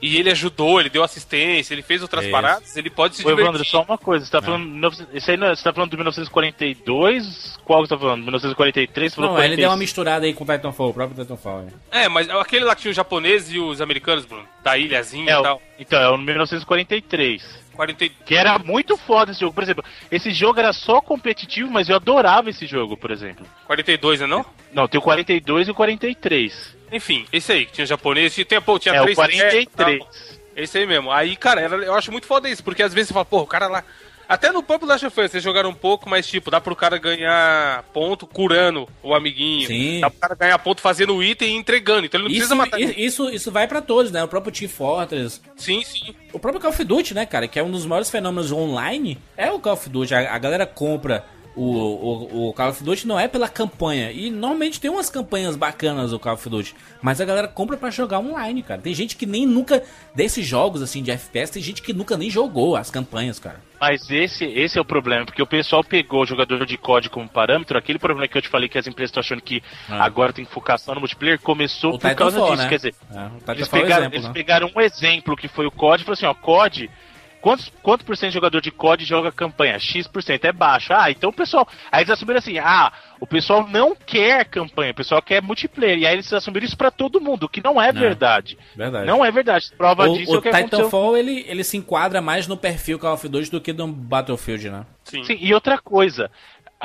E 0.00 0.18
ele 0.18 0.30
ajudou, 0.30 0.78
ele 0.78 0.90
deu 0.90 1.02
assistência, 1.02 1.72
ele 1.74 1.82
fez 1.82 2.02
outras 2.02 2.24
Isso. 2.24 2.30
paradas, 2.32 2.76
ele 2.76 2.90
pode 2.90 3.16
se 3.16 3.22
Ô, 3.22 3.30
divertir. 3.30 3.44
Evandro, 3.48 3.64
só 3.64 3.82
uma 3.82 3.96
coisa, 3.96 4.24
você 4.26 4.30
tá 4.30 4.42
falando. 4.42 4.64
1900 4.66 5.14
Isso 5.14 5.30
aí, 5.30 5.36
não- 5.36 5.54
você 5.54 5.64
tá 5.64 5.72
falando 5.72 5.90
do 5.90 5.96
1942? 5.96 7.58
Qual 7.64 7.82
que 7.82 7.88
você 7.88 7.94
tá 7.94 8.00
falando? 8.00 8.22
1943? 8.22 9.12
Você 9.12 9.16
falou 9.16 9.30
Não, 9.30 9.36
ele 9.38 9.48
46? 9.56 9.60
deu 9.60 9.70
uma 9.70 9.76
misturada 9.76 10.26
aí 10.26 10.34
com 10.34 10.44
o 10.44 10.46
Titanfall, 10.46 10.90
o 10.90 10.94
próprio 10.94 11.22
Titanfall. 11.22 11.62
né? 11.62 11.72
É, 11.90 12.08
mas 12.08 12.28
aquele 12.28 12.64
lá 12.64 12.74
que 12.74 12.82
tinha 12.82 12.90
os 12.90 12.96
japoneses 12.96 13.52
e 13.54 13.58
os 13.58 13.80
americanos, 13.80 14.24
Bruno, 14.24 14.44
da 14.62 14.76
ilhazinha 14.76 15.32
É, 15.34 15.38
e 15.38 15.42
tal. 15.42 15.62
então, 15.78 16.00
é 16.00 16.08
o 16.10 16.18
1943. 16.18 17.64
40... 17.74 18.08
Que 18.24 18.34
era 18.34 18.58
muito 18.58 18.96
foda 18.96 19.32
esse 19.32 19.40
jogo. 19.40 19.52
Por 19.54 19.62
exemplo, 19.62 19.84
esse 20.10 20.30
jogo 20.30 20.58
era 20.58 20.72
só 20.72 21.00
competitivo, 21.00 21.70
mas 21.70 21.88
eu 21.88 21.96
adorava 21.96 22.48
esse 22.48 22.66
jogo, 22.66 22.96
por 22.96 23.10
exemplo. 23.10 23.46
42, 23.66 24.20
né 24.20 24.26
não? 24.26 24.44
Não, 24.72 24.88
tem 24.88 24.98
o 24.98 25.02
42 25.02 25.68
e 25.68 25.70
o 25.70 25.74
43. 25.74 26.75
Enfim, 26.92 27.26
esse 27.32 27.52
aí, 27.52 27.66
que 27.66 27.72
tinha 27.72 27.86
japonês, 27.86 28.34
tinha, 28.34 28.60
pô, 28.60 28.78
tinha 28.78 28.94
é, 28.94 29.00
três 29.02 29.14
43. 29.16 29.66
Tal. 29.76 30.08
Esse 30.54 30.78
aí 30.78 30.86
mesmo. 30.86 31.10
Aí, 31.10 31.36
cara, 31.36 31.60
era- 31.60 31.76
eu 31.76 31.94
acho 31.94 32.10
muito 32.12 32.26
foda 32.26 32.48
isso, 32.48 32.64
porque 32.64 32.82
às 32.82 32.94
vezes 32.94 33.08
você 33.08 33.14
fala, 33.14 33.24
pô, 33.24 33.40
o 33.40 33.46
cara 33.46 33.66
lá. 33.66 33.84
Até 34.28 34.50
no 34.50 34.60
próprio 34.60 34.88
Last 34.88 35.06
of 35.06 35.20
Us, 35.20 35.30
vocês 35.30 35.42
jogaram 35.44 35.70
um 35.70 35.74
pouco, 35.74 36.08
mas 36.10 36.26
tipo, 36.26 36.50
dá 36.50 36.60
pro 36.60 36.74
cara 36.74 36.98
ganhar 36.98 37.84
ponto 37.92 38.26
curando 38.26 38.88
o 39.00 39.14
amiguinho. 39.14 39.68
Sim. 39.68 40.00
Dá 40.00 40.10
pro 40.10 40.18
cara 40.18 40.34
ganhar 40.34 40.58
ponto 40.58 40.80
fazendo 40.80 41.22
item 41.22 41.50
e 41.54 41.56
entregando. 41.56 42.06
Então 42.06 42.18
ele 42.18 42.24
não 42.24 42.30
Isso, 42.32 42.40
precisa 42.40 42.54
matar 42.56 42.80
i- 42.80 42.86
ninguém. 42.86 43.04
isso, 43.04 43.30
isso 43.30 43.52
vai 43.52 43.68
pra 43.68 43.80
todos, 43.80 44.10
né? 44.10 44.24
O 44.24 44.28
próprio 44.28 44.52
Team 44.52 44.68
Fortress, 44.68 45.40
Sim, 45.56 45.84
sim. 45.84 46.12
o 46.32 46.40
próprio 46.40 46.60
Call 46.60 46.70
of 46.72 46.82
Duty, 46.82 47.14
né, 47.14 47.24
cara? 47.24 47.46
Que 47.46 47.60
é 47.60 47.62
um 47.62 47.70
dos 47.70 47.86
maiores 47.86 48.10
fenômenos 48.10 48.50
online. 48.50 49.16
É 49.36 49.48
o 49.52 49.60
Call 49.60 49.74
of 49.74 49.88
Duty. 49.88 50.12
A, 50.12 50.34
a 50.34 50.38
galera 50.38 50.66
compra 50.66 51.24
o, 51.56 51.62
o, 51.62 52.48
o 52.48 52.52
Call 52.52 52.68
of 52.70 52.84
Duty 52.84 53.06
não 53.06 53.18
é 53.18 53.26
pela 53.26 53.48
campanha. 53.48 54.12
E 54.12 54.30
normalmente 54.30 54.80
tem 54.80 54.90
umas 54.90 55.08
campanhas 55.10 55.56
bacanas 55.56 56.12
o 56.12 56.18
Call 56.18 56.34
of 56.34 56.48
Duty. 56.48 56.74
Mas 57.02 57.20
a 57.20 57.24
galera 57.24 57.48
compra 57.48 57.76
pra 57.76 57.90
jogar 57.90 58.18
online, 58.20 58.62
cara. 58.62 58.80
Tem 58.80 58.94
gente 58.94 59.16
que 59.16 59.26
nem 59.26 59.46
nunca. 59.46 59.82
Desses 60.14 60.46
jogos 60.46 60.82
assim 60.82 61.02
de 61.02 61.10
FPS, 61.10 61.52
tem 61.52 61.62
gente 61.62 61.82
que 61.82 61.92
nunca 61.92 62.16
nem 62.16 62.30
jogou 62.30 62.76
as 62.76 62.90
campanhas, 62.90 63.38
cara. 63.38 63.60
Mas 63.78 64.10
esse, 64.10 64.44
esse 64.44 64.78
é 64.78 64.80
o 64.80 64.84
problema, 64.86 65.26
porque 65.26 65.42
o 65.42 65.46
pessoal 65.46 65.84
pegou 65.84 66.22
o 66.22 66.26
jogador 66.26 66.64
de 66.64 66.78
COD 66.78 67.10
como 67.10 67.28
parâmetro, 67.28 67.76
aquele 67.76 67.98
problema 67.98 68.26
que 68.26 68.38
eu 68.38 68.40
te 68.40 68.48
falei 68.48 68.70
que 68.70 68.78
as 68.78 68.86
empresas 68.86 69.10
estão 69.10 69.20
achando 69.20 69.42
que 69.42 69.62
Ah. 69.86 70.02
agora 70.02 70.32
tem 70.32 70.46
que 70.46 70.50
focar 70.50 70.78
só 70.78 70.94
no 70.94 71.00
multiplayer, 71.00 71.38
começou 71.38 71.94
O 71.94 71.98
por 71.98 72.14
causa 72.14 72.40
disso. 72.40 72.56
né? 72.56 72.68
Quer 72.70 72.76
dizer, 72.76 72.94
É, 73.14 73.52
eles 73.52 73.60
é 73.60 73.64
o 73.66 73.70
pegaram, 73.70 74.00
exemplo, 74.04 74.14
eles 74.16 74.26
né? 74.28 74.32
pegaram 74.32 74.70
um 74.74 74.80
exemplo 74.80 75.36
que 75.36 75.46
foi 75.46 75.66
o 75.66 75.70
COD 75.70 76.02
e 76.02 76.04
falaram 76.06 76.12
assim, 76.14 76.24
ó, 76.26 76.32
COD, 76.34 76.90
quantos, 77.46 77.72
quanto 77.80 78.04
por 78.04 78.16
cento 78.16 78.30
de 78.30 78.34
jogador 78.34 78.60
de 78.60 78.72
COD 78.72 79.04
joga 79.04 79.30
campanha? 79.30 79.78
X%, 79.78 80.10
por 80.10 80.20
cento, 80.20 80.44
é 80.46 80.52
baixo. 80.52 80.92
Ah, 80.92 81.12
então 81.12 81.30
o 81.30 81.32
pessoal, 81.32 81.68
aí 81.92 82.00
eles 82.02 82.10
assumiram 82.10 82.38
assim, 82.38 82.58
ah, 82.58 82.92
o 83.20 83.26
pessoal 83.26 83.68
não 83.68 83.94
quer 83.94 84.44
campanha, 84.46 84.90
o 84.90 84.94
pessoal 84.96 85.22
quer 85.22 85.40
multiplayer, 85.40 85.98
e 85.98 86.06
aí 86.06 86.14
eles 86.14 86.32
assumiram 86.32 86.66
isso 86.66 86.76
pra 86.76 86.90
todo 86.90 87.20
mundo, 87.20 87.44
o 87.44 87.48
que 87.48 87.62
não 87.62 87.80
é 87.80 87.92
Não. 87.92 88.00
verdade. 88.00 88.58
Verdade. 88.74 89.06
Não 89.06 89.24
é 89.24 89.30
verdade. 89.30 89.70
Prova 89.78 90.08
o, 90.08 90.18
disso 90.18 90.32
o 90.32 90.34
é 90.34 90.38
o 90.38 90.42
que 90.42 90.48
aconteceu. 90.48 90.78
Titanfall, 90.78 91.16
ele, 91.16 91.44
ele 91.46 91.62
se 91.62 91.76
enquadra 91.76 92.20
mais 92.20 92.48
no 92.48 92.56
perfil 92.56 92.98
Call 92.98 93.14
of 93.14 93.28
Duty 93.28 93.48
do 93.52 93.60
que 93.60 93.72
no 93.72 93.86
Battlefield, 93.86 94.68
né? 94.68 94.84
Sim. 95.04 95.22
Sim, 95.22 95.38
e 95.40 95.54
outra 95.54 95.78
coisa, 95.78 96.28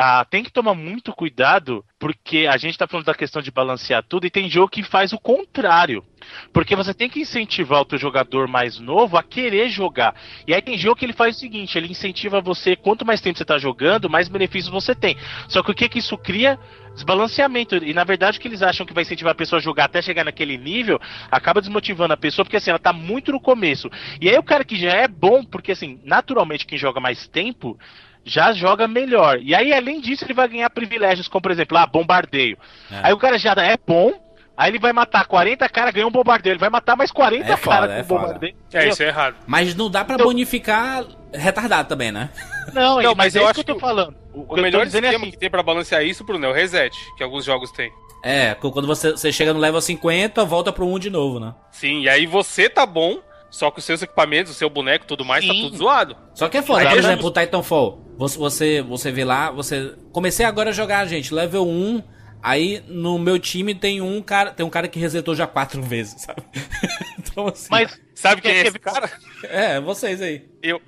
ah, 0.04 0.26
tem 0.26 0.43
que 0.43 0.52
tomar 0.52 0.74
muito 0.74 1.14
cuidado, 1.14 1.86
porque 1.99 2.47
a 2.49 2.58
gente 2.58 2.76
tá 2.76 2.88
falando 2.88 3.06
da 3.06 3.14
questão 3.14 3.39
de 3.39 3.52
balancear 3.52 4.04
tudo, 4.04 4.26
e 4.26 4.32
tem 4.32 4.49
jogo 4.49 4.68
que 4.68 4.82
faz 4.82 5.14
o 5.14 5.20
contrário. 5.20 6.04
Porque 6.52 6.76
você 6.76 6.91
tem 6.91 7.08
que 7.08 7.20
incentivar 7.20 7.82
o 7.82 7.86
teu 7.86 7.99
jogador 7.99 8.47
mais 8.47 8.80
novo 8.80 9.16
a 9.16 9.22
querer 9.22 9.70
jogar. 9.70 10.16
E 10.47 10.56
aí 10.56 10.62
tem 10.62 10.76
jogo 10.76 10.95
que 10.95 11.06
ele 11.06 11.14
faz 11.14 11.36
o 11.36 11.39
seguinte, 11.39 11.78
ele 11.78 11.88
incentiva 11.88 12.41
você, 12.41 12.76
quanto 12.76 13.06
mais 13.06 13.22
tempo 13.22 13.38
você 13.38 13.45
tá 13.45 13.60
jogando, 13.60 14.10
mais 14.10 14.28
benefícios 14.28 14.74
você 14.74 14.95
tem. 14.95 15.16
Só 15.47 15.62
que 15.62 15.70
o 15.70 15.76
que 15.76 15.88
que 15.88 15.99
isso 15.99 16.18
cria? 16.18 16.58
Desbalanceamento. 16.95 17.76
E 17.76 17.93
na 17.93 18.04
verdade 18.04 18.39
o 18.39 18.41
que 18.41 18.47
eles 18.47 18.64
acham 18.64 18.88
que 18.88 18.93
vai 18.93 19.04
incentivar 19.04 19.34
a 19.34 19.36
pessoa 19.36 19.60
a 19.60 19.64
jogar 19.64 19.86
até 19.86 20.02
chegar 20.02 20.24
naquele 20.24 20.58
nível, 20.58 20.99
acaba 21.30 21.62
desmotivando 21.62 22.14
a 22.14 22.18
pessoa, 22.18 22.43
porque 22.43 22.58
assim, 22.58 22.72
ela 22.72 22.80
tá 22.80 22.91
muito 22.91 23.32
no 23.32 23.39
começo. 23.39 23.88
E 24.20 24.28
aí 24.28 24.38
o 24.38 24.43
cara 24.43 24.66
que 24.66 24.76
já 24.76 24.93
é 24.93 25.08
bom, 25.08 25.43
porque 25.43 25.72
assim, 25.72 25.99
naturalmente 26.04 26.66
quem 26.66 26.78
joga 26.78 26.99
mais 26.99 27.28
tempo 27.28 27.78
já 28.24 28.53
joga 28.53 28.88
melhor. 28.88 29.39
E 29.41 29.53
aí, 29.55 29.74
além 29.74 29.99
disso, 30.01 30.24
ele 30.26 30.34
vai 30.34 30.47
ganhar 30.47 30.69
privilégios, 30.69 31.28
como 31.28 31.41
por 31.41 31.51
exemplo, 31.51 31.78
ah, 31.78 31.86
bombardeio. 31.88 32.57
É. 32.91 32.99
Aí 33.03 33.13
o 33.13 33.17
cara 33.17 33.38
já 33.38 33.53
é 33.53 33.78
bom, 33.86 34.11
aí 34.55 34.69
ele 34.72 34.80
vai 34.80 34.93
matar 34.93 35.26
40 35.26 35.67
caras, 35.69 35.93
ganha 35.93 36.07
um 36.07 36.11
bombardeio. 36.11 36.53
Ele 36.53 36.59
vai 36.59 36.69
matar 36.69 36.95
mais 36.95 37.11
40 37.11 37.51
É 37.51 37.57
caras 37.57 37.91
é 37.91 38.03
com 38.03 38.15
bombardeio. 38.15 38.55
É, 38.74 38.88
isso 38.89 39.01
é 39.03 39.07
errado. 39.07 39.36
Mas 39.47 39.74
não 39.76 39.89
dá 39.89 40.05
pra 40.05 40.15
Então- 40.15 40.28
bonificar 40.28 41.03
retardado 41.34 41.88
também, 41.89 42.11
né? 42.11 42.30
Não, 42.74 43.01
Não, 43.01 43.15
mas, 43.15 43.34
mas 43.34 43.36
é 43.36 43.39
eu 43.39 43.41
isso 43.43 43.49
acho 43.51 43.63
que 43.63 43.72
eu 43.72 43.76
tô 43.76 43.80
que 43.80 43.82
falando. 43.82 44.15
O, 44.34 44.53
O 44.53 44.61
melhor 44.61 44.84
é 44.84 44.88
esquema 44.88 45.07
assim, 45.09 45.32
que 45.32 45.38
tem 45.38 45.49
pra 45.49 45.63
balancear 45.63 46.03
isso, 46.05 46.24
Bruno, 46.24 46.45
é 46.45 46.49
o 46.49 46.53
reset, 46.53 46.95
que 47.17 47.24
alguns 47.24 47.43
jogos 47.43 47.72
têm. 47.72 47.91
É, 48.24 48.53
qu- 48.53 48.72
quando 48.72 48.86
você, 48.88 49.11
você 49.11 49.32
chega 49.32 49.51
no 49.53 49.59
level 49.59 49.82
50, 49.82 50.45
volta 50.45 50.72
pro 50.72 50.86
1 50.86 50.99
de 50.99 51.09
novo, 51.09 51.39
né? 51.39 51.55
Sim, 51.72 52.01
e 52.01 52.09
aí 52.09 52.26
você 52.28 52.69
tá 52.69 52.86
bom, 52.86 53.19
só 53.49 53.72
que 53.72 53.80
os 53.80 53.86
seus 53.86 54.01
equipamentos, 54.03 54.51
o 54.51 54.55
seu 54.55 54.69
boneco 54.69 55.05
e 55.05 55.07
tudo 55.07 55.26
mais, 55.26 55.45
tá 55.45 55.51
Sim. 55.53 55.61
tudo 55.63 55.78
zoado. 55.78 56.15
Só 56.36 56.47
que 56.47 56.57
é 56.57 56.61
foda, 56.61 56.88
por 56.88 56.97
exemplo, 56.99 57.26
o 57.28 57.32
Titanfall. 57.32 57.99
Você, 58.22 58.38
você, 58.38 58.82
você 58.84 59.11
vê 59.11 59.26
lá, 59.26 59.49
você. 59.49 59.95
Comecei 60.11 60.45
agora 60.45 60.69
a 60.69 60.74
jogar, 60.74 61.07
gente, 61.07 61.34
level 61.34 61.67
1. 61.67 62.03
Aí 62.43 62.84
no 62.88 63.17
meu 63.17 63.39
time 63.39 63.74
tem 63.74 63.99
um 63.99 64.22
cara. 64.22 64.51
Tem 64.51 64.63
um 64.63 64.69
cara 64.69 64.88
que 64.88 64.99
resetou 64.99 65.34
já 65.34 65.47
quatro 65.47 65.82
vezes, 65.84 66.22
sabe? 66.22 66.43
então 67.17 67.47
assim. 67.47 67.67
mas 67.72 67.99
Sabe 68.13 68.41
quem 68.41 68.51
é 68.51 68.67
esse 68.67 68.78
cara? 68.78 69.11
É, 69.45 69.80
vocês 69.80 70.22
aí. 70.22 70.47
Eu. 70.61 70.80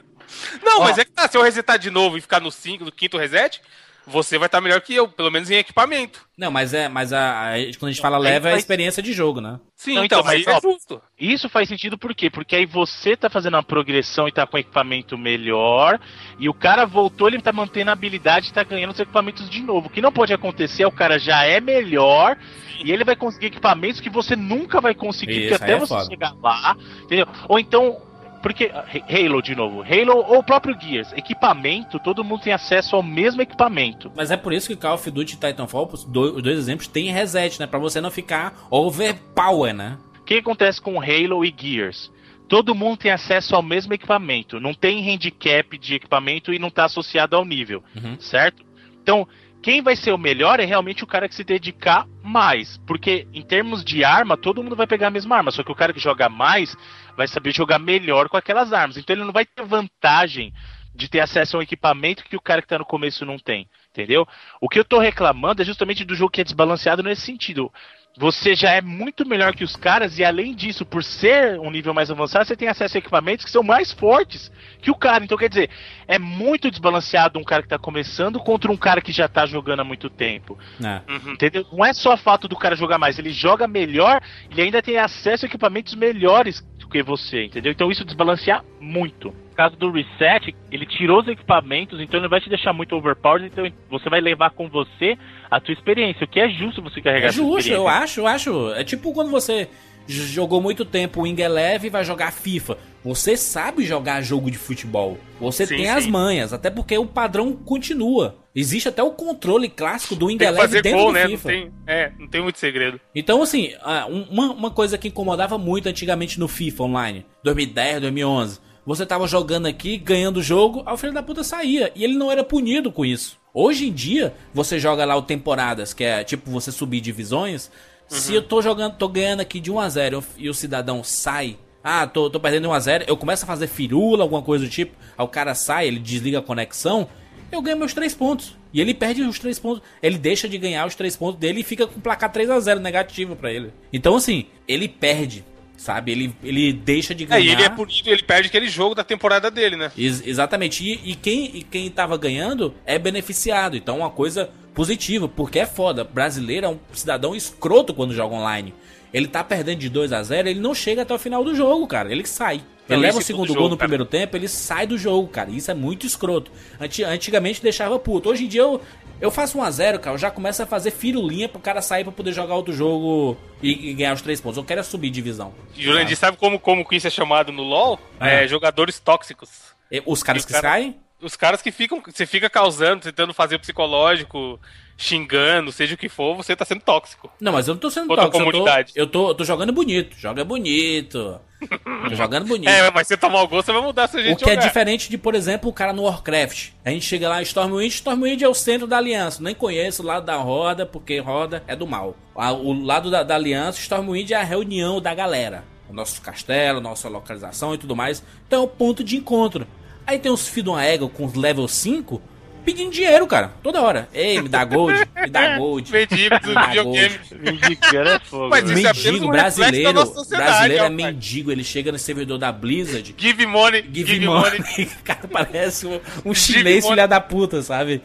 Não, 0.61 0.81
Ó. 0.81 0.84
mas 0.84 0.99
é 0.99 1.05
que 1.05 1.11
tá, 1.11 1.27
se 1.27 1.36
eu 1.36 1.41
resetar 1.41 1.79
de 1.79 1.89
novo 1.89 2.19
e 2.19 2.21
ficar 2.21 2.39
no 2.39 2.51
5, 2.51 2.86
no 2.86 2.91
quinto 2.91 3.17
reset, 3.17 3.59
você 4.06 4.38
vai 4.38 4.47
estar 4.47 4.60
melhor 4.62 4.82
que 4.82 4.93
eu, 4.93 5.08
pelo 5.08 5.32
menos 5.32 5.49
em 5.49 5.56
equipamento. 5.56 6.28
Não, 6.38 6.51
mas 6.51 6.74
é. 6.74 6.89
Mas 6.89 7.14
a, 7.14 7.54
a- 7.54 7.58
quando 7.80 7.89
a 7.89 7.91
gente 7.91 8.01
fala 8.01 8.18
level 8.18 8.51
é 8.51 8.56
a 8.56 8.58
experiência 8.58 9.01
de 9.04 9.14
jogo, 9.14 9.39
né? 9.39 9.60
Sim, 9.76 9.95
Não, 9.95 10.06
então, 10.06 10.20
então, 10.20 10.32
mas, 10.32 10.45
é 10.47 10.51
ó, 10.51 10.60
justo. 10.62 11.01
Isso 11.20 11.47
faz 11.49 11.68
sentido 11.70 11.97
por 11.97 12.14
quê? 12.16 12.30
Porque 12.30 12.56
aí 12.56 12.66
você 12.66 13.16
tá 13.16 13.30
fazendo 13.30 13.56
uma 13.56 13.64
progressão 13.64 14.28
e 14.28 14.32
tá 14.32 14.45
com 14.47 14.58
equipamento 14.58 15.18
melhor, 15.18 15.99
e 16.39 16.47
o 16.49 16.54
cara 16.54 16.86
voltou, 16.86 17.28
ele 17.28 17.41
tá 17.41 17.51
mantendo 17.54 17.89
a 17.89 17.93
habilidade 17.93 18.49
e 18.49 18.54
tá 18.54 18.64
ganhando 18.64 18.91
os 18.91 18.99
equipamentos 18.99 19.49
de 19.49 19.62
novo. 19.62 19.88
O 19.88 19.89
que 19.89 20.01
não 20.01 20.12
pode 20.12 20.34
acontecer 20.34 20.84
é 20.84 20.88
o 20.88 20.91
cara 20.91 21.18
já 21.20 21.43
é 21.45 21.60
melhor 21.60 22.38
e 22.84 22.91
ele 22.91 23.04
vai 23.04 23.16
conseguir 23.16 23.47
equipamentos 23.47 24.01
que 24.01 24.10
você 24.10 24.36
nunca 24.36 24.82
vai 24.82 24.93
conseguir, 24.95 25.45
Isso, 25.45 25.49
porque 25.49 25.64
até 25.64 25.74
é 25.74 25.80
você 25.80 25.93
foda. 25.93 26.06
chegar 26.06 26.34
lá, 26.41 26.76
entendeu? 27.04 27.28
Ou 27.47 27.60
então. 27.60 28.01
Porque 28.43 28.69
ah, 28.73 28.85
Halo 29.09 29.41
de 29.41 29.55
novo, 29.55 29.81
Halo 29.81 30.17
ou 30.17 30.39
o 30.39 30.43
próprio 30.43 30.77
Gears, 30.79 31.13
equipamento, 31.13 31.97
todo 31.97 32.23
mundo 32.23 32.41
tem 32.43 32.51
acesso 32.53 32.95
ao 32.95 33.01
mesmo 33.01 33.41
equipamento. 33.41 34.11
Mas 34.15 34.29
é 34.29 34.37
por 34.37 34.51
isso 34.53 34.67
que 34.67 34.75
Call 34.75 34.95
of 34.95 35.09
Duty 35.09 35.33
e 35.33 35.37
Titanfall, 35.37 35.89
os 35.91 36.03
dois, 36.03 36.35
os 36.35 36.43
dois 36.43 36.57
exemplos, 36.59 36.87
tem 36.87 37.09
reset, 37.09 37.59
né? 37.59 37.65
Pra 37.65 37.79
você 37.79 37.99
não 38.01 38.11
ficar 38.11 38.53
overpower, 38.69 39.73
né? 39.73 39.97
O 40.19 40.23
que 40.25 40.35
acontece 40.35 40.81
com 40.81 40.99
Halo 41.01 41.43
e 41.43 41.53
Gears? 41.57 42.11
Todo 42.47 42.75
mundo 42.75 42.97
tem 42.97 43.11
acesso 43.11 43.55
ao 43.55 43.63
mesmo 43.63 43.93
equipamento. 43.93 44.59
Não 44.59 44.73
tem 44.73 45.09
handicap 45.11 45.77
de 45.77 45.95
equipamento 45.95 46.53
e 46.53 46.59
não 46.59 46.67
está 46.67 46.85
associado 46.85 47.35
ao 47.35 47.45
nível, 47.45 47.81
Uhum. 47.95 48.19
certo? 48.19 48.63
Então, 49.01 49.27
quem 49.64 49.82
vai 49.82 49.95
ser 49.95 50.11
o 50.11 50.18
melhor 50.18 50.59
é 50.59 50.66
realmente 50.66 51.05
o 51.05 51.07
cara 51.07 51.28
que 51.30 51.34
se 51.34 51.43
dedicar 51.43 52.05
mais. 52.22 52.78
Porque, 52.86 53.26
em 53.34 53.41
termos 53.41 53.82
de 53.82 54.03
arma, 54.03 54.36
todo 54.36 54.61
mundo 54.61 54.76
vai 54.76 54.86
pegar 54.86 55.07
a 55.07 55.11
mesma 55.11 55.38
arma. 55.38 55.51
Só 55.51 55.64
que 55.64 55.72
o 55.72 55.76
cara 55.76 55.93
que 55.93 56.01
joga 56.01 56.28
mais 56.28 56.76
vai 57.16 57.30
saber 57.30 57.55
jogar 57.55 57.80
melhor 57.80 58.28
com 58.28 58.36
aquelas 58.36 58.74
armas. 58.74 58.97
Então, 58.97 59.16
ele 59.16 59.24
não 59.24 59.32
vai 59.32 59.45
ter 59.45 59.64
vantagem 59.64 60.53
de 60.93 61.07
ter 61.09 61.22
acesso 61.22 61.55
a 61.55 61.59
um 61.59 61.64
equipamento 61.64 62.26
que 62.26 62.36
o 62.36 62.41
cara 62.41 62.61
que 62.61 62.68
tá 62.68 62.78
no 62.78 62.86
começo 62.86 63.26
não 63.26 63.39
tem. 63.39 63.70
Entendeu? 63.89 64.28
O 64.59 64.68
que 64.68 64.78
eu 64.78 64.84
tô 64.84 64.99
reclamando 64.99 65.61
é 65.61 65.66
justamente 65.66 66.03
do 66.03 66.14
jogo 66.14 66.32
que 66.32 66.41
é 66.41 66.43
desbalanceado 66.43 67.01
nesse 67.01 67.22
sentido. 67.22 67.72
Você 68.16 68.53
já 68.53 68.70
é 68.70 68.82
muito 68.82 69.28
melhor 69.28 69.55
que 69.55 69.64
os 69.64 69.76
caras, 69.76 70.20
e 70.20 70.24
além 70.24 70.53
disso, 70.53 70.86
por 70.86 71.03
ser 71.03 71.59
um 71.59 71.72
nível 71.72 71.95
mais 71.95 72.11
avançado, 72.11 72.45
você 72.45 72.55
tem 72.55 72.68
acesso 72.68 72.95
a 72.95 72.99
equipamentos 72.99 73.43
que 73.43 73.49
são 73.49 73.64
mais 73.64 73.91
fortes 73.91 74.51
que 74.82 74.91
o 74.91 74.95
cara. 74.95 75.24
Então, 75.24 75.38
quer 75.38 75.49
dizer, 75.49 75.70
é 76.07 76.20
muito 76.20 76.70
desbalanceado 76.70 77.39
um 77.39 77.43
cara 77.43 77.64
que 77.64 77.70
tá 77.70 77.80
começando 77.80 78.39
contra 78.39 78.72
um 78.72 78.78
cara 78.78 79.01
que 79.01 79.11
já 79.11 79.28
tá 79.28 79.47
jogando 79.47 79.80
há 79.80 79.84
muito 79.84 80.11
tempo. 80.11 80.57
É. 80.84 81.01
Uhum. 81.11 81.34
Entendeu? 81.34 81.66
Não 81.72 81.84
é 81.84 81.91
só 81.91 82.14
o 82.14 82.18
fato 82.18 82.47
do 82.47 82.55
cara 82.55 82.76
jogar 82.76 82.99
mais, 82.99 83.18
ele 83.18 83.32
joga 83.32 83.68
melhor 83.68 84.22
e 84.55 84.61
ainda 84.61 84.82
tem 84.82 84.97
acesso 84.97 85.45
a 85.45 85.47
equipamentos 85.47 85.95
melhores 85.95 86.61
do 86.78 86.88
que 86.88 87.01
você, 87.01 87.45
entendeu? 87.45 87.72
Então 87.72 87.89
isso 87.89 88.05
desbalanceia 88.05 88.61
muito. 88.80 89.34
No 89.54 89.58
caso 89.58 89.76
do 89.78 89.91
reset, 89.91 90.56
ele 90.72 90.84
tirou 90.84 91.22
os 91.22 91.28
equipamentos, 91.28 92.01
então 92.01 92.20
ele 92.20 92.28
vai 92.28 92.41
te 92.41 92.49
deixar 92.49 92.74
muito 92.74 92.95
overpowered, 92.95 93.45
então 93.45 93.72
você 93.88 94.10
vai 94.10 94.20
levar 94.20 94.49
com 94.49 94.68
você 94.68 95.16
a 95.49 95.60
tua 95.60 95.74
experiência, 95.74 96.26
o 96.26 96.28
que 96.28 96.39
é 96.39 96.49
justo 96.49 96.82
você 96.82 96.99
carregar 96.99 97.28
É 97.28 97.32
justo, 97.32 97.60
experiência. 97.60 97.76
eu 97.76 97.88
acho, 97.88 98.20
eu 98.22 98.28
acho. 98.28 98.74
É 98.74 98.84
tipo 98.84 99.14
quando 99.14 99.30
você 99.30 99.70
jogou 100.08 100.60
muito 100.60 100.84
tempo 100.84 101.22
Wing 101.22 101.39
Eleven 101.39 101.88
e 101.88 101.89
vai 101.91 102.04
jogar 102.04 102.32
FIFA. 102.34 102.78
Você 103.06 103.38
sabe 103.38 103.84
jogar 103.86 104.22
jogo 104.22 104.49
de 104.49 104.58
futebol. 104.58 105.18
Você 105.39 105.66
Sim, 105.68 105.76
tem 105.76 105.86
sim. 105.86 105.91
as 105.91 106.08
manhas, 106.08 106.51
até 106.51 106.70
porque 106.72 106.97
o 106.97 107.06
padrão 107.06 107.54
continua. 107.54 108.38
Existe 108.56 108.89
até 108.89 109.04
o 109.04 109.12
controle 109.12 109.70
clássico 109.70 110.16
do 110.16 110.28
Wing 110.28 110.43
Eleven 110.43 110.62
fazer 110.62 110.82
dentro 110.82 110.99
gol, 110.99 111.08
do 111.10 111.14
né? 111.14 111.24
Não 111.24 111.30
FIFA. 111.32 111.49
tem, 111.49 111.72
é, 111.86 112.12
não 112.20 112.28
tem 112.28 112.41
muito 112.41 112.58
segredo. 112.60 112.99
Então, 113.14 113.41
assim, 113.41 113.74
ah, 113.82 114.08
um- 114.10 114.24
uma, 114.32 114.51
uma 114.51 114.72
coisa 114.72 114.97
que 114.97 115.08
incomodava 115.10 115.58
muito 115.58 115.88
antigamente 115.88 116.39
no 116.39 116.47
FIFA 116.47 116.84
Online, 116.84 117.26
2010, 117.43 118.01
2011, 118.01 118.60
você 118.86 119.05
tava 119.05 119.27
jogando 119.27 119.65
aqui, 119.65 119.97
ganhando 119.97 120.38
o 120.38 120.43
jogo, 120.43 120.84
aí 120.86 120.93
o 120.93 120.97
filho 120.97 121.13
da 121.13 121.23
puta 121.23 121.43
saía, 121.43 121.91
e 121.95 122.03
ele 122.03 122.15
não 122.15 122.31
era 122.31 122.43
punido 122.43 122.91
com 122.91 123.05
isso. 123.05 123.38
Hoje 123.53 123.88
em 123.88 123.93
dia, 123.93 124.34
você 124.53 124.79
joga 124.79 125.05
lá 125.05 125.15
o 125.15 125.21
temporadas, 125.21 125.93
que 125.93 126.03
é 126.03 126.23
tipo 126.23 126.49
você 126.49 126.71
subir 126.71 127.01
divisões, 127.01 127.69
se 128.07 128.34
eu 128.34 128.41
tô 128.41 128.61
jogando, 128.61 128.97
tô 128.97 129.07
ganhando 129.07 129.39
aqui 129.39 129.59
de 129.59 129.71
1 129.71 129.79
a 129.79 129.89
0 129.89 130.23
e 130.38 130.49
o 130.49 130.53
cidadão 130.53 131.03
sai, 131.03 131.57
ah, 131.84 132.05
tô, 132.05 132.29
tô 132.29 132.39
perdendo 132.39 132.69
1 132.69 132.73
a 132.73 132.79
0 132.79 133.05
eu 133.07 133.17
começo 133.17 133.43
a 133.43 133.47
fazer 133.47 133.67
firula, 133.67 134.23
alguma 134.23 134.41
coisa 134.41 134.65
do 134.65 134.69
tipo, 134.69 134.95
aí 135.17 135.25
o 135.25 135.27
cara 135.27 135.55
sai, 135.55 135.88
ele 135.88 135.99
desliga 135.99 136.39
a 136.39 136.41
conexão, 136.41 137.07
eu 137.51 137.61
ganho 137.61 137.77
meus 137.77 137.93
três 137.93 138.13
pontos. 138.15 138.57
E 138.73 138.81
ele 138.81 138.95
perde 138.95 139.21
os 139.21 139.38
três 139.38 139.59
pontos. 139.59 139.84
Ele 140.01 140.17
deixa 140.17 140.49
de 140.49 140.57
ganhar 140.57 140.88
os 140.88 140.95
três 140.95 141.15
pontos 141.15 141.39
dele 141.39 141.59
e 141.59 141.63
fica 141.63 141.86
com 141.86 142.01
placar 142.01 142.31
3 142.31 142.49
a 142.49 142.59
0 142.59 142.79
negativo 142.79 143.36
pra 143.36 143.51
ele. 143.51 143.71
Então, 143.91 144.15
assim, 144.15 144.47
ele 144.67 144.88
perde, 144.88 145.45
sabe? 145.84 146.11
Ele, 146.11 146.36
ele 146.43 146.73
deixa 146.73 147.13
de 147.13 147.23
É, 147.25 147.27
ganhar. 147.27 147.43
e 147.45 147.49
ele 147.51 147.63
é 147.63 147.69
punido, 147.69 148.09
ele 148.09 148.23
perde 148.23 148.47
aquele 148.47 148.67
jogo 148.67 148.95
da 148.95 149.03
temporada 149.03 149.51
dele, 149.51 149.75
né? 149.75 149.91
Ex- 149.97 150.25
exatamente. 150.25 150.84
E, 150.84 151.11
e 151.11 151.15
quem, 151.15 151.51
e 151.57 151.61
quem 151.63 151.89
tava 151.91 152.17
ganhando 152.17 152.73
é 152.86 152.97
beneficiado. 152.97 153.75
Então, 153.77 153.99
uma 153.99 154.09
coisa 154.09 154.49
positiva, 154.73 155.27
porque 155.27 155.59
é 155.59 155.65
foda. 155.65 156.03
Brasileiro 156.03 156.65
é 156.65 156.69
um 156.69 156.79
cidadão 156.93 157.36
escroto 157.36 157.93
quando 157.93 158.13
joga 158.13 158.34
online. 158.36 158.73
Ele 159.13 159.27
tá 159.27 159.43
perdendo 159.43 159.77
de 159.79 159.89
2 159.89 160.11
a 160.11 160.23
0 160.23 160.47
ele 160.49 160.59
não 160.59 160.73
chega 160.73 161.03
até 161.03 161.13
o 161.13 161.19
final 161.19 161.43
do 161.43 161.53
jogo, 161.53 161.86
cara. 161.86 162.11
Ele 162.11 162.25
sai. 162.25 162.61
Ele 162.89 163.01
leva 163.01 163.17
o 163.17 163.21
segundo 163.21 163.47
gol 163.47 163.55
jogo, 163.55 163.69
no 163.69 163.77
cara. 163.77 163.88
primeiro 163.88 164.05
tempo, 164.05 164.36
ele 164.36 164.47
sai 164.47 164.86
do 164.86 164.97
jogo, 164.97 165.27
cara. 165.29 165.49
Isso 165.49 165.71
é 165.71 165.73
muito 165.73 166.05
escroto. 166.05 166.51
Anti- 166.79 167.03
antigamente 167.03 167.61
deixava 167.61 167.97
puto. 167.97 168.29
Hoje 168.29 168.45
em 168.45 168.47
dia 168.47 168.61
eu, 168.61 168.81
eu 169.21 169.31
faço 169.31 169.57
1 169.57 169.63
a 169.63 169.71
0 169.71 169.99
cara. 169.99 170.15
Eu 170.15 170.19
já 170.19 170.29
começo 170.29 170.61
a 170.61 170.65
fazer 170.65 170.91
firulinha 170.91 171.47
pro 171.47 171.59
cara 171.61 171.81
sair 171.81 172.03
pra 172.03 172.11
poder 172.11 172.34
jogar 172.34 172.55
outro 172.55 172.73
jogo 172.73 173.38
e, 173.61 173.89
e 173.89 173.93
ganhar 173.93 174.13
os 174.13 174.21
três 174.21 174.41
pontos. 174.41 174.57
Eu 174.57 174.63
quero 174.65 174.81
é 174.81 174.84
subir 174.84 175.09
divisão. 175.09 175.53
Jurandir, 175.75 176.17
sabe 176.17 176.36
como, 176.38 176.59
como 176.59 176.86
isso 176.91 177.07
é 177.07 177.09
chamado 177.09 177.51
no 177.51 177.63
LoL? 177.63 177.99
Ah. 178.19 178.29
É, 178.29 178.47
jogadores 178.47 178.99
tóxicos. 178.99 179.49
E 179.91 180.01
os 180.05 180.21
caras 180.21 180.43
E 180.43 180.47
que 180.47 180.53
cara- 180.53 180.69
saem? 180.69 180.95
Os 181.24 181.36
caras 181.36 181.61
que 181.61 181.71
ficam, 181.71 182.01
você 182.05 182.26
fica 182.26 182.49
causando, 182.49 183.01
tentando 183.01 183.34
fazer 183.34 183.55
o 183.55 183.59
psicológico, 183.59 184.59
xingando, 184.97 185.71
seja 185.71 185.95
o 185.95 185.97
que 185.97 186.09
for, 186.09 186.36
você 186.36 186.55
tá 186.55 186.65
sendo 186.65 186.82
tóxico. 186.82 187.32
Não, 187.39 187.51
mas 187.51 187.67
eu 187.67 187.74
não 187.74 187.80
tô 187.80 187.89
sendo 187.89 188.09
Outra 188.09 188.26
tóxico. 188.26 188.41
Eu 188.41 188.45
tô, 188.45 188.51
comunidade. 188.51 188.93
eu, 188.95 189.07
tô, 189.07 189.28
eu 189.30 189.36
tô 189.36 189.43
jogando 189.43 189.71
bonito. 189.71 190.15
Joga 190.17 190.43
bonito. 190.43 191.39
tô 192.09 192.15
jogando 192.15 192.45
bonito. 192.45 192.69
É, 192.69 192.91
mas 192.91 193.07
você 193.07 193.17
tomar 193.17 193.41
o 193.41 193.47
gol, 193.47 193.63
você 193.63 193.71
vai 193.71 193.82
mudar 193.82 194.07
seu 194.07 194.21
jeito 194.21 194.36
o 194.36 194.38
que 194.38 194.49
é 194.49 194.55
jogar. 194.55 194.67
diferente 194.67 195.09
de, 195.09 195.17
por 195.17 195.36
exemplo, 195.36 195.69
o 195.69 195.74
cara 195.74 195.93
no 195.93 196.03
Warcraft. 196.03 196.69
A 196.84 196.89
gente 196.89 197.05
chega 197.05 197.30
lá 197.30 197.39
em 197.39 197.43
Stormwind, 197.43 197.91
Stormwind 197.91 198.41
é 198.41 198.47
o 198.47 198.53
centro 198.53 198.88
da 198.88 198.97
aliança. 198.97 199.41
Nem 199.41 199.55
conheço 199.55 200.03
o 200.03 200.05
lado 200.05 200.26
da 200.26 200.36
roda, 200.36 200.86
porque 200.86 201.19
roda 201.19 201.63
é 201.67 201.76
do 201.76 201.88
mal. 201.88 202.15
O 202.36 202.74
lado 202.74 203.09
da, 203.09 203.24
da 203.24 203.36
aliança, 203.36 203.80
Stormwind 203.80 204.32
é 204.32 204.36
a 204.36 204.43
reunião 204.43 205.01
da 205.01 205.13
galera. 205.13 205.63
O 205.89 205.93
nosso 205.93 206.21
castelo, 206.21 206.82
nossa 206.82 207.07
localização 207.07 207.74
e 207.74 207.78
tudo 207.78 207.95
mais. 207.95 208.24
Então 208.47 208.61
é 208.61 208.65
o 208.65 208.67
ponto 208.67 209.03
de 209.03 209.17
encontro. 209.17 209.67
Aí 210.06 210.20
tem 210.20 210.32
uns 210.32 210.47
filhos 210.47 210.66
de 210.66 210.70
uma 210.72 210.84
ego 210.84 211.10
com 211.10 211.28
level 211.39 211.68
5 211.68 212.22
pedindo 212.64 212.91
dinheiro, 212.91 213.28
cara. 213.28 213.51
Toda 213.62 213.82
hora. 213.82 214.08
Ei, 214.14 214.41
me 214.41 214.49
dá 214.49 214.64
gold, 214.64 214.97
me 215.16 215.30
dá 215.30 215.58
gold. 215.58 215.91
Mendigo 215.91 216.39
do 216.39 216.47
videogame. 216.68 217.20
Indicando 217.51 218.10
é 218.10 218.20
fogo. 218.20 218.49
Mas 218.49 218.70
isso 218.70 218.88
é 218.88 218.93
Mendigo 218.93 219.26
um 219.26 219.30
brasileiro. 219.30 219.93
Brasileiro 220.30 220.84
é 220.86 220.89
mendigo. 220.89 221.51
Ele 221.51 221.64
chega 221.64 221.91
no 221.91 221.99
servidor 221.99 222.38
da 222.38 222.51
Blizzard. 222.51 223.14
Give 223.18 223.45
money, 223.45 223.82
Give, 223.91 224.14
give, 224.14 224.26
money. 224.26 224.60
money. 224.60 224.89
O 224.99 225.04
cara 225.04 225.28
parece 225.32 225.86
um, 225.88 225.99
um 226.26 226.34
Give 226.34 226.54
chinês 226.54 226.84
money. 226.84 226.95
filha 226.95 227.08
da 227.08 227.20
puta, 227.20 227.62
sabe? 227.62 228.01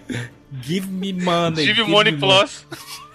Give 0.62 0.86
me 0.86 1.12
money. 1.12 1.64
Give 1.66 1.84
money 1.84 2.12
me 2.12 2.18
plus. 2.18 2.66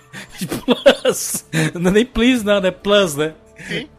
Plus. 0.66 1.46
Não 1.74 1.90
é 1.90 1.94
nem 1.94 2.06
please, 2.06 2.46
não, 2.46 2.58
é 2.58 2.70
plus, 2.72 3.16
né? 3.16 3.34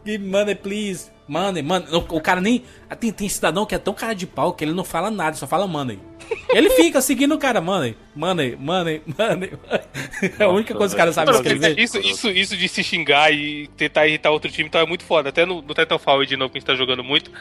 Give 0.05 0.23
money, 0.23 0.55
please. 0.55 1.11
Money, 1.27 1.63
money. 1.63 1.87
O, 1.91 1.97
o 2.17 2.21
cara 2.21 2.39
nem. 2.39 2.63
Tem, 2.99 3.11
tem 3.11 3.27
cidadão 3.27 3.65
que 3.65 3.73
é 3.73 3.79
tão 3.79 3.93
cara 3.93 4.13
de 4.13 4.27
pau 4.27 4.53
que 4.53 4.63
ele 4.63 4.73
não 4.73 4.83
fala 4.83 5.09
nada, 5.09 5.35
só 5.35 5.47
fala 5.47 5.67
money. 5.67 5.99
Ele 6.49 6.69
fica 6.71 7.01
seguindo 7.01 7.33
o 7.33 7.37
cara, 7.37 7.59
money, 7.61 7.95
money, 8.15 8.55
money, 8.55 9.01
money. 9.17 9.51
É 10.39 10.43
a 10.43 10.49
única 10.49 10.73
coisa 10.73 10.93
que 10.93 10.97
o 10.97 11.01
cara 11.01 11.11
sabe 11.11 11.31
escrever. 11.31 11.79
isso, 11.79 11.99
isso, 11.99 12.29
isso 12.29 12.55
de 12.55 12.67
se 12.67 12.83
xingar 12.83 13.31
e 13.31 13.67
tentar 13.75 14.07
irritar 14.07 14.31
outro 14.31 14.51
time 14.51 14.67
então 14.67 14.81
é 14.81 14.85
muito 14.85 15.03
foda. 15.03 15.29
Até 15.29 15.45
no, 15.45 15.61
no 15.61 15.73
Titanfall 15.73 16.25
de 16.25 16.37
novo 16.37 16.51
que 16.51 16.57
a 16.57 16.59
gente 16.59 16.67
tá 16.67 16.75
jogando 16.75 17.03
muito. 17.03 17.31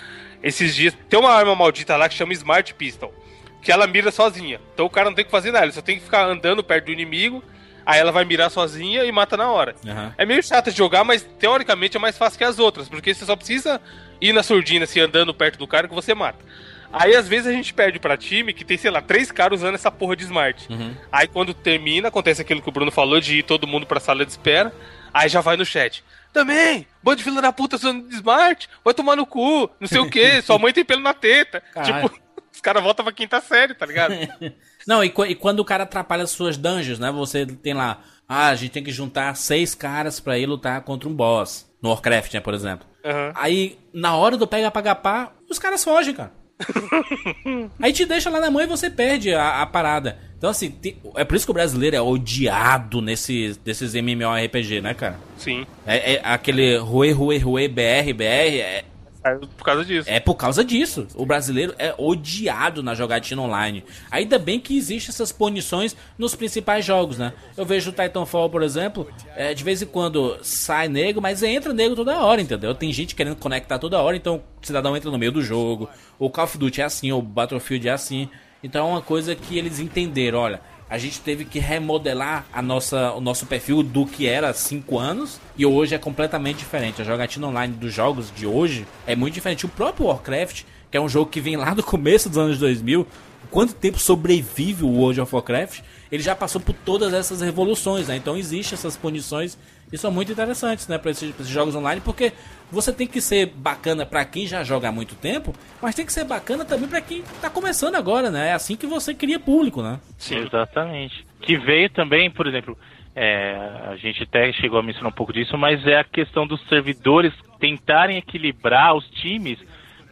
Esses 0.42 0.74
dias. 0.74 0.96
Tem 1.08 1.18
uma 1.18 1.30
arma 1.30 1.54
maldita 1.54 1.96
lá 1.96 2.08
que 2.08 2.14
chama 2.14 2.32
Smart 2.32 2.74
Pistol. 2.74 3.12
Que 3.60 3.70
ela 3.70 3.86
mira 3.86 4.10
sozinha. 4.10 4.60
Então 4.72 4.86
o 4.86 4.90
cara 4.90 5.08
não 5.08 5.14
tem 5.14 5.24
que 5.24 5.30
fazer 5.30 5.50
nada, 5.52 5.66
ele 5.66 5.72
só 5.72 5.82
tem 5.82 5.98
que 5.98 6.04
ficar 6.04 6.26
andando 6.26 6.64
perto 6.64 6.86
do 6.86 6.92
inimigo. 6.92 7.42
Aí 7.86 8.00
ela 8.00 8.12
vai 8.12 8.24
mirar 8.24 8.50
sozinha 8.50 9.04
e 9.04 9.12
mata 9.12 9.36
na 9.36 9.50
hora. 9.50 9.74
Aham. 9.86 10.14
É 10.16 10.24
meio 10.24 10.42
chato 10.42 10.70
de 10.70 10.76
jogar, 10.76 11.04
mas 11.04 11.22
teoricamente 11.38 11.96
é 11.96 12.00
mais 12.00 12.16
fácil 12.16 12.38
que 12.38 12.44
as 12.44 12.58
outras, 12.58 12.88
porque 12.88 13.12
você 13.14 13.24
só 13.24 13.36
precisa 13.36 13.80
ir 14.20 14.32
na 14.32 14.42
surdina, 14.42 14.86
se 14.86 15.00
andando 15.00 15.34
perto 15.34 15.58
do 15.58 15.66
cara 15.66 15.86
que 15.86 15.94
você 15.94 16.14
mata. 16.14 16.44
Aí 16.92 17.16
às 17.16 17.26
vezes 17.26 17.48
a 17.48 17.52
gente 17.52 17.74
perde 17.74 17.98
pra 17.98 18.16
time 18.16 18.52
que 18.52 18.64
tem, 18.64 18.78
sei 18.78 18.90
lá, 18.90 19.02
três 19.02 19.32
caras 19.32 19.60
usando 19.60 19.74
essa 19.74 19.90
porra 19.90 20.14
de 20.14 20.22
smart. 20.22 20.72
Uhum. 20.72 20.94
Aí 21.10 21.26
quando 21.26 21.52
termina, 21.52 22.06
acontece 22.08 22.40
aquilo 22.40 22.62
que 22.62 22.68
o 22.68 22.72
Bruno 22.72 22.92
falou 22.92 23.20
de 23.20 23.38
ir 23.38 23.42
todo 23.42 23.66
mundo 23.66 23.84
pra 23.84 23.98
sala 23.98 24.24
de 24.24 24.30
espera, 24.30 24.72
aí 25.12 25.28
já 25.28 25.40
vai 25.40 25.56
no 25.56 25.66
chat. 25.66 26.04
Também, 26.32 26.86
bando 27.02 27.16
de 27.16 27.24
filha 27.24 27.42
da 27.42 27.52
puta 27.52 27.76
usando 27.76 28.08
de 28.08 28.14
smart, 28.14 28.68
vai 28.84 28.94
tomar 28.94 29.16
no 29.16 29.26
cu, 29.26 29.68
não 29.80 29.88
sei 29.88 29.98
o 29.98 30.08
que, 30.08 30.40
sua 30.42 30.58
mãe 30.58 30.72
tem 30.72 30.84
pelo 30.84 31.02
na 31.02 31.12
teta. 31.12 31.60
Caralho. 31.72 32.08
Tipo, 32.08 32.20
os 32.54 32.60
caras 32.60 32.82
voltam 32.82 33.04
pra 33.04 33.12
quinta 33.12 33.40
série, 33.40 33.74
tá 33.74 33.84
ligado? 33.84 34.14
Não, 34.86 35.02
e, 35.04 35.12
e 35.28 35.34
quando 35.34 35.60
o 35.60 35.64
cara 35.64 35.84
atrapalha 35.84 36.22
as 36.24 36.30
suas 36.30 36.56
dungeons, 36.56 36.98
né? 36.98 37.10
Você 37.12 37.46
tem 37.46 37.74
lá, 37.74 38.00
ah, 38.28 38.48
a 38.48 38.54
gente 38.54 38.72
tem 38.72 38.84
que 38.84 38.92
juntar 38.92 39.34
seis 39.36 39.74
caras 39.74 40.20
pra 40.20 40.38
ir 40.38 40.46
lutar 40.46 40.80
contra 40.82 41.08
um 41.08 41.14
boss. 41.14 41.68
No 41.82 41.90
Warcraft, 41.90 42.32
né, 42.34 42.40
por 42.40 42.54
exemplo. 42.54 42.86
Aham. 43.04 43.32
Aí, 43.34 43.78
na 43.92 44.16
hora 44.16 44.36
do 44.38 44.46
pega 44.46 44.70
paga 44.70 44.94
pá, 44.94 45.32
os 45.50 45.58
caras 45.58 45.84
fogem, 45.84 46.14
cara. 46.14 46.32
Aí 47.80 47.92
te 47.92 48.04
deixa 48.06 48.30
lá 48.30 48.40
na 48.40 48.50
mão 48.50 48.62
e 48.62 48.66
você 48.66 48.88
perde 48.88 49.34
a, 49.34 49.60
a 49.62 49.66
parada. 49.66 50.18
Então, 50.38 50.50
assim, 50.50 50.70
tem- 50.70 50.96
é 51.16 51.24
por 51.24 51.34
isso 51.34 51.44
que 51.46 51.50
o 51.50 51.54
brasileiro 51.54 51.96
é 51.96 52.00
odiado 52.00 53.00
nesses, 53.00 53.56
desses 53.56 53.94
MMORPG, 53.94 54.80
né, 54.80 54.94
cara? 54.94 55.18
Sim, 55.36 55.66
É, 55.86 56.14
é 56.14 56.20
aquele 56.24 56.76
Rue, 56.76 57.12
Rue, 57.12 57.38
Rue, 57.38 57.68
BR, 57.68 58.12
BR, 58.14 58.24
é, 58.60 58.84
é 59.24 59.34
por 59.36 59.64
causa 59.64 59.84
disso. 59.84 60.10
é 60.10 60.20
por 60.20 60.34
causa 60.34 60.64
disso. 60.64 61.06
O 61.14 61.24
brasileiro 61.24 61.74
é 61.78 61.94
odiado 61.96 62.82
na 62.82 62.94
jogatina 62.94 63.40
online. 63.40 63.82
Ainda 64.10 64.38
bem 64.38 64.60
que 64.60 64.76
existem 64.76 65.10
essas 65.10 65.32
punições 65.32 65.96
nos 66.18 66.34
principais 66.34 66.84
jogos, 66.84 67.16
né? 67.16 67.32
Eu 67.56 67.64
vejo 67.64 67.90
o 67.90 67.92
Titanfall, 67.92 68.50
por 68.50 68.62
exemplo, 68.62 69.08
é, 69.34 69.54
de 69.54 69.64
vez 69.64 69.80
em 69.80 69.86
quando 69.86 70.38
sai 70.42 70.88
nego, 70.88 71.20
mas 71.20 71.42
entra 71.42 71.72
nego 71.72 71.96
toda 71.96 72.20
hora, 72.20 72.40
entendeu? 72.40 72.74
Tem 72.74 72.92
gente 72.92 73.14
querendo 73.14 73.36
conectar 73.36 73.78
toda 73.78 74.00
hora, 74.00 74.16
então 74.16 74.42
o 74.62 74.66
cidadão 74.66 74.96
entra 74.96 75.10
no 75.10 75.18
meio 75.18 75.32
do 75.32 75.42
jogo. 75.42 75.88
O 76.18 76.28
Call 76.28 76.44
of 76.44 76.58
Duty 76.58 76.82
é 76.82 76.84
assim, 76.84 77.10
o 77.10 77.22
Battlefield 77.22 77.88
é 77.88 77.92
assim. 77.92 78.28
Então 78.62 78.86
é 78.86 78.90
uma 78.90 79.02
coisa 79.02 79.34
que 79.34 79.58
eles 79.58 79.78
entenderam, 79.78 80.38
olha, 80.38 80.60
a 80.88 80.98
gente 80.98 81.20
teve 81.20 81.44
que 81.44 81.58
remodelar 81.58 82.46
a 82.52 82.60
nossa, 82.60 83.12
o 83.12 83.20
nosso 83.20 83.46
perfil 83.46 83.82
do 83.82 84.06
que 84.06 84.26
era 84.26 84.50
há 84.50 84.54
5 84.54 84.98
anos 84.98 85.40
e 85.56 85.64
hoje 85.64 85.94
é 85.94 85.98
completamente 85.98 86.58
diferente. 86.58 87.00
A 87.00 87.04
jogatina 87.04 87.48
online 87.48 87.74
dos 87.74 87.92
jogos 87.92 88.32
de 88.34 88.46
hoje 88.46 88.86
é 89.06 89.16
muito 89.16 89.34
diferente. 89.34 89.66
O 89.66 89.68
próprio 89.68 90.06
Warcraft, 90.06 90.62
que 90.90 90.96
é 90.96 91.00
um 91.00 91.08
jogo 91.08 91.30
que 91.30 91.40
vem 91.40 91.56
lá 91.56 91.72
do 91.74 91.82
começo 91.82 92.28
dos 92.28 92.38
anos 92.38 92.58
2000, 92.58 93.06
quanto 93.50 93.74
tempo 93.74 93.98
sobrevive 93.98 94.84
o 94.84 94.88
World 94.88 95.20
of 95.20 95.34
Warcraft, 95.34 95.80
ele 96.10 96.22
já 96.22 96.34
passou 96.34 96.60
por 96.60 96.74
todas 96.74 97.12
essas 97.12 97.40
revoluções, 97.40 98.08
né? 98.08 98.16
Então 98.16 98.36
existem 98.36 98.76
essas 98.76 98.96
punições 98.96 99.56
e 99.92 99.98
são 99.98 100.10
muito 100.10 100.32
interessantes, 100.32 100.88
né, 100.88 100.98
para 100.98 101.10
esses, 101.10 101.30
esses 101.30 101.48
jogos 101.48 101.74
online, 101.74 102.00
porque 102.00 102.32
você 102.70 102.92
tem 102.92 103.06
que 103.06 103.20
ser 103.20 103.46
bacana 103.46 104.04
para 104.04 104.24
quem 104.24 104.46
já 104.46 104.64
joga 104.64 104.88
há 104.88 104.92
muito 104.92 105.14
tempo, 105.14 105.54
mas 105.80 105.94
tem 105.94 106.04
que 106.04 106.12
ser 106.12 106.24
bacana 106.24 106.64
também 106.64 106.88
para 106.88 107.00
quem 107.00 107.22
tá 107.40 107.48
começando 107.48 107.94
agora, 107.94 108.30
né? 108.30 108.48
É 108.48 108.52
assim 108.52 108.76
que 108.76 108.86
você 108.86 109.14
cria 109.14 109.38
público, 109.38 109.82
né? 109.82 110.00
Sim. 110.18 110.38
Exatamente. 110.38 111.24
Que 111.40 111.56
veio 111.56 111.88
também, 111.90 112.30
por 112.30 112.46
exemplo, 112.46 112.76
é, 113.14 113.54
a 113.86 113.96
gente 113.96 114.24
até 114.24 114.52
chegou 114.52 114.78
a 114.78 114.82
mencionar 114.82 115.10
um 115.10 115.14
pouco 115.14 115.32
disso, 115.32 115.56
mas 115.56 115.86
é 115.86 115.98
a 115.98 116.04
questão 116.04 116.46
dos 116.46 116.60
servidores 116.68 117.32
tentarem 117.60 118.16
equilibrar 118.16 118.94
os 118.96 119.08
times 119.10 119.58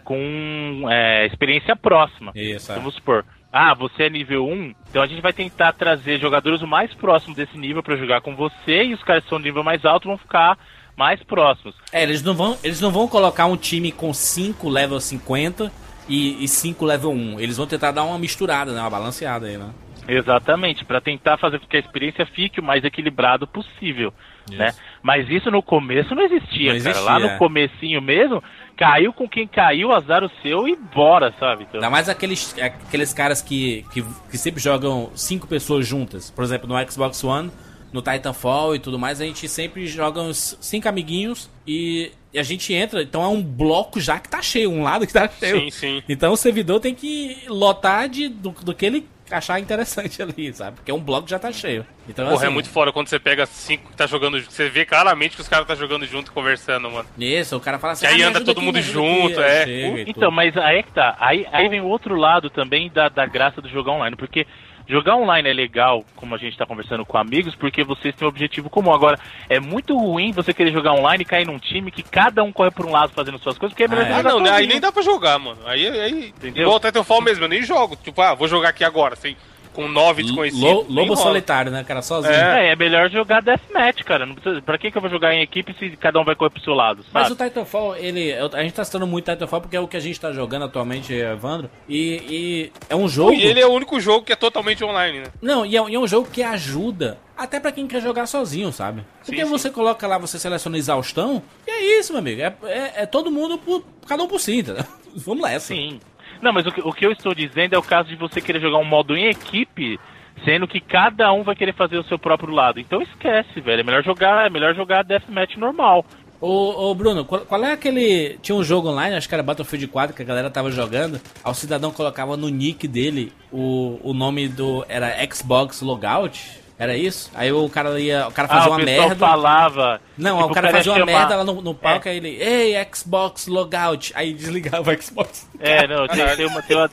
com 0.04 0.86
é, 0.88 1.26
experiência 1.26 1.74
próxima. 1.74 2.32
Isso, 2.34 2.70
é. 2.70 2.74
Vamos 2.76 2.94
supor, 2.94 3.24
ah, 3.53 3.74
você 3.74 4.05
é 4.05 4.11
nível 4.11 4.46
1, 4.46 4.74
então 4.88 5.03
a 5.03 5.07
gente 5.07 5.20
vai 5.20 5.32
tentar 5.32 5.72
trazer 5.72 6.18
jogadores 6.18 6.62
o 6.62 6.66
mais 6.66 6.92
próximo 6.94 7.34
desse 7.34 7.59
nível 7.59 7.82
para 7.82 7.96
jogar 7.96 8.22
com 8.22 8.34
você 8.34 8.84
e 8.84 8.94
os 8.94 9.03
caras 9.03 9.24
que 9.24 9.28
são 9.28 9.38
nível 9.38 9.62
mais 9.62 9.84
alto 9.84 10.09
vão 10.09 10.16
ficar 10.16 10.59
mais 10.96 11.22
próximos. 11.22 11.74
É, 11.92 12.03
eles 12.03 12.22
não 12.22 12.34
vão, 12.34 12.57
eles 12.64 12.80
não 12.80 12.90
vão 12.90 13.07
colocar 13.07 13.46
um 13.46 13.57
time 13.57 13.92
com 13.92 14.12
5 14.12 14.68
level 14.68 14.98
50 14.98 15.70
e 16.09 16.48
5 16.48 16.84
level 16.84 17.11
1. 17.12 17.40
Eles 17.40 17.57
vão 17.57 17.66
tentar 17.66 17.90
dar 17.92 18.05
uma 18.05 18.18
misturada, 18.18 18.72
né, 18.72 18.80
uma 18.80 18.90
balanceada 18.90 19.46
aí, 19.46 19.57
né? 19.57 19.70
Exatamente, 20.09 20.84
para 20.84 21.00
tentar 21.00 21.38
fazer 21.38 21.61
com 21.61 21.66
que 21.66 21.76
a 21.76 21.80
experiência 21.80 22.26
fique 22.26 22.59
o 22.59 22.62
mais 22.62 22.82
equilibrado 22.82 23.46
possível, 23.46 24.12
né? 24.50 24.74
Mas 25.00 25.28
isso 25.30 25.48
no 25.48 25.62
começo 25.62 26.14
não 26.14 26.24
existia, 26.24 26.72
Não 26.74 26.80
cara. 26.80 26.90
existia, 26.90 27.00
Lá 27.00 27.18
no 27.20 27.38
comecinho 27.38 28.03
mesmo, 28.03 28.42
caiu 28.76 29.12
com 29.12 29.28
quem 29.28 29.46
caiu, 29.46 29.92
azar 29.92 30.24
o 30.24 30.30
seu 30.42 30.66
e 30.66 30.76
bora, 30.76 31.34
sabe? 31.38 31.64
Então, 31.64 31.80
Ainda 31.80 31.90
mais 31.90 32.08
aqueles, 32.08 32.54
aqueles 32.58 33.12
caras 33.12 33.40
que, 33.40 33.84
que, 33.92 34.04
que 34.30 34.38
sempre 34.38 34.62
jogam 34.62 35.10
cinco 35.14 35.46
pessoas 35.46 35.86
juntas. 35.86 36.30
Por 36.30 36.44
exemplo, 36.44 36.68
no 36.68 36.90
Xbox 36.90 37.22
One, 37.22 37.50
no 37.92 38.00
Titanfall 38.00 38.74
e 38.74 38.78
tudo 38.78 38.98
mais, 38.98 39.20
a 39.20 39.24
gente 39.24 39.48
sempre 39.48 39.86
joga 39.86 40.20
uns 40.20 40.56
cinco 40.60 40.88
amiguinhos 40.88 41.50
e, 41.66 42.10
e 42.32 42.38
a 42.38 42.42
gente 42.42 42.72
entra. 42.72 43.02
Então 43.02 43.22
é 43.22 43.28
um 43.28 43.42
bloco 43.42 44.00
já 44.00 44.18
que 44.18 44.28
tá 44.28 44.40
cheio, 44.40 44.70
um 44.70 44.82
lado 44.82 45.06
que 45.06 45.12
tá 45.12 45.28
cheio. 45.28 45.60
Sim, 45.60 45.70
sim. 45.70 46.02
Então 46.08 46.32
o 46.32 46.36
servidor 46.36 46.80
tem 46.80 46.94
que 46.94 47.36
lotar 47.48 48.08
de, 48.08 48.28
do, 48.28 48.50
do 48.50 48.74
que 48.74 48.86
ele 48.86 49.06
achar 49.39 49.59
interessante 49.61 50.20
ali, 50.22 50.53
sabe? 50.53 50.76
Porque 50.76 50.93
um 50.93 51.01
bloco 51.01 51.28
já 51.28 51.39
tá 51.39 51.53
cheio. 51.53 51.87
Então, 52.09 52.26
Porra, 52.26 52.45
é 52.45 52.47
assim, 52.47 52.55
muito 52.55 52.68
foda 52.68 52.93
quando 52.93 53.09
você 53.09 53.18
pega 53.18 53.47
cinco 53.47 53.91
que 53.91 53.97
tá 53.97 54.07
jogando 54.07 54.39
junto. 54.39 54.53
Você 54.53 54.68
vê 54.68 54.85
claramente 54.85 55.37
que 55.37 55.43
os 55.43 55.49
caras 55.49 55.66
tá 55.66 55.74
jogando 55.74 56.07
junto 56.07 56.30
e 56.30 56.35
conversando, 56.35 56.91
mano. 56.91 57.09
Isso, 57.18 57.57
o 57.57 57.61
cara 57.61 57.78
fala 57.78 57.93
assim. 57.93 58.07
Que 58.07 58.12
aí 58.12 58.18
me 58.18 58.24
anda 58.24 58.41
todo 58.41 58.59
aqui, 58.59 58.66
mundo 58.66 58.80
junto, 58.80 59.41
aqui, 59.41 59.43
é. 59.43 59.68
e 59.68 60.05
Então, 60.09 60.30
mas 60.30 60.57
aí 60.57 60.78
é 60.78 60.83
que 60.83 60.93
tá. 60.93 61.16
Aí, 61.18 61.47
aí 61.53 61.68
vem 61.68 61.80
o 61.80 61.87
outro 61.87 62.16
lado 62.16 62.51
também 62.51 62.91
da, 62.91 63.09
da 63.09 63.26
graça 63.26 63.61
do 63.61 63.68
jogar 63.68 63.93
online. 63.93 64.16
Porque 64.16 64.47
jogar 64.87 65.16
online 65.16 65.49
é 65.49 65.53
legal, 65.53 66.05
como 66.16 66.35
a 66.35 66.39
gente 66.39 66.57
tá 66.57 66.66
conversando 66.66 67.05
com 67.05 67.16
amigos, 67.18 67.55
porque 67.55 67.85
vocês 67.85 68.14
têm 68.14 68.26
um 68.26 68.28
objetivo 68.28 68.68
comum. 68.68 68.93
Agora, 68.93 69.18
é 69.49 69.61
muito 69.61 69.97
ruim 69.97 70.33
você 70.33 70.53
querer 70.53 70.72
jogar 70.72 70.93
online 70.93 71.22
e 71.22 71.26
cair 71.26 71.47
num 71.47 71.59
time 71.59 71.91
que 71.91 72.03
cada 72.03 72.43
um 72.43 72.53
corre 72.53 72.70
por 72.70 72.87
um 72.87 72.93
lado 72.93 73.12
fazendo 73.12 73.39
suas 73.39 73.59
coisas, 73.59 73.72
porque 73.72 73.85
é 73.85 73.89
melhor 73.89 74.07
Ah, 74.11 74.22
não, 74.22 74.45
aí 74.53 74.66
nem 74.66 74.80
dá 74.80 74.91
pra 74.91 75.03
jogar, 75.03 75.39
mano. 75.39 75.61
Aí, 75.66 75.87
aí 75.87 76.28
Entendeu? 76.28 76.62
igual 76.62 76.76
o 76.76 76.80
Titanfall 76.80 77.20
mesmo, 77.20 77.45
eu 77.45 77.49
nem 77.49 77.62
jogo. 77.62 77.97
Tipo, 77.97 78.20
ah, 78.22 78.35
vou 78.35 78.49
jogar 78.49 78.70
aqui 78.70 78.85
agora, 78.85 79.14
assim, 79.14 79.37
com 79.72 79.88
nove 79.88 80.22
desconhecidos. 80.22 80.62
Lo- 80.62 80.86
Lobo 80.88 81.16
solitário, 81.16 81.70
né, 81.72 81.82
cara? 81.84 82.02
Sozinho. 82.02 82.32
É. 82.34 82.68
É, 82.68 82.72
é 82.72 82.76
melhor 82.76 83.10
jogar 83.10 83.40
deathmatch, 83.42 84.02
cara. 84.04 84.26
Não 84.26 84.34
precisa, 84.34 84.62
pra 84.62 84.78
que, 84.78 84.90
que 84.90 84.96
eu 84.96 85.02
vou 85.02 85.10
jogar 85.10 85.34
em 85.34 85.40
equipe 85.42 85.74
se 85.78 85.96
cada 85.96 86.20
um 86.20 86.24
vai 86.24 86.34
correr 86.34 86.50
pro 86.50 86.62
seu 86.62 86.74
lado, 86.74 87.04
Mas 87.12 87.28
sabe? 87.28 87.42
o 87.42 87.44
Titanfall, 87.48 87.96
ele. 87.96 88.32
A 88.34 88.62
gente 88.62 88.74
tá 88.74 88.84
citando 88.84 89.06
muito 89.06 89.30
Titanfall 89.30 89.60
porque 89.60 89.76
é 89.76 89.80
o 89.80 89.88
que 89.88 89.96
a 89.96 90.00
gente 90.00 90.20
tá 90.20 90.32
jogando 90.32 90.64
atualmente, 90.64 91.12
Evandro. 91.12 91.70
E, 91.88 92.22
e 92.28 92.72
é 92.88 92.96
um 92.96 93.08
jogo. 93.08 93.32
E 93.32 93.42
ele 93.42 93.60
é 93.60 93.66
o 93.66 93.70
único 93.72 93.98
jogo 94.00 94.24
que 94.24 94.32
é 94.32 94.36
totalmente 94.36 94.84
online, 94.84 95.20
né? 95.20 95.26
Não, 95.40 95.64
e 95.64 95.76
é, 95.76 95.90
e 95.90 95.94
é 95.94 95.98
um 95.98 96.06
jogo 96.06 96.28
que 96.30 96.42
ajuda 96.42 97.18
até 97.36 97.58
pra 97.58 97.72
quem 97.72 97.86
quer 97.86 98.00
jogar 98.00 98.26
sozinho, 98.26 98.70
sabe? 98.72 99.02
Porque 99.24 99.44
sim. 99.44 99.50
você 99.50 99.70
coloca 99.70 100.06
lá, 100.06 100.18
você 100.18 100.38
seleciona 100.38 100.76
exaustão, 100.78 101.42
e 101.66 101.70
é 101.70 101.98
isso, 101.98 102.12
meu 102.12 102.20
amigo. 102.20 102.40
É, 102.40 102.54
é, 102.64 102.92
é 103.02 103.06
todo 103.06 103.30
mundo 103.30 103.58
por. 103.58 103.84
Cada 104.06 104.22
um 104.22 104.28
por 104.28 104.40
si, 104.40 104.58
entendeu? 104.58 104.84
Vamos 105.14 105.42
lá, 105.42 105.58
Sim. 105.60 106.00
Não, 106.43 106.53
mas 106.53 106.66
o 106.66 106.72
que, 106.72 106.80
o 106.80 106.93
que 106.93 107.07
eu 107.07 107.12
estou 107.12 107.32
dizendo 107.32 107.74
é 107.74 107.78
o 107.78 107.82
caso 107.82 108.09
de 108.09 108.16
você 108.16 108.40
querer 108.40 108.61
jogar 108.61 108.78
um 108.78 108.84
modo 108.84 109.16
em 109.16 109.28
equipe, 109.28 109.99
sendo 110.45 110.66
que 110.66 110.80
cada 110.80 111.32
um 111.32 111.45
vai 111.45 111.55
querer 111.55 111.72
fazer 111.72 111.97
o 111.97 112.05
seu 112.05 112.18
próprio 112.18 112.53
lado. 112.53 112.80
Então 112.80 113.01
esquece, 113.01 113.61
velho. 113.61 113.80
É 113.80 113.84
melhor 113.84 114.03
jogar, 114.03 114.45
é 114.45 114.51
melhor 114.51 114.74
jogar 114.74 115.05
deathmatch 115.05 115.57
normal. 115.57 116.05
Ô, 116.40 116.90
ô 116.90 116.95
Bruno, 116.97 117.24
qual, 117.24 117.43
qual 117.43 117.64
é 117.64 117.70
aquele. 117.70 118.36
Tinha 118.43 118.57
um 118.57 118.64
jogo 118.64 118.88
online, 118.88 119.14
acho 119.14 119.28
que 119.28 119.34
era 119.34 119.45
Battlefield 119.45 119.86
4, 119.86 120.16
que 120.16 120.22
a 120.22 120.24
galera 120.24 120.51
tava 120.51 120.72
jogando. 120.72 121.20
O 121.45 121.55
cidadão 121.55 121.93
colocava 121.93 122.36
no 122.36 122.49
nick 122.49 122.88
dele 122.88 123.32
o, 123.53 124.01
o 124.03 124.12
nome 124.12 124.49
do. 124.49 124.84
Era 124.88 125.14
Xbox 125.32 125.80
Logout? 125.80 126.61
Era 126.83 126.97
isso? 126.97 127.30
Aí 127.33 127.53
o 127.53 127.68
cara 127.68 128.01
ia. 128.01 128.26
O 128.26 128.33
cara 128.33 128.49
fazia 128.49 128.64
ah, 128.64 128.70
uma 128.70 128.83
o 128.83 128.85
pessoal 128.85 129.09
merda. 129.09 129.26
falava. 129.26 130.01
Não, 130.18 130.39
tipo, 130.39 130.51
o 130.51 130.55
cara 130.55 130.66
ia 130.66 130.72
fazia 130.72 130.93
uma 130.93 130.99
chamar- 130.99 131.12
merda 131.12 131.37
lá 131.37 131.45
no, 131.45 131.62
no 131.62 131.74
palco, 131.74 132.09
aí 132.09 132.16
ele. 132.16 132.30
Ei, 132.43 132.74
Xbox 132.93 133.47
Logout! 133.47 134.11
Aí 134.16 134.35
desligava 134.35 134.91
o 134.91 135.01
Xbox. 135.01 135.49
É, 135.61 135.87
não, 135.87 136.09
tem, 136.09 136.26
tem 136.37 136.47
uma. 136.47 136.61
Tem 136.62 136.76
uma 136.76 136.91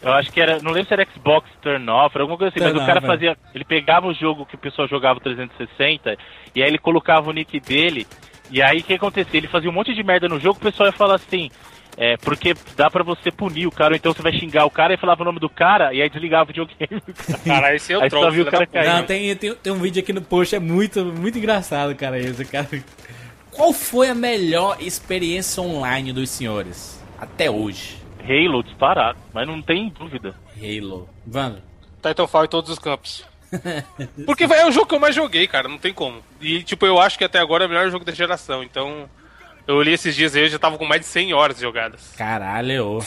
eu 0.00 0.12
acho 0.12 0.30
que 0.30 0.40
era. 0.40 0.60
Não 0.62 0.70
lembro 0.70 0.86
se 0.86 0.94
era 0.94 1.04
Xbox 1.12 1.50
Turn 1.60 1.90
Off, 1.90 2.14
era 2.14 2.22
alguma 2.22 2.38
coisa 2.38 2.50
assim, 2.50 2.60
Turn 2.60 2.74
mas 2.74 2.82
o 2.84 2.86
cara 2.86 3.00
off, 3.00 3.06
é. 3.06 3.10
fazia. 3.10 3.36
Ele 3.52 3.64
pegava 3.64 4.06
o 4.06 4.14
jogo 4.14 4.46
que 4.46 4.54
o 4.54 4.58
pessoal 4.58 4.86
jogava 4.86 5.18
o 5.18 5.22
360 5.22 6.16
e 6.54 6.62
aí 6.62 6.68
ele 6.68 6.78
colocava 6.78 7.28
o 7.28 7.32
nick 7.32 7.58
dele. 7.58 8.06
E 8.52 8.62
aí 8.62 8.78
o 8.78 8.84
que 8.84 8.94
acontecia? 8.94 9.40
Ele 9.40 9.48
fazia 9.48 9.68
um 9.68 9.72
monte 9.72 9.92
de 9.92 10.04
merda 10.04 10.28
no 10.28 10.38
jogo, 10.38 10.58
o 10.60 10.62
pessoal 10.62 10.86
ia 10.86 10.92
falar 10.92 11.16
assim. 11.16 11.50
É, 11.96 12.16
porque 12.18 12.54
dá 12.76 12.90
pra 12.90 13.02
você 13.02 13.30
punir 13.30 13.66
o 13.66 13.70
cara, 13.70 13.94
ou 13.94 13.96
então 13.96 14.12
você 14.12 14.20
vai 14.20 14.32
xingar 14.32 14.66
o 14.66 14.70
cara 14.70 14.92
e 14.92 14.98
falava 14.98 15.22
o 15.22 15.24
nome 15.24 15.40
do 15.40 15.48
cara, 15.48 15.94
e 15.94 16.02
aí 16.02 16.10
desligava 16.10 16.44
o 16.44 16.46
videogame. 16.48 17.02
Cara, 17.44 17.74
esse 17.74 17.92
é 17.92 17.98
o 17.98 18.02
Aí 18.02 18.10
viu 18.10 18.20
o 18.20 18.30
filho 18.30 18.50
cara 18.50 18.66
cair. 18.66 18.86
Não, 18.86 19.02
tem, 19.04 19.34
tem, 19.34 19.54
tem 19.54 19.72
um 19.72 19.78
vídeo 19.78 20.02
aqui 20.02 20.12
no 20.12 20.20
post, 20.20 20.54
é 20.54 20.58
muito, 20.58 21.04
muito 21.04 21.38
engraçado, 21.38 21.94
cara, 21.94 22.18
esse 22.18 22.44
cara. 22.44 22.68
Qual 23.50 23.72
foi 23.72 24.10
a 24.10 24.14
melhor 24.14 24.76
experiência 24.80 25.62
online 25.62 26.12
dos 26.12 26.28
senhores? 26.28 27.02
Até 27.18 27.50
hoje. 27.50 27.96
Halo 28.22 28.62
disparado, 28.62 29.18
mas 29.32 29.46
não 29.46 29.62
tem 29.62 29.88
dúvida. 29.88 30.34
Halo. 30.60 31.08
Vando. 31.26 31.62
Titanfall 32.02 32.44
em 32.44 32.48
todos 32.48 32.70
os 32.70 32.78
campos. 32.78 33.24
Porque 34.26 34.44
é 34.44 34.66
o 34.66 34.72
jogo 34.72 34.86
que 34.86 34.94
eu 34.94 35.00
mais 35.00 35.14
joguei, 35.14 35.46
cara, 35.46 35.66
não 35.66 35.78
tem 35.78 35.94
como. 35.94 36.20
E, 36.42 36.62
tipo, 36.62 36.84
eu 36.84 37.00
acho 37.00 37.16
que 37.16 37.24
até 37.24 37.38
agora 37.38 37.64
é 37.64 37.66
o 37.66 37.70
melhor 37.70 37.90
jogo 37.90 38.04
da 38.04 38.12
geração, 38.12 38.62
então... 38.62 39.08
Eu 39.66 39.76
olhei 39.76 39.94
esses 39.94 40.14
dias 40.14 40.34
aí, 40.36 40.42
eu 40.42 40.48
já 40.48 40.58
tava 40.58 40.78
com 40.78 40.84
mais 40.84 41.00
de 41.00 41.06
100 41.06 41.34
horas 41.34 41.58
jogadas. 41.58 42.14
Caralho. 42.16 43.00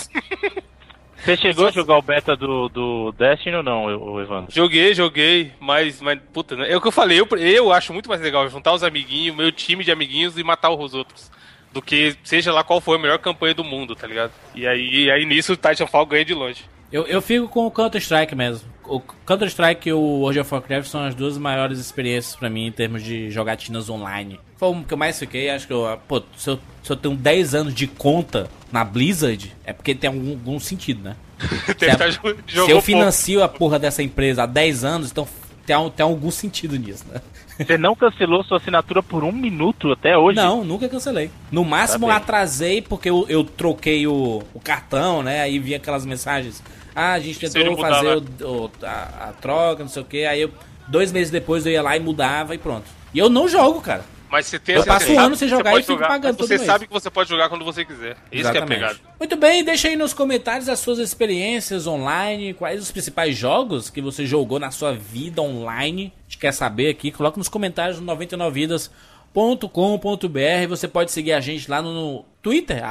Você 1.18 1.36
chegou 1.36 1.68
a 1.68 1.72
jogar 1.72 1.97
o 1.97 2.01
beta 2.01 2.36
do, 2.36 2.70
do 2.70 3.12
Destiny 3.12 3.57
ou 3.57 3.64
não, 3.64 4.22
Evandro? 4.22 4.51
Joguei, 4.53 4.93
joguei, 4.93 5.51
mas, 5.60 6.01
mas 6.01 6.20
puta, 6.34 6.55
né? 6.55 6.72
é 6.72 6.78
o 6.78 6.82
que 6.82 6.88
eu 6.88 6.91
falei, 6.91 7.20
eu, 7.20 7.28
eu 7.38 7.74
acho 7.74 7.93
muito 7.93 8.07
mais 8.07 8.22
legal 8.22 8.47
juntar 8.49 8.74
os 8.74 8.84
amiguinhos, 8.84 9.36
meu 9.36 9.51
time 9.51 9.84
de 9.84 9.91
amiguinhos 9.91 10.38
e 10.38 10.43
matar 10.43 10.70
os 10.70 10.93
outros. 10.93 11.30
Do 11.74 11.82
que 11.82 12.15
seja 12.24 12.51
lá 12.51 12.63
qual 12.63 12.82
for 12.82 12.95
a 12.95 12.99
melhor 12.99 13.20
campanha 13.20 13.53
do 13.53 13.63
mundo, 13.63 13.95
tá 13.95 14.07
ligado? 14.07 14.32
E 14.55 14.65
aí, 14.67 15.05
e 15.05 15.11
aí 15.11 15.26
nisso 15.26 15.53
o 15.53 15.55
Titanfall 15.55 16.05
ganha 16.05 16.26
de 16.26 16.34
longe. 16.34 16.63
Eu, 16.91 17.05
eu 17.05 17.22
fico 17.22 17.47
com 17.47 17.67
o 17.67 17.72
Counter-Strike 17.72 18.34
mesmo. 18.36 18.67
O 18.84 18.99
Counter-Strike 18.99 19.89
e 19.89 19.93
o 19.93 19.99
World 19.99 20.39
of 20.39 20.51
Warcraft 20.51 20.88
são 20.89 21.03
as 21.03 21.13
duas 21.13 21.38
maiores 21.38 21.78
experiências 21.78 22.36
pra 22.36 22.49
mim 22.49 22.65
em 22.65 22.72
termos 22.72 23.03
de 23.03 23.30
jogatinas 23.30 23.88
online. 23.88 24.39
Foi 24.57 24.70
o 24.70 24.84
que 24.84 24.91
eu 24.91 24.97
mais 24.97 25.20
fiquei, 25.20 25.51
acho 25.51 25.67
que 25.67 25.74
eu, 25.74 25.99
pô, 26.07 26.24
se 26.36 26.49
eu, 26.49 26.59
se 26.82 26.91
eu 26.91 26.95
tenho 26.95 27.15
10 27.15 27.53
anos 27.53 27.76
de 27.76 27.86
conta 27.86 28.49
na 28.72 28.84
Blizzard, 28.84 29.55
é 29.63 29.72
porque 29.72 29.93
tem 29.93 30.07
algum, 30.07 30.32
algum 30.32 30.59
sentido, 30.59 31.03
né? 31.03 31.15
Se, 31.78 32.11
jo- 32.11 32.36
se 32.47 32.57
eu 32.57 32.65
pouco. 32.67 32.82
financio 32.82 33.41
a 33.43 33.47
porra 33.47 33.78
dessa 33.80 34.01
empresa 34.03 34.43
há 34.43 34.45
10 34.47 34.84
anos, 34.84 35.11
então 35.11 35.28
tem, 35.65 35.89
tem 35.91 36.03
algum 36.03 36.32
sentido 36.32 36.76
nisso, 36.78 37.05
né? 37.07 37.22
Você 37.60 37.78
não 37.78 37.95
cancelou 37.95 38.43
sua 38.43 38.57
assinatura 38.57 39.03
por 39.03 39.24
um 39.24 39.32
minuto 39.32 39.91
até 39.91 40.18
hoje? 40.18 40.38
Não, 40.38 40.64
nunca 40.64 40.88
cancelei. 40.88 41.30
No 41.51 41.66
máximo 41.66 42.07
Tá 42.07 42.16
atrasei 42.16 42.82
porque 42.82 43.10
eu, 43.10 43.26
eu 43.28 43.43
troquei 43.43 44.07
o, 44.07 44.41
o 44.53 44.60
cartão, 44.60 45.22
né? 45.22 45.41
Aí 45.41 45.60
vinha 45.60 45.78
aquelas 45.78 46.05
mensagens. 46.05 46.64
Ah, 46.95 47.14
a 47.14 47.20
gente 47.20 47.39
tentou 47.39 47.76
mudar, 47.76 47.89
fazer 47.89 48.16
né? 48.22 48.28
o, 48.45 48.45
o- 48.66 48.72
a, 48.84 49.30
a 49.30 49.34
troca, 49.34 49.84
não 49.84 49.89
sei 49.89 50.01
o 50.01 50.05
que. 50.05 50.26
Aí 50.26 50.41
eu, 50.41 50.51
dois 50.88 51.12
meses 51.12 51.30
depois 51.32 51.66
eu 51.66 51.72
ia 51.72 51.82
lá 51.82 51.95
e 51.97 51.99
mudava 51.99 52.55
e 52.55 52.57
pronto. 52.57 52.86
E 53.14 53.20
eu 53.20 53.30
não 53.30 53.47
jogo, 53.47 53.82
cara. 53.82 54.03
Mas 54.30 54.46
você 54.46 54.60
tem 54.60 54.76
Eu 54.76 54.86
passo 54.86 55.12
um 55.12 55.20
ano 55.20 55.36
sem 55.36 55.48
jogar 55.48 55.80
e 55.80 55.84
fico 55.84 55.98
pagando 55.98 56.38
todo 56.38 56.48
Você 56.48 56.58
mês. 56.58 56.66
sabe 56.66 56.88
que 56.88 56.94
você 56.94 57.10
pode 57.10 57.30
jogar 57.30 57.50
quando 57.50 57.66
você 57.66 57.84
quiser. 57.84 58.16
Isso 58.32 58.52
que 58.52 58.58
é 58.58 58.66
pegado. 58.66 59.00
Muito 59.20 59.36
bem, 59.36 59.64
deixa 59.64 59.88
aí 59.88 59.96
nos 59.96 60.14
comentários 60.14 60.70
as 60.70 60.80
suas 60.80 61.00
experiências 61.00 61.88
online, 61.88 62.54
quais 62.54 62.82
os 62.82 62.92
principais 62.92 63.36
jogos 63.36 63.90
que 63.90 64.02
você 64.02 64.26
jogou 64.26 64.60
na 64.60 64.72
sua 64.72 64.94
vida 64.94 65.42
online. 65.42 66.14
A 66.20 66.24
gente 66.30 66.38
quer 66.38 66.52
saber 66.52 66.90
aqui, 66.90 67.12
coloca 67.12 67.38
nos 67.38 67.50
comentários 67.50 68.00
no 68.00 68.16
99vidas.com.br. 68.16 70.68
Você 70.70 70.88
pode 70.88 71.12
seguir 71.12 71.34
a 71.34 71.40
gente 71.40 71.70
lá 71.70 71.82
no, 71.82 72.24
Twitter, 72.42 72.82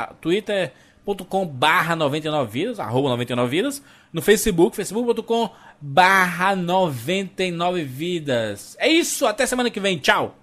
facebook.com 1.08 1.46
barra 1.46 1.96
99 1.96 2.50
vidas, 2.50 2.80
arroba 2.80 3.08
99 3.10 3.50
vidas, 3.50 3.82
no 4.12 4.20
Facebook, 4.20 4.76
facebook.com 4.76 5.50
barra 5.80 6.54
99 6.54 7.84
vidas. 7.84 8.76
É 8.78 8.88
isso, 8.88 9.26
até 9.26 9.46
semana 9.46 9.70
que 9.70 9.80
vem, 9.80 9.98
tchau! 9.98 10.37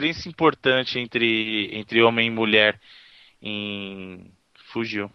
Diferença 0.00 0.28
importante 0.28 0.98
entre, 0.98 1.70
entre 1.72 2.02
homem 2.02 2.28
e 2.28 2.30
mulher 2.30 2.80
em. 3.40 4.32
Fugiu. 4.72 5.10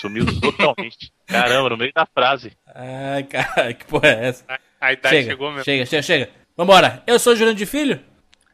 Sumiu 0.00 0.24
totalmente. 0.40 1.12
Caramba, 1.26 1.70
no 1.70 1.76
meio 1.76 1.92
da 1.94 2.06
frase. 2.06 2.52
Ai, 2.74 3.24
cara, 3.24 3.74
que 3.74 3.84
porra 3.84 4.08
é 4.08 4.28
essa? 4.28 4.44
A, 4.48 4.58
a 4.80 4.92
idade 4.92 5.16
Chega, 5.16 5.30
chegou 5.30 5.50
mesmo. 5.50 5.64
chega, 5.64 5.86
chega, 5.86 6.02
chega. 6.02 6.30
Vambora. 6.56 7.02
Eu 7.06 7.18
sou 7.18 7.32
o 7.32 7.36
Jurandir 7.36 7.66
de 7.66 7.66
Filho? 7.66 8.00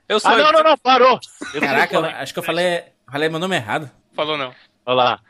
Eu 0.08 0.18
sou. 0.20 0.30
Ah, 0.30 0.36
não, 0.36 0.52
não, 0.52 0.62
não, 0.62 0.78
parou! 0.78 1.18
Caraca, 1.60 1.94
eu 1.94 2.04
acho 2.04 2.32
que 2.32 2.38
eu 2.38 2.42
falei, 2.42 2.82
falei 3.10 3.28
meu 3.28 3.38
nome 3.38 3.56
errado. 3.56 3.90
Falou 4.14 4.36
não. 4.38 4.54
Olha 4.86 4.96
lá. 4.96 5.20